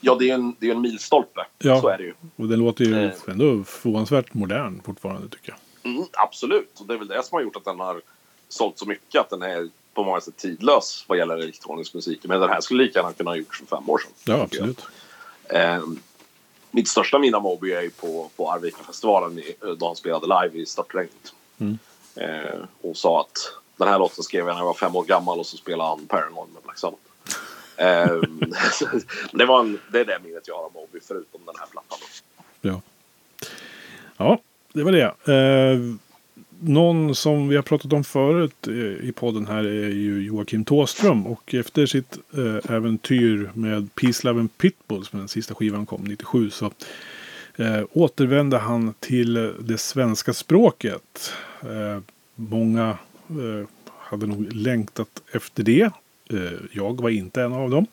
Ja, 0.00 0.14
det 0.14 0.30
är 0.30 0.34
en, 0.34 0.54
det 0.58 0.66
är 0.70 0.74
en 0.74 0.80
milstolpe. 0.80 1.46
Ja. 1.58 1.80
Så 1.80 1.88
är 1.88 1.98
det 1.98 2.04
ju. 2.04 2.14
Och 2.36 2.48
den 2.48 2.58
låter 2.58 2.84
ju 2.84 2.94
Eh. 3.04 3.10
ändå 3.28 3.64
förvånansvärt 3.64 4.34
modern 4.34 4.80
fortfarande 4.84 5.28
tycker 5.28 5.48
jag. 5.82 5.92
Mm, 5.92 6.06
absolut. 6.12 6.80
Och 6.80 6.86
det 6.86 6.94
är 6.94 6.98
väl 6.98 7.08
det 7.08 7.22
som 7.24 7.36
har 7.36 7.42
gjort 7.42 7.56
att 7.56 7.64
den 7.64 7.80
har 7.80 8.00
sålt 8.48 8.78
så 8.78 8.86
mycket. 8.86 9.20
Att 9.20 9.30
den 9.30 9.42
är 9.42 9.68
på 9.94 10.04
många 10.04 10.20
sätt 10.20 10.36
tidlös 10.36 11.04
vad 11.08 11.18
gäller 11.18 11.36
elektronisk 11.38 11.94
musik. 11.94 12.20
Men 12.24 12.40
den 12.40 12.48
här 12.48 12.60
skulle 12.60 12.82
lika 12.84 12.98
gärna 12.98 13.12
kunna 13.12 13.30
ha 13.30 13.36
gjorts 13.36 13.58
för 13.58 13.66
fem 13.76 13.90
år 13.90 13.98
sedan. 13.98 14.10
Ja, 14.24 14.42
absolut. 14.42 14.80
Eh, 15.48 15.82
mitt 16.76 16.88
största 16.88 17.18
minne 17.18 17.36
av 17.36 17.42
Moby 17.42 17.72
är 17.72 17.80
ju 17.82 17.90
på, 17.90 18.30
på 18.36 18.50
Arvika-festivalen 18.52 19.38
i- 19.38 19.56
då 19.78 19.86
han 19.86 19.96
spelade 19.96 20.26
live 20.26 20.58
i 20.62 20.66
Störtregnet. 20.66 21.34
Mm. 21.58 21.78
Eh, 22.16 22.58
och 22.82 22.96
sa 22.96 23.20
att 23.20 23.52
den 23.76 23.88
här 23.88 23.98
låten 23.98 24.24
skrev 24.24 24.46
jag 24.46 24.54
när 24.54 24.60
jag 24.60 24.66
var 24.66 24.74
fem 24.74 24.96
år 24.96 25.04
gammal 25.04 25.38
och 25.38 25.46
så 25.46 25.56
spelade 25.56 25.88
han 25.88 26.06
Paranoid 26.06 26.48
med 26.54 26.62
Black 26.62 26.78
Sabbath. 26.78 27.02
Eh, 27.76 28.20
det, 29.32 29.44
var 29.44 29.60
en, 29.60 29.80
det 29.92 30.00
är 30.00 30.04
det 30.04 30.18
minnet 30.24 30.48
jag 30.48 30.54
har 30.56 30.64
av 30.64 30.72
Moby 30.74 30.98
förutom 31.08 31.40
den 31.46 31.54
här 31.58 31.66
plattan. 31.66 31.98
Ja. 32.60 32.80
ja, 34.16 34.38
det 34.72 34.82
var 34.82 34.92
det. 34.92 35.02
Eh, 35.04 35.78
någon 36.60 37.14
som 37.14 37.48
vi 37.48 37.56
har 37.56 37.62
pratat 37.62 37.92
om 37.92 38.04
förut 38.04 38.68
i 39.02 39.12
podden 39.12 39.46
här 39.46 39.64
är 39.64 39.88
ju 39.88 40.22
Joakim 40.22 40.64
Tåström. 40.64 41.26
Och 41.26 41.54
efter 41.54 41.86
sitt 41.86 42.18
eh, 42.36 42.74
äventyr 42.74 43.50
med 43.54 43.94
Peace, 43.94 44.26
Love 44.26 44.40
and 44.40 44.58
Pitbulls, 44.58 45.12
när 45.12 45.20
den 45.20 45.28
sista 45.28 45.54
skivan 45.54 45.86
kom 45.86 46.04
97, 46.04 46.50
så 46.50 46.70
eh, 47.56 47.82
återvände 47.92 48.58
han 48.58 48.94
till 49.00 49.54
det 49.60 49.78
svenska 49.78 50.32
språket. 50.32 51.32
Eh, 51.62 52.00
många 52.34 52.98
eh, 53.28 53.68
hade 53.98 54.26
nog 54.26 54.52
längtat 54.52 55.22
efter 55.32 55.62
det. 55.62 55.90
Eh, 56.30 56.58
jag 56.72 57.00
var 57.00 57.10
inte 57.10 57.42
en 57.42 57.52
av 57.52 57.70
dem. 57.70 57.86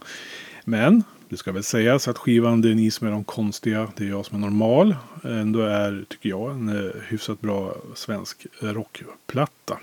Men 0.66 1.04
det 1.34 1.38
ska 1.38 1.52
väl 1.52 1.64
sägas 1.64 2.08
att 2.08 2.18
skivan 2.18 2.62
Det 2.62 2.70
är 2.70 2.76
ni 2.76 2.92
som 2.92 3.08
är 3.08 3.12
de 3.12 3.24
konstiga, 3.24 3.92
det 3.96 4.04
är 4.04 4.10
jag 4.10 4.26
som 4.26 4.38
är 4.38 4.42
normal. 4.42 4.96
Ändå 5.24 5.62
är, 5.62 6.06
tycker 6.10 6.30
jag, 6.30 6.52
en 6.52 6.70
eh, 6.70 6.92
hyfsat 7.08 7.42
bra 7.42 7.76
svensk 7.96 8.46
rockplatta. 8.60 9.80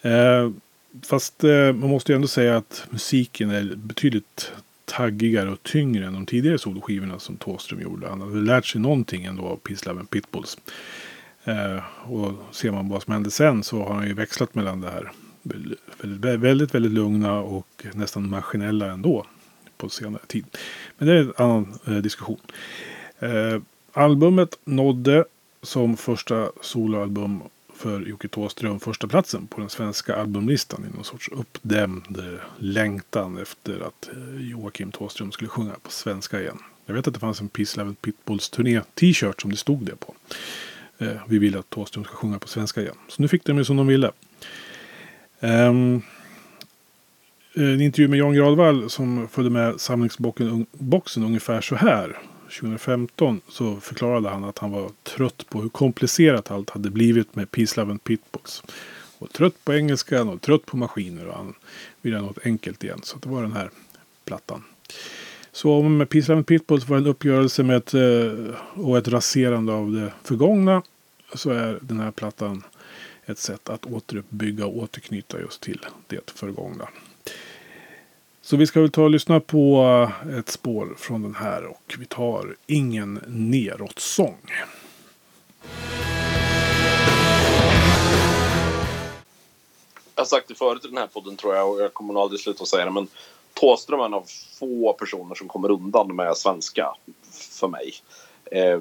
Eh, 0.00 0.50
fast 1.02 1.44
eh, 1.44 1.72
man 1.72 1.90
måste 1.90 2.12
ju 2.12 2.16
ändå 2.16 2.28
säga 2.28 2.56
att 2.56 2.86
musiken 2.90 3.50
är 3.50 3.74
betydligt 3.76 4.52
taggigare 4.84 5.50
och 5.50 5.62
tyngre 5.62 6.06
än 6.06 6.12
de 6.12 6.26
tidigare 6.26 6.58
soloskivorna 6.58 7.18
som 7.18 7.36
Thåström 7.36 7.80
gjorde. 7.80 8.08
Han 8.08 8.20
hade 8.20 8.40
lärt 8.40 8.66
sig 8.66 8.80
någonting 8.80 9.24
ändå 9.24 9.42
av 9.42 9.56
Peace 9.56 9.88
Love 9.88 10.00
and 10.00 10.10
Pitbulls. 10.10 10.58
Eh, 11.44 12.10
och 12.12 12.32
ser 12.50 12.70
man 12.70 12.88
vad 12.88 13.02
som 13.02 13.12
hände 13.12 13.30
sen 13.30 13.62
så 13.62 13.82
har 13.82 13.94
han 13.94 14.06
ju 14.06 14.14
växlat 14.14 14.54
mellan 14.54 14.80
det 14.80 14.90
här 14.90 15.12
väldigt, 15.42 16.42
väldigt, 16.42 16.74
väldigt 16.74 16.92
lugna 16.92 17.40
och 17.40 17.86
nästan 17.94 18.30
maskinella 18.30 18.92
ändå 18.92 19.26
på 19.78 19.88
senare 19.88 20.22
tid. 20.26 20.44
Men 20.98 21.08
det 21.08 21.14
är 21.14 21.18
en 21.18 21.32
annan 21.36 21.78
eh, 21.86 21.94
diskussion. 21.96 22.40
Eh, 23.18 23.60
albumet 23.92 24.58
nådde 24.64 25.24
som 25.62 25.96
första 25.96 26.50
soloalbum 26.60 27.42
för 27.78 28.00
Jocke 28.00 28.28
Thåström 28.28 28.80
första 28.80 29.06
platsen 29.06 29.46
på 29.46 29.60
den 29.60 29.70
svenska 29.70 30.16
albumlistan 30.16 30.84
i 30.84 30.96
någon 30.96 31.04
sorts 31.04 31.28
uppdämd 31.28 32.18
eh, 32.18 32.40
längtan 32.58 33.38
efter 33.38 33.80
att 33.80 34.08
eh, 34.08 34.50
Joakim 34.50 34.92
Thåström 34.92 35.32
skulle 35.32 35.48
sjunga 35.48 35.72
på 35.82 35.90
svenska 35.90 36.40
igen. 36.40 36.58
Jag 36.86 36.94
vet 36.94 37.08
att 37.08 37.14
det 37.14 37.20
fanns 37.20 37.40
en 37.40 37.48
Peace 37.48 37.80
Level 37.80 37.94
Pitbulls 37.94 38.50
turné 38.50 38.80
t-shirt 38.94 39.40
som 39.40 39.50
det 39.50 39.56
stod 39.56 39.86
det 39.86 39.96
på. 39.96 40.14
Eh, 40.98 41.16
vi 41.28 41.38
vill 41.38 41.58
att 41.58 41.70
Thåström 41.70 42.04
ska 42.04 42.14
sjunga 42.14 42.38
på 42.38 42.48
svenska 42.48 42.80
igen. 42.80 42.96
Så 43.08 43.22
nu 43.22 43.28
fick 43.28 43.44
de 43.44 43.58
ju 43.58 43.64
som 43.64 43.76
de 43.76 43.86
ville. 43.86 44.10
Um, 45.40 46.02
Eh, 47.54 47.62
en 47.62 47.80
intervju 47.80 48.08
med 48.08 48.18
Jan 48.18 48.34
Gradvall 48.34 48.90
som 48.90 49.28
följde 49.28 49.50
med 49.50 49.80
samlingsboxen 49.80 51.24
ungefär 51.24 51.60
så 51.60 51.74
här. 51.74 52.18
2015 52.60 53.40
så 53.48 53.76
förklarade 53.76 54.28
han 54.28 54.44
att 54.44 54.58
han 54.58 54.70
var 54.70 54.90
trött 55.02 55.46
på 55.48 55.62
hur 55.62 55.68
komplicerat 55.68 56.50
allt 56.50 56.70
hade 56.70 56.90
blivit 56.90 57.36
med 57.36 57.50
Peace 57.50 57.80
Love 57.80 57.90
and 57.90 58.04
Pitbox. 58.04 58.62
Och 59.18 59.32
trött 59.32 59.64
på 59.64 59.74
engelskan 59.74 60.28
och 60.28 60.40
trött 60.40 60.66
på 60.66 60.76
maskiner 60.76 61.26
och 61.26 61.34
han 61.34 61.54
ville 62.02 62.16
ha 62.16 62.26
något 62.26 62.46
enkelt 62.46 62.84
igen. 62.84 63.00
Så 63.02 63.18
det 63.18 63.28
var 63.28 63.42
den 63.42 63.52
här 63.52 63.70
plattan. 64.24 64.64
Så 65.52 65.72
om 65.72 66.06
Peace 66.10 66.28
Love 66.28 66.36
and 66.36 66.46
Pitbulls 66.46 66.88
var 66.88 66.96
en 66.96 67.06
uppgörelse 67.06 67.62
med 67.62 67.76
ett, 67.76 67.94
eh, 67.94 68.54
och 68.84 68.98
ett 68.98 69.08
raserande 69.08 69.72
av 69.72 69.92
det 69.92 70.12
förgångna 70.24 70.82
så 71.34 71.50
är 71.50 71.78
den 71.82 72.00
här 72.00 72.10
plattan 72.10 72.62
ett 73.26 73.38
sätt 73.38 73.68
att 73.68 73.86
återuppbygga 73.86 74.66
och 74.66 74.76
återknyta 74.76 75.40
just 75.40 75.60
till 75.60 75.86
det 76.06 76.30
förgångna. 76.30 76.88
Så 78.48 78.56
vi 78.56 78.66
ska 78.66 78.80
väl 78.80 78.90
ta 78.90 79.02
och 79.02 79.10
lyssna 79.10 79.40
på 79.40 79.82
eh, 80.26 80.38
ett 80.38 80.48
spår 80.48 80.94
från 80.98 81.22
den 81.22 81.34
här 81.34 81.66
och 81.66 81.94
vi 81.98 82.06
tar 82.06 82.56
Ingen 82.66 83.20
neråt-sång. 83.26 84.38
Jag 90.14 90.22
har 90.22 90.24
sagt 90.24 90.48
det 90.48 90.54
förut 90.54 90.84
i 90.84 90.88
den 90.88 90.96
här 90.96 91.06
podden 91.06 91.36
tror 91.36 91.54
jag 91.54 91.70
och 91.70 91.82
jag 91.82 91.94
kommer 91.94 92.14
nog 92.14 92.22
aldrig 92.22 92.40
sluta 92.40 92.66
säga 92.66 92.84
det 92.84 92.90
men 92.90 93.08
Thåström 93.54 94.00
är 94.00 94.04
en 94.04 94.14
av 94.14 94.26
få 94.58 94.92
personer 94.92 95.34
som 95.34 95.48
kommer 95.48 95.70
undan 95.70 96.16
med 96.16 96.36
svenska 96.36 96.94
för 97.32 97.68
mig. 97.68 97.94
Eh, 98.44 98.80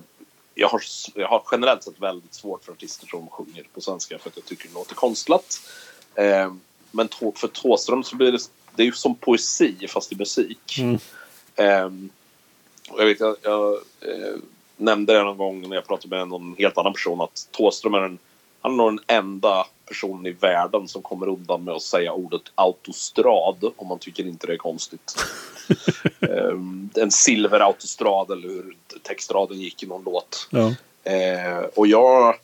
jag, 0.56 0.68
har, 0.68 0.82
jag 1.16 1.28
har 1.28 1.44
generellt 1.52 1.84
sett 1.84 2.02
väldigt 2.02 2.34
svårt 2.34 2.64
för 2.64 2.72
artister 2.72 3.08
som 3.08 3.28
sjunger 3.28 3.68
på 3.74 3.82
svenska 3.82 4.20
för 4.20 4.30
att 4.30 4.38
jag 4.38 4.46
tycker 4.46 4.68
det 4.68 4.74
låter 4.74 4.96
konstlat. 4.96 5.62
Eh, 6.16 6.54
men 6.92 7.08
för 7.36 7.48
Thåström 7.48 8.04
så 8.04 8.16
blir 8.16 8.32
det 8.32 8.40
det 8.78 8.84
är 8.84 8.86
ju 8.86 8.92
som 8.92 9.16
poesi 9.16 9.88
fast 9.88 10.12
i 10.12 10.16
musik. 10.16 10.80
Mm. 10.80 11.00
Um, 11.86 12.10
jag 12.98 13.06
vet, 13.06 13.20
jag, 13.20 13.36
jag 13.42 13.74
eh, 14.02 14.36
nämnde 14.78 15.14
det 15.14 15.24
någon 15.24 15.38
gång 15.38 15.70
när 15.70 15.76
jag 15.76 15.88
pratade 15.88 16.16
med 16.16 16.28
någon 16.28 16.56
helt 16.58 16.78
annan 16.78 16.94
person 16.94 17.22
att 17.22 17.48
Thåström 17.52 17.94
är 17.94 18.02
en, 18.02 18.18
han 18.62 18.72
är 18.72 18.78
nog 18.78 18.92
den 18.92 19.00
enda 19.08 19.66
personen 19.86 20.26
i 20.26 20.32
världen 20.32 20.88
som 20.88 21.02
kommer 21.02 21.28
undan 21.28 21.64
med 21.64 21.74
att 21.74 21.82
säga 21.82 22.14
ordet 22.14 22.42
autostrad 22.56 23.72
om 23.76 23.88
man 23.88 24.00
tycker 24.00 24.28
inte 24.28 24.48
det 24.48 24.54
är 24.54 24.58
konstigt. 24.58 25.16
um, 26.20 26.90
en 26.96 27.12
silverautostrad 27.12 28.32
eller 28.32 28.48
hur 28.48 28.76
textraden 29.04 29.58
gick 29.58 29.84
i 29.84 29.86
någon 29.86 30.04
låt. 30.06 30.48
Ja. 30.52 30.74
Uh, 31.10 31.66
och 31.76 31.88
jag 31.88 32.36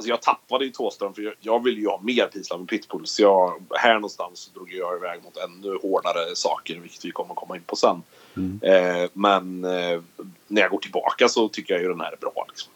Alltså 0.00 0.10
jag 0.10 0.22
tappade 0.22 0.64
i 0.64 0.70
Thåström 0.70 1.14
för 1.14 1.22
jag, 1.22 1.34
jag 1.40 1.64
ville 1.64 1.80
ju 1.80 1.86
ha 1.86 2.00
mer 2.00 2.26
Pisland 2.26 2.60
med 2.60 2.68
Pitbull. 2.68 3.06
Så 3.06 3.22
jag, 3.22 3.62
här 3.70 3.94
någonstans 3.94 4.50
drog 4.54 4.72
jag 4.72 4.96
iväg 4.96 5.20
mot 5.24 5.36
ännu 5.36 5.78
hårdare 5.82 6.36
saker, 6.36 6.78
vilket 6.78 7.04
vi 7.04 7.10
kommer 7.10 7.34
komma 7.34 7.56
in 7.56 7.62
på 7.62 7.76
sen. 7.76 8.02
Mm. 8.36 8.60
Eh, 8.62 9.10
men 9.12 9.64
eh, 9.64 10.00
när 10.48 10.62
jag 10.62 10.70
går 10.70 10.78
tillbaka 10.78 11.28
så 11.28 11.48
tycker 11.48 11.74
jag 11.74 11.82
ju 11.82 11.88
den 11.88 12.00
här 12.00 12.12
är 12.12 12.16
bra. 12.16 12.46
Liksom. 12.48 12.72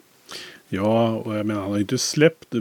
Ja, 0.69 1.09
och 1.11 1.37
jag 1.37 1.47
menar 1.47 1.61
han 1.61 1.71
har 1.71 1.77
ju 1.77 1.83
inte 1.83 1.99
släppt 1.99 2.55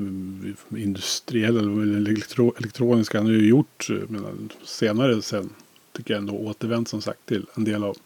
industriella 0.78 1.60
eller 1.60 1.98
elektro, 1.98 2.54
elektroniska. 2.58 3.18
Han 3.18 3.28
har 3.28 3.34
ju 3.34 3.50
gjort 3.50 3.88
menar, 4.08 4.34
senare 4.64 5.22
sen. 5.22 5.50
Tycker 5.92 6.14
jag 6.14 6.20
ändå 6.20 6.34
återvänt 6.34 6.90
som 6.90 7.02
sagt 7.02 7.26
till 7.26 7.46
en 7.56 7.64
del 7.64 7.84
av 7.84 7.98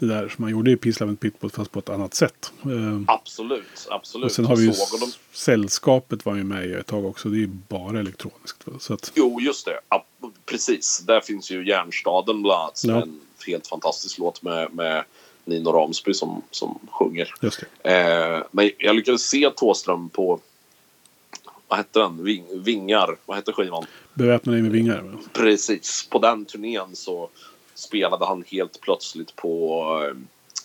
det 0.00 0.06
där 0.06 0.28
som 0.28 0.42
man 0.42 0.50
gjorde 0.50 0.70
i 0.70 0.76
Peace 0.76 1.04
Love 1.04 1.16
Pitbull 1.16 1.50
fast 1.50 1.72
på 1.72 1.78
ett 1.78 1.88
annat 1.88 2.14
sätt. 2.14 2.52
Eh, 2.62 3.00
absolut, 3.06 3.86
absolut. 3.90 4.24
Och 4.24 4.32
sen 4.32 4.44
har 4.44 4.56
vi 4.56 4.62
ju 4.62 4.70
de... 5.00 5.12
Sällskapet 5.32 6.26
var 6.26 6.36
ju 6.36 6.44
med 6.44 6.66
i 6.66 6.72
ett 6.72 6.86
tag 6.86 7.06
också. 7.06 7.28
Det 7.28 7.36
är 7.36 7.40
ju 7.40 7.50
bara 7.68 8.00
elektroniskt. 8.00 8.64
Så 8.78 8.94
att... 8.94 9.12
Jo, 9.14 9.40
just 9.40 9.66
det. 9.66 9.80
Ja, 9.88 10.04
precis. 10.46 10.98
Där 11.06 11.20
finns 11.20 11.50
ju 11.50 11.68
Järnstaden 11.68 12.42
bland 12.42 12.60
annat. 12.60 12.82
Ja. 12.84 13.02
en 13.02 13.20
helt 13.46 13.66
fantastisk 13.66 14.18
låt 14.18 14.42
med, 14.42 14.74
med 14.74 15.04
Nino 15.44 15.72
Ramsby 15.72 16.14
som, 16.14 16.42
som 16.50 16.78
sjunger. 16.90 17.34
Just 17.40 17.64
det. 17.82 17.90
Eh, 17.90 18.42
men 18.50 18.70
jag 18.78 18.96
lyckades 18.96 19.22
se 19.22 19.50
Tåström 19.50 20.08
på 20.08 20.40
vad 21.70 21.78
hette 21.78 21.98
den? 21.98 22.24
Ving, 22.24 22.62
vingar. 22.62 23.16
Vad 23.26 23.36
hette 23.36 23.52
skivan? 23.52 23.86
Beväpna 24.14 24.52
dig 24.52 24.62
med 24.62 24.70
vingar. 24.70 25.16
Precis. 25.32 26.08
På 26.10 26.18
den 26.18 26.44
turnén 26.44 26.96
så 26.96 27.28
spelade 27.80 28.26
han 28.26 28.44
helt 28.46 28.80
plötsligt 28.80 29.36
på 29.36 30.12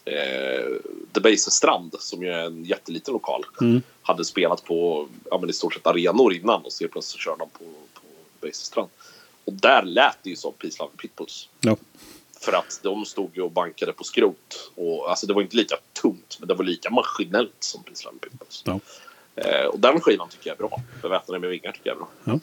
eh, 0.06 0.66
The 1.14 1.20
Base 1.20 1.52
Strand 1.52 1.96
som 2.00 2.24
ju 2.24 2.30
är 2.30 2.46
en 2.46 2.66
jätteliten 2.66 3.14
lokal. 3.14 3.46
Mm. 3.62 3.82
Hade 4.02 4.26
spelat 4.26 4.64
på 4.64 5.08
ja, 5.32 5.38
men 5.38 5.50
i 5.50 5.54
stort 5.54 5.74
sett 5.74 5.88
arenor 5.88 6.34
innan 6.34 6.62
och 6.62 6.74
så 6.74 6.88
plötsligt 6.88 7.22
körde 7.22 7.40
han 7.40 7.50
på, 7.50 7.66
på 7.94 8.02
Base 8.42 8.66
Strand. 8.66 8.90
Och 9.46 9.54
där 9.54 9.84
lät 9.84 10.18
det 10.24 10.30
ju 10.30 10.36
som 10.36 10.54
Peace 10.54 10.78
Love 10.80 10.92
Pitbulls. 10.98 11.50
Ja. 11.60 11.78
För 12.42 12.54
att 12.54 12.80
de 12.84 13.06
stod 13.06 13.32
ju 13.34 13.42
och 13.42 13.52
bankade 13.52 13.94
på 13.94 14.04
skrot. 14.04 14.72
Och, 14.76 15.10
alltså 15.10 15.28
det 15.28 15.34
var 15.34 15.42
inte 15.42 15.56
lika 15.56 15.76
tungt 16.02 16.38
men 16.40 16.48
det 16.48 16.54
var 16.54 16.66
lika 16.66 16.90
maskinellt 16.90 17.56
som 17.60 17.84
Peace 17.84 18.06
Love 18.06 18.18
Pitbulls. 18.20 18.64
Ja. 18.66 18.80
Eh, 19.36 19.66
och 19.66 19.80
den 19.80 20.02
skivan 20.02 20.30
tycker 20.30 20.50
jag 20.50 20.56
är 20.56 20.68
bra. 20.68 20.82
Beväpnade 21.02 21.40
med 21.40 21.50
vingar 21.50 21.72
tycker 21.72 21.90
jag 21.90 21.96
är 21.96 22.00
bra. 22.00 22.10
Ja. 22.24 22.40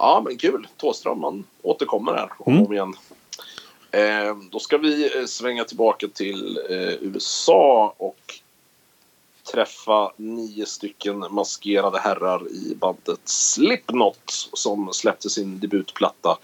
Ja, 0.00 0.22
men 0.24 0.38
kul. 0.38 0.66
Tåström, 0.76 1.22
han 1.22 1.44
återkommer 1.62 2.12
här 2.12 2.30
om 2.38 2.56
mm. 2.56 2.72
igen. 2.72 2.94
Eh, 3.90 4.36
då 4.50 4.58
ska 4.58 4.78
vi 4.78 5.18
eh, 5.18 5.24
svänga 5.24 5.64
tillbaka 5.64 6.08
till 6.08 6.58
eh, 6.70 6.92
USA 7.00 7.94
och 7.96 8.40
träffa 9.52 10.12
nio 10.16 10.66
stycken 10.66 11.24
maskerade 11.30 11.98
herrar 11.98 12.48
i 12.48 12.74
bandet 12.74 13.20
Slipknot 13.24 14.48
som 14.52 14.92
släppte 14.92 15.30
sin 15.30 15.60
debutplatta 15.60 16.38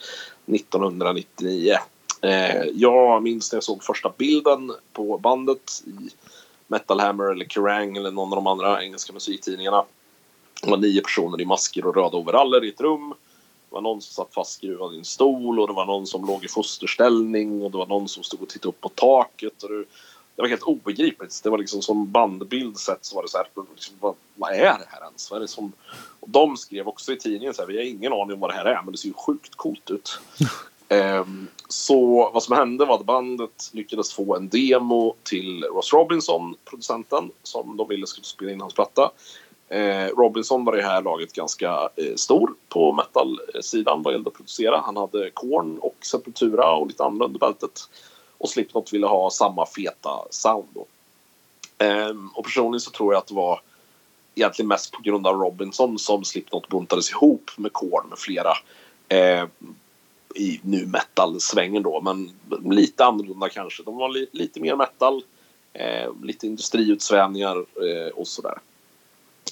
1999. 0.46 1.76
Eh, 2.22 2.62
jag 2.74 3.22
minns 3.22 3.52
när 3.52 3.56
jag 3.56 3.64
såg 3.64 3.84
första 3.84 4.12
bilden 4.16 4.72
på 4.92 5.18
bandet 5.18 5.82
i 5.86 6.10
Metal 6.66 7.00
Hammer 7.00 7.24
eller 7.24 7.44
Kerrang 7.44 7.96
eller 7.96 8.10
någon 8.10 8.32
av 8.32 8.36
de 8.36 8.46
andra 8.46 8.82
engelska 8.82 9.12
musiktidningarna. 9.12 9.84
Det 10.62 10.70
var 10.70 10.76
nio 10.76 11.00
personer 11.00 11.40
i 11.40 11.44
masker 11.44 11.86
och 11.86 11.96
röda 11.96 12.16
overaller 12.16 12.64
i 12.64 12.68
ett 12.68 12.80
rum 12.80 13.14
var 13.76 13.82
någon 13.82 14.02
som 14.02 14.24
satt 14.24 14.34
fastskruvad 14.34 14.94
i 14.94 14.98
en 14.98 15.04
stol 15.04 15.60
och 15.60 15.66
det 15.66 15.72
var 15.72 15.86
någon 15.86 16.06
som 16.06 16.26
låg 16.26 16.44
i 16.44 16.48
fosterställning 16.48 17.62
och 17.62 17.70
det 17.70 17.78
var 17.78 17.86
någon 17.86 18.08
som 18.08 18.22
stod 18.22 18.42
och 18.42 18.48
tittade 18.48 18.68
upp 18.68 18.80
på 18.80 18.88
taket. 18.88 19.62
Och 19.62 19.68
det, 19.68 19.84
det 20.36 20.42
var 20.42 20.48
helt 20.48 20.62
obegripligt. 20.62 21.40
Det 21.42 21.50
var 21.50 21.58
liksom 21.58 21.82
som 21.82 22.10
bandbild 22.10 22.78
sett 22.78 23.04
så 23.04 23.16
var 23.16 23.22
det 23.22 23.28
så 23.28 23.36
här, 23.36 23.46
liksom, 23.74 23.96
vad, 24.00 24.14
vad, 24.34 24.52
är 24.52 24.78
det 24.78 24.88
här 24.88 25.04
ens? 25.04 25.30
Vad 25.30 25.36
är 25.36 25.40
det 25.40 25.48
som... 25.48 25.72
Och 26.20 26.30
de 26.30 26.56
skrev 26.56 26.88
också 26.88 27.12
i 27.12 27.16
tidningen 27.16 27.54
så 27.54 27.62
här, 27.62 27.68
vi 27.68 27.76
har 27.76 27.84
ingen 27.84 28.12
aning 28.12 28.34
om 28.34 28.40
vad 28.40 28.50
det 28.50 28.54
här 28.54 28.64
är 28.64 28.82
men 28.82 28.92
det 28.92 28.98
ser 28.98 29.08
ju 29.08 29.14
sjukt 29.14 29.54
coolt 29.54 29.90
ut. 29.90 30.18
um, 30.88 31.48
så 31.68 32.30
vad 32.34 32.42
som 32.42 32.56
hände 32.56 32.84
var 32.84 32.94
att 32.94 33.06
bandet 33.06 33.70
lyckades 33.72 34.12
få 34.12 34.36
en 34.36 34.48
demo 34.48 35.14
till 35.22 35.64
Ross 35.64 35.92
Robinson, 35.92 36.54
producenten, 36.64 37.30
som 37.42 37.76
de 37.76 37.88
ville 37.88 38.06
skulle 38.06 38.24
spela 38.24 38.52
in 38.52 38.60
hans 38.60 38.74
platta. 38.74 39.10
Eh, 39.68 40.06
Robinson 40.06 40.64
var 40.64 40.74
i 40.78 40.80
det 40.80 40.86
här 40.86 41.02
laget 41.02 41.32
ganska 41.32 41.88
eh, 41.96 42.14
stor 42.16 42.54
på 42.68 42.92
metal-sidan 42.92 44.02
vad 44.02 44.14
gällde 44.14 44.28
att 44.28 44.34
producera. 44.34 44.80
Han 44.80 44.96
hade 44.96 45.30
Korn 45.30 45.78
och 45.78 45.96
Sepultura 46.00 46.72
och 46.72 46.86
lite 46.86 47.04
andra 47.04 47.24
under 47.24 47.38
bältet. 47.40 47.80
Och 48.38 48.48
Slipknot 48.48 48.92
ville 48.92 49.06
ha 49.06 49.30
samma 49.30 49.66
feta 49.66 50.10
sound 50.30 50.68
då. 50.74 50.86
Eh, 51.84 52.12
och 52.34 52.44
personligen 52.44 52.80
så 52.80 52.90
tror 52.90 53.12
jag 53.12 53.20
att 53.20 53.26
det 53.26 53.34
var 53.34 53.60
egentligen 54.34 54.68
mest 54.68 54.92
på 54.92 55.02
grund 55.02 55.26
av 55.26 55.36
Robinson 55.36 55.98
som 55.98 56.24
Slipknot 56.24 56.68
buntades 56.68 57.10
ihop 57.10 57.50
med 57.56 57.72
Korn 57.72 58.08
med 58.08 58.18
flera. 58.18 58.52
Eh, 59.08 59.46
i 60.34 60.60
nu 60.62 60.86
metal-svängen 60.86 61.82
då, 61.82 62.00
men 62.00 62.30
lite 62.74 63.04
annorlunda 63.04 63.48
kanske. 63.48 63.82
De 63.82 63.96
var 63.96 64.08
li, 64.08 64.26
lite 64.32 64.60
mer 64.60 64.76
metal, 64.76 65.22
eh, 65.72 66.12
lite 66.22 66.46
industriutsvävningar 66.46 67.56
eh, 67.56 68.08
och 68.14 68.28
sådär. 68.28 68.58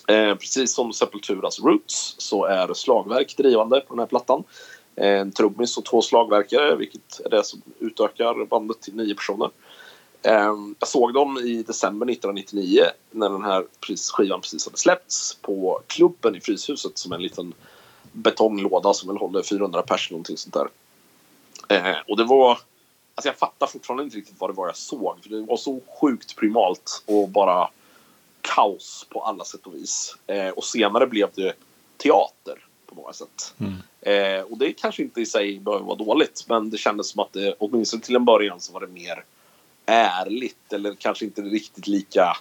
Eh, 0.06 0.35
precis 0.35 0.74
som 0.74 0.93
Sepulturas 0.93 1.60
Roots 1.60 2.14
så 2.18 2.44
är 2.44 2.74
slagverk 2.74 3.36
drivande 3.36 3.81
på 3.81 3.94
den 3.94 3.98
här 3.98 4.06
plattan. 4.06 4.44
Eh, 4.97 5.20
en 5.20 5.32
trummis 5.32 5.78
och 5.78 5.85
två 5.85 6.02
slagverkare, 6.02 6.76
vilket 6.76 7.20
är 7.24 7.31
det 7.31 7.44
som 7.44 7.62
utökar 7.78 8.44
bandet 8.44 8.81
till 8.81 8.97
nio 8.97 9.14
personer. 9.14 9.51
Eh, 10.22 10.55
jag 10.78 10.89
såg 10.89 11.14
dem 11.14 11.39
i 11.39 11.62
december 11.62 12.06
1999 12.06 12.82
när 13.10 13.31
den 13.31 13.44
här 13.44 13.64
skivan 14.12 14.40
precis 14.40 14.66
hade 14.66 14.78
släppts 14.78 15.35
på 15.35 15.81
klubben 15.86 16.36
i 16.36 16.40
Fryshuset 16.40 16.98
som 16.98 17.12
en 17.12 17.22
liten 17.22 17.52
betonglåda 18.12 18.94
som 18.94 19.09
väl 19.09 19.16
håller 19.16 19.43
400 19.43 19.82
pers 19.82 20.10
någonting 20.10 20.36
sånt 20.36 20.55
där. 20.55 20.68
Eh, 21.68 21.97
och 22.09 22.16
det 22.16 22.24
var... 22.24 22.59
Alltså 23.16 23.28
jag 23.28 23.36
fattar 23.36 23.66
fortfarande 23.66 24.05
inte 24.05 24.16
riktigt 24.16 24.40
vad 24.40 24.51
det 24.51 24.55
var 24.55 24.66
jag 24.66 24.76
såg. 24.76 25.16
För 25.22 25.31
det 25.31 25.40
var 25.40 25.56
så 25.56 25.81
sjukt 26.01 26.36
primalt 26.36 27.02
och 27.06 27.28
bara 27.28 27.68
kaos 28.44 29.06
på 29.10 29.22
alla 29.22 29.44
sätt 29.44 29.66
och 29.66 29.74
vis. 29.74 30.16
Eh, 30.26 30.48
och 30.48 30.64
senare 30.64 31.06
blev 31.06 31.28
det 31.34 31.54
teater 31.96 32.66
på 32.86 32.94
många 32.94 33.12
sätt. 33.12 33.54
Mm. 33.58 33.74
Eh, 34.00 34.44
och 34.44 34.58
det 34.58 34.72
kanske 34.72 35.02
inte 35.02 35.20
i 35.20 35.26
sig 35.26 35.58
behöver 35.58 35.84
vara 35.84 35.96
dåligt. 35.96 36.44
Men 36.48 36.70
det 36.70 36.78
kändes 36.78 37.08
som 37.08 37.20
att 37.20 37.32
det 37.32 37.54
åtminstone 37.58 38.02
till 38.02 38.16
en 38.16 38.24
början 38.24 38.60
så 38.60 38.72
var 38.72 38.80
det 38.80 38.86
mer 38.86 39.24
ärligt. 39.86 40.72
Eller 40.72 40.94
kanske 40.94 41.24
inte 41.24 41.42
riktigt 41.42 41.86
lika 41.86 42.36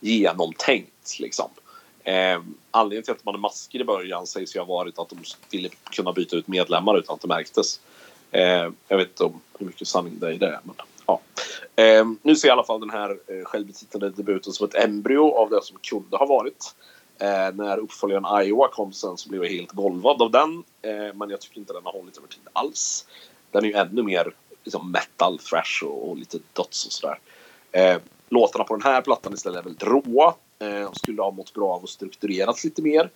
genomtänkt 0.00 1.18
liksom. 1.20 1.50
Eh, 2.04 2.40
anledningen 2.70 3.04
till 3.04 3.12
att 3.12 3.24
de 3.24 3.28
hade 3.28 3.38
masker 3.38 3.80
i 3.80 3.84
början 3.84 4.26
sägs 4.26 4.56
ju 4.56 4.60
ha 4.60 4.66
varit 4.66 4.98
att 4.98 5.08
de 5.08 5.18
ville 5.50 5.68
kunna 5.90 6.12
byta 6.12 6.36
ut 6.36 6.48
medlemmar 6.48 6.98
utan 6.98 7.14
att 7.14 7.20
det 7.20 7.28
märktes. 7.28 7.80
Eh, 8.30 8.70
jag 8.88 8.96
vet 8.96 9.08
inte 9.08 9.24
om 9.24 9.40
hur 9.58 9.66
mycket 9.66 9.88
sanning 9.88 10.18
det 10.18 10.26
är 10.26 10.32
i 10.32 10.38
det. 10.38 10.60
Men, 10.64 10.74
ja. 11.08 11.20
eh, 11.82 12.06
nu 12.22 12.36
ser 12.36 12.48
jag 12.48 12.52
i 12.52 12.56
alla 12.56 12.64
fall 12.64 12.80
den 12.80 12.90
här 12.90 13.10
eh, 13.26 13.44
självbetitlade 13.44 14.10
debuten 14.10 14.52
som 14.52 14.66
ett 14.66 14.74
embryo 14.74 15.34
av 15.34 15.50
det 15.50 15.62
som 15.62 15.76
kunde 15.82 16.16
ha 16.16 16.26
varit. 16.26 16.74
Eh, 17.18 17.54
när 17.54 17.78
uppföljaren 17.78 18.46
Iowa 18.46 18.68
kom 18.68 18.92
sen 18.92 19.16
så 19.16 19.28
blev 19.28 19.44
jag 19.44 19.50
helt 19.50 19.72
golvad 19.72 20.22
av 20.22 20.30
den. 20.30 20.64
Eh, 20.82 21.14
men 21.14 21.30
jag 21.30 21.40
tycker 21.40 21.58
inte 21.58 21.72
den 21.72 21.84
har 21.84 21.92
hållit 21.92 22.16
över 22.16 22.28
tid 22.28 22.48
alls. 22.52 23.06
Den 23.50 23.64
är 23.64 23.68
ju 23.68 23.74
ännu 23.74 24.02
mer 24.02 24.32
liksom, 24.64 24.92
metal, 24.92 25.38
thrash 25.38 25.84
och, 25.84 26.10
och 26.10 26.16
lite 26.16 26.38
dots 26.52 26.86
och 26.86 26.92
sådär. 26.92 27.18
Eh, 27.72 28.00
låtarna 28.28 28.64
på 28.64 28.76
den 28.76 28.82
här 28.82 29.02
plattan 29.02 29.34
istället 29.34 29.58
är 29.58 29.62
väldigt 29.62 29.82
råa. 29.82 30.34
Eh, 30.58 30.92
skulle 30.92 31.22
ha 31.22 31.30
mått 31.30 31.54
bra 31.54 31.74
av 31.74 31.84
att 31.84 31.90
strukturerats 31.90 32.64
lite 32.64 32.82
mer. 32.82 33.10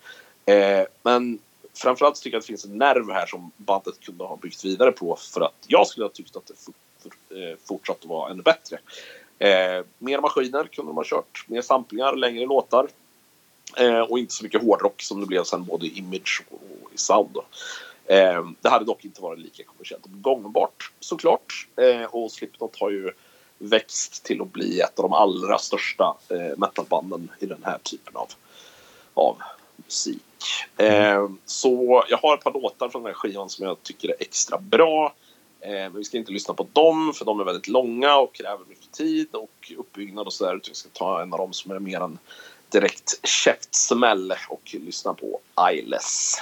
Eh, 0.45 0.85
men 1.03 1.39
framförallt 1.73 2.15
tycker 2.15 2.35
jag 2.35 2.39
att 2.39 2.43
det 2.43 2.47
finns 2.47 2.65
en 2.65 2.77
nerv 2.77 3.11
här 3.11 3.25
som 3.25 3.51
bandet 3.57 3.99
kunde 3.99 4.23
ha 4.23 4.35
byggt 4.35 4.65
vidare 4.65 4.91
på 4.91 5.15
för 5.15 5.41
att 5.41 5.65
jag 5.67 5.87
skulle 5.87 6.05
ha 6.05 6.11
tyckt 6.11 6.35
att 6.35 6.45
det 6.45 6.53
fortsatt 7.65 7.97
att 7.99 8.05
vara 8.05 8.31
ännu 8.31 8.41
bättre. 8.41 8.79
Eh, 9.39 9.85
mer 9.97 10.21
maskiner 10.21 10.63
kunde 10.63 10.89
de 10.89 10.95
ha 10.95 11.03
kört, 11.05 11.45
mer 11.47 11.61
samplingar, 11.61 12.15
längre 12.15 12.45
låtar. 12.45 12.87
Eh, 13.77 13.99
och 13.99 14.19
inte 14.19 14.33
så 14.33 14.43
mycket 14.43 14.61
hårdrock 14.61 15.01
som 15.01 15.19
det 15.19 15.25
blev 15.25 15.43
sen 15.43 15.65
både 15.65 15.85
i 15.85 15.97
image 15.97 16.43
och 16.49 16.93
i 16.93 16.97
sound. 16.97 17.37
Eh, 18.05 18.45
det 18.61 18.69
hade 18.69 18.85
dock 18.85 19.05
inte 19.05 19.21
varit 19.21 19.39
lika 19.39 19.63
kommersiellt 19.63 20.05
gångbart 20.05 20.91
såklart. 20.99 21.67
Eh, 21.75 22.03
och 22.03 22.31
Slipknot 22.31 22.79
har 22.79 22.89
ju 22.89 23.11
växt 23.57 24.23
till 24.23 24.41
att 24.41 24.53
bli 24.53 24.79
ett 24.79 24.99
av 24.99 25.03
de 25.03 25.13
allra 25.13 25.57
största 25.57 26.17
eh, 26.29 26.57
metalbanden 26.57 27.31
i 27.39 27.45
den 27.45 27.63
här 27.63 27.77
typen 27.83 28.15
av, 28.15 28.27
av 29.13 29.37
musik. 29.75 30.21
Eh, 30.77 31.29
så 31.45 32.03
jag 32.09 32.17
har 32.17 32.37
ett 32.37 32.43
par 32.43 32.53
låtar 32.53 32.89
från 32.89 33.03
den 33.03 33.09
här 33.09 33.13
skivan 33.13 33.49
som 33.49 33.65
jag 33.65 33.83
tycker 33.83 34.09
är 34.09 34.15
extra 34.19 34.57
bra. 34.57 35.13
Eh, 35.65 35.71
men 35.71 35.93
vi 35.93 36.03
ska 36.03 36.17
inte 36.17 36.31
lyssna 36.31 36.53
på 36.53 36.67
dem 36.73 37.13
för 37.15 37.25
de 37.25 37.39
är 37.39 37.43
väldigt 37.43 37.67
långa 37.67 38.15
och 38.15 38.35
kräver 38.35 38.65
mycket 38.69 38.91
tid 38.91 39.27
och 39.31 39.71
uppbyggnad 39.77 40.27
och 40.27 40.33
sådär. 40.33 40.59
Vi 40.67 40.73
ska 40.73 40.89
ta 40.89 41.21
en 41.21 41.33
av 41.33 41.39
dem 41.39 41.53
som 41.53 41.71
är 41.71 41.79
mer 41.79 42.01
en 42.01 42.17
direkt 42.69 43.27
käftsmäll 43.27 44.33
och 44.49 44.75
lyssna 44.85 45.13
på 45.13 45.39
Eyeless. 45.69 46.37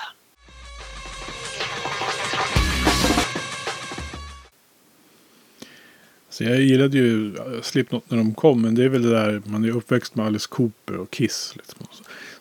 Så 6.30 6.44
jag 6.44 6.62
gillade 6.62 6.98
ju 6.98 7.36
Slipknot 7.62 8.12
när 8.12 8.18
de 8.18 8.34
kom. 8.34 8.62
Men 8.62 8.76
det 8.76 8.84
är 8.84 8.90
väl 8.90 9.02
det 9.02 9.10
där, 9.10 9.42
man 9.46 9.66
är 9.66 9.70
uppväxt 9.70 10.16
med 10.16 10.26
Alice 10.26 10.48
Cooper 10.50 10.98
och 10.98 11.12
Kiss. 11.12 11.54
Liksom. 11.56 11.88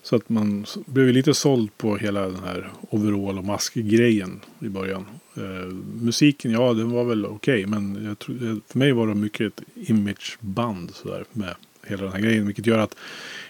Så 0.03 0.17
att 0.17 0.29
man 0.29 0.67
blev 0.87 1.09
lite 1.09 1.35
såld 1.35 1.77
på 1.77 1.97
hela 1.97 2.21
den 2.21 2.45
här 2.45 2.71
overall 2.91 3.39
och 3.39 3.45
mask-grejen 3.45 4.41
i 4.61 4.69
början. 4.69 5.07
Eh, 5.37 5.67
musiken, 6.03 6.51
ja 6.51 6.73
den 6.73 6.91
var 6.91 7.05
väl 7.05 7.27
okej. 7.27 7.65
Okay, 7.65 7.67
men 7.67 8.05
jag 8.05 8.19
tror, 8.19 8.61
för 8.69 8.79
mig 8.79 8.93
var 8.93 9.07
det 9.07 9.15
mycket 9.15 9.47
ett 9.47 9.63
imageband 9.75 10.91
sådär 10.95 11.25
med 11.33 11.55
hela 11.87 12.03
den 12.03 12.13
här 12.13 12.21
grejen. 12.21 12.47
Vilket 12.47 12.67
gör 12.67 12.79
att 12.79 12.97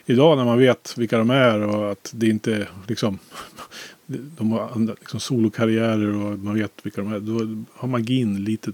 idag 0.06 0.38
när 0.38 0.44
man 0.44 0.58
vet 0.58 0.98
vilka 0.98 1.18
de 1.18 1.30
är 1.30 1.60
och 1.60 1.92
att 1.92 2.12
det 2.14 2.26
inte 2.26 2.68
liksom 2.88 3.18
de 4.06 4.52
har 4.52 4.96
liksom 5.00 5.20
solokarriärer 5.20 6.14
och 6.14 6.38
man 6.38 6.54
vet 6.54 6.72
vilka 6.82 7.00
de 7.00 7.12
är. 7.12 7.20
Då 7.20 7.64
har 7.74 7.88
magin 7.88 8.44
lite 8.44 8.72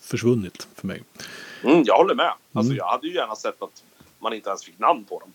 försvunnit 0.00 0.68
för 0.74 0.86
mig. 0.86 1.02
Mm, 1.64 1.82
jag 1.86 1.96
håller 1.96 2.14
med. 2.14 2.32
Alltså, 2.52 2.70
mm. 2.72 2.76
Jag 2.76 2.86
hade 2.86 3.06
ju 3.06 3.14
gärna 3.14 3.34
sett 3.34 3.62
att 3.62 3.82
man 4.18 4.32
inte 4.32 4.48
ens 4.48 4.64
fick 4.64 4.78
namn 4.78 5.04
på 5.04 5.18
dem. 5.18 5.32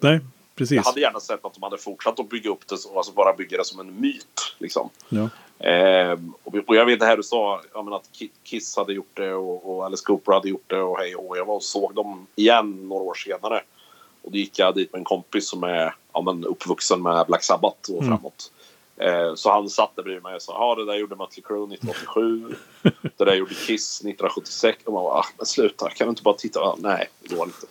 Nej, 0.00 0.20
precis. 0.58 0.76
Jag 0.76 0.82
hade 0.82 1.00
gärna 1.00 1.20
sett 1.20 1.44
att 1.44 1.54
de 1.54 1.62
hade 1.62 1.78
fortsatt 1.78 2.20
att 2.20 2.28
bygga 2.28 2.50
upp 2.50 2.66
det, 2.66 2.74
alltså 2.96 3.12
bara 3.12 3.32
bygga 3.32 3.58
det 3.58 3.64
som 3.64 3.80
en 3.80 4.00
myt. 4.00 4.54
Liksom. 4.58 4.90
Ja. 5.08 5.28
Eh, 5.66 6.18
och, 6.42 6.54
och, 6.66 6.76
jag 6.76 6.86
vet 6.86 7.00
det 7.00 7.06
här 7.06 7.16
du 7.16 7.22
sa, 7.22 7.62
menar, 7.74 7.96
att 7.96 8.10
Kiss 8.42 8.76
hade 8.76 8.92
gjort 8.92 9.16
det 9.16 9.34
och, 9.34 9.76
och 9.76 9.84
Alice 9.84 10.04
Cooper 10.06 10.32
hade 10.32 10.48
gjort 10.48 10.70
det 10.70 10.80
och 10.80 10.98
hej 10.98 11.16
och 11.16 11.38
Jag 11.38 11.44
var 11.44 11.54
och 11.54 11.62
såg 11.62 11.94
dem 11.94 12.26
igen 12.34 12.88
några 12.88 13.02
år 13.02 13.14
senare. 13.14 13.62
Och 14.22 14.32
då 14.32 14.38
gick 14.38 14.58
jag 14.58 14.74
dit 14.74 14.92
med 14.92 14.98
en 14.98 15.04
kompis 15.04 15.48
som 15.48 15.62
är 15.62 15.94
ja, 16.12 16.20
men 16.22 16.44
uppvuxen 16.44 17.02
med 17.02 17.26
Black 17.26 17.44
Sabbath 17.44 17.90
och 17.90 18.02
mm. 18.02 18.08
framåt. 18.08 18.52
Eh, 19.00 19.34
så 19.34 19.50
han 19.50 19.70
satt 19.70 19.96
där 19.96 20.02
bredvid 20.02 20.22
mig 20.22 20.34
och 20.34 20.42
sa 20.42 20.52
ja 20.52 20.74
det 20.74 20.92
där 20.92 20.98
gjorde 20.98 21.16
Mötley 21.16 21.42
Crüe 21.42 21.74
1987. 21.74 22.54
det 23.16 23.24
där 23.24 23.34
gjorde 23.34 23.54
Kiss 23.54 24.00
1976. 24.00 24.78
Och 24.84 24.92
man 24.92 25.02
bara, 25.02 25.14
ah, 25.14 25.26
men 25.36 25.46
sluta, 25.46 25.90
kan 25.90 26.06
du 26.06 26.10
inte 26.10 26.22
bara 26.22 26.34
titta? 26.34 26.60
Ah, 26.60 26.76
nej, 26.78 27.08
det 27.20 27.34
går 27.34 27.46
inte. 27.46 27.66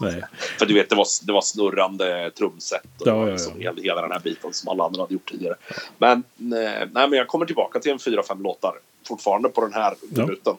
Nej. 0.00 0.24
För 0.58 0.66
du 0.66 0.74
vet, 0.74 0.90
det 0.90 0.96
var, 0.96 1.06
det 1.26 1.32
var 1.32 1.40
snurrande 1.40 2.30
trumset 2.30 2.82
och 3.00 3.06
ja, 3.06 3.12
ja, 3.12 3.26
ja. 3.26 3.32
Liksom 3.32 3.60
hela, 3.60 3.82
hela 3.82 4.02
den 4.02 4.12
här 4.12 4.20
biten 4.20 4.52
som 4.52 4.68
alla 4.68 4.84
andra 4.84 5.02
hade 5.02 5.14
gjort 5.14 5.30
tidigare. 5.30 5.54
Men, 5.98 6.22
nej, 6.36 6.88
nej, 6.92 7.08
men 7.08 7.12
jag 7.12 7.28
kommer 7.28 7.46
tillbaka 7.46 7.80
till 7.80 7.92
en 7.92 7.98
fyra, 7.98 8.22
fem 8.22 8.42
låtar 8.42 8.74
fortfarande 9.06 9.48
på 9.48 9.60
den 9.60 9.72
här 9.72 9.94
debuten. 10.00 10.56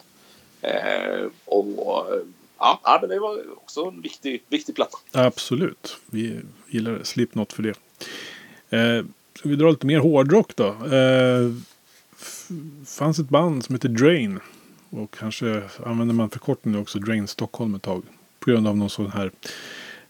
Eh, 0.62 1.28
och 1.46 1.66
ja, 2.58 3.06
det 3.10 3.20
var 3.20 3.58
också 3.58 3.86
en 3.86 4.02
viktig, 4.02 4.44
viktig 4.50 4.76
platta. 4.76 4.98
Absolut, 5.12 5.98
vi 6.06 6.40
gillar 6.68 7.04
Slipknot 7.04 7.54
för 7.54 7.64
det. 7.64 7.76
Eh, 8.78 9.06
Ska 9.46 9.50
vi 9.50 9.56
dra 9.56 9.70
lite 9.70 9.86
mer 9.86 10.00
hårdrock 10.00 10.56
då? 10.56 10.68
Eh, 10.68 11.52
fanns 12.86 13.20
ett 13.20 13.30
band 13.30 13.66
som 13.66 13.76
heter 13.76 13.90
Drain. 13.90 14.40
Och 14.90 15.16
kanske 15.20 15.62
använder 15.86 16.16
man 16.16 16.30
förkortningen 16.30 16.82
också 16.82 17.00
Drain 17.00 17.28
Stockholm 17.28 17.76
ett 17.76 17.82
tag. 17.82 18.04
På 18.40 18.52
grund 18.52 18.68
av 18.68 18.78
någon 18.78 18.90
sån 18.90 19.12
här 19.12 19.32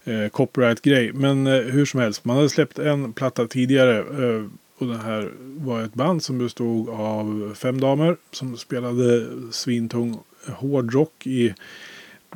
eh, 0.04 0.28
copyright-grej. 0.28 1.12
Men 1.12 1.46
eh, 1.46 1.52
hur 1.52 1.84
som 1.84 2.00
helst, 2.00 2.24
man 2.24 2.36
hade 2.36 2.48
släppt 2.48 2.78
en 2.78 3.12
platta 3.12 3.46
tidigare. 3.46 3.98
Eh, 3.98 4.46
och 4.78 4.86
det 4.86 4.98
här 4.98 5.32
var 5.40 5.82
ett 5.82 5.94
band 5.94 6.22
som 6.22 6.38
bestod 6.38 6.88
av 6.88 7.54
fem 7.56 7.80
damer 7.80 8.16
som 8.30 8.56
spelade 8.56 9.26
svintung 9.52 10.18
hårdrock 10.46 11.26
i 11.26 11.54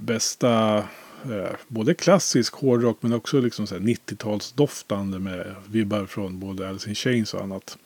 bästa 0.01 0.85
Eh, 1.25 1.57
både 1.69 1.95
klassisk 1.95 2.55
hårdrock 2.55 2.97
men 3.01 3.13
också 3.13 3.41
liksom 3.41 3.67
90-talsdoftande 3.67 5.19
med 5.19 5.55
vibbar 5.69 6.07
från 6.07 6.41
både 6.41 6.69
Alice 6.69 6.89
in 6.89 6.95
Chains 6.95 7.35
och 7.35 7.43
annat. 7.43 7.79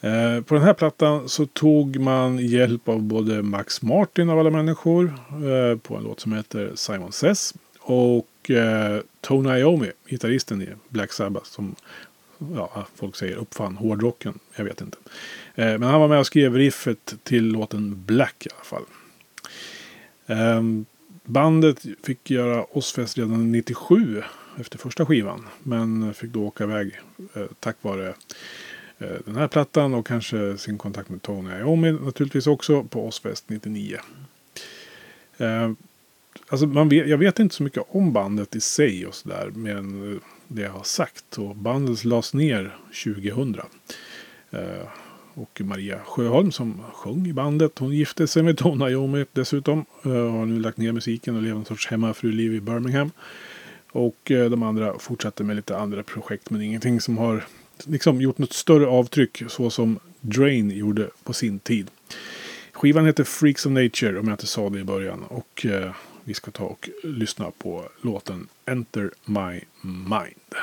Eh, 0.00 0.40
på 0.40 0.54
den 0.54 0.64
här 0.64 0.74
plattan 0.74 1.28
så 1.28 1.46
tog 1.46 1.96
man 2.00 2.38
hjälp 2.38 2.88
av 2.88 3.02
både 3.02 3.42
Max 3.42 3.82
Martin 3.82 4.30
av 4.30 4.38
alla 4.38 4.50
människor 4.50 5.04
eh, 5.30 5.78
på 5.78 5.96
en 5.96 6.02
låt 6.02 6.20
som 6.20 6.32
heter 6.32 6.72
Simon 6.74 7.12
Says 7.12 7.54
och 7.80 8.50
Tony 9.20 9.58
Iommi, 9.58 9.90
gitarristen 10.06 10.62
i 10.62 10.68
Black 10.88 11.12
Sabbath 11.12 11.50
som 11.50 11.74
ja, 12.56 12.86
folk 12.94 13.16
säger 13.16 13.36
uppfann 13.36 13.76
hårdrocken. 13.76 14.38
Jag 14.56 14.64
vet 14.64 14.80
inte. 14.80 14.98
Men 15.54 15.82
han 15.82 16.00
var 16.00 16.08
med 16.08 16.18
och 16.18 16.26
skrev 16.26 16.54
riffet 16.54 17.14
till 17.22 17.44
låten 17.44 18.04
Black 18.06 18.46
i 18.46 18.48
alla 18.54 18.64
fall. 18.64 18.84
Ehm, 20.26 20.86
Bandet 21.24 21.86
fick 22.02 22.30
göra 22.30 22.64
Ozzfest 22.64 23.18
redan 23.18 23.52
97 23.52 24.22
efter 24.60 24.78
första 24.78 25.06
skivan. 25.06 25.46
Men 25.62 26.14
fick 26.14 26.30
då 26.30 26.46
åka 26.46 26.64
iväg 26.64 27.00
eh, 27.34 27.46
tack 27.60 27.76
vare 27.82 28.08
eh, 28.98 29.16
den 29.24 29.36
här 29.36 29.48
plattan 29.48 29.94
och 29.94 30.06
kanske 30.06 30.58
sin 30.58 30.78
kontakt 30.78 31.08
med 31.08 31.22
Tony 31.22 31.58
Iommi 31.58 31.92
naturligtvis 31.92 32.46
också 32.46 32.84
på 32.84 33.06
Ozzfest 33.06 33.48
99. 33.48 33.98
Eh, 35.36 35.70
alltså 36.48 36.66
man 36.66 36.88
vet, 36.88 37.08
jag 37.08 37.18
vet 37.18 37.38
inte 37.38 37.54
så 37.54 37.62
mycket 37.62 37.82
om 37.88 38.12
bandet 38.12 38.56
i 38.56 38.60
sig 38.60 39.06
och 39.06 39.14
sådär. 39.14 39.50
mer 39.54 39.76
än 39.76 40.12
eh, 40.12 40.18
det 40.48 40.62
jag 40.62 40.70
har 40.70 40.84
sagt. 40.84 41.38
Och 41.38 41.56
bandet 41.56 42.04
lades 42.04 42.34
ner 42.34 42.76
2000. 43.04 43.60
Och 45.34 45.60
Maria 45.64 45.98
Sjöholm 46.04 46.52
som 46.52 46.80
sjöng 46.92 47.26
i 47.26 47.32
bandet. 47.32 47.78
Hon 47.78 47.92
gifte 47.92 48.26
sig 48.26 48.42
med 48.42 48.58
Tony 48.58 48.90
Iommi 48.90 49.24
dessutom. 49.32 49.84
Eh, 50.04 50.10
och 50.10 50.32
har 50.32 50.46
nu 50.46 50.60
lagt 50.60 50.78
ner 50.78 50.92
musiken 50.92 51.36
och 51.36 51.42
lever 51.42 51.58
en 51.58 51.64
sorts 51.64 51.86
hemmafruliv 51.86 52.54
i 52.54 52.60
Birmingham. 52.60 53.10
Och 53.92 54.30
eh, 54.30 54.50
de 54.50 54.62
andra 54.62 54.98
fortsatte 54.98 55.44
med 55.44 55.56
lite 55.56 55.76
andra 55.76 56.02
projekt 56.02 56.50
men 56.50 56.62
ingenting 56.62 57.00
som 57.00 57.18
har 57.18 57.44
liksom 57.84 58.20
gjort 58.20 58.38
något 58.38 58.52
större 58.52 58.86
avtryck 58.86 59.42
så 59.48 59.70
som 59.70 59.98
Drain 60.20 60.70
gjorde 60.70 61.10
på 61.24 61.32
sin 61.32 61.58
tid. 61.58 61.90
Skivan 62.72 63.06
heter 63.06 63.24
Freaks 63.24 63.66
of 63.66 63.72
Nature 63.72 64.18
om 64.18 64.28
jag 64.28 64.34
inte 64.34 64.46
sa 64.46 64.68
det 64.68 64.78
i 64.78 64.84
början. 64.84 65.22
Och 65.22 65.66
eh, 65.66 65.90
vi 66.24 66.34
ska 66.34 66.50
ta 66.50 66.64
och 66.64 66.88
lyssna 67.02 67.50
på 67.58 67.88
låten 68.02 68.48
Enter 68.66 69.10
My 69.24 69.60
Mind. 69.82 70.54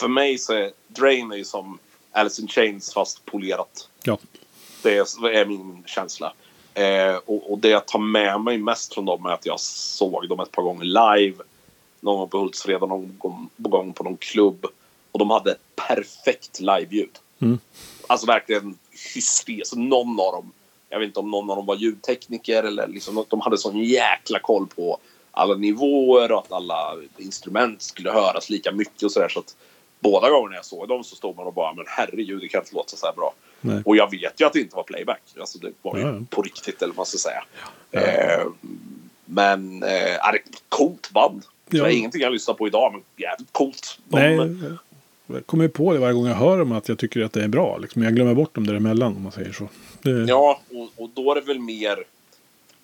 För 0.00 0.08
mig 0.08 0.38
så 0.38 0.52
är 0.52 0.72
Drain 0.88 1.32
är 1.32 1.44
som 1.44 1.78
Alice 2.12 2.42
in 2.42 2.48
Chains 2.48 2.92
fast 2.92 3.24
polerat. 3.24 3.88
Ja. 4.02 4.18
Det 4.82 4.96
är, 4.96 5.28
är 5.28 5.46
min 5.46 5.82
känsla. 5.86 6.32
Eh, 6.74 7.14
och, 7.14 7.52
och 7.52 7.58
det 7.58 7.68
jag 7.68 7.86
tar 7.86 7.98
med 7.98 8.40
mig 8.40 8.58
mest 8.58 8.94
från 8.94 9.04
dem 9.04 9.26
är 9.26 9.30
att 9.30 9.46
jag 9.46 9.60
såg 9.60 10.28
dem 10.28 10.40
ett 10.40 10.52
par 10.52 10.62
gånger 10.62 10.84
live. 10.84 11.36
Någon 12.00 12.18
gång 12.18 12.28
på 12.28 12.38
Hultsfred, 12.38 12.80
någon 12.80 13.14
gång, 13.18 13.50
på 13.62 13.68
gång 13.68 13.92
på 13.92 14.04
någon 14.04 14.16
klubb. 14.16 14.66
Och 15.12 15.18
de 15.18 15.30
hade 15.30 15.56
perfekt 15.88 16.60
liveljud. 16.60 17.18
Mm. 17.38 17.58
Alltså 18.06 18.26
verkligen 18.26 18.78
hysteriskt. 19.14 19.76
Någon 19.76 20.20
av 20.20 20.32
dem, 20.32 20.52
jag 20.88 20.98
vet 20.98 21.06
inte 21.06 21.20
om 21.20 21.30
någon 21.30 21.50
av 21.50 21.56
dem 21.56 21.66
var 21.66 21.76
ljudtekniker 21.76 22.62
eller 22.62 22.86
liksom, 22.86 23.24
de 23.28 23.40
hade 23.40 23.58
sån 23.58 23.78
jäkla 23.84 24.38
koll 24.38 24.66
på 24.66 24.98
alla 25.30 25.54
nivåer 25.54 26.32
och 26.32 26.38
att 26.38 26.52
alla 26.52 26.96
instrument 27.18 27.82
skulle 27.82 28.10
höras 28.10 28.50
lika 28.50 28.72
mycket 28.72 29.02
och 29.02 29.12
sådär. 29.12 29.28
Så 29.28 29.38
att 29.38 29.56
båda 30.00 30.30
gångerna 30.30 30.54
jag 30.54 30.64
såg 30.64 30.88
dem 30.88 31.04
så 31.04 31.16
stod 31.16 31.36
man 31.36 31.46
och 31.46 31.52
bara 31.54 31.74
men 31.74 31.84
herregud 31.88 32.40
det 32.40 32.48
kan 32.48 32.60
inte 32.60 32.74
låta 32.74 32.96
så 32.96 33.06
här 33.06 33.12
bra. 33.14 33.34
Nej. 33.60 33.82
Och 33.84 33.96
jag 33.96 34.10
vet 34.10 34.40
ju 34.40 34.44
att 34.46 34.52
det 34.52 34.60
inte 34.60 34.76
var 34.76 34.82
playback. 34.82 35.22
Alltså 35.40 35.58
det 35.58 35.72
var 35.82 35.96
ju 35.96 36.02
Ja, 36.02 36.08
ja. 36.12 36.20
på 36.30 36.42
riktigt 36.42 36.82
eller 36.82 36.92
vad 36.92 36.96
man 36.96 37.06
ska 37.06 37.18
säga. 37.18 37.44
Eh, 37.90 38.46
men 39.24 39.82
eh, 39.82 40.26
är 40.28 40.32
det 40.32 40.38
coolt 40.68 41.10
band. 41.10 41.42
Det 41.68 41.76
är 41.78 41.82
Ja. 41.82 41.90
ingenting 41.90 42.20
jag 42.20 42.32
lyssnar 42.32 42.54
på 42.54 42.66
idag 42.66 42.92
men 42.92 43.02
jävligt 43.16 43.52
coolt. 43.52 43.98
Nej, 44.08 44.36
jag 45.26 45.46
kommer 45.46 45.68
på 45.68 45.92
det 45.92 45.98
varje 45.98 46.12
gång 46.14 46.26
jag 46.26 46.34
hör 46.34 46.58
dem 46.58 46.72
att 46.72 46.88
jag 46.88 46.98
tycker 46.98 47.22
att 47.24 47.32
det 47.32 47.44
är 47.44 47.48
bra. 47.48 47.78
Liksom. 47.78 48.02
Jag 48.02 48.14
glömmer 48.14 48.34
bort 48.34 48.54
dem 48.54 48.66
däremellan 48.66 49.16
om 49.16 49.22
man 49.22 49.32
säger 49.32 49.52
så. 49.52 49.68
Det, 50.02 50.10
Ja, 50.10 50.60
och, 50.70 51.02
och 51.04 51.10
då 51.14 51.30
är 51.30 51.34
det 51.34 51.40
väl 51.40 51.58
mer... 51.58 52.04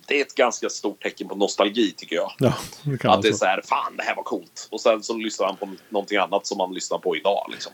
Det 0.08 0.18
är 0.18 0.22
ett 0.22 0.34
ganska 0.34 0.68
stort 0.68 1.02
tecken 1.02 1.28
på 1.28 1.34
nostalgi 1.34 1.92
tycker 1.96 2.16
jag. 2.16 2.32
ja, 2.38 2.54
det 2.84 2.98
kan 2.98 3.10
Att 3.10 3.22
det 3.22 3.28
är 3.28 3.32
så. 3.32 3.44
här, 3.44 3.62
fan 3.64 3.96
det 3.96 4.02
här 4.02 4.16
var 4.16 4.22
coolt. 4.22 4.68
Och 4.70 4.80
sen 4.80 5.02
så 5.02 5.16
lyssnar 5.16 5.46
han 5.46 5.56
på 5.56 5.68
någonting 5.88 6.18
annat 6.18 6.46
som 6.46 6.58
man 6.58 6.74
lyssnar 6.74 6.98
på 6.98 7.16
idag. 7.16 7.46
Liksom. 7.50 7.72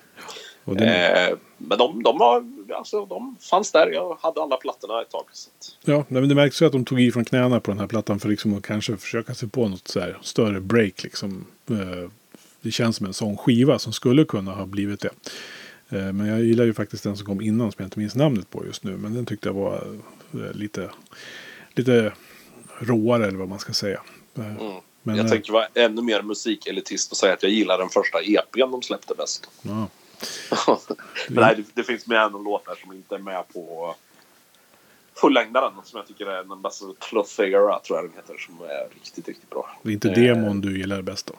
Det, 0.65 0.87
Eh, 1.31 1.39
men 1.59 1.79
de, 1.79 2.03
de, 2.03 2.19
var, 2.19 2.45
alltså, 2.77 3.07
de 3.07 3.37
fanns 3.41 3.73
där. 3.73 3.91
Jag 3.91 4.19
hade 4.21 4.43
alla 4.43 4.57
plattorna 4.57 5.03
ett 5.03 5.11
tag. 5.11 5.25
Att, 5.31 5.77
ja, 5.85 6.05
men 6.09 6.29
det 6.29 6.35
märks 6.35 6.63
ju 6.63 6.67
att 6.67 6.73
de 6.73 6.85
tog 6.85 7.01
i 7.01 7.13
från 7.13 7.25
knäna 7.25 7.61
på 7.61 7.71
den 7.71 7.81
här 7.81 7.87
plattan 7.87 8.21
för 8.21 8.29
liksom 8.29 8.55
att 8.57 8.63
kanske 8.63 8.97
försöka 8.97 9.35
sig 9.35 9.49
på 9.49 9.69
något 9.69 9.89
så 9.89 10.01
här 10.01 10.19
större 10.23 10.61
break. 10.61 11.03
Liksom. 11.03 11.47
Eh, 11.71 12.11
Det 12.61 12.71
känns 12.71 12.97
som 12.97 13.07
en 13.07 13.15
sån 13.15 13.37
skiva 13.37 13.79
som 13.79 13.93
skulle 13.93 14.25
kunna 14.25 14.53
ha 14.53 14.67
blivit 14.67 15.01
det. 15.01 15.11
Eh, 15.99 16.13
Men 16.13 16.27
jag 16.27 16.41
gillar 16.43 16.65
ju 16.65 16.75
faktiskt 16.75 17.03
den 17.05 17.17
som 17.17 17.27
kom 17.27 17.41
innan 17.41 17.73
som 17.73 17.77
jag 17.79 17.87
inte 17.87 17.99
minns 17.99 18.15
namnet 18.15 18.51
på 18.51 18.67
just 18.67 18.85
nu. 18.85 18.97
Men 18.97 19.15
den 19.15 19.27
tyckte 19.27 19.49
jag 19.49 19.55
var 19.55 19.75
eh, 20.35 20.53
lite, 20.53 20.91
lite 21.75 22.13
råare 22.79 23.27
eller 23.27 23.39
vad 23.39 23.49
man 23.49 23.59
ska 23.59 23.73
säga. 23.73 24.01
Eh, 24.39 24.47
mm. 24.47 24.81
Men, 25.03 25.17
jag 25.17 25.25
eh, 25.25 25.31
tänker 25.31 25.53
vara 25.53 25.67
ännu 25.75 26.03
mer 26.03 26.23
musikelitist 26.23 27.11
och 27.11 27.17
säga 27.17 27.33
att 27.33 27.43
jag 27.43 27.53
gillar 27.53 27.79
den 27.79 27.89
första 27.89 28.21
EPn 28.23 28.71
de 28.71 28.83
släppte 28.83 29.15
bäst. 29.15 29.51
Ja. 29.63 29.89
Men 31.29 31.45
nej, 31.45 31.55
det, 31.57 31.65
det 31.75 31.83
finns 31.83 32.07
med 32.07 32.33
någon 32.33 32.45
låt 32.45 32.65
där 32.65 32.75
som 32.83 32.93
inte 32.93 33.15
är 33.15 33.19
med 33.19 33.49
på 33.55 33.95
fullängdaren 35.15 35.73
som 35.85 35.97
jag 35.97 36.07
tycker 36.07 36.27
är 36.27 36.45
den 36.45 36.63
bästa. 36.63 36.87
Clothera 36.99 37.79
tror 37.79 37.99
jag 37.99 38.05
den 38.05 38.17
heter 38.17 38.37
som 38.39 38.61
är 38.61 38.95
riktigt, 38.95 39.29
riktigt 39.29 39.51
bra. 39.51 39.79
Det 39.83 39.91
är 39.91 39.93
inte 39.93 40.09
Eh, 40.09 40.15
demon 40.15 40.61
du 40.61 40.79
gillar 40.79 41.03
bäst 41.03 41.27
då? 41.27 41.35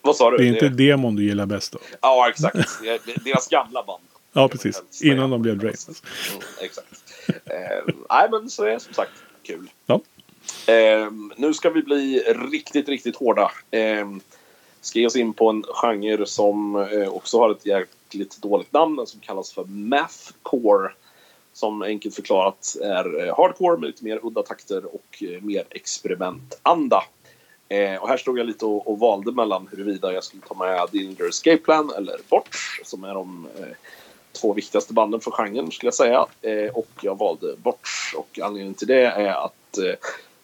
Vad 0.00 0.16
sa 0.16 0.30
du? 0.30 0.36
Det 0.36 0.44
är 0.44 0.52
inte 0.52 0.68
demon 0.68 1.16
du 1.16 1.24
gillar 1.24 1.46
bäst 1.46 1.72
då? 1.72 1.78
Ja, 2.00 2.28
exakt. 2.30 2.68
Det 2.82 3.24
Deras 3.24 3.48
gamla 3.48 3.82
band. 3.82 4.02
Ja, 4.32 4.48
precis. 4.48 5.02
Innan 5.02 5.30
de 5.30 5.42
blev 5.42 5.58
Drain. 5.58 5.74
Mm, 5.88 6.42
exakt. 6.60 7.04
Eh, 7.28 7.94
nej, 8.10 8.28
men 8.30 8.50
så 8.50 8.64
är 8.64 8.70
det 8.70 8.80
som 8.80 8.94
sagt 8.94 9.12
kul. 9.42 9.70
Ja. 9.86 10.00
Eh, 10.66 11.10
nu 11.36 11.54
ska 11.54 11.70
vi 11.70 11.82
bli 11.82 12.22
riktigt, 12.50 12.88
riktigt 12.88 13.16
hårda. 13.16 13.50
Eh, 13.70 14.08
ska 14.80 14.98
ge 14.98 15.06
oss 15.06 15.16
in 15.16 15.32
på 15.32 15.48
en 15.48 15.64
genre 15.68 16.26
som 16.26 16.76
eh, 16.76 17.08
också 17.08 17.38
har 17.38 17.50
ett 17.50 17.66
jäkligt 17.66 18.42
dåligt 18.42 18.72
namn 18.72 19.06
som 19.06 19.20
kallas 19.20 19.52
för 19.52 19.64
mathcore. 19.64 20.92
Som 21.52 21.82
enkelt 21.82 22.14
förklarat 22.14 22.76
är 22.82 23.26
eh, 23.26 23.36
hardcore 23.36 23.78
med 23.78 23.86
lite 23.86 24.04
mer 24.04 24.20
udda 24.22 24.42
takter 24.42 24.94
och 24.94 25.22
eh, 25.22 25.42
mer 25.42 25.64
experimentanda. 25.70 27.04
Eh, 27.68 28.02
och 28.02 28.08
här 28.08 28.16
stod 28.16 28.38
jag 28.38 28.46
lite 28.46 28.66
och, 28.66 28.90
och 28.90 28.98
valde 28.98 29.32
mellan 29.32 29.68
huruvida 29.70 30.12
jag 30.12 30.24
skulle 30.24 30.42
ta 30.42 30.54
med 30.54 30.88
Dillinger 30.92 31.28
Escape 31.28 31.56
Plan 31.56 31.92
eller 31.96 32.16
Bort 32.28 32.80
som 32.84 33.04
är 33.04 33.14
de 33.14 33.48
eh, 33.58 33.76
två 34.32 34.52
viktigaste 34.52 34.92
banden 34.92 35.20
för 35.20 35.30
genren 35.30 35.70
skulle 35.70 35.86
jag 35.86 35.94
säga. 35.94 36.26
Eh, 36.42 36.70
och 36.74 36.88
jag 37.00 37.18
valde 37.18 37.56
Bort 37.56 37.88
och 38.16 38.38
anledningen 38.42 38.74
till 38.74 38.86
det 38.86 39.04
är 39.06 39.44
att 39.44 39.78
eh, 39.78 39.94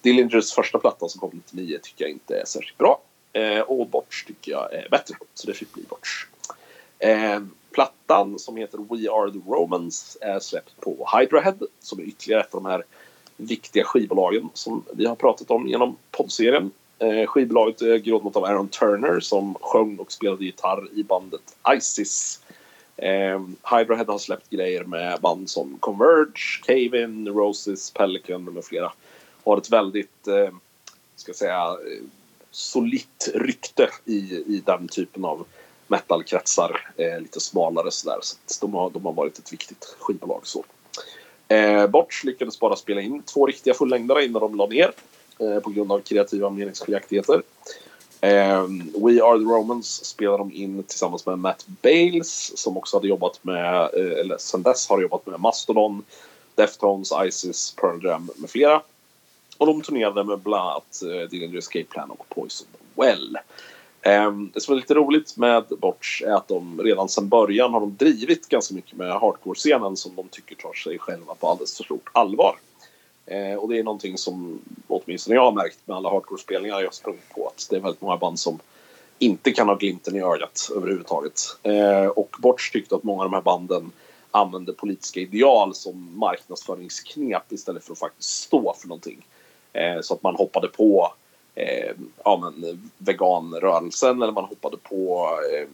Dillingers 0.01 0.53
första 0.53 0.79
platta 0.79 1.09
som 1.09 1.21
kom 1.21 1.31
99 1.33 1.79
tycker 1.83 2.05
jag 2.05 2.11
inte 2.11 2.41
är 2.41 2.45
särskilt 2.45 2.79
bra. 2.79 3.01
Eh, 3.33 3.61
och 3.61 3.87
Botch 3.87 4.25
tycker 4.25 4.53
jag 4.53 4.75
är 4.75 4.89
bättre. 4.91 5.15
Så 5.35 5.47
det 5.47 5.55
fick 5.55 5.73
bli 5.73 5.83
Botch. 5.89 6.25
Eh, 6.99 7.41
plattan 7.71 8.39
som 8.39 8.57
heter 8.57 8.79
We 8.79 9.11
Are 9.11 9.33
The 9.33 9.39
Romans 9.39 10.19
är 10.21 10.39
släppt 10.39 10.81
på 10.81 11.09
Hydrahead 11.19 11.57
som 11.81 11.99
är 11.99 12.03
ytterligare 12.03 12.43
ett 12.43 12.55
av 12.55 12.63
de 12.63 12.71
här 12.71 12.85
viktiga 13.37 13.85
skivbolagen 13.85 14.49
som 14.55 14.85
vi 14.93 15.07
har 15.07 15.15
pratat 15.15 15.51
om 15.51 15.69
genom 15.69 15.97
poddserien. 16.11 16.71
Eh, 16.99 17.27
skivbolaget 17.27 17.83
är 17.83 17.97
grundat 17.97 18.37
av 18.37 18.45
Aaron 18.45 18.69
Turner 18.69 19.21
som 19.21 19.55
sjöng 19.61 19.97
och 19.97 20.13
spelade 20.13 20.45
gitarr 20.45 20.89
i 20.93 21.03
bandet 21.03 21.57
Isis. 21.77 22.41
Eh, 22.97 23.41
Hybrahead 23.71 24.09
har 24.09 24.19
släppt 24.19 24.51
grejer 24.51 24.85
med 24.85 25.21
band 25.21 25.51
som 25.51 25.79
Converge, 25.81 26.63
Cave-In, 26.67 27.29
Roses, 27.29 27.91
Pelican 27.91 28.45
med 28.45 28.65
flera. 28.65 28.93
Har 29.45 29.59
ett 29.59 29.71
väldigt, 29.71 30.27
eh, 30.29 30.55
ska 31.17 31.29
jag 31.29 31.37
säga, 31.37 31.77
solitt 32.51 33.29
rykte 33.35 33.91
i, 34.05 34.45
i 34.47 34.63
den 34.67 34.89
typen 34.89 35.25
av 35.25 35.47
metalkretsar. 35.89 36.91
Eh, 36.97 37.21
lite 37.21 37.41
smalare 37.41 37.91
sådär. 37.91 38.19
Så 38.23 38.67
de, 38.67 38.75
har, 38.75 38.91
de 38.91 39.05
har 39.05 39.13
varit 39.13 39.39
ett 39.39 39.53
viktigt 39.53 39.97
skivbolag. 39.99 40.47
Så. 40.47 40.65
Eh, 41.49 41.87
Botch 41.87 42.25
lyckades 42.25 42.61
bara 42.61 42.77
spela 42.77 43.01
in 43.01 43.23
två 43.23 43.47
riktiga 43.47 43.75
fullängdare 43.75 44.25
innan 44.25 44.43
de 44.43 44.55
la 44.55 44.67
ner. 44.67 44.93
Eh, 45.39 45.61
på 45.61 45.71
grund 45.71 45.93
av 45.93 46.01
kreativa 46.01 46.51
meningsskiljaktigheter. 46.51 47.43
Eh, 48.21 48.67
We 48.95 49.23
Are 49.23 49.39
The 49.39 49.45
Romans 49.45 50.05
spelade 50.05 50.39
de 50.39 50.53
in 50.53 50.83
tillsammans 50.83 51.27
med 51.27 51.39
Matt 51.39 51.67
Bales 51.83 52.59
som 52.59 52.77
också 52.77 52.97
hade 52.97 53.09
jobbat 53.09 53.45
med, 53.45 53.75
eh, 53.75 54.21
eller 54.21 54.39
sen 54.39 54.63
dess 54.63 54.89
har 54.89 55.03
jobbat 55.03 55.27
med 55.27 55.41
Mastodon, 55.41 56.05
Deftones, 56.55 57.13
Isis, 57.27 57.75
Pearl 57.81 58.05
Jam 58.05 58.31
med 58.37 58.51
flera. 58.51 58.83
Och 59.59 59.67
de 59.67 59.83
turnerade 59.83 60.25
med 60.25 60.39
bland 60.39 60.69
annat 60.69 61.03
eh, 61.03 61.29
Dillinger 61.31 61.59
Escape 61.59 61.85
Plan 61.85 62.11
och 62.11 62.29
Poison 62.29 62.69
Well. 62.95 63.39
Ehm, 64.03 64.51
det 64.55 64.61
som 64.61 64.75
är 64.75 64.77
lite 64.77 64.95
roligt 64.95 65.37
med 65.37 65.65
Botch 65.79 66.23
är 66.23 66.33
att 66.33 66.49
de 66.49 66.81
redan 66.83 67.09
sedan 67.09 67.29
början 67.29 67.73
har 67.73 67.81
de 67.81 67.97
drivit 67.97 68.49
ganska 68.49 68.75
mycket 68.75 68.97
med 68.97 69.13
hardcore-scenen 69.13 69.97
som 69.97 70.15
de 70.17 70.29
tycker 70.29 70.55
tar 70.57 70.73
sig 70.73 70.99
själva 70.99 71.35
på 71.35 71.49
alldeles 71.49 71.77
för 71.77 71.85
stort 71.85 72.09
allvar. 72.13 72.57
Eh, 73.27 73.55
och 73.55 73.69
det 73.69 73.79
är 73.79 73.83
någonting 73.83 74.19
som 74.19 74.61
åtminstone 74.89 75.37
jag 75.37 75.45
har 75.45 75.53
märkt 75.53 75.79
med 75.85 75.97
alla 75.97 76.11
hardcore-spelningar 76.11 76.81
jag 76.81 76.95
sprungit 76.95 77.29
på 77.35 77.47
att 77.49 77.67
det 77.71 77.77
är 77.77 77.81
väldigt 77.81 78.01
många 78.01 78.17
band 78.17 78.39
som 78.39 78.59
inte 79.19 79.53
kan 79.53 79.69
ha 79.69 79.75
glimten 79.75 80.17
i 80.17 80.21
ögat 80.21 80.71
överhuvudtaget. 80.77 81.41
Eh, 81.63 82.07
och 82.07 82.37
Botch 82.39 82.71
tyckte 82.71 82.97
att 82.97 83.03
många 83.03 83.23
av 83.23 83.31
de 83.31 83.35
här 83.37 83.43
banden 83.43 83.93
använde 84.31 84.73
politiska 84.73 85.21
ideal 85.21 85.75
som 85.75 86.19
marknadsföringsknep 86.19 87.53
istället 87.53 87.85
för 87.85 87.93
att 87.93 87.99
faktiskt 87.99 88.31
stå 88.31 88.75
för 88.79 88.89
någonting. 88.89 89.27
Eh, 89.73 90.01
så 90.01 90.15
att 90.15 90.23
man 90.23 90.37
hoppade 90.37 90.69
på 90.69 91.13
eh, 91.55 91.93
ja, 92.25 92.37
men, 92.43 92.91
veganrörelsen 92.99 94.23
eller 94.23 94.33
man 94.33 94.45
hoppade 94.45 94.77
på 94.77 95.31
eh, 95.53 95.69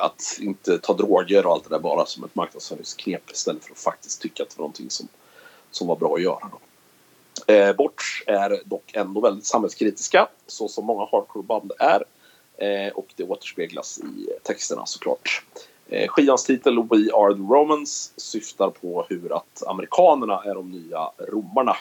att 0.00 0.38
inte 0.40 0.78
ta 0.78 0.92
droger 0.92 1.46
och 1.46 1.52
allt 1.52 1.64
det 1.64 1.70
där 1.70 1.78
bara 1.78 2.06
som 2.06 2.24
ett 2.24 2.34
marknadsföringsknep 2.34 3.30
istället 3.30 3.64
för 3.64 3.72
att 3.72 3.78
faktiskt 3.78 4.22
tycka 4.22 4.42
att 4.42 4.50
det 4.50 4.58
var 4.58 4.62
någonting 4.62 4.90
som, 4.90 5.08
som 5.70 5.86
var 5.86 5.96
bra 5.96 6.14
att 6.14 6.22
göra. 6.22 6.50
Då. 6.52 6.58
Eh, 7.52 7.76
Bort 7.76 8.22
är 8.26 8.62
dock 8.64 8.90
ändå 8.94 9.20
väldigt 9.20 9.46
samhällskritiska 9.46 10.28
så 10.46 10.68
som 10.68 10.84
många 10.84 11.04
hardcore-band 11.04 11.72
är 11.78 12.04
eh, 12.56 12.92
och 12.92 13.06
det 13.16 13.24
återspeglas 13.24 13.98
i 13.98 14.28
texterna 14.42 14.86
såklart. 14.86 15.42
Eh, 15.88 16.08
skivans 16.08 16.44
titel 16.44 16.82
We 16.82 17.14
Are 17.14 17.34
The 17.34 17.40
Romans 17.40 18.12
syftar 18.16 18.70
på 18.70 19.06
hur 19.08 19.36
att 19.36 19.62
amerikanerna 19.66 20.42
är 20.44 20.54
de 20.54 20.70
nya 20.70 21.10
romarna 21.18 21.76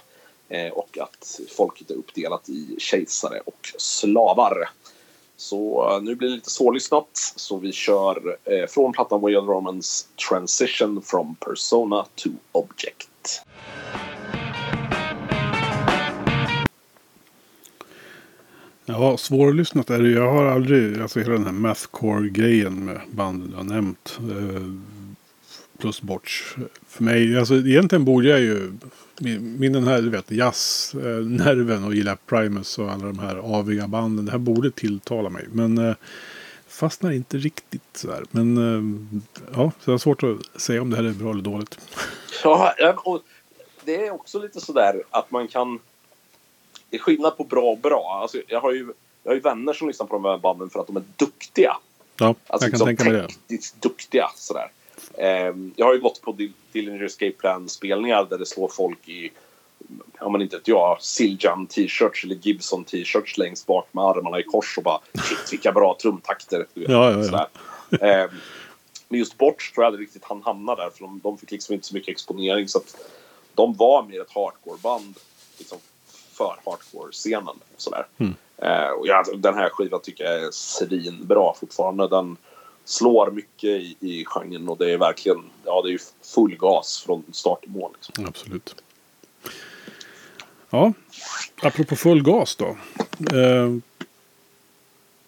eh, 0.49 0.71
och 0.71 0.97
att 0.97 1.39
folket 1.57 1.89
är 1.89 1.95
uppdelat 1.95 2.49
i 2.49 2.75
kejsare 2.79 3.39
och 3.45 3.71
slavar. 3.77 4.69
Så 5.37 5.89
eh, 5.89 6.01
nu 6.01 6.15
blir 6.15 6.29
det 6.29 6.35
lite 6.35 6.49
svårlyssnat. 6.49 7.33
Så 7.35 7.57
vi 7.57 7.71
kör 7.71 8.37
eh, 8.43 8.67
från 8.67 8.93
plattan 8.93 9.21
We 9.21 9.37
are 9.37 9.41
the 9.41 9.51
Romans 9.51 10.07
Transition 10.29 11.01
from 11.01 11.35
Persona 11.35 12.05
to 12.15 12.29
Object. 12.51 13.09
Ja, 18.85 19.17
svårlyssnat 19.17 19.89
är 19.89 19.99
det 19.99 20.07
ju. 20.07 20.13
Jag 20.15 20.31
har 20.31 20.45
aldrig, 20.45 21.01
alltså 21.01 21.19
hela 21.19 21.33
den 21.33 21.45
här 21.45 21.51
mathcore-grejen 21.51 22.85
med 22.85 23.01
bandet 23.11 23.49
du 23.51 23.55
har 23.55 23.63
nämnt. 23.63 24.19
Eh, 24.19 24.63
plus 25.77 26.01
Botch. 26.01 26.55
För 26.87 27.03
mig, 27.03 27.37
alltså 27.37 27.55
egentligen 27.55 28.05
borde 28.05 28.27
jag 28.27 28.39
ju, 28.39 28.71
min, 29.19 29.59
min 29.59 29.73
den 29.73 29.87
här, 29.87 30.01
du 30.01 30.09
vet, 30.09 30.31
jazz-nerven 30.31 31.83
och 31.83 31.95
gilla 31.95 32.17
Primus 32.25 32.77
och 32.77 32.91
alla 32.91 33.05
de 33.05 33.19
här 33.19 33.35
aviga 33.35 33.87
banden. 33.87 34.25
Det 34.25 34.31
här 34.31 34.39
borde 34.39 34.71
tilltala 34.71 35.29
mig. 35.29 35.45
Men 35.51 35.77
eh, 35.77 35.95
fastnar 36.75 37.11
inte 37.11 37.37
riktigt 37.37 37.81
sådär. 37.97 38.23
Men 38.31 38.57
eh, 38.57 39.09
ja, 39.55 39.71
så 39.79 39.89
jag 39.89 39.93
har 39.93 39.97
svårt 39.97 40.23
att 40.23 40.61
säga 40.61 40.81
om 40.81 40.89
det 40.89 40.95
här 40.97 41.03
är 41.03 41.09
bra 41.11 41.31
eller 41.31 41.41
dåligt. 41.41 41.79
Ja, 42.43 42.73
och 43.03 43.21
det 43.85 43.95
är 44.07 44.11
också 44.13 44.39
lite 44.39 44.61
sådär 44.61 45.03
att 45.09 45.31
man 45.31 45.47
kan... 45.47 45.79
Det 46.89 46.97
är 46.97 47.01
skillnad 47.01 47.37
på 47.37 47.43
bra 47.43 47.63
och 47.71 47.77
bra. 47.77 48.19
Alltså, 48.21 48.37
jag, 48.47 48.61
har 48.61 48.71
ju, 48.71 48.93
jag 49.23 49.31
har 49.31 49.35
ju 49.35 49.41
vänner 49.41 49.73
som 49.73 49.87
lyssnar 49.87 50.05
på 50.07 50.15
de 50.15 50.25
här 50.25 50.37
banden 50.37 50.69
för 50.69 50.79
att 50.79 50.87
de 50.87 50.95
är 50.97 51.03
duktiga. 51.15 51.77
Ja, 52.17 52.27
Alltså 52.27 52.35
jag 52.49 52.59
kan 52.61 52.69
liksom 52.69 52.87
tänka 52.87 53.03
mig 53.03 53.13
det. 53.13 53.27
tekniskt 53.27 53.81
duktiga 53.81 54.29
sådär. 54.35 54.71
Ehm, 55.17 55.73
jag 55.75 55.85
har 55.85 55.93
ju 55.93 55.99
gått 56.01 56.21
på 56.21 56.31
Dil- 56.31 56.53
Dillinger 56.71 57.03
Escape 57.03 57.31
Plan-spelningar 57.31 58.25
där 58.29 58.37
det 58.37 58.45
slår 58.45 58.67
folk 58.67 59.09
i, 59.09 59.31
ja 60.19 60.29
men 60.29 60.41
inte 60.41 60.57
vet 60.57 60.67
jag, 60.67 61.01
Siljan 61.01 61.67
t-shirts 61.67 62.23
eller 62.23 62.35
Gibson 62.35 62.83
t-shirts 62.83 63.37
längst 63.37 63.65
bak 63.65 63.87
med 63.91 64.03
armarna 64.03 64.39
i 64.39 64.43
kors 64.43 64.77
och 64.77 64.83
bara 64.83 64.99
shit 65.13 65.53
vilka 65.53 65.71
bra 65.71 65.97
trumtakter. 66.01 66.65
Du 66.73 66.81
vet, 66.81 66.89
Ja, 66.89 67.11
ja, 67.11 67.49
ja. 67.91 67.97
Ehm, 67.97 68.29
men 69.09 69.19
just 69.19 69.37
Borch 69.37 69.73
tror 69.73 69.83
jag 69.83 69.87
aldrig 69.87 70.07
riktigt 70.07 70.23
han 70.23 70.41
hamnade 70.43 70.83
där 70.83 70.89
för 70.89 70.99
de, 70.99 71.19
de 71.23 71.37
fick 71.37 71.51
liksom 71.51 71.73
inte 71.73 71.87
så 71.87 71.93
mycket 71.93 72.11
exponering 72.11 72.67
så 72.67 72.77
att 72.77 72.97
de 73.53 73.73
var 73.73 74.03
mer 74.03 74.21
ett 74.21 74.31
hardcore-band 74.31 75.15
liksom, 75.57 75.77
för 76.31 76.55
hardcore-scenen. 76.65 77.55
Sådär. 77.77 78.07
Mm. 78.17 78.35
Eh, 78.57 78.89
och 78.89 79.07
jag, 79.07 79.39
den 79.39 79.53
här 79.53 79.69
skivan 79.69 80.01
tycker 80.01 80.23
jag 80.23 80.43
är 80.43 80.51
svinbra 80.51 81.53
fortfarande. 81.53 82.07
Den 82.07 82.37
slår 82.85 83.31
mycket 83.31 83.69
i, 83.69 83.95
i 83.99 84.25
genren 84.25 84.69
och 84.69 84.77
det 84.77 84.91
är 84.91 84.97
verkligen 84.97 85.43
ja, 85.65 85.81
det 85.81 85.93
är 85.93 85.99
full 86.35 86.57
gas 86.57 87.03
från 87.05 87.23
start 87.31 87.61
till 87.61 87.71
mål. 87.71 87.91
Liksom. 87.93 88.25
Absolut. 88.25 88.75
Ja, 90.75 90.93
apropå 91.61 91.95
full 91.95 92.23
gas 92.23 92.55
då. 92.55 92.77
Eh, 93.37 93.75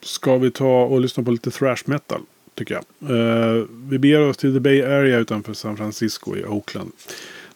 ska 0.02 0.38
vi 0.38 0.52
ta 0.52 0.84
och 0.84 1.02
lyssna 1.02 1.24
på 1.24 1.32
lite 1.32 1.52
thrash 1.52 1.84
metal, 1.86 2.22
tycker 2.56 2.74
jag. 2.76 3.12
Eh, 3.12 3.66
vi 3.70 4.00
beger 4.00 4.30
oss 4.30 4.38
till 4.38 4.54
The 4.54 4.60
Bay 4.60 4.82
Area 4.82 5.18
utanför 5.18 5.54
San 5.54 5.78
Francisco 5.78 6.36
i 6.36 6.46
Oakland. 6.46 6.92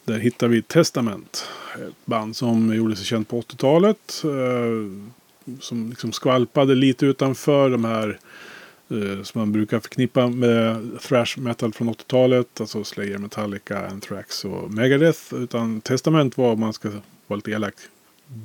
Där 0.05 0.19
hittar 0.19 0.47
vi 0.47 0.61
Testament. 0.61 1.45
Ett 1.75 2.05
band 2.05 2.35
som 2.35 2.75
gjorde 2.75 2.95
sig 2.95 3.05
känt 3.05 3.29
på 3.29 3.41
80-talet. 3.41 4.23
Eh, 4.23 5.59
som 5.59 5.89
liksom 5.89 6.11
skvalpade 6.11 6.75
lite 6.75 7.05
utanför 7.05 7.69
de 7.69 7.85
här 7.85 8.19
eh, 8.89 9.23
som 9.23 9.39
man 9.41 9.51
brukar 9.51 9.79
förknippa 9.79 10.27
med 10.27 10.91
thrash 11.01 11.37
metal 11.37 11.73
från 11.73 11.89
80-talet. 11.89 12.61
Alltså 12.61 12.83
Slayer, 12.83 13.17
Metallica, 13.17 13.87
Anthrax 13.87 14.45
och 14.45 14.71
Megadeth. 14.71 15.33
Utan 15.33 15.81
Testament 15.81 16.37
var, 16.37 16.55
man 16.55 16.73
ska 16.73 16.89
vara 17.31 17.37
lite 17.37 17.51
elak, 17.51 17.73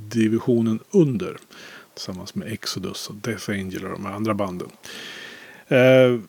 divisionen 0.08 0.78
under. 0.90 1.36
Tillsammans 1.94 2.34
med 2.34 2.52
Exodus 2.52 3.08
och 3.08 3.14
Death 3.14 3.50
Angel 3.50 3.84
och 3.84 3.90
de 3.90 4.06
här 4.06 4.12
andra 4.12 4.34
banden. 4.34 4.68
Eh, 5.68 6.20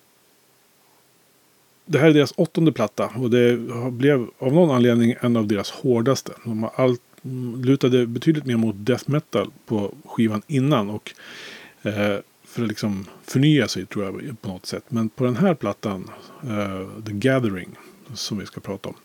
det 1.85 1.99
här 1.99 2.09
är 2.09 2.13
deras 2.13 2.33
åttonde 2.37 2.71
platta 2.71 3.07
och 3.07 3.29
det 3.29 3.57
blev 3.91 4.27
av 4.39 4.53
någon 4.53 4.75
anledning 4.75 5.15
en 5.19 5.35
av 5.35 5.47
deras 5.47 5.71
hårdaste. 5.71 6.31
De 6.43 6.63
har 6.63 6.71
allt, 6.75 7.01
lutade 7.63 8.05
betydligt 8.05 8.45
mer 8.45 8.57
mot 8.57 8.75
death 8.77 9.03
metal 9.09 9.51
på 9.65 9.93
skivan 10.05 10.41
innan. 10.47 10.89
och 10.89 11.13
eh, 11.81 12.17
För 12.45 12.61
att 12.61 12.67
liksom 12.67 13.05
förnya 13.23 13.67
sig 13.67 13.85
tror 13.85 14.05
jag 14.05 14.41
på 14.41 14.47
något 14.47 14.65
sätt. 14.65 14.83
Men 14.87 15.09
på 15.09 15.23
den 15.23 15.35
här 15.35 15.53
plattan, 15.53 16.09
eh, 16.43 17.03
The 17.05 17.11
Gathering, 17.11 17.69
som 18.13 18.37
vi 18.37 18.45
ska 18.45 18.61
prata 18.61 18.89
om. 18.89 18.95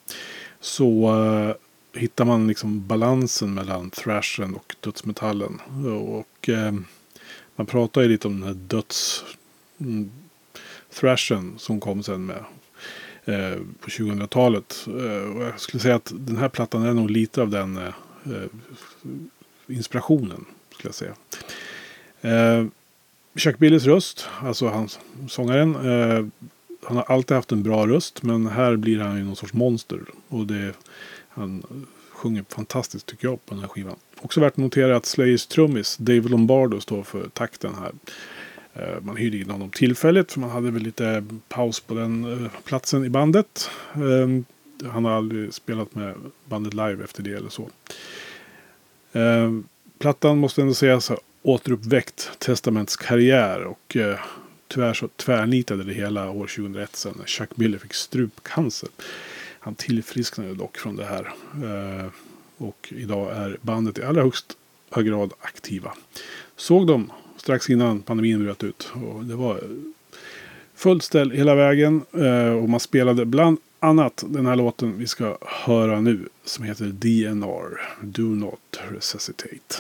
Så 0.61 1.15
eh, 1.25 1.55
hittar 1.95 2.25
man 2.25 2.47
liksom 2.47 2.87
balansen 2.87 3.55
mellan 3.55 3.91
thrashen 3.91 4.55
och 4.55 4.77
dödsmetallen. 4.81 5.61
Och 6.01 6.49
eh, 6.49 6.73
man 7.57 7.67
pratar 7.67 8.03
ju 8.03 8.09
lite 8.09 8.29
om 8.29 8.41
den 8.41 8.49
här 8.49 8.55
döds... 8.55 9.25
Mm, 9.81 10.11
thrashen 10.95 11.55
som 11.59 11.81
kom 11.81 12.03
sen 12.03 12.27
med 12.27 12.45
eh, 13.25 13.59
på 13.81 13.91
2000-talet. 13.91 14.87
Eh, 14.87 15.37
och 15.37 15.43
jag 15.43 15.61
skulle 15.61 15.81
säga 15.81 15.95
att 15.95 16.13
den 16.15 16.37
här 16.37 16.49
plattan 16.49 16.83
är 16.83 16.95
nog 16.95 17.11
lite 17.11 17.43
av 17.43 17.51
den 17.51 17.77
eh, 17.77 17.85
eh 18.25 18.47
inspirationen. 19.67 20.45
Skulle 20.75 20.89
jag 20.89 20.95
säga. 20.95 21.15
Eh, 22.21 22.67
Chuck 23.35 23.59
Billys 23.59 23.85
röst, 23.85 24.27
alltså 24.43 24.69
hans 24.69 24.99
sångaren. 25.29 25.75
Eh, 25.75 26.27
han 26.85 26.97
har 26.97 27.05
alltid 27.05 27.35
haft 27.35 27.53
en 27.53 27.63
bra 27.63 27.87
röst 27.87 28.23
men 28.23 28.47
här 28.47 28.77
blir 28.77 28.99
han 28.99 29.17
ju 29.17 29.25
någon 29.25 29.37
sorts 29.37 29.53
monster. 29.53 30.01
Och 30.29 30.47
det, 30.47 30.73
han 31.35 31.87
sjunger 32.11 32.45
fantastiskt 32.49 33.07
tycker 33.07 33.29
jag 33.29 33.47
på 33.47 33.55
den 33.55 33.61
här 33.61 33.69
skivan. 33.69 33.97
Också 34.21 34.41
värt 34.41 34.53
att 34.53 34.57
notera 34.57 34.97
att 34.97 35.07
Slayers 35.07 35.47
trummis 35.47 35.97
Dave 35.97 36.29
Lombardo 36.29 36.81
står 36.81 37.03
för 37.03 37.29
takten 37.29 37.75
här. 37.75 37.93
Eh, 38.75 39.01
man 39.01 39.17
hyrde 39.17 39.37
in 39.37 39.51
honom 39.51 39.71
tillfälligt 39.71 40.33
för 40.33 40.41
man 40.41 40.51
hade 40.51 40.71
väl 40.71 40.83
lite 40.83 41.25
paus 41.49 41.81
på 41.81 41.95
den 41.95 42.45
eh, 42.45 42.51
platsen 42.65 43.05
i 43.05 43.09
bandet. 43.09 43.71
Eh, 43.95 44.91
han 44.91 45.05
har 45.05 45.13
aldrig 45.13 45.55
spelat 45.55 45.95
med 45.95 46.15
bandet 46.45 46.75
live 46.75 47.05
efter 47.05 47.23
det 47.23 47.33
eller 47.33 47.51
så. 47.51 47.71
Plattan 49.99 50.39
måste 50.39 50.63
ändå 50.63 50.75
sägas 50.75 51.09
ha 51.09 51.17
återuppväckt 51.43 52.31
Testaments 52.39 52.97
karriär 52.97 53.65
och 53.65 53.97
tyvärr 54.69 54.95
så 54.95 55.09
tvärnitade 55.09 55.85
det 55.85 55.93
hela 55.93 56.31
år 56.31 56.47
2001 56.47 56.97
sen 56.97 57.15
när 57.19 57.27
Chuck 57.27 57.57
Miller 57.57 57.79
fick 57.79 57.95
strupcancer. 57.95 58.89
Han 59.65 59.75
tillfrisknade 59.75 60.55
dock 60.55 60.79
från 60.79 60.97
det 60.97 61.05
här. 61.05 61.35
Eh, 61.55 62.07
och 62.57 62.93
idag 62.97 63.33
är 63.37 63.59
bandet 63.63 63.99
i 63.99 64.03
allra 64.03 64.23
högsta 64.23 65.03
grad 65.03 65.33
aktiva. 65.41 65.93
Såg 66.57 66.87
dem 66.87 67.13
strax 67.37 67.71
innan 67.71 68.03
pandemin 68.03 68.45
bröt 68.45 68.65
ut. 68.65 68.93
Och 68.95 69.25
det 69.25 69.35
var 69.35 69.61
fullt 70.75 71.03
ställ 71.03 71.31
hela 71.31 71.55
vägen. 71.55 72.05
Eh, 72.13 72.53
och 72.53 72.69
man 72.69 72.81
spelade 72.81 73.25
bland 73.25 73.59
annat 73.81 74.25
den 74.29 74.47
här 74.47 74.57
låten 74.57 74.99
vi 74.99 75.07
ska 75.07 75.39
höra 75.41 76.01
nu. 76.01 76.29
Som 76.45 76.65
heter 76.65 76.85
DNR. 76.85 77.81
Do 78.03 78.23
Not 78.23 78.81
Resuscitate. 78.91 79.77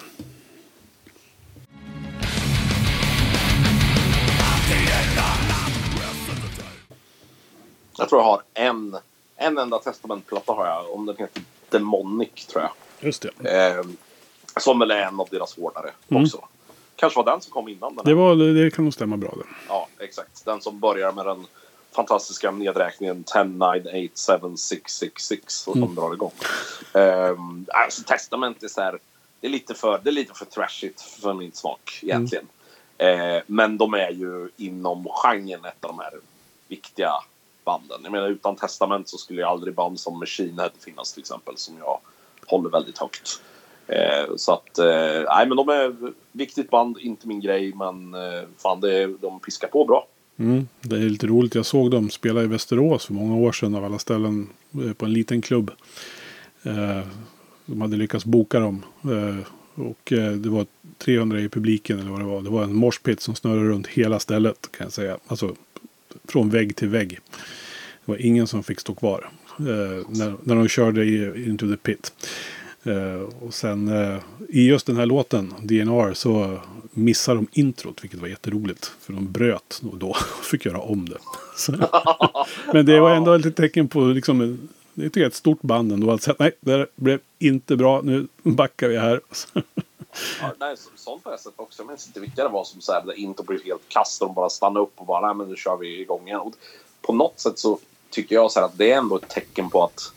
Jag 7.98 8.08
tror 8.08 8.20
jag 8.20 8.26
har 8.26 8.42
en, 8.54 8.96
en 9.36 9.58
enda 9.58 9.78
testamentplatta 9.78 10.52
har 10.52 10.66
jag. 10.66 10.90
Om 10.94 11.06
den 11.06 11.16
heter 11.18 11.42
Demonic 11.70 12.46
tror 12.46 12.62
jag. 12.62 12.70
Just 13.06 13.26
det. 13.40 13.66
Eh, 13.66 13.84
som 14.60 14.78
väl 14.78 14.90
är 14.90 15.02
en 15.02 15.20
av 15.20 15.28
deras 15.30 15.56
hårdare 15.56 15.90
Mm. 16.10 16.22
också. 16.22 16.44
Kanske 16.96 17.16
var 17.22 17.32
den 17.32 17.40
som 17.40 17.52
kom 17.52 17.68
innan 17.68 17.94
den 17.94 18.04
Det, 18.04 18.10
här. 18.10 18.16
var, 18.16 18.36
det 18.64 18.70
kan 18.70 18.84
nog 18.84 18.94
stämma 18.94 19.16
bra 19.16 19.34
det. 19.36 19.44
Ja, 19.68 19.88
exakt. 19.98 20.44
Den 20.44 20.60
som 20.60 20.80
börjar 20.80 21.12
med 21.12 21.26
den 21.26 21.46
fantastiska 21.92 22.50
nedräkningen 22.50 23.24
10, 23.24 23.44
9, 23.44 24.08
8, 24.28 24.40
7, 24.48 24.56
6, 24.56 24.92
6, 24.96 25.24
6 25.26 25.66
och 25.68 25.72
som 25.72 25.82
Mm. 25.82 25.94
drar 25.94 26.12
igång. 26.14 26.32
Um, 26.92 27.66
alltså 27.68 28.02
Testament 28.02 28.62
är 28.62 28.68
så 28.68 28.80
här, 28.80 28.98
det 29.40 29.46
är 29.46 29.50
lite 29.50 29.74
för, 29.74 30.00
det 30.04 30.10
är 30.10 30.12
lite 30.12 30.34
för 30.34 30.44
trashigt 30.44 31.00
för 31.00 31.34
min 31.34 31.52
smak 31.52 31.98
egentligen. 32.02 32.46
Eh, 32.98 33.42
men 33.46 33.78
de 33.78 33.94
är 33.94 34.10
ju 34.10 34.48
inom 34.56 35.08
genren 35.10 35.64
ett 35.64 35.84
av 35.84 35.88
de 35.90 35.98
här 35.98 36.12
viktiga 36.68 37.12
banden. 37.64 38.00
Jag 38.02 38.12
menar 38.12 38.28
utan 38.28 38.56
Testament 38.56 39.08
så 39.08 39.18
skulle 39.18 39.40
ju 39.40 39.46
aldrig 39.46 39.74
band 39.74 40.00
som 40.00 40.18
Machine 40.18 40.58
Head 40.58 40.70
finnas 40.84 41.12
till 41.12 41.20
exempel 41.20 41.56
som 41.56 41.78
jag 41.78 41.98
håller 42.46 42.70
väldigt 42.70 42.98
högt. 42.98 43.42
Eh, 43.86 44.36
så 44.36 44.52
att, 44.52 44.78
eh, 44.78 45.34
nej 45.36 45.46
men 45.48 45.56
de 45.56 45.68
är 45.68 45.96
viktigt 46.32 46.70
band, 46.70 46.98
inte 46.98 47.28
min 47.28 47.40
grej 47.40 47.74
men 47.74 48.14
eh, 48.14 48.42
fan 48.58 48.80
det, 48.80 49.06
de 49.06 49.40
piskar 49.40 49.68
på 49.68 49.84
bra. 49.84 50.06
Mm, 50.36 50.68
det 50.80 50.96
är 50.96 51.00
lite 51.00 51.26
roligt. 51.26 51.54
Jag 51.54 51.66
såg 51.66 51.90
dem 51.90 52.10
spela 52.10 52.42
i 52.42 52.46
Västerås 52.46 53.06
för 53.06 53.12
många 53.12 53.36
år 53.36 53.52
sedan 53.52 53.74
av 53.74 53.84
alla 53.84 53.98
ställen 53.98 54.48
eh, 54.84 54.92
på 54.92 55.04
en 55.04 55.12
liten 55.12 55.42
klubb. 55.42 55.70
Eh, 56.62 57.06
de 57.66 57.80
hade 57.80 57.96
lyckats 57.96 58.24
boka 58.24 58.60
dem. 58.60 58.84
Eh, 59.04 59.46
och 59.74 60.12
eh, 60.12 60.32
det 60.32 60.48
var 60.48 60.66
300 60.98 61.40
i 61.40 61.48
publiken 61.48 61.98
eller 61.98 62.10
vad 62.10 62.20
det 62.20 62.24
var. 62.24 62.42
Det 62.42 62.50
var 62.50 62.62
en 62.62 62.74
morspit 62.74 63.20
som 63.20 63.34
snurrade 63.34 63.68
runt 63.68 63.86
hela 63.86 64.18
stället 64.18 64.72
kan 64.72 64.84
jag 64.84 64.92
säga. 64.92 65.18
Alltså 65.26 65.54
från 66.28 66.50
vägg 66.50 66.76
till 66.76 66.88
vägg. 66.88 67.18
Det 68.04 68.12
var 68.12 68.26
ingen 68.26 68.46
som 68.46 68.62
fick 68.62 68.80
stå 68.80 68.94
kvar. 68.94 69.28
Eh, 69.58 70.06
när, 70.08 70.34
när 70.42 70.54
de 70.54 70.68
körde 70.68 71.04
i, 71.04 71.44
into 71.46 71.70
the 71.70 71.76
pit. 71.76 72.12
Eh, 72.84 73.22
och 73.40 73.54
sen 73.54 73.88
eh, 73.88 74.18
i 74.48 74.66
just 74.66 74.86
den 74.86 74.96
här 74.96 75.06
låten, 75.06 75.54
DNR, 75.62 76.14
så 76.14 76.58
missar 76.90 77.34
de 77.34 77.46
introt, 77.52 78.04
vilket 78.04 78.20
var 78.20 78.28
jätteroligt. 78.28 78.92
För 79.00 79.12
de 79.12 79.32
bröt 79.32 79.80
nog 79.82 79.98
då 79.98 80.08
och 80.38 80.44
fick 80.44 80.64
göra 80.64 80.78
om 80.78 81.08
det. 81.08 81.18
Så, 81.56 81.72
men 82.72 82.86
det 82.86 83.00
var 83.00 83.14
ändå 83.14 83.32
ett 83.32 83.56
tecken 83.56 83.88
på, 83.88 84.04
liksom, 84.04 84.68
det 84.94 85.02
tycker 85.02 85.20
jag 85.20 85.26
är 85.26 85.30
ett 85.30 85.34
stort 85.34 85.62
band 85.62 85.92
ändå. 85.92 86.10
Att 86.10 86.22
säga, 86.22 86.36
nej, 86.38 86.52
det 86.60 86.86
blev 86.96 87.18
inte 87.38 87.76
bra, 87.76 88.00
nu 88.04 88.26
backar 88.42 88.88
vi 88.88 88.98
här. 88.98 89.20
Ja, 90.40 90.52
nej, 90.58 90.76
så- 90.76 90.90
sånt 90.96 91.24
har 91.24 91.30
jag 91.32 91.40
sett 91.40 91.52
också. 91.56 91.82
Jag 91.82 91.88
minns 91.88 92.06
inte 92.06 92.20
vilka 92.20 92.42
det 92.42 92.48
var 92.48 92.64
som 92.64 92.80
så 92.80 92.92
här, 92.92 93.02
där 93.06 93.12
inte 93.18 93.42
blev 93.42 93.64
helt 93.64 93.88
kast 93.88 94.20
de 94.20 94.34
bara 94.34 94.50
stannade 94.50 94.80
upp 94.80 94.92
och 94.96 95.06
bara 95.06 95.26
nej 95.26 95.34
men 95.36 95.48
nu 95.48 95.56
kör 95.56 95.76
vi 95.76 96.00
igång 96.00 96.26
igen. 96.28 96.40
Och 96.40 96.52
på 97.00 97.12
något 97.12 97.40
sätt 97.40 97.58
så 97.58 97.78
tycker 98.10 98.34
jag 98.34 98.52
så 98.52 98.60
här 98.60 98.66
att 98.66 98.78
det 98.78 98.92
är 98.92 98.98
ändå 98.98 99.16
ett 99.16 99.28
tecken 99.28 99.70
på 99.70 99.84
att 99.84 100.12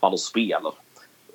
fan 0.00 0.12
de 0.12 0.18
spelar. 0.18 0.72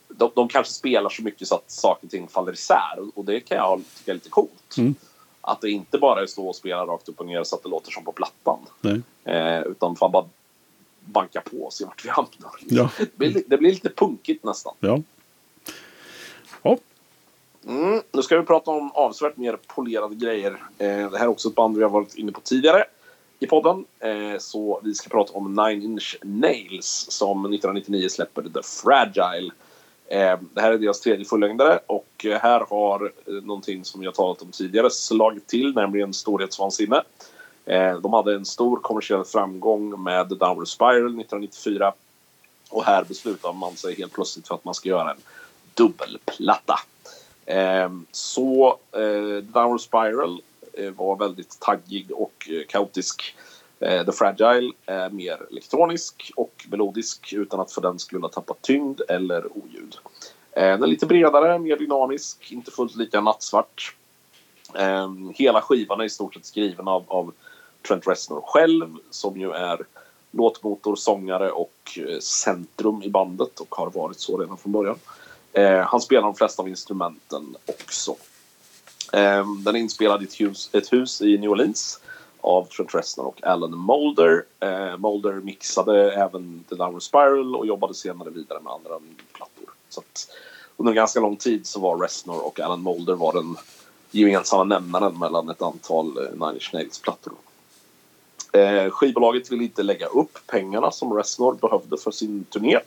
De, 0.07 0.31
de 0.35 0.48
kanske 0.48 0.73
spelar 0.73 1.10
så 1.10 1.23
mycket 1.23 1.48
så 1.48 1.56
att 1.56 1.72
saker 1.72 2.06
och 2.07 2.11
ting 2.11 2.27
faller 2.27 2.53
isär 2.53 2.99
och, 3.15 3.26
det 3.26 3.40
kan 3.40 3.57
jag 3.57 3.81
tycka 3.98 4.11
är 4.11 4.15
lite 4.15 4.30
coolt. 4.30 4.77
Mm. 4.77 4.95
Att 5.41 5.61
det 5.61 5.69
inte 5.72 5.98
bara 5.98 6.22
är 6.22 6.26
stå 6.26 6.48
och 6.49 6.56
spela 6.56 6.85
rakt 6.85 7.10
upp 7.10 7.19
och 7.19 7.26
ner 7.26 7.44
så 7.44 7.56
att 7.56 7.64
det 7.64 7.69
låter 7.69 7.91
som 7.91 8.03
på 8.03 8.11
plattan. 8.11 8.60
Eh, 9.23 9.61
utan 9.61 9.95
fan 9.95 10.11
bara 10.11 10.26
banka 10.99 11.41
på 11.41 11.57
och 11.57 11.73
se 11.73 11.85
vart 11.85 12.06
vi 12.06 12.10
hamnar. 12.10 12.52
Ja. 12.60 12.90
Det, 12.98 13.18
blir, 13.18 13.30
li- 13.30 13.44
det 13.48 13.57
blir 13.57 13.72
lite 13.72 13.90
punkigt 13.90 14.44
nästan. 14.44 14.73
Ja. 14.80 15.02
Mm, 17.68 18.02
nu 18.11 18.22
ska 18.22 18.40
vi 18.40 18.45
prata 18.45 18.72
om 18.72 18.91
avsevärt 18.91 19.38
mer 19.38 19.57
polerade 19.68 20.15
grejer. 20.15 20.52
Eh, 20.77 21.11
det 21.11 21.18
här 21.18 21.26
är 21.26 21.27
också 21.27 21.49
ett 21.49 21.56
band 21.56 21.77
vi 21.77 21.84
har 21.84 21.90
varit 21.90 22.15
inne 22.15 22.31
på 22.31 22.41
tidigare 22.41 22.85
i 23.40 23.48
podden. 23.48 23.85
Eh, 23.99 24.38
så 24.40 24.81
vi 24.84 24.95
ska 24.95 25.10
prata 25.10 25.34
om 25.34 25.53
Nine 25.53 25.84
Inch 25.84 26.18
Nails 26.22 27.06
som 27.10 27.40
1999 27.40 28.10
släpper 28.10 28.41
The 28.41 28.64
Fragile. 28.64 29.52
Eh, 30.07 30.40
det 30.53 30.61
här 30.61 30.72
är 30.72 30.77
deras 30.77 31.02
tredje 31.02 31.26
fullängdare 31.26 31.80
och 31.88 32.26
här 32.41 32.65
har 32.69 33.11
eh, 33.26 33.34
någonting 33.34 33.85
som 33.85 34.02
vi 34.02 34.06
har 34.06 34.14
talat 34.14 34.41
om 34.41 34.52
tidigare 34.52 34.90
slagit 34.90 35.48
till, 35.48 35.76
nämligen 35.76 36.14
storhetsvansinne. 36.14 37.03
Eh, 37.65 37.99
de 37.99 38.14
hade 38.14 38.35
en 38.35 38.45
stor 38.45 38.77
kommersiell 38.77 39.23
framgång 39.23 40.03
med 40.03 40.30
The 40.30 40.35
Downward 40.35 40.68
Spiral 40.68 41.06
1994 41.06 41.94
och 42.69 42.84
här 42.84 43.03
beslutar 43.03 43.53
man 43.53 43.76
sig 43.76 43.95
helt 43.95 44.14
plötsligt 44.14 44.48
för 44.48 44.56
att 44.56 44.65
man 44.65 44.73
ska 44.73 44.90
göra 44.90 45.11
en 45.11 45.22
dubbelplatta. 45.73 46.80
Ehm, 47.45 48.06
så 48.11 48.78
eh, 48.91 49.44
Downward 49.44 49.82
Spiral 49.82 50.41
eh, 50.74 50.91
var 50.91 51.15
väldigt 51.15 51.60
taggig 51.60 52.11
och 52.11 52.49
eh, 52.52 52.65
kaotisk. 52.68 53.36
The 53.80 54.11
Fragile 54.11 54.74
är 54.86 55.10
mer 55.10 55.38
elektronisk 55.52 56.32
och 56.36 56.65
melodisk 56.70 57.34
utan 57.34 57.60
att 57.60 57.72
för 57.72 57.82
den 57.82 57.99
skulle 57.99 58.22
ha 58.22 58.30
tappat 58.30 58.61
tyngd 58.61 59.02
eller 59.10 59.57
oljud. 59.57 59.98
Ehm, 60.52 60.80
den 60.80 60.84
är 60.84 60.88
lite 60.88 61.06
bredare, 61.06 61.60
mer 61.60 61.78
dynamisk, 61.78 62.52
inte 62.52 62.72
fullt 62.72 62.95
lika 62.95 63.22
nattsvart. 63.22 63.95
Ehm, 64.76 65.34
hela 65.36 65.61
skivan 65.61 65.99
är 65.99 66.03
i 66.03 66.10
stort 66.10 66.34
sett 66.34 66.45
skriven 66.45 66.88
av, 66.88 67.03
av 67.07 67.34
Trent 67.88 68.07
Reznor 68.07 68.41
själv 68.41 68.98
som 69.10 69.40
ju 69.40 69.52
är 69.52 69.86
låtmotor, 70.32 70.95
sångare 70.95 71.52
och 71.52 71.99
centrum 72.20 73.03
i 73.03 73.10
bandet 73.10 73.60
och 73.60 73.76
har 73.76 73.90
varit 73.90 74.20
så 74.20 74.38
redan 74.38 74.57
från 74.57 74.72
början. 74.72 74.98
Eh, 75.53 75.80
han 75.80 76.01
spelar 76.01 76.21
de 76.21 76.35
flesta 76.35 76.61
av 76.61 76.69
instrumenten 76.69 77.55
också. 77.65 78.15
Eh, 79.13 79.45
den 79.63 79.75
är 79.75 79.80
inspelad 79.80 80.21
i 80.21 80.25
ett 80.25 80.41
hus, 80.41 80.69
ett 80.73 80.93
hus 80.93 81.21
i 81.21 81.38
New 81.38 81.49
Orleans 81.49 81.99
av 82.41 82.65
Trent 82.65 82.95
Reznor 82.95 83.25
och 83.25 83.43
Alan 83.43 83.77
Molder. 83.77 84.43
Eh, 84.59 84.97
Molder 84.97 85.34
mixade 85.34 86.11
även 86.11 86.63
The 86.69 86.75
Downward 86.75 87.03
Spiral 87.03 87.55
och 87.55 87.67
jobbade 87.67 87.93
senare 87.93 88.30
vidare 88.30 88.59
med 88.63 88.73
andra 88.73 88.99
plattor. 89.34 89.69
Så 89.89 89.99
att 89.99 90.27
under 90.77 90.91
en 90.91 90.95
ganska 90.95 91.19
lång 91.19 91.35
tid 91.35 91.67
så 91.67 91.80
var 91.80 91.97
Reznor 91.97 92.45
och 92.45 92.59
Alan 92.59 92.81
Molder 92.81 93.13
var 93.13 93.34
den 93.34 93.57
gemensamma 94.11 94.63
nämnaren 94.63 95.19
mellan 95.19 95.49
ett 95.49 95.61
antal 95.61 96.17
eh, 96.17 96.31
Nine 96.31 96.53
Inch 96.53 96.69
Nails-plattor. 96.73 97.34
Eh, 98.51 98.89
skivbolaget 98.89 99.51
ville 99.51 99.63
inte 99.63 99.84
lägga 99.84 100.05
upp 100.05 100.39
pengarna 100.47 100.91
som 100.91 101.13
Reznor 101.13 101.53
behövde 101.53 101.97
för 101.97 102.11
sin 102.11 102.43
turné 102.43 102.80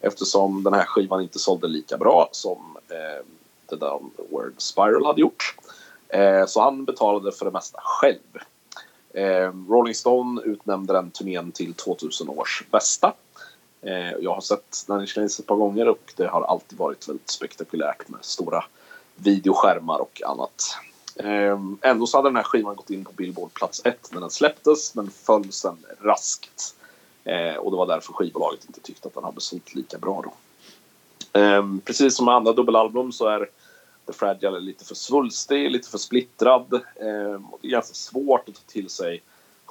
eftersom 0.00 0.62
den 0.62 0.74
här 0.74 0.84
skivan 0.84 1.22
inte 1.22 1.38
sålde 1.38 1.68
lika 1.68 1.98
bra 1.98 2.28
som 2.32 2.76
eh, 2.88 3.24
The 3.70 3.76
Downward 3.76 4.54
Spiral 4.56 5.04
hade 5.04 5.20
gjort. 5.20 5.54
Eh, 6.08 6.46
så 6.46 6.60
han 6.60 6.84
betalade 6.84 7.32
för 7.32 7.44
det 7.44 7.50
mesta 7.50 7.80
själv. 7.82 8.38
Eh, 9.14 9.52
Rolling 9.68 9.94
Stone 9.94 10.42
utnämnde 10.42 10.92
den 10.92 11.10
turnén 11.10 11.52
till 11.52 11.74
2000 11.74 12.28
års 12.28 12.64
bästa. 12.70 13.12
Eh, 13.82 14.12
jag 14.20 14.34
har 14.34 14.40
sett 14.40 14.84
den 14.86 15.02
i 15.02 15.06
Nails 15.16 15.40
ett 15.40 15.46
par 15.46 15.56
gånger 15.56 15.88
och 15.88 16.12
det 16.16 16.26
har 16.26 16.42
alltid 16.42 16.78
varit 16.78 17.08
väldigt 17.08 17.30
spektakulärt 17.30 18.08
med 18.08 18.24
stora 18.24 18.64
videoskärmar 19.14 19.98
och 19.98 20.22
annat. 20.26 20.76
Eh, 21.16 21.58
ändå 21.80 22.06
så 22.06 22.18
hade 22.18 22.28
den 22.28 22.36
här 22.36 22.42
skivan 22.42 22.76
gått 22.76 22.90
in 22.90 23.04
på 23.04 23.12
Billboard 23.12 23.54
plats 23.54 23.82
1 23.84 24.08
när 24.12 24.20
den 24.20 24.30
släpptes 24.30 24.94
men 24.94 25.10
föll 25.10 25.52
sen 25.52 25.76
raskt. 26.00 26.74
Eh, 27.24 27.54
och 27.54 27.70
det 27.70 27.76
var 27.76 27.86
därför 27.86 28.12
skivbolaget 28.12 28.64
inte 28.64 28.80
tyckte 28.80 29.08
att 29.08 29.14
den 29.14 29.24
hade 29.24 29.40
sålt 29.40 29.74
lika 29.74 29.98
bra 29.98 30.22
då. 30.24 30.32
Eh, 31.40 31.64
precis 31.84 32.16
som 32.16 32.24
med 32.26 32.34
andra 32.34 32.52
dubbelalbum 32.52 33.12
så 33.12 33.26
är 33.26 33.48
The 34.06 34.12
Fragile 34.12 34.60
lite 34.60 34.84
för 34.84 34.94
svulstig, 34.94 35.70
lite 35.70 35.88
för 35.88 35.98
splittrad. 35.98 36.74
Eh, 36.74 37.42
och 37.50 37.58
det 37.62 37.68
är 37.68 37.70
ganska 37.70 37.94
svårt 37.94 38.48
att 38.48 38.54
ta 38.54 38.60
till 38.66 38.88
sig 38.88 39.22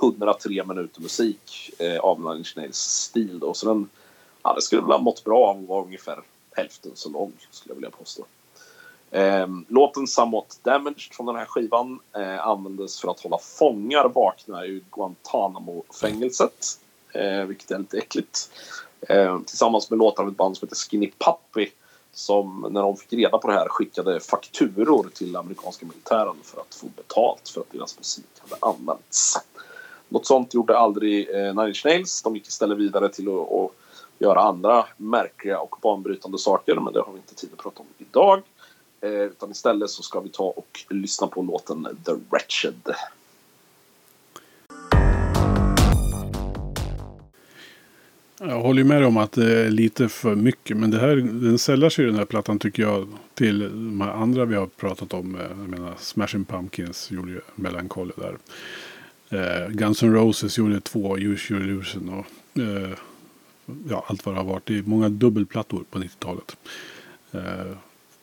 103 0.01 0.63
minuter 0.63 1.01
musik 1.01 1.71
eh, 1.79 1.99
av 1.99 2.19
Nine 2.19 2.37
Inch 2.37 2.53
Nails 2.57 2.77
stil 2.77 3.39
då. 3.39 3.53
Så 3.53 3.67
den, 3.67 3.89
ja, 4.43 4.53
det 4.53 4.61
skulle 4.61 4.81
väl 4.81 4.91
ha 4.91 4.97
mått 4.97 5.23
bra 5.23 5.47
av 5.47 5.57
att 5.57 5.67
vara 5.67 5.85
ungefär 5.85 6.19
hälften 6.51 6.91
så 6.95 7.09
lång 7.09 7.33
skulle 7.51 7.71
jag 7.71 7.75
vilja 7.75 7.91
påstå. 7.91 8.25
Eh, 9.11 9.47
låten 9.67 10.07
Somewhat 10.07 10.59
Damaged 10.63 11.13
från 11.13 11.25
den 11.25 11.35
här 11.35 11.45
skivan 11.45 11.99
eh, 12.15 12.47
användes 12.47 13.01
för 13.01 13.11
att 13.11 13.19
hålla 13.19 13.37
fångar 13.37 14.09
vakna 14.09 14.65
i 14.65 14.83
Guantanamo-fängelset. 14.91 16.79
Eh, 17.13 17.45
vilket 17.45 17.71
är 17.71 17.79
lite 17.79 17.97
äckligt. 17.97 18.51
Eh, 19.01 19.39
tillsammans 19.39 19.89
med 19.89 19.99
låtar 19.99 20.23
av 20.23 20.29
ett 20.29 20.37
band 20.37 20.57
som 20.57 20.67
heter 20.67 20.75
Skinny 20.75 21.11
Puppy 21.17 21.69
som 22.13 22.67
när 22.71 22.81
de 22.81 22.97
fick 22.97 23.13
reda 23.13 23.37
på 23.37 23.47
det 23.47 23.53
här 23.53 23.67
skickade 23.69 24.19
fakturor 24.19 25.09
till 25.13 25.35
amerikanska 25.35 25.85
militären 25.85 26.35
för 26.43 26.61
att 26.61 26.75
få 26.75 26.87
betalt 26.95 27.49
för 27.49 27.61
att 27.61 27.71
deras 27.71 27.97
musik 27.97 28.25
hade 28.39 28.55
använts. 28.75 29.37
Något 30.09 30.25
sånt 30.25 30.53
gjorde 30.53 30.77
aldrig 30.77 31.29
eh, 31.29 31.55
Nine 31.55 31.67
Inch 31.67 31.85
Nails. 31.85 32.21
De 32.21 32.35
gick 32.35 32.47
istället 32.47 32.77
vidare 32.77 33.09
till 33.09 33.27
att, 33.27 33.51
att 33.51 33.71
göra 34.19 34.41
andra 34.41 34.85
märkliga 34.97 35.59
och 35.59 35.75
banbrytande 35.81 36.37
saker 36.37 36.75
men 36.75 36.93
det 36.93 37.01
har 37.01 37.11
vi 37.11 37.17
inte 37.17 37.35
tid 37.35 37.49
att 37.53 37.63
prata 37.63 37.79
om 37.79 37.87
idag. 37.97 38.41
Eh, 39.01 39.11
utan 39.11 39.51
istället 39.51 39.89
så 39.89 40.03
ska 40.03 40.19
vi 40.19 40.29
ta 40.29 40.43
och 40.43 40.85
lyssna 40.89 41.27
på 41.27 41.41
låten 41.41 41.97
The 42.05 42.11
Wretched. 42.29 42.95
Jag 48.41 48.61
håller 48.61 48.83
med 48.83 48.97
dig 48.97 49.05
om 49.05 49.17
att 49.17 49.31
det 49.31 49.59
är 49.59 49.69
lite 49.69 50.09
för 50.09 50.35
mycket. 50.35 50.77
Men 50.77 50.91
det 50.91 50.99
här, 50.99 51.15
den 51.15 51.59
sällar 51.59 51.89
sig 51.89 52.05
den 52.05 52.15
här 52.15 52.25
plattan 52.25 52.59
tycker 52.59 52.83
jag 52.83 53.07
till 53.33 53.59
de 53.59 54.01
här 54.01 54.11
andra 54.11 54.45
vi 54.45 54.55
har 54.55 54.65
pratat 54.65 55.13
om. 55.13 55.35
Eh, 55.35 55.41
jag 55.41 55.69
menar 55.69 55.93
Smashing 55.99 56.45
Pumpkins 56.45 57.11
gjorde 57.11 57.31
ju 57.31 57.41
Melancholy 57.55 58.11
där. 58.15 58.37
Eh, 59.29 59.69
Guns 59.69 60.03
N' 60.03 60.13
Roses 60.13 60.57
gjorde 60.57 60.79
två, 60.79 61.17
Use 61.17 61.53
Your 61.53 61.63
Illusion 61.63 62.09
och 62.09 62.59
eh, 62.61 62.89
ja, 63.89 64.05
allt 64.07 64.25
vad 64.25 64.35
det 64.35 64.39
har 64.39 64.47
varit. 64.47 64.65
Det 64.65 64.77
är 64.77 64.83
många 64.83 65.09
dubbelplattor 65.09 65.83
på 65.89 65.99
90-talet. 65.99 66.57
Eh, 67.31 67.75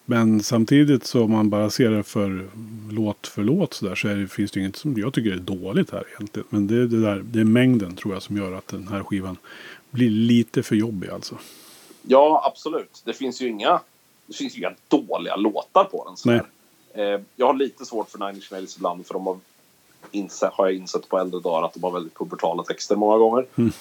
men 0.09 0.43
samtidigt 0.43 1.05
så 1.05 1.25
om 1.25 1.31
man 1.31 1.51
bara 1.51 1.71
ser 1.71 1.91
det 1.91 2.03
för 2.03 2.49
låt 2.91 3.27
för 3.27 3.43
låt 3.45 3.75
så 3.75 3.87
där 3.87 3.95
så 3.95 4.09
är 4.09 4.17
det, 4.17 4.29
finns 4.29 4.51
det 4.51 4.61
inget 4.61 4.77
som 4.77 4.99
jag 4.99 5.15
tycker 5.15 5.33
är 5.33 5.37
dåligt 5.37 5.91
här 5.91 6.05
egentligen. 6.15 6.47
Men 6.51 6.67
det 6.67 6.87
det, 6.87 7.01
där, 7.01 7.23
det 7.25 7.41
är 7.41 7.45
mängden 7.45 7.97
tror 7.97 8.15
jag 8.15 8.23
som 8.23 8.37
gör 8.37 8.53
att 8.53 8.69
den 8.69 8.89
här 8.89 9.03
skivan 9.03 9.37
blir 9.97 10.11
lite 10.11 10.63
för 10.63 10.77
jobbig 10.77 11.11
alltså. 11.11 11.39
Ja, 12.03 12.43
absolut. 12.53 13.03
Det 13.05 13.13
finns 13.13 13.41
ju 13.41 13.49
inga, 13.49 13.81
det 14.27 14.37
finns 14.37 14.57
inga 14.57 14.75
dåliga 14.89 15.37
låtar 15.37 15.85
på 15.85 16.05
den. 16.05 16.17
Så. 16.17 16.31
Eh, 17.01 17.21
jag 17.37 17.47
har 17.47 17.55
lite 17.55 17.85
svårt 17.85 18.11
för 18.11 18.19
Nine 18.19 18.35
Inch 18.35 18.53
Nails 18.53 18.77
ibland 18.77 19.07
för 19.07 19.15
de 19.15 19.27
har, 19.27 19.39
insett, 20.11 20.53
har 20.53 20.67
jag 20.67 20.75
insett 20.75 21.09
på 21.09 21.19
äldre 21.19 21.41
dagar 21.41 21.67
att 21.67 21.75
de 21.75 21.83
har 21.83 21.91
väldigt 21.91 22.15
pubertala 22.15 22.63
texter 22.63 22.97
många 22.97 23.19
gånger. 23.19 23.47
Mm. 23.57 23.73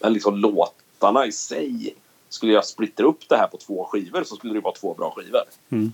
Men 0.00 0.12
liksom 0.12 0.36
låtarna 0.36 1.26
i 1.26 1.32
sig, 1.32 1.94
skulle 2.28 2.52
jag 2.52 2.64
splittra 2.64 3.06
upp 3.06 3.28
det 3.28 3.36
här 3.36 3.46
på 3.46 3.56
två 3.56 3.84
skivor 3.84 4.24
så 4.24 4.36
skulle 4.36 4.54
det 4.54 4.60
vara 4.60 4.74
två 4.74 4.94
bra 4.94 5.14
skivor. 5.16 5.42
Mm. 5.68 5.92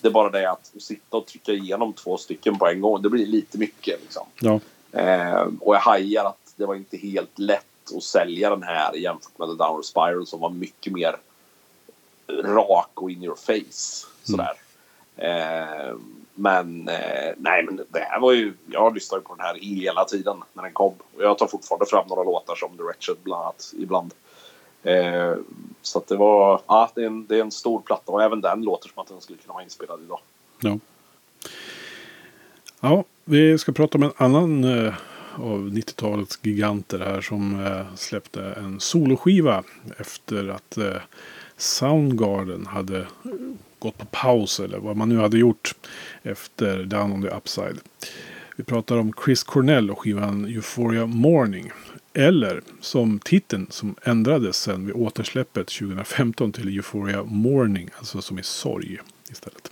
Det 0.00 0.08
är 0.08 0.12
bara 0.12 0.30
det 0.30 0.50
att 0.50 0.72
sitta 0.78 1.16
och 1.16 1.26
trycka 1.26 1.52
igenom 1.52 1.92
två 1.92 2.16
stycken 2.16 2.58
på 2.58 2.66
en 2.66 2.80
gång, 2.80 3.02
det 3.02 3.10
blir 3.10 3.26
lite 3.26 3.58
mycket. 3.58 4.00
Liksom. 4.02 4.26
Ja. 4.40 4.60
Eh, 4.92 5.48
och 5.60 5.74
jag 5.74 5.80
hajar 5.80 6.24
att 6.24 6.54
det 6.56 6.66
var 6.66 6.74
inte 6.74 6.96
helt 6.96 7.38
lätt 7.38 7.66
att 7.96 8.02
sälja 8.02 8.50
den 8.50 8.62
här 8.62 8.94
jämfört 8.94 9.38
med 9.38 9.48
The 9.48 9.54
Downward 9.54 9.84
Spiral 9.84 10.26
som 10.26 10.40
var 10.40 10.50
mycket 10.50 10.92
mer 10.92 11.16
rak 12.42 12.90
och 12.94 13.10
in 13.10 13.24
your 13.24 13.36
face. 13.36 14.06
Sådär. 14.22 14.52
Eh, 15.16 15.96
men 16.34 16.88
eh, 16.88 17.32
nej, 17.36 17.64
men 17.64 17.80
det 17.88 17.98
här 17.98 18.20
var 18.20 18.32
ju... 18.32 18.54
Jag 18.66 18.94
lyssnade 18.94 19.22
på 19.22 19.34
den 19.34 19.46
här 19.46 19.54
hela 19.54 20.04
tiden 20.04 20.42
när 20.52 20.62
den 20.62 20.72
kom. 20.72 20.94
Och 21.16 21.22
jag 21.22 21.38
tar 21.38 21.46
fortfarande 21.46 21.86
fram 21.86 22.06
några 22.08 22.22
låtar 22.22 22.54
som 22.54 22.76
The 22.76 22.82
Wretched 22.82 23.16
bland 23.22 23.42
annat 23.42 23.72
ibland. 23.78 24.14
Eh, 24.82 25.34
Så 25.82 25.98
att 25.98 26.06
det 26.06 26.16
var, 26.16 26.60
ja 26.66 26.90
det 26.94 27.02
är, 27.02 27.06
en, 27.06 27.26
det 27.26 27.36
är 27.36 27.40
en 27.40 27.50
stor 27.50 27.80
platta 27.80 28.12
och 28.12 28.22
även 28.22 28.40
den 28.40 28.62
låter 28.62 28.88
som 28.88 29.02
att 29.02 29.08
den 29.08 29.20
skulle 29.20 29.38
kunna 29.38 29.54
vara 29.54 29.64
inspelad 29.64 30.00
idag. 30.02 30.20
Ja. 30.60 30.78
Ja, 32.80 33.04
vi 33.24 33.58
ska 33.58 33.72
prata 33.72 33.98
om 33.98 34.04
en 34.04 34.12
annan 34.16 34.64
eh, 34.64 34.94
av 35.36 35.70
90-talets 35.70 36.38
giganter 36.42 36.98
här 36.98 37.20
som 37.20 37.64
eh, 37.64 37.94
släppte 37.96 38.42
en 38.42 38.80
soloskiva 38.80 39.62
efter 39.98 40.48
att 40.48 40.76
eh, 40.76 40.96
Soundgarden 41.56 42.66
hade 42.66 43.06
gått 43.78 43.98
på 43.98 44.06
paus 44.06 44.60
eller 44.60 44.78
vad 44.78 44.96
man 44.96 45.08
nu 45.08 45.18
hade 45.18 45.38
gjort 45.38 45.74
efter 46.22 46.84
Down 46.84 47.12
on 47.12 47.22
the 47.22 47.28
Upside. 47.28 47.78
Vi 48.56 48.64
pratar 48.64 48.96
om 48.96 49.12
Chris 49.24 49.42
Cornell 49.42 49.90
och 49.90 49.98
skivan 49.98 50.44
Euphoria 50.44 51.06
Morning. 51.06 51.72
Eller 52.12 52.62
som 52.80 53.18
titeln 53.18 53.66
som 53.70 53.94
ändrades 54.02 54.56
sen 54.56 54.86
vid 54.86 54.94
återsläppet 54.94 55.66
2015 55.66 56.52
till 56.52 56.68
Euphoria 56.68 57.24
Morning, 57.24 57.90
alltså 57.98 58.22
som 58.22 58.38
i 58.38 58.42
sorg 58.42 58.98
istället. 59.30 59.70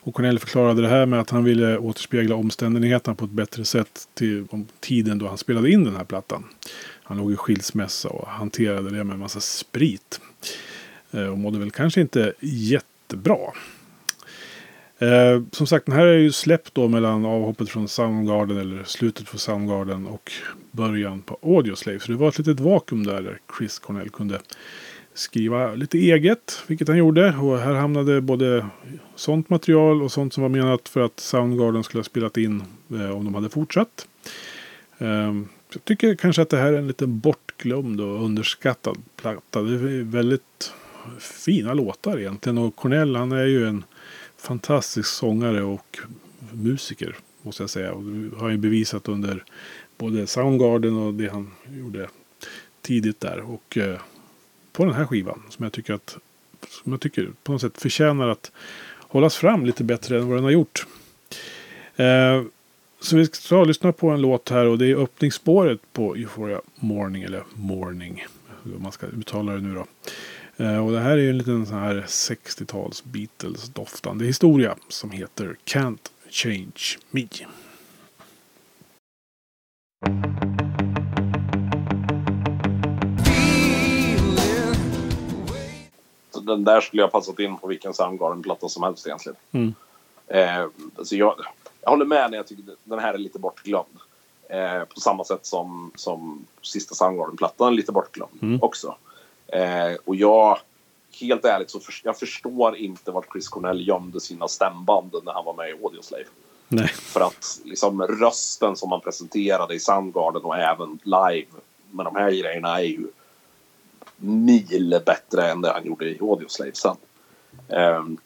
Och 0.00 0.14
Cornell 0.14 0.38
förklarade 0.38 0.82
det 0.82 0.88
här 0.88 1.06
med 1.06 1.20
att 1.20 1.30
han 1.30 1.44
ville 1.44 1.78
återspegla 1.78 2.34
omständigheterna 2.34 3.14
på 3.14 3.24
ett 3.24 3.30
bättre 3.30 3.64
sätt 3.64 4.08
till 4.14 4.46
tiden 4.80 5.18
då 5.18 5.28
han 5.28 5.38
spelade 5.38 5.70
in 5.70 5.84
den 5.84 5.96
här 5.96 6.04
plattan. 6.04 6.44
Han 7.02 7.16
låg 7.16 7.32
i 7.32 7.36
skilsmässa 7.36 8.08
och 8.08 8.28
hanterade 8.28 8.90
det 8.90 9.04
med 9.04 9.14
en 9.14 9.20
massa 9.20 9.40
sprit. 9.40 10.20
Eh, 11.10 11.26
och 11.26 11.38
mådde 11.38 11.58
väl 11.58 11.70
kanske 11.70 12.00
inte 12.00 12.32
jättebra. 12.40 13.38
Eh, 14.98 15.42
som 15.52 15.66
sagt, 15.66 15.86
den 15.86 15.94
här 15.94 16.06
är 16.06 16.18
ju 16.18 16.32
släppt 16.32 16.74
då 16.74 16.88
mellan 16.88 17.24
avhoppet 17.24 17.68
från 17.68 17.88
Soundgarden 17.88 18.58
eller 18.58 18.84
slutet 18.84 19.30
på 19.30 19.38
Soundgarden 19.38 20.06
och 20.06 20.32
början 20.70 21.22
på 21.22 21.38
Audioslave. 21.42 22.00
Så 22.00 22.12
det 22.12 22.18
var 22.18 22.28
ett 22.28 22.38
litet 22.38 22.60
vakuum 22.60 23.06
där, 23.06 23.22
där 23.22 23.38
Chris 23.58 23.78
Cornell 23.78 24.10
kunde 24.10 24.40
skriva 25.18 25.74
lite 25.74 25.98
eget, 25.98 26.62
vilket 26.66 26.88
han 26.88 26.96
gjorde. 26.96 27.36
Och 27.36 27.58
här 27.58 27.74
hamnade 27.74 28.20
både 28.20 28.66
sånt 29.14 29.50
material 29.50 30.02
och 30.02 30.12
sånt 30.12 30.34
som 30.34 30.42
var 30.42 30.50
menat 30.50 30.88
för 30.88 31.00
att 31.00 31.20
Soundgarden 31.20 31.84
skulle 31.84 31.98
ha 31.98 32.04
spelat 32.04 32.36
in 32.36 32.62
eh, 32.90 33.10
om 33.10 33.24
de 33.24 33.34
hade 33.34 33.48
fortsatt. 33.48 34.08
Eh, 34.98 35.34
jag 35.72 35.84
tycker 35.84 36.14
kanske 36.14 36.42
att 36.42 36.50
det 36.50 36.56
här 36.56 36.72
är 36.72 36.78
en 36.78 36.86
lite 36.86 37.06
bortglömd 37.06 38.00
och 38.00 38.24
underskattad 38.24 38.98
platta. 39.16 39.62
Det 39.62 39.74
är 39.74 40.02
väldigt 40.02 40.72
fina 41.18 41.74
låtar 41.74 42.18
egentligen. 42.18 42.58
Och 42.58 42.76
Cornell 42.76 43.16
han 43.16 43.32
är 43.32 43.44
ju 43.44 43.66
en 43.66 43.84
fantastisk 44.36 45.08
sångare 45.08 45.62
och 45.62 45.98
musiker. 46.52 47.16
Måste 47.42 47.62
jag 47.62 47.70
säga. 47.70 47.92
Och 47.92 48.02
det 48.02 48.36
har 48.36 48.48
ju 48.48 48.56
bevisat 48.56 49.08
under 49.08 49.44
både 49.98 50.26
Soundgarden 50.26 50.96
och 50.96 51.14
det 51.14 51.28
han 51.28 51.50
gjorde 51.68 52.08
tidigt 52.82 53.20
där. 53.20 53.40
Och 53.40 53.78
eh, 53.78 54.00
på 54.78 54.84
den 54.84 54.94
här 54.94 55.06
skivan 55.06 55.42
som 55.48 55.62
jag 55.62 55.72
tycker 55.72 55.94
att 55.94 56.16
som 56.68 56.92
jag 56.92 57.00
tycker 57.00 57.30
på 57.42 57.52
något 57.52 57.60
sätt 57.60 57.80
förtjänar 57.80 58.28
att 58.28 58.52
hållas 58.98 59.36
fram 59.36 59.66
lite 59.66 59.84
bättre 59.84 60.18
än 60.18 60.28
vad 60.28 60.36
den 60.36 60.44
har 60.44 60.50
gjort. 60.50 60.86
Eh, 61.96 62.42
så 63.00 63.16
vi 63.16 63.26
ska 63.26 63.64
lyssna 63.64 63.92
på 63.92 64.10
en 64.10 64.20
låt 64.20 64.48
här 64.48 64.66
och 64.66 64.78
det 64.78 64.86
är 64.86 64.96
öppningsspåret 64.96 65.80
på 65.92 66.16
Euphoria 66.16 66.60
Morning 66.74 67.22
eller 67.22 67.42
Morning. 67.54 68.26
Hur 68.64 68.78
man 68.78 68.92
ska 68.92 69.06
uttala 69.06 69.52
det 69.52 69.60
nu 69.60 69.74
då. 69.74 69.86
Eh, 70.64 70.86
och 70.86 70.92
det 70.92 71.00
här 71.00 71.10
är 71.10 71.16
ju 71.16 71.30
en 71.30 71.38
liten 71.38 71.66
sån 71.66 71.78
här 71.78 72.04
60-tals 72.08 73.04
Beatles-doftande 73.04 74.24
historia 74.24 74.74
som 74.88 75.10
heter 75.10 75.56
Can't 75.64 76.10
Change 76.30 76.98
Me. 77.10 77.28
Den 86.48 86.64
där 86.64 86.80
skulle 86.80 87.02
jag 87.02 87.12
passat 87.12 87.38
in 87.38 87.56
på 87.56 87.66
vilken 87.66 87.94
Soundgarden-platta 87.94 88.68
som 88.68 88.82
helst 88.82 89.06
egentligen. 89.06 89.36
Mm. 89.52 89.74
Eh, 90.26 90.66
alltså 90.98 91.16
jag, 91.16 91.34
jag 91.80 91.90
håller 91.90 92.04
med 92.04 92.30
när 92.30 92.36
jag 92.36 92.46
tycker 92.46 92.64
den 92.84 92.98
här 92.98 93.14
är 93.14 93.18
lite 93.18 93.38
bortglömd. 93.38 93.98
Eh, 94.50 94.84
på 94.84 95.00
samma 95.00 95.24
sätt 95.24 95.46
som, 95.46 95.90
som 95.94 96.46
sista 96.62 96.94
Soundgarden-plattan 96.94 97.68
är 97.68 97.76
lite 97.76 97.92
bortglömd 97.92 98.42
Mm. 98.42 98.62
också. 98.62 98.96
Eh, 99.46 99.96
och 100.04 100.16
jag, 100.16 100.58
helt 101.20 101.44
ärligt, 101.44 101.70
så 101.70 101.80
för, 101.80 101.94
jag 102.04 102.18
förstår 102.18 102.76
inte 102.76 103.10
vart 103.10 103.32
Chris 103.32 103.48
Cornell 103.48 103.88
gömde 103.88 104.20
sina 104.20 104.48
stämband 104.48 105.14
när 105.24 105.32
han 105.32 105.44
var 105.44 105.54
med 105.54 105.70
i 105.70 105.72
Audioslave. 105.72 106.24
Nej. 106.68 106.88
För 106.88 107.20
att 107.20 107.60
liksom 107.64 108.02
rösten 108.02 108.76
som 108.76 108.90
man 108.90 109.00
presenterade 109.00 109.74
i 109.74 109.80
Soundgarden 109.80 110.42
och 110.42 110.56
även 110.56 110.98
live 111.02 111.46
med 111.90 112.06
de 112.06 112.16
här 112.16 112.30
grejerna 112.30 112.78
är 112.78 112.84
ju 112.84 113.06
mil 114.18 115.00
bättre 115.06 115.50
än 115.50 115.60
det 115.60 115.72
han 115.72 115.86
gjorde 115.86 116.04
i 116.04 116.18
Audioslave 116.20 116.74
sen. 116.74 116.96
Ehm, 117.68 117.96
um, 117.96 118.18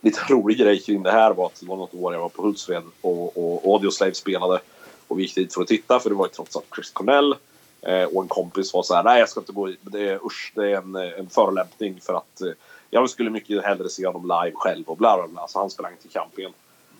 lite 0.00 0.20
rolig 0.28 0.58
grej 0.58 0.80
kring 0.80 1.02
det 1.02 1.10
här 1.10 1.34
var 1.34 1.46
att 1.46 1.60
det 1.60 1.66
var 1.66 1.76
något 1.76 1.94
år 1.94 2.12
jag 2.14 2.20
var 2.20 2.28
på 2.28 2.42
Hultsfred 2.42 2.82
och, 3.00 3.36
och 3.36 3.74
Audioslave 3.74 4.14
spelade 4.14 4.60
och 5.08 5.18
vi 5.18 5.22
gick 5.22 5.34
dit 5.34 5.54
för 5.54 5.62
att 5.62 5.68
titta 5.68 6.00
för 6.00 6.10
det 6.10 6.16
var 6.16 6.26
ju 6.26 6.32
trots 6.32 6.56
allt 6.56 6.74
Chris 6.74 6.90
Cornell 6.90 7.34
eh, 7.82 8.04
och 8.04 8.22
en 8.22 8.28
kompis 8.28 8.74
var 8.74 8.82
så 8.82 8.94
här 8.94 9.02
nej 9.02 9.18
jag 9.18 9.28
ska 9.28 9.40
inte 9.40 9.52
gå 9.52 9.68
i, 9.68 9.76
det 9.80 10.08
är, 10.08 10.26
usch, 10.26 10.52
det 10.54 10.70
är 10.70 10.76
en, 10.76 10.94
en 10.94 11.28
förolämpning 11.28 12.00
för 12.00 12.14
att 12.14 12.40
eh, 12.40 12.52
jag 12.90 13.10
skulle 13.10 13.30
mycket 13.30 13.64
hellre 13.64 13.88
se 13.88 14.06
honom 14.06 14.22
live 14.22 14.56
själv 14.56 14.84
och 14.86 14.96
bla 14.96 15.16
bla 15.16 15.28
bla 15.28 15.48
så 15.48 15.58
han 15.58 15.70
sprang 15.70 15.92
till 16.02 16.10
campingen. 16.10 16.52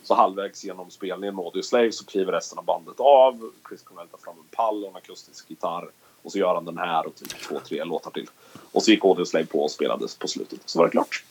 Så 0.02 0.14
halvvägs 0.14 0.64
genom 0.64 0.90
spelningen 0.90 1.36
med 1.36 1.44
Audioslave 1.44 1.92
så 1.92 2.04
kliver 2.04 2.32
resten 2.32 2.58
av 2.58 2.64
bandet 2.64 3.00
av. 3.00 3.50
Chris 3.68 3.82
Cornell 3.82 4.08
tar 4.08 4.18
fram 4.18 4.34
en 4.38 4.56
pall 4.56 4.84
och 4.84 4.90
en 4.90 4.96
akustisk 4.96 5.50
gitarr. 5.50 5.90
Och 6.24 6.32
så 6.32 6.38
gör 6.38 6.54
han 6.54 6.64
den 6.64 6.78
här 6.78 7.06
och 7.06 7.14
typ 7.14 7.28
två, 7.28 7.60
tre 7.60 7.84
låtar 7.84 8.10
till. 8.10 8.26
Och 8.72 8.82
så 8.82 8.90
gick 8.90 9.04
Audioslave 9.04 9.46
på 9.46 9.62
och 9.62 9.70
spelades 9.70 10.16
på 10.16 10.28
slutet. 10.28 10.60
Så 10.64 10.78
var 10.78 10.86
det 10.86 10.90
klart. 10.90 11.24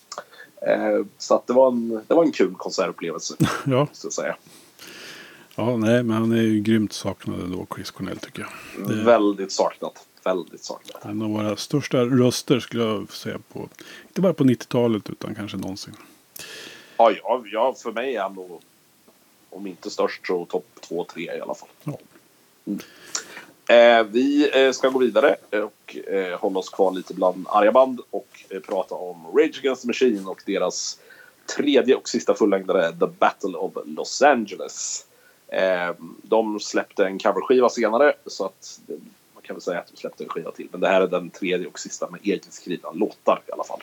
Eh, 0.68 1.06
så 1.18 1.36
att 1.36 1.48
det 1.48 1.53
var 1.53 1.68
en, 1.68 2.02
det 2.07 2.14
var 2.14 2.24
en 2.24 2.32
kul 2.32 2.53
konsertupplevelse. 2.56 3.36
Ja. 3.65 3.80
Måste 3.80 4.06
jag 4.06 4.14
säga. 4.14 4.36
Ja, 5.56 5.78
nej, 5.78 6.03
men 6.03 6.18
han 6.18 6.32
är 6.32 6.41
ju 6.41 6.60
grymt 6.60 6.94
saknad 6.94 7.40
ändå, 7.40 7.68
Chris 7.76 7.91
Cornell 7.91 8.18
tycker 8.18 8.41
jag. 8.41 8.88
Det 8.88 9.03
Väldigt 9.03 9.52
saknat. 9.52 10.07
Väldigt 10.24 10.64
saknat. 10.64 11.06
en 11.06 11.22
av 11.22 11.30
våra 11.30 11.56
största 11.56 11.98
röster 11.98 12.60
skulle 12.60 12.84
jag 12.84 13.11
säga 13.11 13.40
på, 13.53 13.70
inte 14.07 14.22
bara 14.22 14.34
på 14.34 14.44
90-talet 14.44 15.10
utan 15.10 15.36
kanske 15.36 15.57
någonsin. 15.57 15.94
Ja, 16.98 17.11
ja, 17.11 17.44
ja, 17.52 17.76
för 17.84 17.91
mig 17.91 18.15
är 18.15 18.22
han 18.22 18.34
nog, 18.34 18.61
om 19.49 19.68
inte 19.68 19.90
störst 19.90 20.28
så 20.28 20.45
topp 20.45 20.68
två, 20.82 21.03
tre 21.14 21.24
i 21.24 21.41
alla 21.41 21.56
fall. 21.56 21.70
Ja. 21.84 21.98
Mm. 22.65 22.80
Eh, 23.74 24.04
vi 24.04 24.52
eh, 24.54 24.72
ska 24.72 24.90
gå 24.90 25.00
vidare 25.00 25.36
och 25.52 25.98
eh, 26.08 26.40
hålla 26.40 26.60
oss 26.60 26.70
kvar 26.70 26.91
lite 26.91 27.14
bland 27.14 27.48
arga 27.50 27.72
band 27.72 28.02
och 28.10 28.45
eh, 28.50 28.60
prata 28.60 28.95
om 28.95 29.26
Rage 29.38 29.60
Against 29.60 29.82
the 29.82 29.88
Machine 29.88 30.28
och 30.28 30.44
deras 30.45 31.00
tredje 31.58 31.95
och 31.95 32.10
sista 32.10 32.34
fullängdare 32.34 32.91
The 32.91 33.08
Battle 33.20 33.58
of 33.58 33.74
Los 33.86 34.22
Angeles. 34.22 35.06
Eh, 35.48 35.95
de 36.22 36.60
släppte 36.60 37.06
en 37.06 37.20
coverskiva 37.20 37.70
senare 37.70 38.14
så 38.26 38.45
att 38.45 38.80
eh, 38.88 38.95
man 39.34 39.44
kan 39.44 39.56
väl 39.56 39.62
säga 39.62 39.80
att 39.80 39.88
de 39.88 39.98
släppte 39.98 40.24
en 40.24 40.30
skiva 40.30 40.52
till. 40.52 40.68
Men 40.72 40.82
det 40.82 40.88
här 40.88 41.02
är 41.02 41.08
den 41.08 41.30
tredje 41.30 41.68
och 41.68 41.80
sista 41.80 42.10
med 42.10 42.20
egenskrivna 42.24 42.91
låtar 42.91 43.41
i 43.48 43.52
alla 43.52 43.64
fall. 43.64 43.82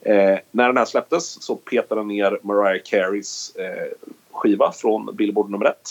Eh, 0.00 0.38
när 0.50 0.66
den 0.66 0.76
här 0.76 0.84
släpptes 0.84 1.42
så 1.42 1.56
petade 1.56 2.00
den 2.00 2.08
ner 2.08 2.38
Mariah 2.42 2.82
Careys 2.84 3.56
eh, 3.56 3.92
skiva 4.30 4.72
från 4.72 5.16
Billboard 5.16 5.50
nummer 5.50 5.66
ett. 5.66 5.90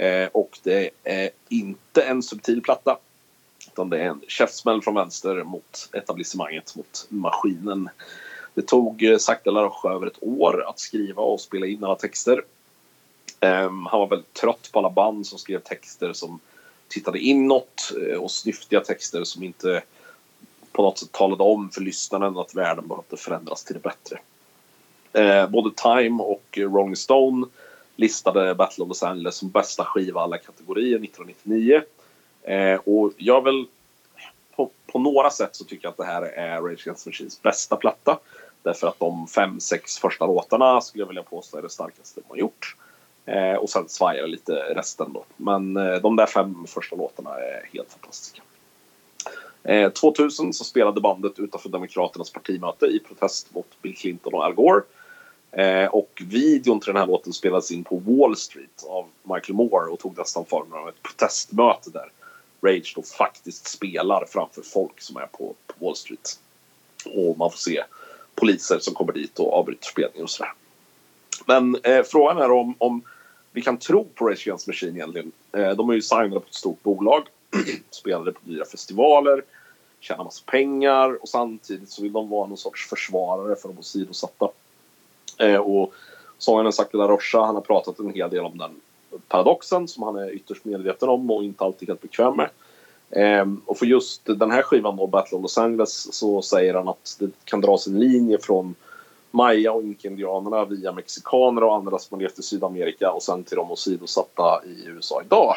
Eh, 0.00 0.28
och 0.32 0.58
det 0.62 0.90
är 1.04 1.30
inte 1.48 2.02
en 2.02 2.22
subtil 2.22 2.62
platta. 2.62 2.98
Utan 3.66 3.90
det 3.90 3.98
är 3.98 4.04
en 4.04 4.20
käftsmäll 4.28 4.82
från 4.82 4.94
vänster 4.94 5.44
mot 5.44 5.88
etablissemanget, 5.92 6.76
mot 6.76 7.06
maskinen. 7.08 7.88
Det 8.54 8.62
tog 8.62 9.02
eh, 9.02 9.18
sakta 9.18 9.50
Laroche 9.50 9.88
över 9.88 10.06
ett 10.06 10.18
år 10.22 10.64
att 10.68 10.78
skriva 10.78 11.22
och 11.22 11.40
spela 11.40 11.66
in 11.66 11.84
alla 11.84 11.94
texter. 11.94 12.42
Eh, 13.40 13.70
han 13.90 14.00
var 14.00 14.06
väldigt 14.06 14.34
trött 14.34 14.70
på 14.72 14.78
alla 14.78 14.90
band 14.90 15.26
som 15.26 15.38
skrev 15.38 15.58
texter 15.58 16.12
som 16.12 16.40
tittade 16.88 17.18
inåt 17.18 17.92
eh, 18.06 18.18
och 18.18 18.30
snyftiga 18.30 18.80
texter 18.80 19.24
som 19.24 19.42
inte 19.42 19.82
på 20.72 20.82
något 20.82 20.98
sätt 20.98 21.12
talade 21.12 21.42
om 21.42 21.70
för 21.70 21.80
lyssnaren 21.80 22.38
att 22.38 22.54
världen 22.54 22.88
behövde 22.88 23.16
förändras 23.16 23.64
till 23.64 23.74
det 23.74 23.82
bättre. 23.82 24.18
Eh, 25.12 25.50
både 25.50 25.70
Time 25.76 26.22
och 26.22 26.58
Rolling 26.58 26.96
Stone 26.96 27.46
listade 28.00 28.54
Battle 28.54 28.82
of 28.84 28.88
Los 28.88 29.02
Angeles 29.02 29.34
som 29.34 29.48
bästa 29.48 29.84
skiva 29.84 30.20
alla 30.20 30.38
kategorier 30.38 31.04
1999. 31.04 31.82
Eh, 32.42 32.80
och 32.84 33.12
jag 33.16 33.44
väl 33.44 33.66
på, 34.56 34.70
på 34.86 34.98
några 34.98 35.30
sätt 35.30 35.56
så 35.56 35.64
tycker 35.64 35.84
jag 35.84 35.90
att 35.90 35.96
det 35.96 36.04
här 36.04 36.22
är 36.22 36.60
Rage 36.60 36.82
Against 36.82 37.04
the 37.04 37.10
Machines 37.10 37.42
bästa 37.42 37.76
platta. 37.76 38.18
Därför 38.62 38.86
att 38.86 38.98
de 38.98 39.26
fem, 39.26 39.60
sex 39.60 39.98
första 39.98 40.26
låtarna 40.26 40.80
skulle 40.80 41.02
jag 41.02 41.08
vilja 41.08 41.22
påstå 41.22 41.58
är 41.58 41.62
det 41.62 41.70
starkaste 41.70 42.20
de 42.20 42.26
har 42.28 42.36
gjort. 42.36 42.76
Eh, 43.26 43.54
och 43.54 43.70
sen 43.70 43.88
svajar 43.88 44.26
lite 44.26 44.52
resten 44.52 45.12
då. 45.12 45.24
Men 45.36 45.76
eh, 45.76 45.94
de 45.94 46.16
där 46.16 46.26
fem 46.26 46.66
första 46.66 46.96
låtarna 46.96 47.30
är 47.30 47.68
helt 47.72 47.92
fantastiska. 47.92 48.42
Eh, 49.62 49.90
2000 49.90 50.52
så 50.52 50.64
spelade 50.64 51.00
bandet 51.00 51.38
utanför 51.38 51.68
Demokraternas 51.68 52.32
partimöte 52.32 52.86
i 52.86 52.98
protest 52.98 53.54
mot 53.54 53.82
Bill 53.82 53.96
Clinton 53.96 54.34
och 54.34 54.44
Al 54.44 54.54
Gore. 54.54 54.82
Eh, 55.52 55.86
och 55.86 56.22
videon 56.26 56.80
till 56.80 56.92
den 56.92 57.00
här 57.00 57.06
låten 57.06 57.32
spelades 57.32 57.70
in 57.70 57.84
på 57.84 57.96
Wall 57.96 58.36
Street 58.36 58.84
av 58.88 59.06
Michael 59.22 59.56
Moore 59.56 59.90
och 59.90 59.98
tog 59.98 60.18
nästan 60.18 60.44
formen 60.44 60.78
av 60.78 60.88
ett 60.88 61.02
protestmöte 61.02 61.90
där 61.90 62.12
Rage 62.62 62.92
då 62.96 63.02
faktiskt 63.02 63.68
spelar 63.68 64.24
framför 64.24 64.62
folk 64.62 65.00
som 65.00 65.16
är 65.16 65.26
på, 65.26 65.54
på 65.66 65.86
Wall 65.86 65.96
Street. 65.96 66.38
Och 67.04 67.38
man 67.38 67.50
får 67.50 67.58
se 67.58 67.84
poliser 68.34 68.78
som 68.78 68.94
kommer 68.94 69.12
dit 69.12 69.38
och 69.38 69.52
avbryter 69.52 69.86
spelningen 69.86 70.22
och 70.22 70.30
sådär. 70.30 70.52
Men 71.46 71.76
eh, 71.82 72.02
frågan 72.02 72.38
är 72.38 72.50
om, 72.50 72.74
om 72.78 73.02
vi 73.52 73.62
kan 73.62 73.76
tro 73.76 74.04
på 74.04 74.28
Rage 74.28 74.46
Against 74.46 74.66
Machine 74.66 74.96
egentligen. 74.96 75.32
Eh, 75.52 75.70
de 75.70 75.90
är 75.90 75.94
ju 75.94 76.02
signade 76.02 76.40
på 76.40 76.46
ett 76.48 76.54
stort 76.54 76.82
bolag, 76.82 77.22
spelade 77.90 78.32
på 78.32 78.40
dyra 78.44 78.64
festivaler, 78.64 79.44
tjänar 80.00 80.24
massa 80.24 80.42
pengar 80.46 81.22
och 81.22 81.28
samtidigt 81.28 81.90
så 81.90 82.02
vill 82.02 82.12
de 82.12 82.28
vara 82.28 82.46
någon 82.46 82.58
sorts 82.58 82.88
försvarare 82.88 83.56
för 83.56 83.68
de 83.68 83.78
åsidosatta. 83.78 84.48
Eh, 85.40 85.56
och 85.56 85.92
sångaren 86.38 86.72
Zac 86.72 86.88
de 86.90 86.98
la 86.98 87.08
Rocha, 87.08 87.44
han 87.44 87.54
har 87.54 87.62
pratat 87.62 87.98
en 87.98 88.12
hel 88.12 88.30
del 88.30 88.44
om 88.44 88.58
den 88.58 88.80
paradoxen 89.28 89.88
som 89.88 90.02
han 90.02 90.16
är 90.16 90.30
ytterst 90.30 90.64
medveten 90.64 91.08
om 91.08 91.30
och 91.30 91.44
inte 91.44 91.64
alltid 91.64 91.88
helt 91.88 92.02
bekväm 92.02 92.36
med. 92.36 92.50
Ehm, 93.10 93.62
och 93.66 93.78
för 93.78 93.86
just 93.86 94.22
den 94.24 94.50
här 94.50 94.62
skivan 94.62 94.96
då, 94.96 95.06
Battle 95.06 95.36
of 95.38 95.42
Los 95.42 95.58
Angeles, 95.58 96.14
så 96.14 96.42
säger 96.42 96.74
han 96.74 96.88
att 96.88 97.16
det 97.20 97.30
kan 97.44 97.60
dras 97.60 97.86
en 97.86 98.00
linje 98.00 98.38
från 98.38 98.74
Maya 99.30 99.72
och 99.72 99.82
Inka-indianerna 99.82 100.64
via 100.64 100.92
mexikaner 100.92 101.64
och 101.64 101.76
andra 101.76 101.98
som 101.98 102.14
har 102.14 102.22
levt 102.22 102.38
i 102.38 102.42
Sydamerika 102.42 103.12
och 103.12 103.22
sen 103.22 103.44
till 103.44 103.56
de 103.56 103.70
åsidosatta 103.70 104.62
i 104.64 104.86
USA 104.86 105.22
idag. 105.22 105.54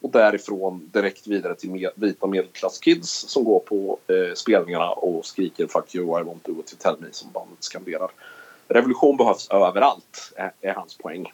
Och 0.00 0.10
därifrån 0.10 0.90
direkt 0.92 1.26
vidare 1.26 1.54
till 1.54 1.70
med, 1.70 1.90
vita 1.94 2.26
medelklasskids 2.26 3.10
som 3.10 3.44
går 3.44 3.58
på 3.58 3.98
eh, 4.06 4.34
spelningarna 4.34 4.90
och 4.90 5.26
skriker 5.26 5.66
'Fuck 5.66 5.94
you, 5.94 6.20
I 6.20 6.22
want 6.22 6.42
to 6.44 6.52
to 6.52 6.76
tell 6.78 6.96
me' 6.98 7.12
som 7.12 7.30
bandet 7.32 7.64
skanderar. 7.64 8.10
Revolution 8.68 9.16
behövs 9.16 9.50
överallt, 9.50 10.32
är, 10.36 10.52
är 10.60 10.74
hans 10.74 10.98
poäng. 10.98 11.32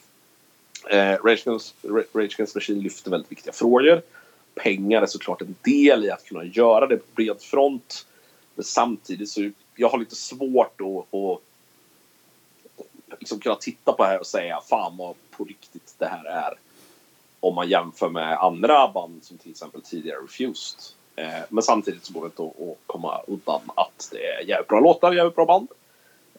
Eh, 0.91 1.17
Rage 1.25 1.47
Against 2.15 2.55
Machine 2.55 2.81
lyfter 2.81 3.11
väldigt 3.11 3.33
viktiga 3.33 3.53
frågor. 3.53 4.03
Pengar 4.55 5.03
är 5.03 5.07
såklart 5.07 5.43
en 5.43 5.55
del 5.63 6.05
i 6.05 6.11
att 6.11 6.25
kunna 6.25 6.45
göra 6.45 6.87
det 6.87 6.97
på 6.97 7.07
bred 7.15 7.41
front. 7.41 8.07
Men 8.55 8.65
samtidigt 8.65 9.29
så 9.29 9.51
jag 9.77 9.89
har 9.89 9.99
lite 9.99 10.15
svårt 10.15 10.81
att, 10.81 11.15
att 13.13 13.21
liksom 13.21 13.41
kunna 13.41 13.55
titta 13.55 13.93
på 13.93 14.03
det 14.03 14.09
här 14.09 14.21
och 14.21 14.27
säga 14.27 14.61
fan 14.61 14.97
vad 14.97 15.15
på 15.31 15.45
riktigt 15.45 15.95
det 15.99 16.07
här 16.07 16.25
är. 16.25 16.55
Om 17.41 17.55
man 17.55 17.69
jämför 17.69 18.09
med 18.09 18.39
andra 18.39 18.89
band 18.89 19.25
som 19.25 19.39
till 19.39 19.51
exempel 19.51 19.83
tidigare 19.83 20.19
Refused. 20.19 20.81
Eh, 21.17 21.41
men 21.49 21.63
samtidigt 21.63 22.05
så 22.05 22.13
går 22.13 22.21
det 22.21 22.27
inte 22.27 22.43
att, 22.43 22.69
att 22.69 22.79
komma 22.87 23.23
undan 23.27 23.61
att 23.75 24.09
det 24.13 24.27
är 24.27 24.49
jävligt 24.49 24.69
bra 24.69 24.81
låtar, 24.81 25.13
jävligt 25.13 25.35
bra 25.35 25.47
band. 25.47 25.69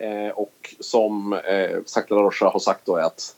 Eh, 0.02 0.30
och 0.30 0.76
som 0.80 1.34
eh, 1.34 1.80
Sakla 1.86 2.18
Rocha 2.18 2.46
har 2.46 2.60
sagt 2.60 2.86
då 2.86 2.96
är 2.96 3.04
att 3.04 3.36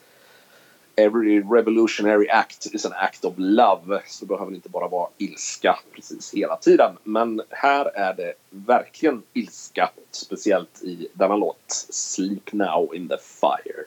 Every 0.96 1.42
revolutionary 1.42 2.30
act 2.30 2.66
is 2.74 2.86
an 2.86 2.94
act 2.96 3.26
of 3.26 3.34
love. 3.38 4.02
Så 4.08 4.26
det 4.26 4.30
behöver 4.30 4.56
inte 4.56 4.70
bara 4.70 4.88
vara 4.88 5.10
ilska 5.18 5.80
precis 5.96 6.34
hela 6.34 6.58
tiden. 6.58 6.92
Men 7.04 7.42
här 7.50 7.86
är 7.86 8.14
det 8.14 8.34
verkligen 8.50 9.22
ilska. 9.34 9.90
Speciellt 10.12 10.84
i 10.84 11.08
denna 11.14 11.36
låt 11.36 11.88
Sleep 11.90 12.54
Now 12.54 12.96
in 12.96 13.08
the 13.08 13.18
Fire. 13.18 13.86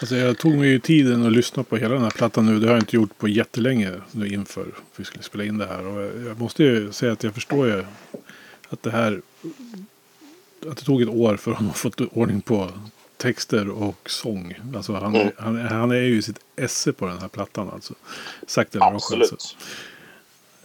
Alltså 0.00 0.16
jag 0.16 0.38
tog 0.38 0.54
mig 0.54 0.68
ju 0.68 0.78
tiden 0.78 1.26
att 1.26 1.32
lyssna 1.32 1.62
på 1.62 1.76
hela 1.76 1.94
den 1.94 2.02
här 2.02 2.10
plattan 2.10 2.46
nu. 2.46 2.58
Det 2.58 2.66
har 2.66 2.74
jag 2.74 2.82
inte 2.82 2.96
gjort 2.96 3.18
på 3.18 3.28
jättelänge 3.28 3.90
nu 4.12 4.28
inför 4.28 4.66
vi 4.96 5.04
skulle 5.04 5.22
spela 5.22 5.44
in 5.44 5.58
det 5.58 5.66
här. 5.66 5.86
Och 5.86 6.28
jag 6.28 6.40
måste 6.40 6.62
ju 6.62 6.92
säga 6.92 7.12
att 7.12 7.22
jag 7.22 7.34
förstår 7.34 7.66
ju 7.66 7.84
att 8.74 8.82
det 8.82 8.90
här 8.90 9.22
att 10.70 10.76
det 10.76 10.84
tog 10.84 11.02
ett 11.02 11.08
år 11.08 11.36
för 11.36 11.52
honom 11.52 11.70
att 11.70 11.78
få 11.78 11.90
ordning 12.12 12.40
på 12.40 12.70
texter 13.16 13.70
och 13.70 14.10
sång. 14.10 14.54
Alltså 14.76 14.92
han, 14.92 15.14
mm. 15.14 15.32
han, 15.38 15.56
han 15.56 15.90
är 15.90 15.94
ju 15.94 16.22
sitt 16.22 16.38
esse 16.56 16.92
på 16.92 17.06
den 17.06 17.18
här 17.18 17.28
plattan 17.28 17.70
alltså. 17.70 17.94
Sagt 18.46 18.74
eller 18.74 18.86
Absolut. 18.86 19.32
Alltså. 19.32 19.56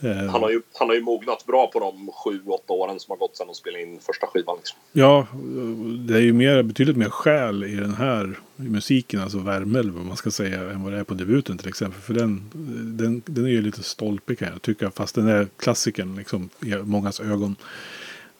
Han 0.01 0.41
har, 0.41 0.49
ju, 0.49 0.61
han 0.73 0.87
har 0.87 0.95
ju 0.95 1.01
mognat 1.01 1.45
bra 1.45 1.67
på 1.67 1.79
de 1.79 2.11
sju, 2.11 2.41
åtta 2.45 2.73
åren 2.73 2.99
som 2.99 3.11
har 3.11 3.17
gått 3.17 3.37
sedan 3.37 3.47
de 3.47 3.55
spelade 3.55 3.83
in 3.83 3.99
första 3.99 4.27
skivan. 4.27 4.57
Liksom. 4.57 4.77
Ja, 4.91 5.27
det 6.07 6.13
är 6.13 6.21
ju 6.21 6.33
mer, 6.33 6.63
betydligt 6.63 6.97
mer 6.97 7.09
själ 7.09 7.63
i 7.63 7.75
den 7.75 7.93
här 7.93 8.39
musiken, 8.55 9.21
alltså 9.21 9.39
värme 9.39 9.79
eller 9.79 9.91
vad 9.91 10.05
man 10.05 10.17
ska 10.17 10.31
säga, 10.31 10.69
än 10.71 10.83
vad 10.83 10.93
det 10.93 10.99
är 10.99 11.03
på 11.03 11.13
debuten 11.13 11.57
till 11.57 11.67
exempel. 11.67 12.01
För 12.01 12.13
den, 12.13 12.49
den, 12.97 13.21
den 13.25 13.45
är 13.45 13.49
ju 13.49 13.61
lite 13.61 13.83
stolpig 13.83 14.39
kan 14.39 14.47
jag 14.47 14.61
tycka, 14.61 14.91
fast 14.91 15.15
den 15.15 15.27
är 15.27 15.47
klassikern 15.57 16.15
liksom, 16.15 16.49
i 16.61 16.75
mångas 16.75 17.19
ögon. 17.19 17.55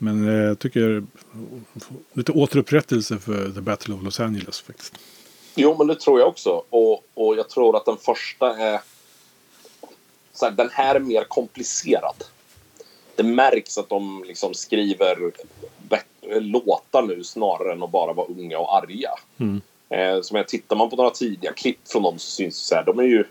Men 0.02 0.28
eh, 0.28 0.44
jag 0.44 0.60
tycker 0.60 1.04
lite 2.14 2.32
återupprättelse 2.32 3.20
för 3.20 3.52
The 3.52 3.62
Battle 3.62 3.94
of 3.94 4.04
Los 4.04 4.20
Angeles 4.20 4.62
faktiskt. 4.62 4.94
Jo, 5.56 5.76
men 5.78 5.88
det 5.88 5.96
tror 5.96 6.20
jag 6.20 6.30
också. 6.30 6.64
Och, 6.70 7.04
och 7.14 7.36
jag 7.36 7.50
tror 7.50 7.78
att 7.78 7.86
den 7.86 7.98
första 7.98 8.58
är... 8.58 8.82
Så 10.34 10.46
här, 10.46 10.52
den 10.52 10.70
här 10.72 10.96
är 10.96 11.00
mer 11.00 11.24
komplicerad. 11.24 12.24
Det 13.16 13.24
märks 13.24 13.78
att 13.78 13.90
de 13.90 14.24
liksom 14.28 14.54
skriver 14.54 15.32
låtar 16.40 17.02
nu 17.02 17.24
snarare 17.24 17.74
än 17.74 17.84
att 17.84 17.92
bara 17.92 18.14
vara 18.14 18.28
unga 18.28 18.60
och 18.60 18.76
arga. 18.78 19.10
Mm. 19.38 19.62
Eh, 19.90 20.22
som 20.22 20.38
jag 20.38 20.48
tittar 20.48 20.76
man 20.76 20.90
på 20.90 20.96
några 20.96 21.10
tidiga 21.10 21.54
klipp 21.54 21.80
från 21.88 22.04
dem 22.04 22.20
så 22.20 22.32
syns 22.32 22.56
det 22.56 22.68
så 22.68 22.76
här, 22.76 22.84
de 22.84 23.00
är 23.00 23.04
ju, 23.04 23.26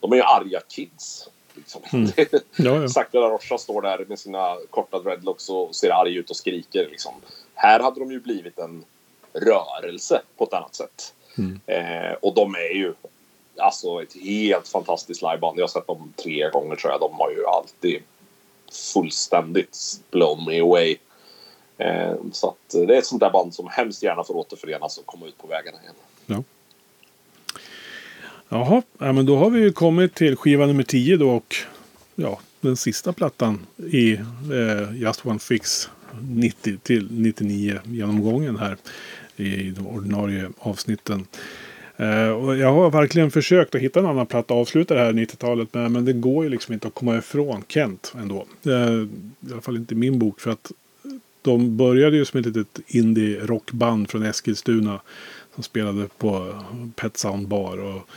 de 0.00 0.12
är 0.12 0.16
ju 0.16 0.22
arga 0.22 0.60
kids. 0.68 1.28
Liksom. 1.54 1.82
Mm. 1.92 2.10
Ja, 2.56 2.80
ja. 2.80 2.88
Sakta 2.88 3.18
Rocha 3.18 3.58
står 3.58 3.82
där 3.82 4.04
med 4.08 4.18
sina 4.18 4.56
korta 4.70 4.98
dreadlocks 4.98 5.48
och 5.48 5.74
ser 5.74 5.90
arg 5.90 6.16
ut 6.16 6.30
och 6.30 6.36
skriker. 6.36 6.88
Liksom. 6.90 7.12
Här 7.54 7.80
hade 7.80 8.00
de 8.00 8.12
ju 8.12 8.20
blivit 8.20 8.58
en 8.58 8.84
rörelse 9.32 10.22
på 10.36 10.44
ett 10.44 10.52
annat 10.52 10.74
sätt. 10.74 11.14
Mm. 11.38 11.60
Eh, 11.66 12.12
och 12.12 12.34
de 12.34 12.54
är 12.54 12.74
ju 12.74 12.94
alltså 13.56 14.02
ett 14.02 14.14
helt 14.14 14.68
fantastiskt 14.68 15.22
liveband. 15.22 15.58
Jag 15.58 15.62
har 15.62 15.68
sett 15.68 15.86
dem 15.86 16.12
tre 16.16 16.50
gånger 16.50 16.76
tror 16.76 16.92
jag. 16.92 17.00
De 17.00 17.14
har 17.14 17.30
ju 17.30 17.46
alltid 17.46 18.02
fullständigt 18.92 19.78
blown 20.10 20.44
me 20.44 20.60
away. 20.60 20.96
Eh, 21.78 22.14
så 22.32 22.48
att 22.48 22.70
det 22.86 22.94
är 22.94 22.98
ett 22.98 23.06
sånt 23.06 23.20
där 23.20 23.30
band 23.30 23.54
som 23.54 23.68
hemskt 23.68 24.02
gärna 24.02 24.24
får 24.24 24.36
återförenas 24.36 24.98
och 24.98 25.06
komma 25.06 25.26
ut 25.26 25.38
på 25.38 25.46
vägarna 25.46 25.78
igen. 25.82 25.94
Ja. 26.26 26.42
Jaha, 28.48 28.82
ja, 28.98 29.12
men 29.12 29.26
då 29.26 29.36
har 29.36 29.50
vi 29.50 29.60
ju 29.60 29.72
kommit 29.72 30.14
till 30.14 30.36
skiva 30.36 30.66
nummer 30.66 30.82
10 30.82 31.16
då 31.16 31.30
och 31.30 31.56
ja, 32.14 32.40
den 32.60 32.76
sista 32.76 33.12
plattan 33.12 33.66
i 33.90 34.12
eh, 34.12 34.96
Just 35.00 35.26
One 35.26 35.38
Fix 35.38 35.88
90 36.20 36.78
till 36.82 37.08
99 37.10 37.78
genomgången 37.84 38.56
här 38.56 38.76
i 39.36 39.70
de 39.70 39.86
ordinarie 39.86 40.48
avsnitten. 40.58 41.26
Eh, 41.96 42.28
och 42.28 42.56
jag 42.56 42.72
har 42.72 42.90
verkligen 42.90 43.30
försökt 43.30 43.74
att 43.74 43.80
hitta 43.80 44.00
en 44.00 44.06
annan 44.06 44.26
platta 44.26 44.54
att 44.54 44.60
avsluta 44.60 44.94
det 44.94 45.00
här 45.00 45.12
90-talet 45.12 45.74
med. 45.74 45.90
Men 45.90 46.04
det 46.04 46.12
går 46.12 46.44
ju 46.44 46.50
liksom 46.50 46.74
inte 46.74 46.88
att 46.88 46.94
komma 46.94 47.18
ifrån 47.18 47.62
Kent 47.68 48.12
ändå. 48.18 48.46
Eh, 48.66 48.72
I 48.72 49.52
alla 49.52 49.60
fall 49.60 49.76
inte 49.76 49.94
i 49.94 49.96
min 49.96 50.18
bok. 50.18 50.40
För 50.40 50.50
att 50.50 50.72
de 51.42 51.76
började 51.76 52.16
ju 52.16 52.24
som 52.24 52.40
ett 52.40 52.46
litet 52.46 52.80
indie-rockband 52.86 54.10
från 54.10 54.22
Eskilstuna. 54.22 55.00
Som 55.54 55.62
spelade 55.62 56.08
på 56.18 56.62
Pet 56.96 57.16
Sound 57.16 57.48
Bar. 57.48 57.78
Och 57.78 58.08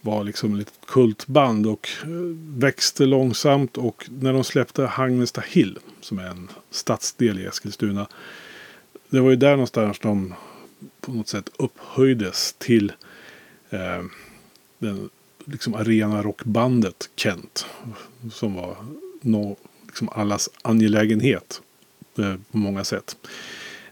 var 0.00 0.24
liksom 0.24 0.60
ett 0.60 0.72
kultband 0.86 1.66
och 1.66 1.88
eh, 2.02 2.08
växte 2.58 3.06
långsamt. 3.06 3.78
Och 3.78 4.08
när 4.20 4.32
de 4.32 4.44
släppte 4.44 4.82
Hagnesta 4.82 5.40
Hill, 5.40 5.78
som 6.00 6.18
är 6.18 6.26
en 6.26 6.48
stadsdel 6.70 7.38
i 7.38 7.46
Eskilstuna. 7.46 8.08
Det 9.08 9.20
var 9.20 9.30
ju 9.30 9.36
där 9.36 9.50
någonstans 9.50 9.98
de 9.98 10.34
på 11.00 11.12
något 11.12 11.28
sätt 11.28 11.50
upphöjdes 11.56 12.54
till 12.58 12.92
eh, 13.70 14.04
den 14.78 15.10
liksom 15.44 15.74
arena 15.74 16.22
rockbandet 16.22 17.10
Kent. 17.16 17.66
Som 18.32 18.54
var 18.54 18.76
no, 19.20 19.56
liksom 19.86 20.08
allas 20.08 20.48
angelägenhet 20.62 21.60
eh, 22.18 22.34
på 22.50 22.58
många 22.58 22.84
sätt. 22.84 23.16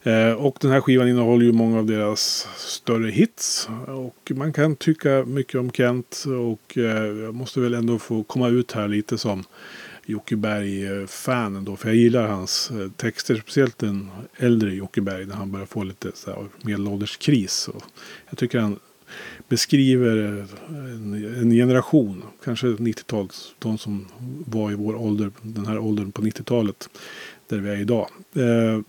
Eh, 0.09 0.32
och 0.32 0.59
den 0.60 0.70
här 0.70 0.80
skivan 0.80 1.09
innehåller 1.09 1.44
ju 1.44 1.52
många 1.52 1.78
av 1.78 1.86
deras 1.86 2.48
större 2.56 3.10
hits. 3.10 3.68
Och 3.86 4.32
man 4.35 4.52
kan 4.52 4.76
tycka 4.76 5.24
mycket 5.26 5.60
om 5.60 5.70
Kent. 5.70 6.24
Och 6.26 6.78
eh, 6.78 7.06
jag 7.06 7.35
måste 7.35 7.60
väl 7.60 7.74
ändå 7.74 7.98
få 7.98 8.22
komma 8.22 8.48
ut 8.48 8.72
här 8.72 8.89
lite 8.89 9.18
som 9.18 9.44
Jocke 10.06 10.36
Berg-fan 10.36 11.56
ändå. 11.56 11.76
För 11.76 11.89
jag 11.89 11.97
gillar 11.97 12.26
hans 12.26 12.70
eh, 12.70 12.90
texter. 12.97 13.36
Speciellt 13.36 13.78
den 13.78 14.10
äldre 14.36 14.74
Jocke 14.74 15.01
Berg. 15.01 15.26
När 15.26 15.35
han 15.35 15.52
börjar 15.52 15.66
få 15.66 15.82
lite 15.82 16.10
så 16.14 16.30
här 16.30 16.47
medelålderskris. 16.62 17.68
Och 17.68 17.82
jag 18.30 18.39
tycker 18.39 18.59
han 18.59 18.78
beskriver 19.48 20.16
eh, 20.16 20.44
en, 20.68 21.35
en 21.40 21.51
generation. 21.51 22.22
Kanske 22.44 22.66
90-talet. 22.66 23.35
De 23.59 23.78
som 23.78 24.06
var 24.47 24.70
i 24.70 24.74
vår 24.74 24.94
ålder. 24.94 25.30
Den 25.43 25.66
här 25.66 25.78
åldern 25.78 26.12
på 26.12 26.22
90-talet. 26.22 26.89
Där 27.48 27.59
vi 27.59 27.70
är 27.70 27.80
idag. 27.80 28.09
Eh, 28.35 28.80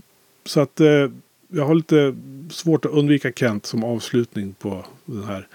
så 0.49 0.59
att 0.59 0.79
eh, 0.79 1.11
jag 1.47 1.65
har 1.65 1.75
lite 1.75 2.15
svårt 2.49 2.85
att 2.85 2.91
undvika 2.91 3.31
Kent 3.31 3.65
som 3.65 3.83
avslutning 3.83 4.53
på 4.53 4.85
den 5.05 5.23
här 5.23 5.47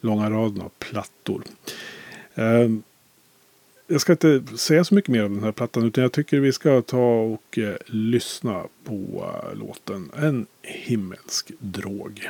långa 0.00 0.30
raden 0.30 0.60
av 0.60 0.70
plattor. 0.78 1.44
Eh, 2.34 2.68
jag 3.86 4.00
ska 4.00 4.12
inte 4.12 4.42
säga 4.56 4.84
så 4.84 4.94
mycket 4.94 5.10
mer 5.10 5.24
om 5.24 5.34
den 5.34 5.44
här 5.44 5.52
plattan 5.52 5.86
utan 5.86 6.02
jag 6.02 6.12
tycker 6.12 6.40
vi 6.40 6.52
ska 6.52 6.82
ta 6.82 7.20
och 7.20 7.58
eh, 7.58 7.76
lyssna 7.86 8.62
på 8.84 8.94
eh, 8.94 9.58
låten 9.58 10.10
En 10.16 10.46
himmelsk 10.62 11.52
drog. 11.58 12.28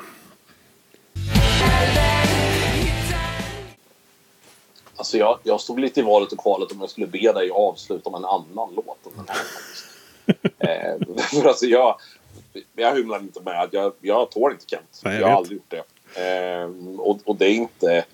Alltså 4.97 5.19
jag, 5.19 5.39
jag 5.43 5.61
stod 5.61 5.81
lite 5.81 6.01
i 6.01 6.03
valet 6.03 6.33
och 6.33 6.39
kvalet 6.39 6.73
om 6.73 6.81
jag 6.81 6.91
skulle 6.91 7.07
be 7.07 7.33
dig 7.33 7.51
avsluta 7.51 8.11
med 8.11 8.19
en 8.19 8.25
annan 8.25 8.75
låt 8.75 9.07
än 9.07 9.13
den 9.17 9.25
här. 9.29 9.92
eh, 10.59 11.23
för 11.31 11.45
alltså 11.49 11.67
jag, 11.67 12.01
jag 12.77 12.97
hymlar 12.97 13.19
inte 13.19 13.41
med 13.41 13.61
att 13.61 13.73
jag, 13.73 13.93
jag 14.01 14.31
tål 14.31 14.53
inte 14.53 14.65
Kent. 14.67 15.01
Nej, 15.05 15.15
jag 15.15 15.23
jag 15.23 15.29
har 15.29 15.37
aldrig 15.37 15.57
gjort 15.57 15.71
det. 15.71 15.85
Eh, 16.15 16.71
och, 16.99 17.19
och 17.25 17.37
det 17.37 17.47
är 17.47 17.55
inte... 17.55 18.05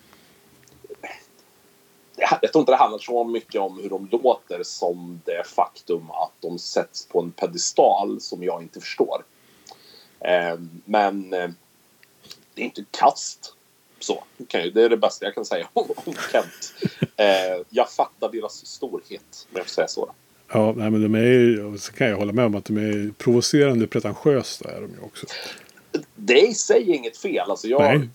Jag 2.41 2.51
tror 2.51 2.61
inte 2.61 2.71
det 2.71 2.75
handlar 2.75 2.99
så 2.99 3.23
mycket 3.23 3.61
om 3.61 3.79
hur 3.81 3.89
de 3.89 4.09
låter 4.11 4.63
som 4.63 5.21
det 5.25 5.47
faktum 5.47 6.11
att 6.11 6.31
de 6.39 6.59
sätts 6.59 7.05
på 7.05 7.19
en 7.19 7.31
pedestal 7.31 8.21
som 8.21 8.43
jag 8.43 8.61
inte 8.61 8.79
förstår. 8.79 9.23
Eh, 10.19 10.59
men 10.85 11.33
eh, 11.33 11.49
det 12.53 12.61
är 12.61 12.65
inte 12.65 12.85
kast. 12.91 13.55
Så, 13.99 14.23
okay, 14.37 14.69
det 14.69 14.83
är 14.83 14.89
det 14.89 14.97
bästa 14.97 15.25
jag 15.25 15.35
kan 15.35 15.45
säga 15.45 15.67
om, 15.73 15.89
om 16.05 16.13
Kent. 16.31 16.73
Eh, 17.15 17.65
jag 17.69 17.91
fattar 17.91 18.31
deras 18.31 18.65
storhet, 18.65 19.47
om 19.51 19.57
jag 19.57 19.65
får 19.65 19.71
säga 19.71 19.87
så. 19.87 20.13
Ja, 20.53 20.73
nej, 20.77 20.89
men 20.89 21.01
de 21.01 21.15
är 21.15 21.23
ju, 21.23 21.77
så 21.77 21.91
kan 21.93 22.07
jag 22.07 22.17
hålla 22.17 22.33
med 22.33 22.45
om 22.45 22.55
att 22.55 22.65
de 22.65 22.77
är 22.77 23.11
provocerande 23.17 23.87
pretentiösa. 23.87 24.69
Är 24.69 24.81
de 24.81 24.91
ju 24.91 24.99
också. 25.05 25.25
Det 26.15 26.33
är 26.33 26.49
i 26.49 26.53
sig 26.53 26.91
inget 26.91 27.17
fel. 27.17 27.49
Alltså 27.49 27.67
jag, 27.67 28.07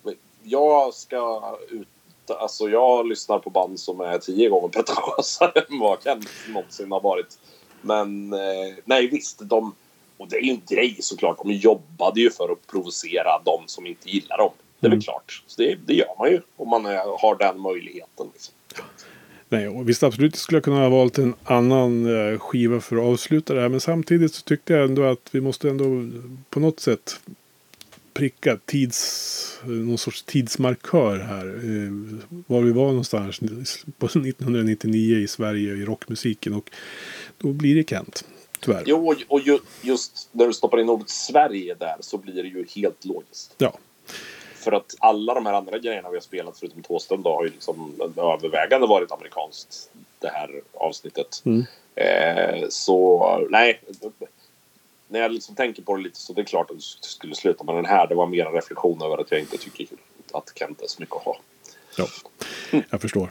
jag 0.43 0.95
ska 0.95 1.43
ut... 1.71 1.89
Alltså 2.29 2.69
jag 2.69 3.07
lyssnar 3.09 3.39
på 3.39 3.51
band 3.51 3.81
som 3.81 4.01
är 4.01 4.19
tio 4.19 4.49
gånger 4.49 4.69
pretentiösare 4.69 5.53
än 5.71 5.79
vad 5.79 6.03
Kent 6.05 6.29
någonsin 6.49 6.93
har 6.93 7.01
varit. 7.01 7.39
Men 7.81 8.33
eh, 8.33 8.75
nej 8.85 9.09
visst, 9.09 9.39
de... 9.43 9.75
Och 10.17 10.29
det 10.29 10.37
är 10.37 10.41
ju 10.43 10.51
en 10.51 10.63
grej 10.69 10.97
såklart. 11.01 11.39
De 11.43 11.53
jobbade 11.53 12.21
ju 12.21 12.31
för 12.31 12.53
att 12.53 12.67
provocera 12.67 13.43
de 13.45 13.63
som 13.67 13.87
inte 13.87 14.11
gillar 14.11 14.39
dem. 14.39 14.51
Det 14.81 14.87
är 14.87 14.91
väl 14.91 14.97
Mm. 14.97 15.03
klart. 15.03 15.43
Så 15.47 15.63
det, 15.63 15.79
det 15.87 15.95
gör 15.95 16.15
man 16.19 16.31
ju 16.31 16.41
om 16.57 16.69
man 16.69 16.87
är, 16.87 17.21
har 17.21 17.37
den 17.39 17.61
möjligheten. 17.61 18.27
Liksom. 18.33 18.55
Nej, 19.55 19.69
och 19.69 19.89
visst 19.89 20.03
absolut 20.03 20.37
skulle 20.37 20.57
jag 20.57 20.65
kunna 20.65 20.81
ha 20.81 20.89
valt 20.89 21.19
en 21.19 21.35
annan 21.45 22.07
eh, 22.33 22.39
skiva 22.39 22.81
för 22.81 22.97
att 22.97 23.03
avsluta 23.03 23.55
det 23.55 23.61
här. 23.61 23.69
Men 23.69 23.81
samtidigt 23.81 24.35
så 24.35 24.43
tyckte 24.43 24.73
jag 24.73 24.85
ändå 24.85 25.03
att 25.03 25.29
vi 25.31 25.41
måste 25.41 25.69
ändå 25.69 25.85
på 26.51 26.61
något 26.61 26.81
sätt 26.81 27.21
pricka 28.15 28.59
tids, 28.65 29.61
någon 29.65 29.99
sorts 29.99 30.23
tidsmarkör 30.23 31.19
här. 31.19 31.47
Eh, 31.47 32.19
var 32.47 32.61
vi 32.61 32.73
var 32.73 32.87
någonstans 32.87 33.41
på 33.99 34.07
1999 34.07 35.19
i 35.19 35.29
Sverige 35.29 35.73
i 35.73 35.85
rockmusiken. 35.85 36.55
Och 36.55 36.71
då 37.39 37.53
blir 37.53 37.75
det 37.75 37.89
Kent. 37.89 38.25
Tyvärr. 38.61 38.83
Jo, 38.87 39.09
och, 39.09 39.17
och 39.29 39.41
ju, 39.41 39.59
just 39.83 40.29
när 40.33 40.47
du 40.47 40.53
stoppar 40.53 40.81
in 40.81 40.89
ordet 40.89 41.11
Sverige 41.11 41.75
där 41.75 41.97
så 42.01 42.19
blir 42.19 42.43
det 42.43 42.49
ju 42.49 42.67
helt 42.75 43.05
logiskt. 43.05 43.55
Ja. 43.59 43.79
För 44.65 44.73
att 44.73 44.95
alla 44.99 45.35
de 45.35 45.47
här 45.47 45.53
andra 45.53 45.79
grejerna 45.79 46.11
vi 46.11 46.17
har 46.17 46.23
spelat 46.23 46.59
förutom 46.59 46.83
Tåström 46.83 47.23
då 47.23 47.35
har 47.35 47.45
ju 47.45 47.51
liksom 47.51 47.93
övervägande 48.17 48.87
varit 48.87 49.13
amerikanskt 49.13 49.91
det 50.19 50.29
här 50.29 50.61
avsnittet. 50.75 51.43
Mm. 51.45 51.65
Eh, 51.95 52.69
så 52.69 53.47
nej, 53.51 53.81
när 55.09 55.21
jag 55.21 55.33
liksom 55.33 55.55
tänker 55.55 55.83
på 55.83 55.97
det 55.97 56.03
lite 56.03 56.19
så 56.19 56.33
det 56.33 56.41
är 56.41 56.45
klart 56.45 56.71
att 56.71 56.77
du 56.77 56.83
skulle 57.01 57.35
sluta 57.35 57.65
med 57.65 57.75
den 57.75 57.85
här. 57.85 58.07
Det 58.07 58.15
var 58.15 58.27
mer 58.27 58.47
en 58.47 58.53
reflektion 58.53 59.03
över 59.03 59.19
att 59.19 59.31
jag 59.31 59.41
inte 59.41 59.59
tycker 59.59 59.87
att 60.33 60.53
Kent 60.55 60.83
är 60.83 60.87
så 60.87 61.03
mycket 61.03 61.17
att 61.17 61.23
ha. 61.23 61.37
Ja, 61.97 62.07
jag 62.91 63.01
förstår. 63.01 63.31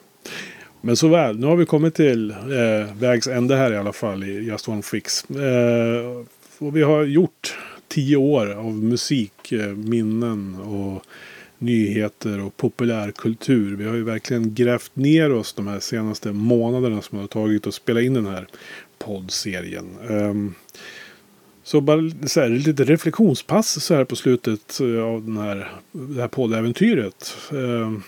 Men 0.81 0.97
så 0.97 1.07
väl, 1.07 1.39
nu 1.39 1.47
har 1.47 1.55
vi 1.55 1.65
kommit 1.65 1.95
till 1.95 2.31
eh, 2.31 2.95
vägs 2.95 3.27
ände 3.27 3.55
här 3.55 3.73
i 3.73 3.77
alla 3.77 3.93
fall 3.93 4.23
i 4.23 4.31
Just 4.31 4.67
One 4.67 4.81
Fix. 4.81 5.29
Eh, 5.29 6.25
och 6.57 6.75
vi 6.75 6.81
har 6.81 7.03
gjort 7.03 7.57
tio 7.93 8.17
år 8.17 8.53
av 8.53 8.73
musik, 8.73 9.53
minnen 9.75 10.55
och 10.55 11.05
nyheter 11.57 12.39
och 12.39 12.57
populärkultur. 12.57 13.75
Vi 13.75 13.85
har 13.85 13.95
ju 13.95 14.03
verkligen 14.03 14.53
grävt 14.53 14.95
ner 14.95 15.33
oss 15.33 15.53
de 15.53 15.67
här 15.67 15.79
senaste 15.79 16.31
månaderna 16.31 17.01
som 17.01 17.19
har 17.19 17.27
tagit 17.27 17.67
att 17.67 17.73
spela 17.73 18.01
in 18.01 18.13
den 18.13 18.25
här 18.25 18.47
poddserien. 18.97 19.85
Ehm, 20.09 20.53
så 21.63 21.81
bara 21.81 22.11
så 22.25 22.41
här, 22.41 22.49
lite 22.49 22.83
reflektionspass 22.83 23.83
så 23.83 23.95
här 23.95 24.03
på 24.03 24.15
slutet 24.15 24.79
eh, 24.79 25.03
av 25.03 25.25
den 25.25 25.37
här, 25.37 25.71
det 25.91 26.21
här 26.21 26.27
poddäventyret. 26.27 27.37
Ehm, 27.51 28.03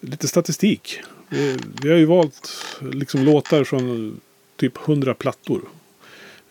lite 0.00 0.28
statistik. 0.28 1.00
Vi, 1.28 1.56
vi 1.82 1.90
har 1.90 1.96
ju 1.96 2.04
valt 2.04 2.50
liksom 2.92 3.24
låtar 3.24 3.64
från 3.64 4.20
typ 4.56 4.88
100 4.88 5.14
plattor. 5.14 5.62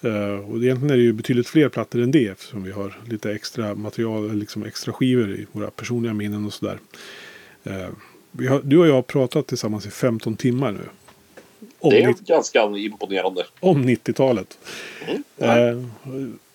Eh, 0.08 0.50
och 0.50 0.64
egentligen 0.64 0.90
är 0.90 0.98
det 0.98 1.04
ju 1.04 1.14
betydligt 1.14 1.48
fler 1.48 1.70
plattor 1.70 2.02
än 2.02 2.12
det 2.12 2.28
eftersom 2.28 2.64
vi 2.64 2.72
har 2.72 2.98
lite 3.10 3.32
extra 3.32 3.76
material, 3.76 4.36
liksom 4.36 4.64
extra 4.64 4.94
skivor 4.94 5.32
i 5.32 5.48
våra 5.52 5.72
personliga 5.72 6.14
minnen 6.14 6.46
och 6.46 6.54
sådär. 6.54 6.80
Uh, 7.68 7.90
har, 8.50 8.62
du 8.64 8.78
och 8.78 8.88
jag 8.88 8.94
har 8.94 9.02
pratat 9.02 9.48
tillsammans 9.48 9.86
i 9.86 9.90
15 9.90 10.36
timmar 10.36 10.72
nu. 10.72 10.80
Om, 11.80 11.90
det 11.90 12.04
är 12.04 12.16
ganska 12.26 12.64
imponerande. 12.64 13.46
om 13.60 13.90
90-talet. 13.90 14.58
Mm. 15.08 15.24
Eh, 15.38 15.86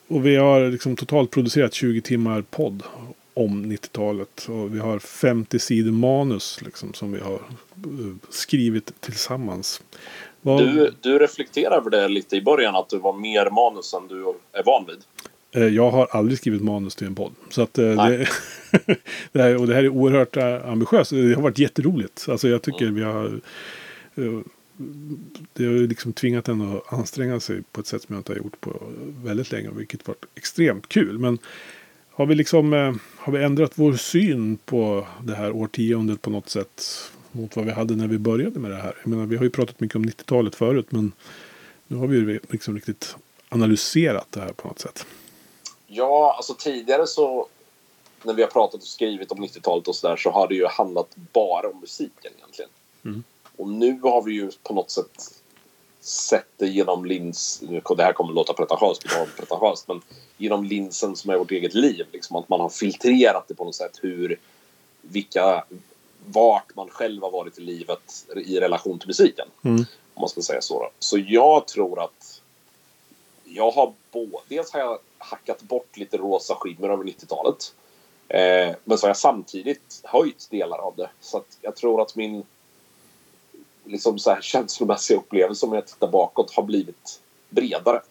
och 0.08 0.26
vi 0.26 0.36
har 0.36 0.70
liksom 0.70 0.96
totalt 0.96 1.30
producerat 1.30 1.74
20 1.74 2.00
timmar 2.00 2.42
podd 2.42 2.82
om 3.34 3.72
90-talet. 3.72 4.46
Och 4.48 4.74
vi 4.74 4.78
har 4.78 4.98
50 4.98 5.58
sidor 5.58 5.92
manus 5.92 6.60
liksom, 6.64 6.94
som 6.94 7.12
vi 7.12 7.20
har 7.20 7.40
skrivit 8.30 9.00
tillsammans. 9.00 9.82
Vad- 10.42 10.58
Du, 10.58 10.92
du 11.00 11.18
reflekterar 11.18 11.76
över 11.76 11.90
det 11.90 12.08
lite 12.08 12.36
i 12.36 12.42
början 12.42 12.76
att 12.76 12.88
du 12.88 12.98
var 12.98 13.12
mer 13.12 13.50
manus 13.50 13.94
än 13.94 14.08
du 14.08 14.24
är 14.52 14.62
van 14.64 14.86
vid. 14.86 14.98
Eh, 15.62 15.68
Jag 15.74 15.90
har 15.90 16.06
aldrig 16.10 16.38
skrivit 16.38 16.62
manus 16.62 16.94
till 16.96 17.06
en 17.06 17.14
podd. 17.14 17.32
Så 17.50 17.62
att, 17.62 17.78
eh, 17.78 17.84
det, 18.06 18.26
det 19.32 19.42
här, 19.42 19.56
och 19.60 19.66
det 19.66 19.74
här 19.74 19.84
är 19.84 19.88
oerhört 19.88 20.36
eh, 20.36 20.68
ambitiöst. 20.68 21.10
Det 21.10 21.34
har 21.34 21.42
varit 21.42 21.58
jätteroligt. 21.58 22.26
Alltså 22.28 22.48
jag 22.48 22.62
tycker 22.62 22.86
vi 22.86 23.02
har... 23.02 23.40
Det 25.52 25.64
har 25.64 25.72
liksom 25.88 26.12
tvingat 26.12 26.48
en 26.48 26.60
att 26.76 26.92
anstränga 26.92 27.40
sig 27.40 27.62
på 27.72 27.80
ett 27.80 27.86
sätt 27.86 28.02
som 28.02 28.14
jag 28.14 28.20
inte 28.20 28.32
har 28.32 28.36
gjort 28.38 28.60
på 28.60 28.82
väldigt 29.24 29.52
länge. 29.52 29.70
Vilket 29.76 30.08
varit 30.08 30.24
extremt 30.34 30.88
kul. 30.88 31.18
Men 31.18 31.38
har 32.10 32.26
vi 32.26 32.34
liksom... 32.34 32.72
Har 33.16 33.32
vi 33.32 33.44
ändrat 33.44 33.72
vår 33.74 33.92
syn 33.92 34.56
på 34.56 35.06
det 35.24 35.34
här 35.34 35.52
årtiondet 35.52 36.22
på 36.22 36.30
något 36.30 36.48
sätt? 36.48 36.82
Mot 37.32 37.56
vad 37.56 37.64
vi 37.64 37.70
hade 37.70 37.96
när 37.96 38.06
vi 38.06 38.18
började 38.18 38.58
med 38.58 38.70
det 38.70 38.76
här. 38.76 38.96
Jag 39.02 39.10
menar, 39.10 39.26
vi 39.26 39.36
har 39.36 39.44
ju 39.44 39.50
pratat 39.50 39.80
mycket 39.80 39.96
om 39.96 40.04
90-talet 40.04 40.54
förut. 40.54 40.86
Men 40.90 41.12
nu 41.86 41.96
har 41.96 42.06
vi 42.06 42.16
ju 42.16 42.40
liksom 42.48 42.74
riktigt 42.74 43.16
analyserat 43.48 44.26
det 44.30 44.40
här 44.40 44.52
på 44.52 44.68
något 44.68 44.78
sätt. 44.78 45.06
Ja, 45.86 46.34
alltså 46.36 46.54
tidigare 46.54 47.06
så 47.06 47.46
när 48.22 48.34
vi 48.34 48.42
har 48.42 48.50
pratat 48.50 48.80
och 48.80 48.86
skrivit 48.86 49.32
om 49.32 49.44
90-talet 49.44 49.88
och 49.88 49.96
sådär 49.96 50.16
så 50.16 50.30
har 50.30 50.48
det 50.48 50.54
ju 50.54 50.66
handlat 50.66 51.16
bara 51.32 51.68
om 51.68 51.80
musiken 51.80 52.32
egentligen. 52.38 52.70
Mm. 53.04 53.22
Och 53.56 53.68
nu 53.68 54.00
har 54.02 54.22
vi 54.22 54.32
ju 54.32 54.50
på 54.62 54.74
något 54.74 54.90
sätt 54.90 55.42
sett 56.00 56.48
det 56.56 56.66
genom 56.66 57.04
lins... 57.04 57.62
Det 57.96 58.02
här 58.02 58.12
kommer 58.12 58.32
låta 58.32 58.52
pretentiöst, 58.52 59.04
pretentiöst, 59.36 59.88
men 59.88 60.00
genom 60.36 60.64
linsen 60.64 61.16
som 61.16 61.30
är 61.30 61.36
vårt 61.36 61.50
eget 61.50 61.74
liv. 61.74 62.06
Liksom 62.12 62.36
att 62.36 62.48
man 62.48 62.60
har 62.60 62.68
filtrerat 62.68 63.48
det 63.48 63.54
på 63.54 63.64
något 63.64 63.74
sätt 63.74 63.98
hur... 64.02 64.38
Vilka... 65.00 65.64
Vart 66.26 66.76
man 66.76 66.88
själv 66.88 67.22
har 67.22 67.30
varit 67.30 67.58
i 67.58 67.60
livet 67.60 68.26
i 68.36 68.60
relation 68.60 68.98
till 68.98 69.08
musiken. 69.08 69.48
Mm. 69.64 69.84
Om 70.14 70.20
man 70.20 70.28
ska 70.28 70.42
säga 70.42 70.60
så. 70.60 70.78
Då. 70.78 70.90
Så 70.98 71.18
jag 71.18 71.68
tror 71.68 72.04
att 72.04 72.42
jag 73.44 73.70
har 73.70 73.92
både, 74.12 74.38
dels 74.48 74.72
har 74.72 74.80
jag 74.80 74.98
hackat 75.18 75.62
bort 75.62 75.96
lite 75.96 76.16
rosa 76.16 76.54
skimmer 76.54 76.88
över 76.88 77.04
90-talet. 77.04 77.74
Eh, 78.28 78.76
men 78.84 78.98
så 78.98 79.04
har 79.04 79.08
jag 79.08 79.16
samtidigt 79.16 80.00
höjt 80.04 80.48
delar 80.50 80.78
av 80.78 80.94
det. 80.96 81.10
Så 81.20 81.42
jag 81.60 81.76
tror 81.76 82.02
att 82.02 82.16
min 82.16 82.44
liksom 83.84 84.18
så 84.18 84.30
här 84.30 84.40
känslomässiga 84.40 85.18
upplevelse 85.18 85.66
om 85.66 85.72
jag 85.72 85.86
tittar 85.86 86.08
bakåt 86.08 86.54
har 86.54 86.62
blivit 86.62 87.20
bredare 87.48 88.02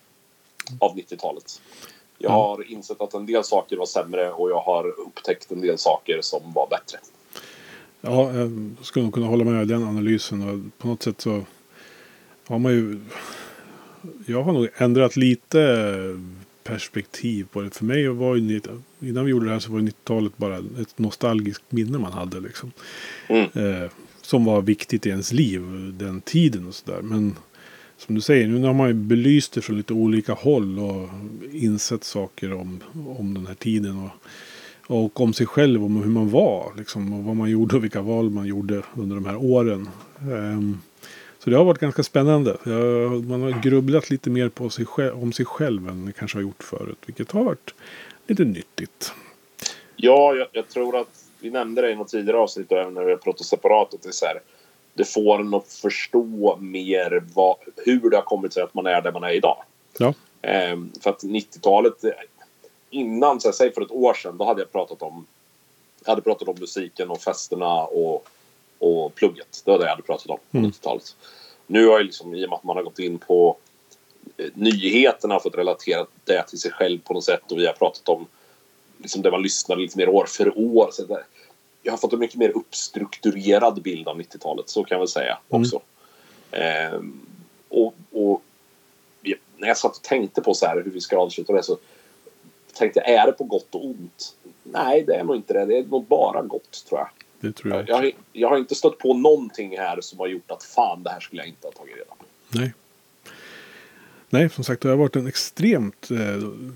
av 0.80 0.96
90-talet. 0.96 1.62
Jag 2.18 2.30
har 2.30 2.72
insett 2.72 3.02
att 3.02 3.14
en 3.14 3.26
del 3.26 3.44
saker 3.44 3.78
var 3.78 3.86
sämre 3.86 4.32
och 4.32 4.50
jag 4.50 4.62
har 4.62 4.88
upptäckt 5.00 5.52
en 5.52 5.62
del 5.62 5.78
saker 5.78 6.22
som 6.22 6.54
var 6.54 6.68
bättre. 6.68 6.98
Ja, 8.02 8.34
jag 8.34 8.76
skulle 8.82 9.04
nog 9.06 9.14
kunna 9.14 9.28
hålla 9.28 9.44
med 9.44 9.64
i 9.64 9.66
den 9.66 9.84
analysen. 9.84 10.50
Och 10.50 10.60
på 10.78 10.88
något 10.88 11.04
sätt 11.04 11.22
så 11.22 11.46
har 12.48 12.60
man 12.60 12.72
ju... 12.72 13.00
Jag 14.26 14.44
har 14.44 14.54
nog 14.54 14.68
ändrat 14.78 15.16
lite 15.16 16.20
perspektiv 16.64 17.48
på 17.52 17.62
det. 17.62 17.70
För 17.70 17.86
mig 17.86 18.08
var 18.08 18.36
ju... 18.36 18.62
Innan 19.00 19.26
vi 19.26 19.32
gjorde 19.32 19.46
det 19.46 19.52
här 19.52 19.60
så 19.60 19.72
var 19.72 19.80
90-talet 19.80 20.38
bara 20.38 20.58
ett 20.58 21.00
nostalgiskt 21.00 21.64
minne 21.70 21.98
man 21.98 22.14
hade. 22.14 22.40
Liksom. 22.40 22.72
Eh, 23.30 23.92
som 24.22 24.46
var 24.46 24.62
viktigt 24.62 25.06
i 25.06 25.10
ens 25.10 25.34
liv 25.34 25.62
den 26.00 26.22
tiden 26.22 26.68
och 26.68 26.76
sådär. 26.76 27.02
Men 27.02 27.36
som 27.98 28.16
du 28.16 28.22
säger, 28.22 28.48
nu 28.48 28.66
har 28.66 28.74
man 28.74 28.88
ju 28.88 28.94
belyst 28.94 29.54
det 29.54 29.62
från 29.62 29.78
lite 29.78 29.94
olika 29.94 30.34
håll 30.34 30.80
och 30.80 31.10
insett 31.52 32.04
saker 32.04 32.54
om, 32.54 32.80
om 33.18 33.34
den 33.34 33.48
här 33.48 33.56
tiden. 33.56 33.98
Och, 33.98 34.12
och 34.92 35.22
om 35.22 35.34
sig 35.34 35.46
själv, 35.46 35.84
om 35.84 36.04
hur 36.04 36.12
man 36.12 36.30
var. 36.30 36.74
Liksom, 36.78 37.14
och 37.14 37.24
vad 37.24 37.36
man 37.36 37.50
gjorde 37.50 37.76
och 37.76 37.84
vilka 37.84 38.02
val 38.02 38.30
man 38.30 38.48
gjorde 38.48 38.84
under 38.98 39.16
de 39.16 39.26
här 39.26 39.36
åren. 39.36 39.90
Ehm, 40.20 40.82
så 41.40 41.50
det 41.50 41.58
har 41.58 41.66
varit 41.66 41.80
ganska 41.80 42.04
spännande. 42.04 42.58
Jag, 42.64 43.26
man 43.26 43.42
har 43.42 43.62
grubblat 43.62 44.10
lite 44.10 44.30
mer 44.30 44.50
på 44.50 44.70
sig 44.70 44.86
själv, 44.86 45.24
om 45.24 45.34
sig 45.34 45.46
själv 45.46 45.90
än 45.90 46.04
man 46.04 46.14
kanske 46.14 46.38
har 46.38 46.42
gjort 46.42 46.64
förut. 46.64 46.98
Vilket 47.06 47.32
har 47.32 47.44
varit 47.44 47.74
lite 48.28 48.44
nyttigt. 48.44 49.14
Ja, 49.96 50.36
jag, 50.36 50.48
jag 50.52 50.70
tror 50.70 50.98
att 50.98 51.26
vi 51.40 51.50
nämnde 51.50 51.82
det 51.82 51.92
i 51.92 51.96
något 51.96 52.08
tidigare 52.08 52.38
avsnitt 52.38 52.72
och 52.72 52.78
även 52.78 52.94
när 52.94 53.04
vi 53.04 53.12
har 53.12 53.18
pratat 53.18 53.46
separat. 53.46 53.94
Att 53.94 54.02
det 54.02 54.10
är 54.10 54.12
så 54.12 54.26
här, 54.26 54.40
det 54.94 55.06
får 55.06 55.40
en 55.40 55.54
att 55.54 55.68
förstå 55.68 56.58
mer 56.60 57.24
vad, 57.34 57.56
hur 57.86 58.10
det 58.10 58.18
har 58.18 58.24
kommit 58.24 58.54
sig 58.54 58.64
att 58.64 58.74
man 58.74 58.86
är 58.86 59.02
där 59.02 59.12
man 59.12 59.24
är 59.24 59.34
idag. 59.34 59.64
Ja. 59.98 60.14
Ehm, 60.42 60.92
för 61.02 61.10
att 61.10 61.24
90-talet, 61.24 62.04
eh, 62.04 62.10
innan, 62.92 63.42
så 63.42 63.48
här, 63.48 63.54
säg 63.54 63.74
för 63.74 63.82
ett 63.82 63.92
år 63.92 64.14
sedan, 64.14 64.38
då 64.38 64.46
hade 64.46 64.62
jag 64.62 64.72
pratat 64.72 65.02
om 65.02 65.26
jag 66.04 66.12
hade 66.12 66.22
pratat 66.22 66.48
om 66.48 66.56
musiken 66.60 67.10
och 67.10 67.22
festerna 67.22 67.84
och, 67.84 68.28
och 68.80 69.16
plugget. 69.16 69.62
Det 69.66 69.72
var 69.72 69.78
det 69.78 69.84
jag 69.86 69.90
hade 69.92 70.02
pratat 70.04 70.30
om 70.30 70.38
på 70.52 70.58
Mm. 70.58 70.72
90-talet. 70.72 71.16
Nu 71.68 71.86
har 71.88 71.94
jag 71.98 72.06
liksom, 72.06 72.36
i 72.36 72.46
och 72.46 72.50
med 72.50 72.58
att 72.58 72.64
man 72.64 72.76
har 72.76 72.84
gått 72.84 73.00
in 73.00 73.18
på 73.18 73.58
eh, 74.38 74.50
nyheterna 74.54 75.36
och 75.36 75.44
fått 75.44 75.56
relatera 75.58 76.06
det 76.24 76.44
till 76.48 76.60
sig 76.60 76.72
själv 76.72 77.00
på 77.00 77.14
något 77.14 77.24
sätt 77.24 77.52
och 77.52 77.58
vi 77.58 77.66
har 77.66 77.74
pratat 77.74 78.10
om 78.10 78.28
liksom 78.98 79.22
det 79.22 79.32
man 79.32 79.42
lyssnar 79.44 79.76
lite 79.76 79.98
mer 79.98 80.10
år 80.10 80.26
för 80.26 80.58
år. 80.60 80.90
Så 80.92 81.04
det, 81.06 81.24
jag 81.84 81.94
har 81.94 81.98
fått 81.98 82.14
en 82.14 82.20
mycket 82.20 82.38
mer 82.38 82.50
uppstrukturerad 82.58 83.82
bild 83.82 84.08
av 84.08 84.20
90-talet, 84.22 84.70
så 84.70 84.84
kan 84.84 84.96
jag 84.96 85.00
väl 85.00 85.08
säga 85.08 85.38
Mm. 85.50 85.62
också. 85.62 85.82
Ehm, 86.52 87.26
och, 87.70 87.94
och 88.12 88.42
när 89.58 89.68
jag 89.68 89.78
satt 89.78 89.96
och 89.98 90.04
tänkte 90.04 90.42
på 90.42 90.54
så 90.54 90.66
här 90.66 90.76
hur 90.84 90.92
vi 90.92 91.02
ska 91.02 91.18
avsluta 91.18 91.54
det 91.54 91.64
så 91.64 91.78
tänkte 92.74 93.00
jag, 93.06 93.10
är 93.10 93.26
det 93.26 93.32
på 93.32 93.44
gott 93.44 93.76
och 93.76 93.86
ont? 93.86 94.36
Nej, 94.64 95.04
det 95.08 95.16
är 95.16 95.24
nog 95.24 95.36
inte 95.36 95.54
det. 95.54 95.66
Det 95.66 95.78
är 95.78 95.84
nog 95.84 96.06
bara 96.06 96.42
gott, 96.42 96.86
tror 96.90 97.00
jag. 97.00 97.10
Det 97.40 97.52
tror 97.58 97.74
jag. 97.74 97.90
Jag, 97.90 97.96
har- 97.96 98.12
jag 98.34 98.50
har 98.50 98.58
inte 98.58 98.76
stött 98.76 98.98
på 98.98 99.14
någonting 99.14 99.78
här 99.78 100.02
som 100.02 100.20
har 100.20 100.28
gjort 100.28 100.52
att 100.52 100.64
fan, 100.64 101.04
det 101.04 101.10
här 101.10 101.20
skulle 101.20 101.42
jag 101.42 101.48
inte 101.48 101.68
ha 101.68 101.72
tagit 101.72 101.96
reda 101.96 102.06
på. 102.06 102.26
Nej. 102.50 102.74
Nej, 104.30 104.50
som 104.50 104.64
sagt 104.64 104.82
det 104.82 104.90
har 104.90 104.96
varit 104.96 105.16
en 105.16 105.28
extremt 105.28 106.12
eh, 106.12 106.18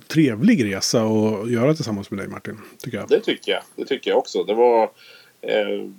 trevlig 0.08 0.66
resa 0.76 1.04
att 1.04 1.52
göra 1.52 1.74
tillsammans 1.74 2.12
med 2.12 2.20
dig 2.20 2.28
Martin. 2.28 2.58
Tycker 2.78 2.98
jag. 2.98 3.10
Det 3.10 3.20
tycker 3.20 3.52
jag. 3.52 3.62
Det 3.76 3.86
tycker 3.86 4.10
jag 4.12 4.18
också. 4.18 4.44
Det 4.44 4.54
var... 4.54 4.84
Eh, 5.42 5.90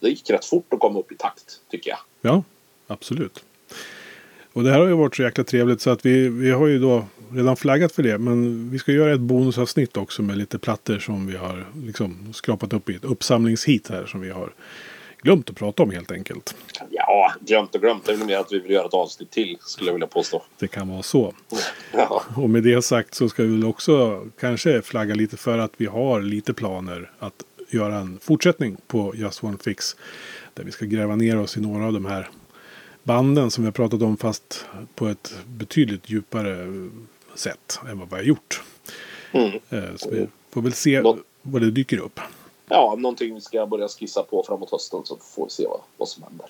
det 0.00 0.08
gick 0.08 0.30
rätt 0.30 0.44
fort 0.44 0.72
att 0.72 0.80
komma 0.80 0.98
upp 0.98 1.12
i 1.12 1.16
takt, 1.16 1.60
tycker 1.70 1.90
jag. 1.90 1.98
Ja, 2.20 2.42
absolut. 2.86 3.44
Och 4.52 4.62
det 4.62 4.70
här 4.70 4.78
har 4.80 4.86
ju 4.86 4.94
varit 4.94 5.16
så 5.16 5.22
jäkla 5.22 5.44
trevligt 5.44 5.80
så 5.80 5.90
att 5.90 6.06
vi, 6.06 6.28
vi 6.28 6.50
har 6.50 6.66
ju 6.66 6.78
då 6.78 7.04
redan 7.34 7.56
flaggat 7.56 7.92
för 7.92 8.02
det. 8.02 8.18
Men 8.18 8.70
vi 8.70 8.78
ska 8.78 8.92
göra 8.92 9.14
ett 9.14 9.20
bonusavsnitt 9.20 9.96
också 9.96 10.22
med 10.22 10.38
lite 10.38 10.58
plattor 10.58 10.98
som 10.98 11.26
vi 11.26 11.36
har 11.36 11.66
liksom 11.84 12.32
skrapat 12.32 12.72
upp 12.72 12.90
i 12.90 12.94
ett 12.94 13.04
uppsamlingshit 13.04 13.88
här 13.88 14.06
som 14.06 14.20
vi 14.20 14.30
har 14.30 14.52
glömt 15.22 15.50
att 15.50 15.56
prata 15.56 15.82
om 15.82 15.90
helt 15.90 16.12
enkelt. 16.12 16.54
Ja, 16.90 17.32
glömt 17.40 17.74
och 17.74 17.80
glömt. 17.80 18.04
Det 18.04 18.12
är 18.12 18.16
väl 18.16 18.26
mer 18.26 18.38
att 18.38 18.52
vi 18.52 18.58
vill 18.58 18.70
göra 18.70 18.86
ett 18.86 18.94
avsnitt 18.94 19.30
till, 19.30 19.56
skulle 19.60 19.88
jag 19.88 19.94
vilja 19.94 20.06
påstå. 20.06 20.42
Det 20.58 20.68
kan 20.68 20.88
vara 20.88 21.02
så. 21.02 21.34
Ja. 21.92 22.22
Och 22.36 22.50
med 22.50 22.62
det 22.62 22.82
sagt 22.82 23.14
så 23.14 23.28
ska 23.28 23.42
vi 23.42 23.48
väl 23.48 23.64
också 23.64 24.26
kanske 24.40 24.82
flagga 24.82 25.14
lite 25.14 25.36
för 25.36 25.58
att 25.58 25.72
vi 25.76 25.86
har 25.86 26.22
lite 26.22 26.54
planer 26.54 27.10
att 27.18 27.44
göra 27.70 27.96
en 27.96 28.18
fortsättning 28.22 28.76
på 28.86 29.14
Just 29.16 29.44
One 29.44 29.58
Fix. 29.64 29.96
Där 30.54 30.64
vi 30.64 30.70
ska 30.70 30.84
gräva 30.84 31.16
ner 31.16 31.38
oss 31.38 31.56
i 31.56 31.60
några 31.60 31.86
av 31.86 31.92
de 31.92 32.06
här 32.06 32.30
banden 33.02 33.50
som 33.50 33.64
vi 33.64 33.66
har 33.66 33.72
pratat 33.72 34.02
om 34.02 34.16
fast 34.16 34.66
på 34.94 35.08
ett 35.08 35.34
betydligt 35.46 36.10
djupare 36.10 36.66
sätt 37.34 37.78
än 37.88 37.98
vad 37.98 38.10
vi 38.10 38.16
har 38.16 38.22
gjort. 38.22 38.62
Mm. 39.32 39.60
Eh, 39.70 39.96
Så 39.96 40.10
vi 40.10 40.28
får 40.50 40.62
väl 40.62 40.72
se 40.72 41.02
vad 41.42 41.62
det 41.62 41.70
dyker 41.70 41.98
upp. 41.98 42.20
ja, 42.68 42.94
någonting 42.98 43.34
vi 43.34 43.40
ska 43.40 43.66
börja 43.66 43.88
skissa 43.88 44.22
på 44.22 44.44
framåt 44.46 44.70
hösten 44.70 45.00
så 45.04 45.16
får 45.16 45.44
vi 45.44 45.50
se 45.50 45.66
vad, 45.66 45.80
vad 45.96 46.08
som 46.08 46.22
händer. 46.22 46.46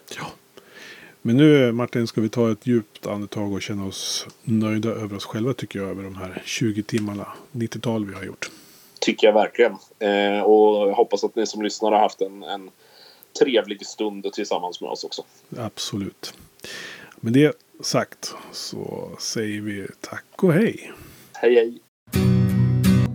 Men 1.25 1.37
nu 1.37 1.73
Martin 1.73 2.07
ska 2.07 2.21
vi 2.21 2.29
ta 2.29 2.53
ett 2.53 2.67
djupt 2.67 3.07
andetag 3.07 3.53
och 3.53 3.63
känna 3.63 3.87
oss 3.87 4.27
nöjda 4.43 4.89
över 4.89 5.17
oss 5.17 5.25
själva 5.25 5.55
tycker 5.55 5.79
jag. 5.79 5.89
Över 5.89 6.03
de 6.03 6.15
här 6.17 6.43
20 6.45 6.83
timmarna 6.83 7.27
90-tal 7.53 8.05
vi 8.05 8.15
har 8.15 8.25
gjort. 8.25 8.51
Tycker 9.01 9.27
jag 9.27 9.35
verkligen. 9.35 9.73
Eh, 9.99 10.43
och 10.43 10.89
jag 10.89 10.95
hoppas 10.95 11.25
att 11.25 11.37
ni 11.37 11.47
som 11.47 11.63
lyssnar 11.63 11.93
har 11.93 11.99
haft 11.99 12.21
en, 12.21 12.43
en 12.43 12.71
trevlig 13.39 13.87
stund 13.87 14.33
tillsammans 14.33 14.81
med 14.81 14.91
oss 14.91 15.05
också. 15.05 15.23
Absolut. 15.59 16.35
Med 17.17 17.33
det 17.33 17.57
sagt 17.83 18.35
så 18.53 19.11
säger 19.19 19.61
vi 19.61 19.87
tack 20.01 20.25
och 20.37 20.53
hej. 20.53 20.93
Hej 21.33 21.55
hej! 21.55 21.79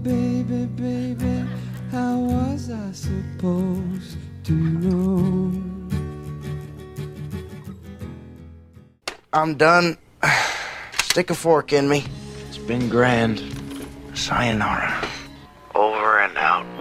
Baby, 0.04 0.66
baby, 0.66 1.44
how 1.92 2.20
was 2.20 2.70
I 2.70 2.94
supposed 2.94 4.18
to 4.46 4.54
know? 4.54 5.52
I'm 9.34 9.58
done. 9.58 9.98
Stick 11.04 11.30
a 11.30 11.36
fork 11.36 11.74
in 11.74 11.90
me. 11.90 12.04
It's 12.50 12.58
been 12.58 12.90
grand. 12.90 13.42
Sayonara. 14.14 14.94
Over 15.76 16.20
and 16.20 16.38
out. 16.38 16.77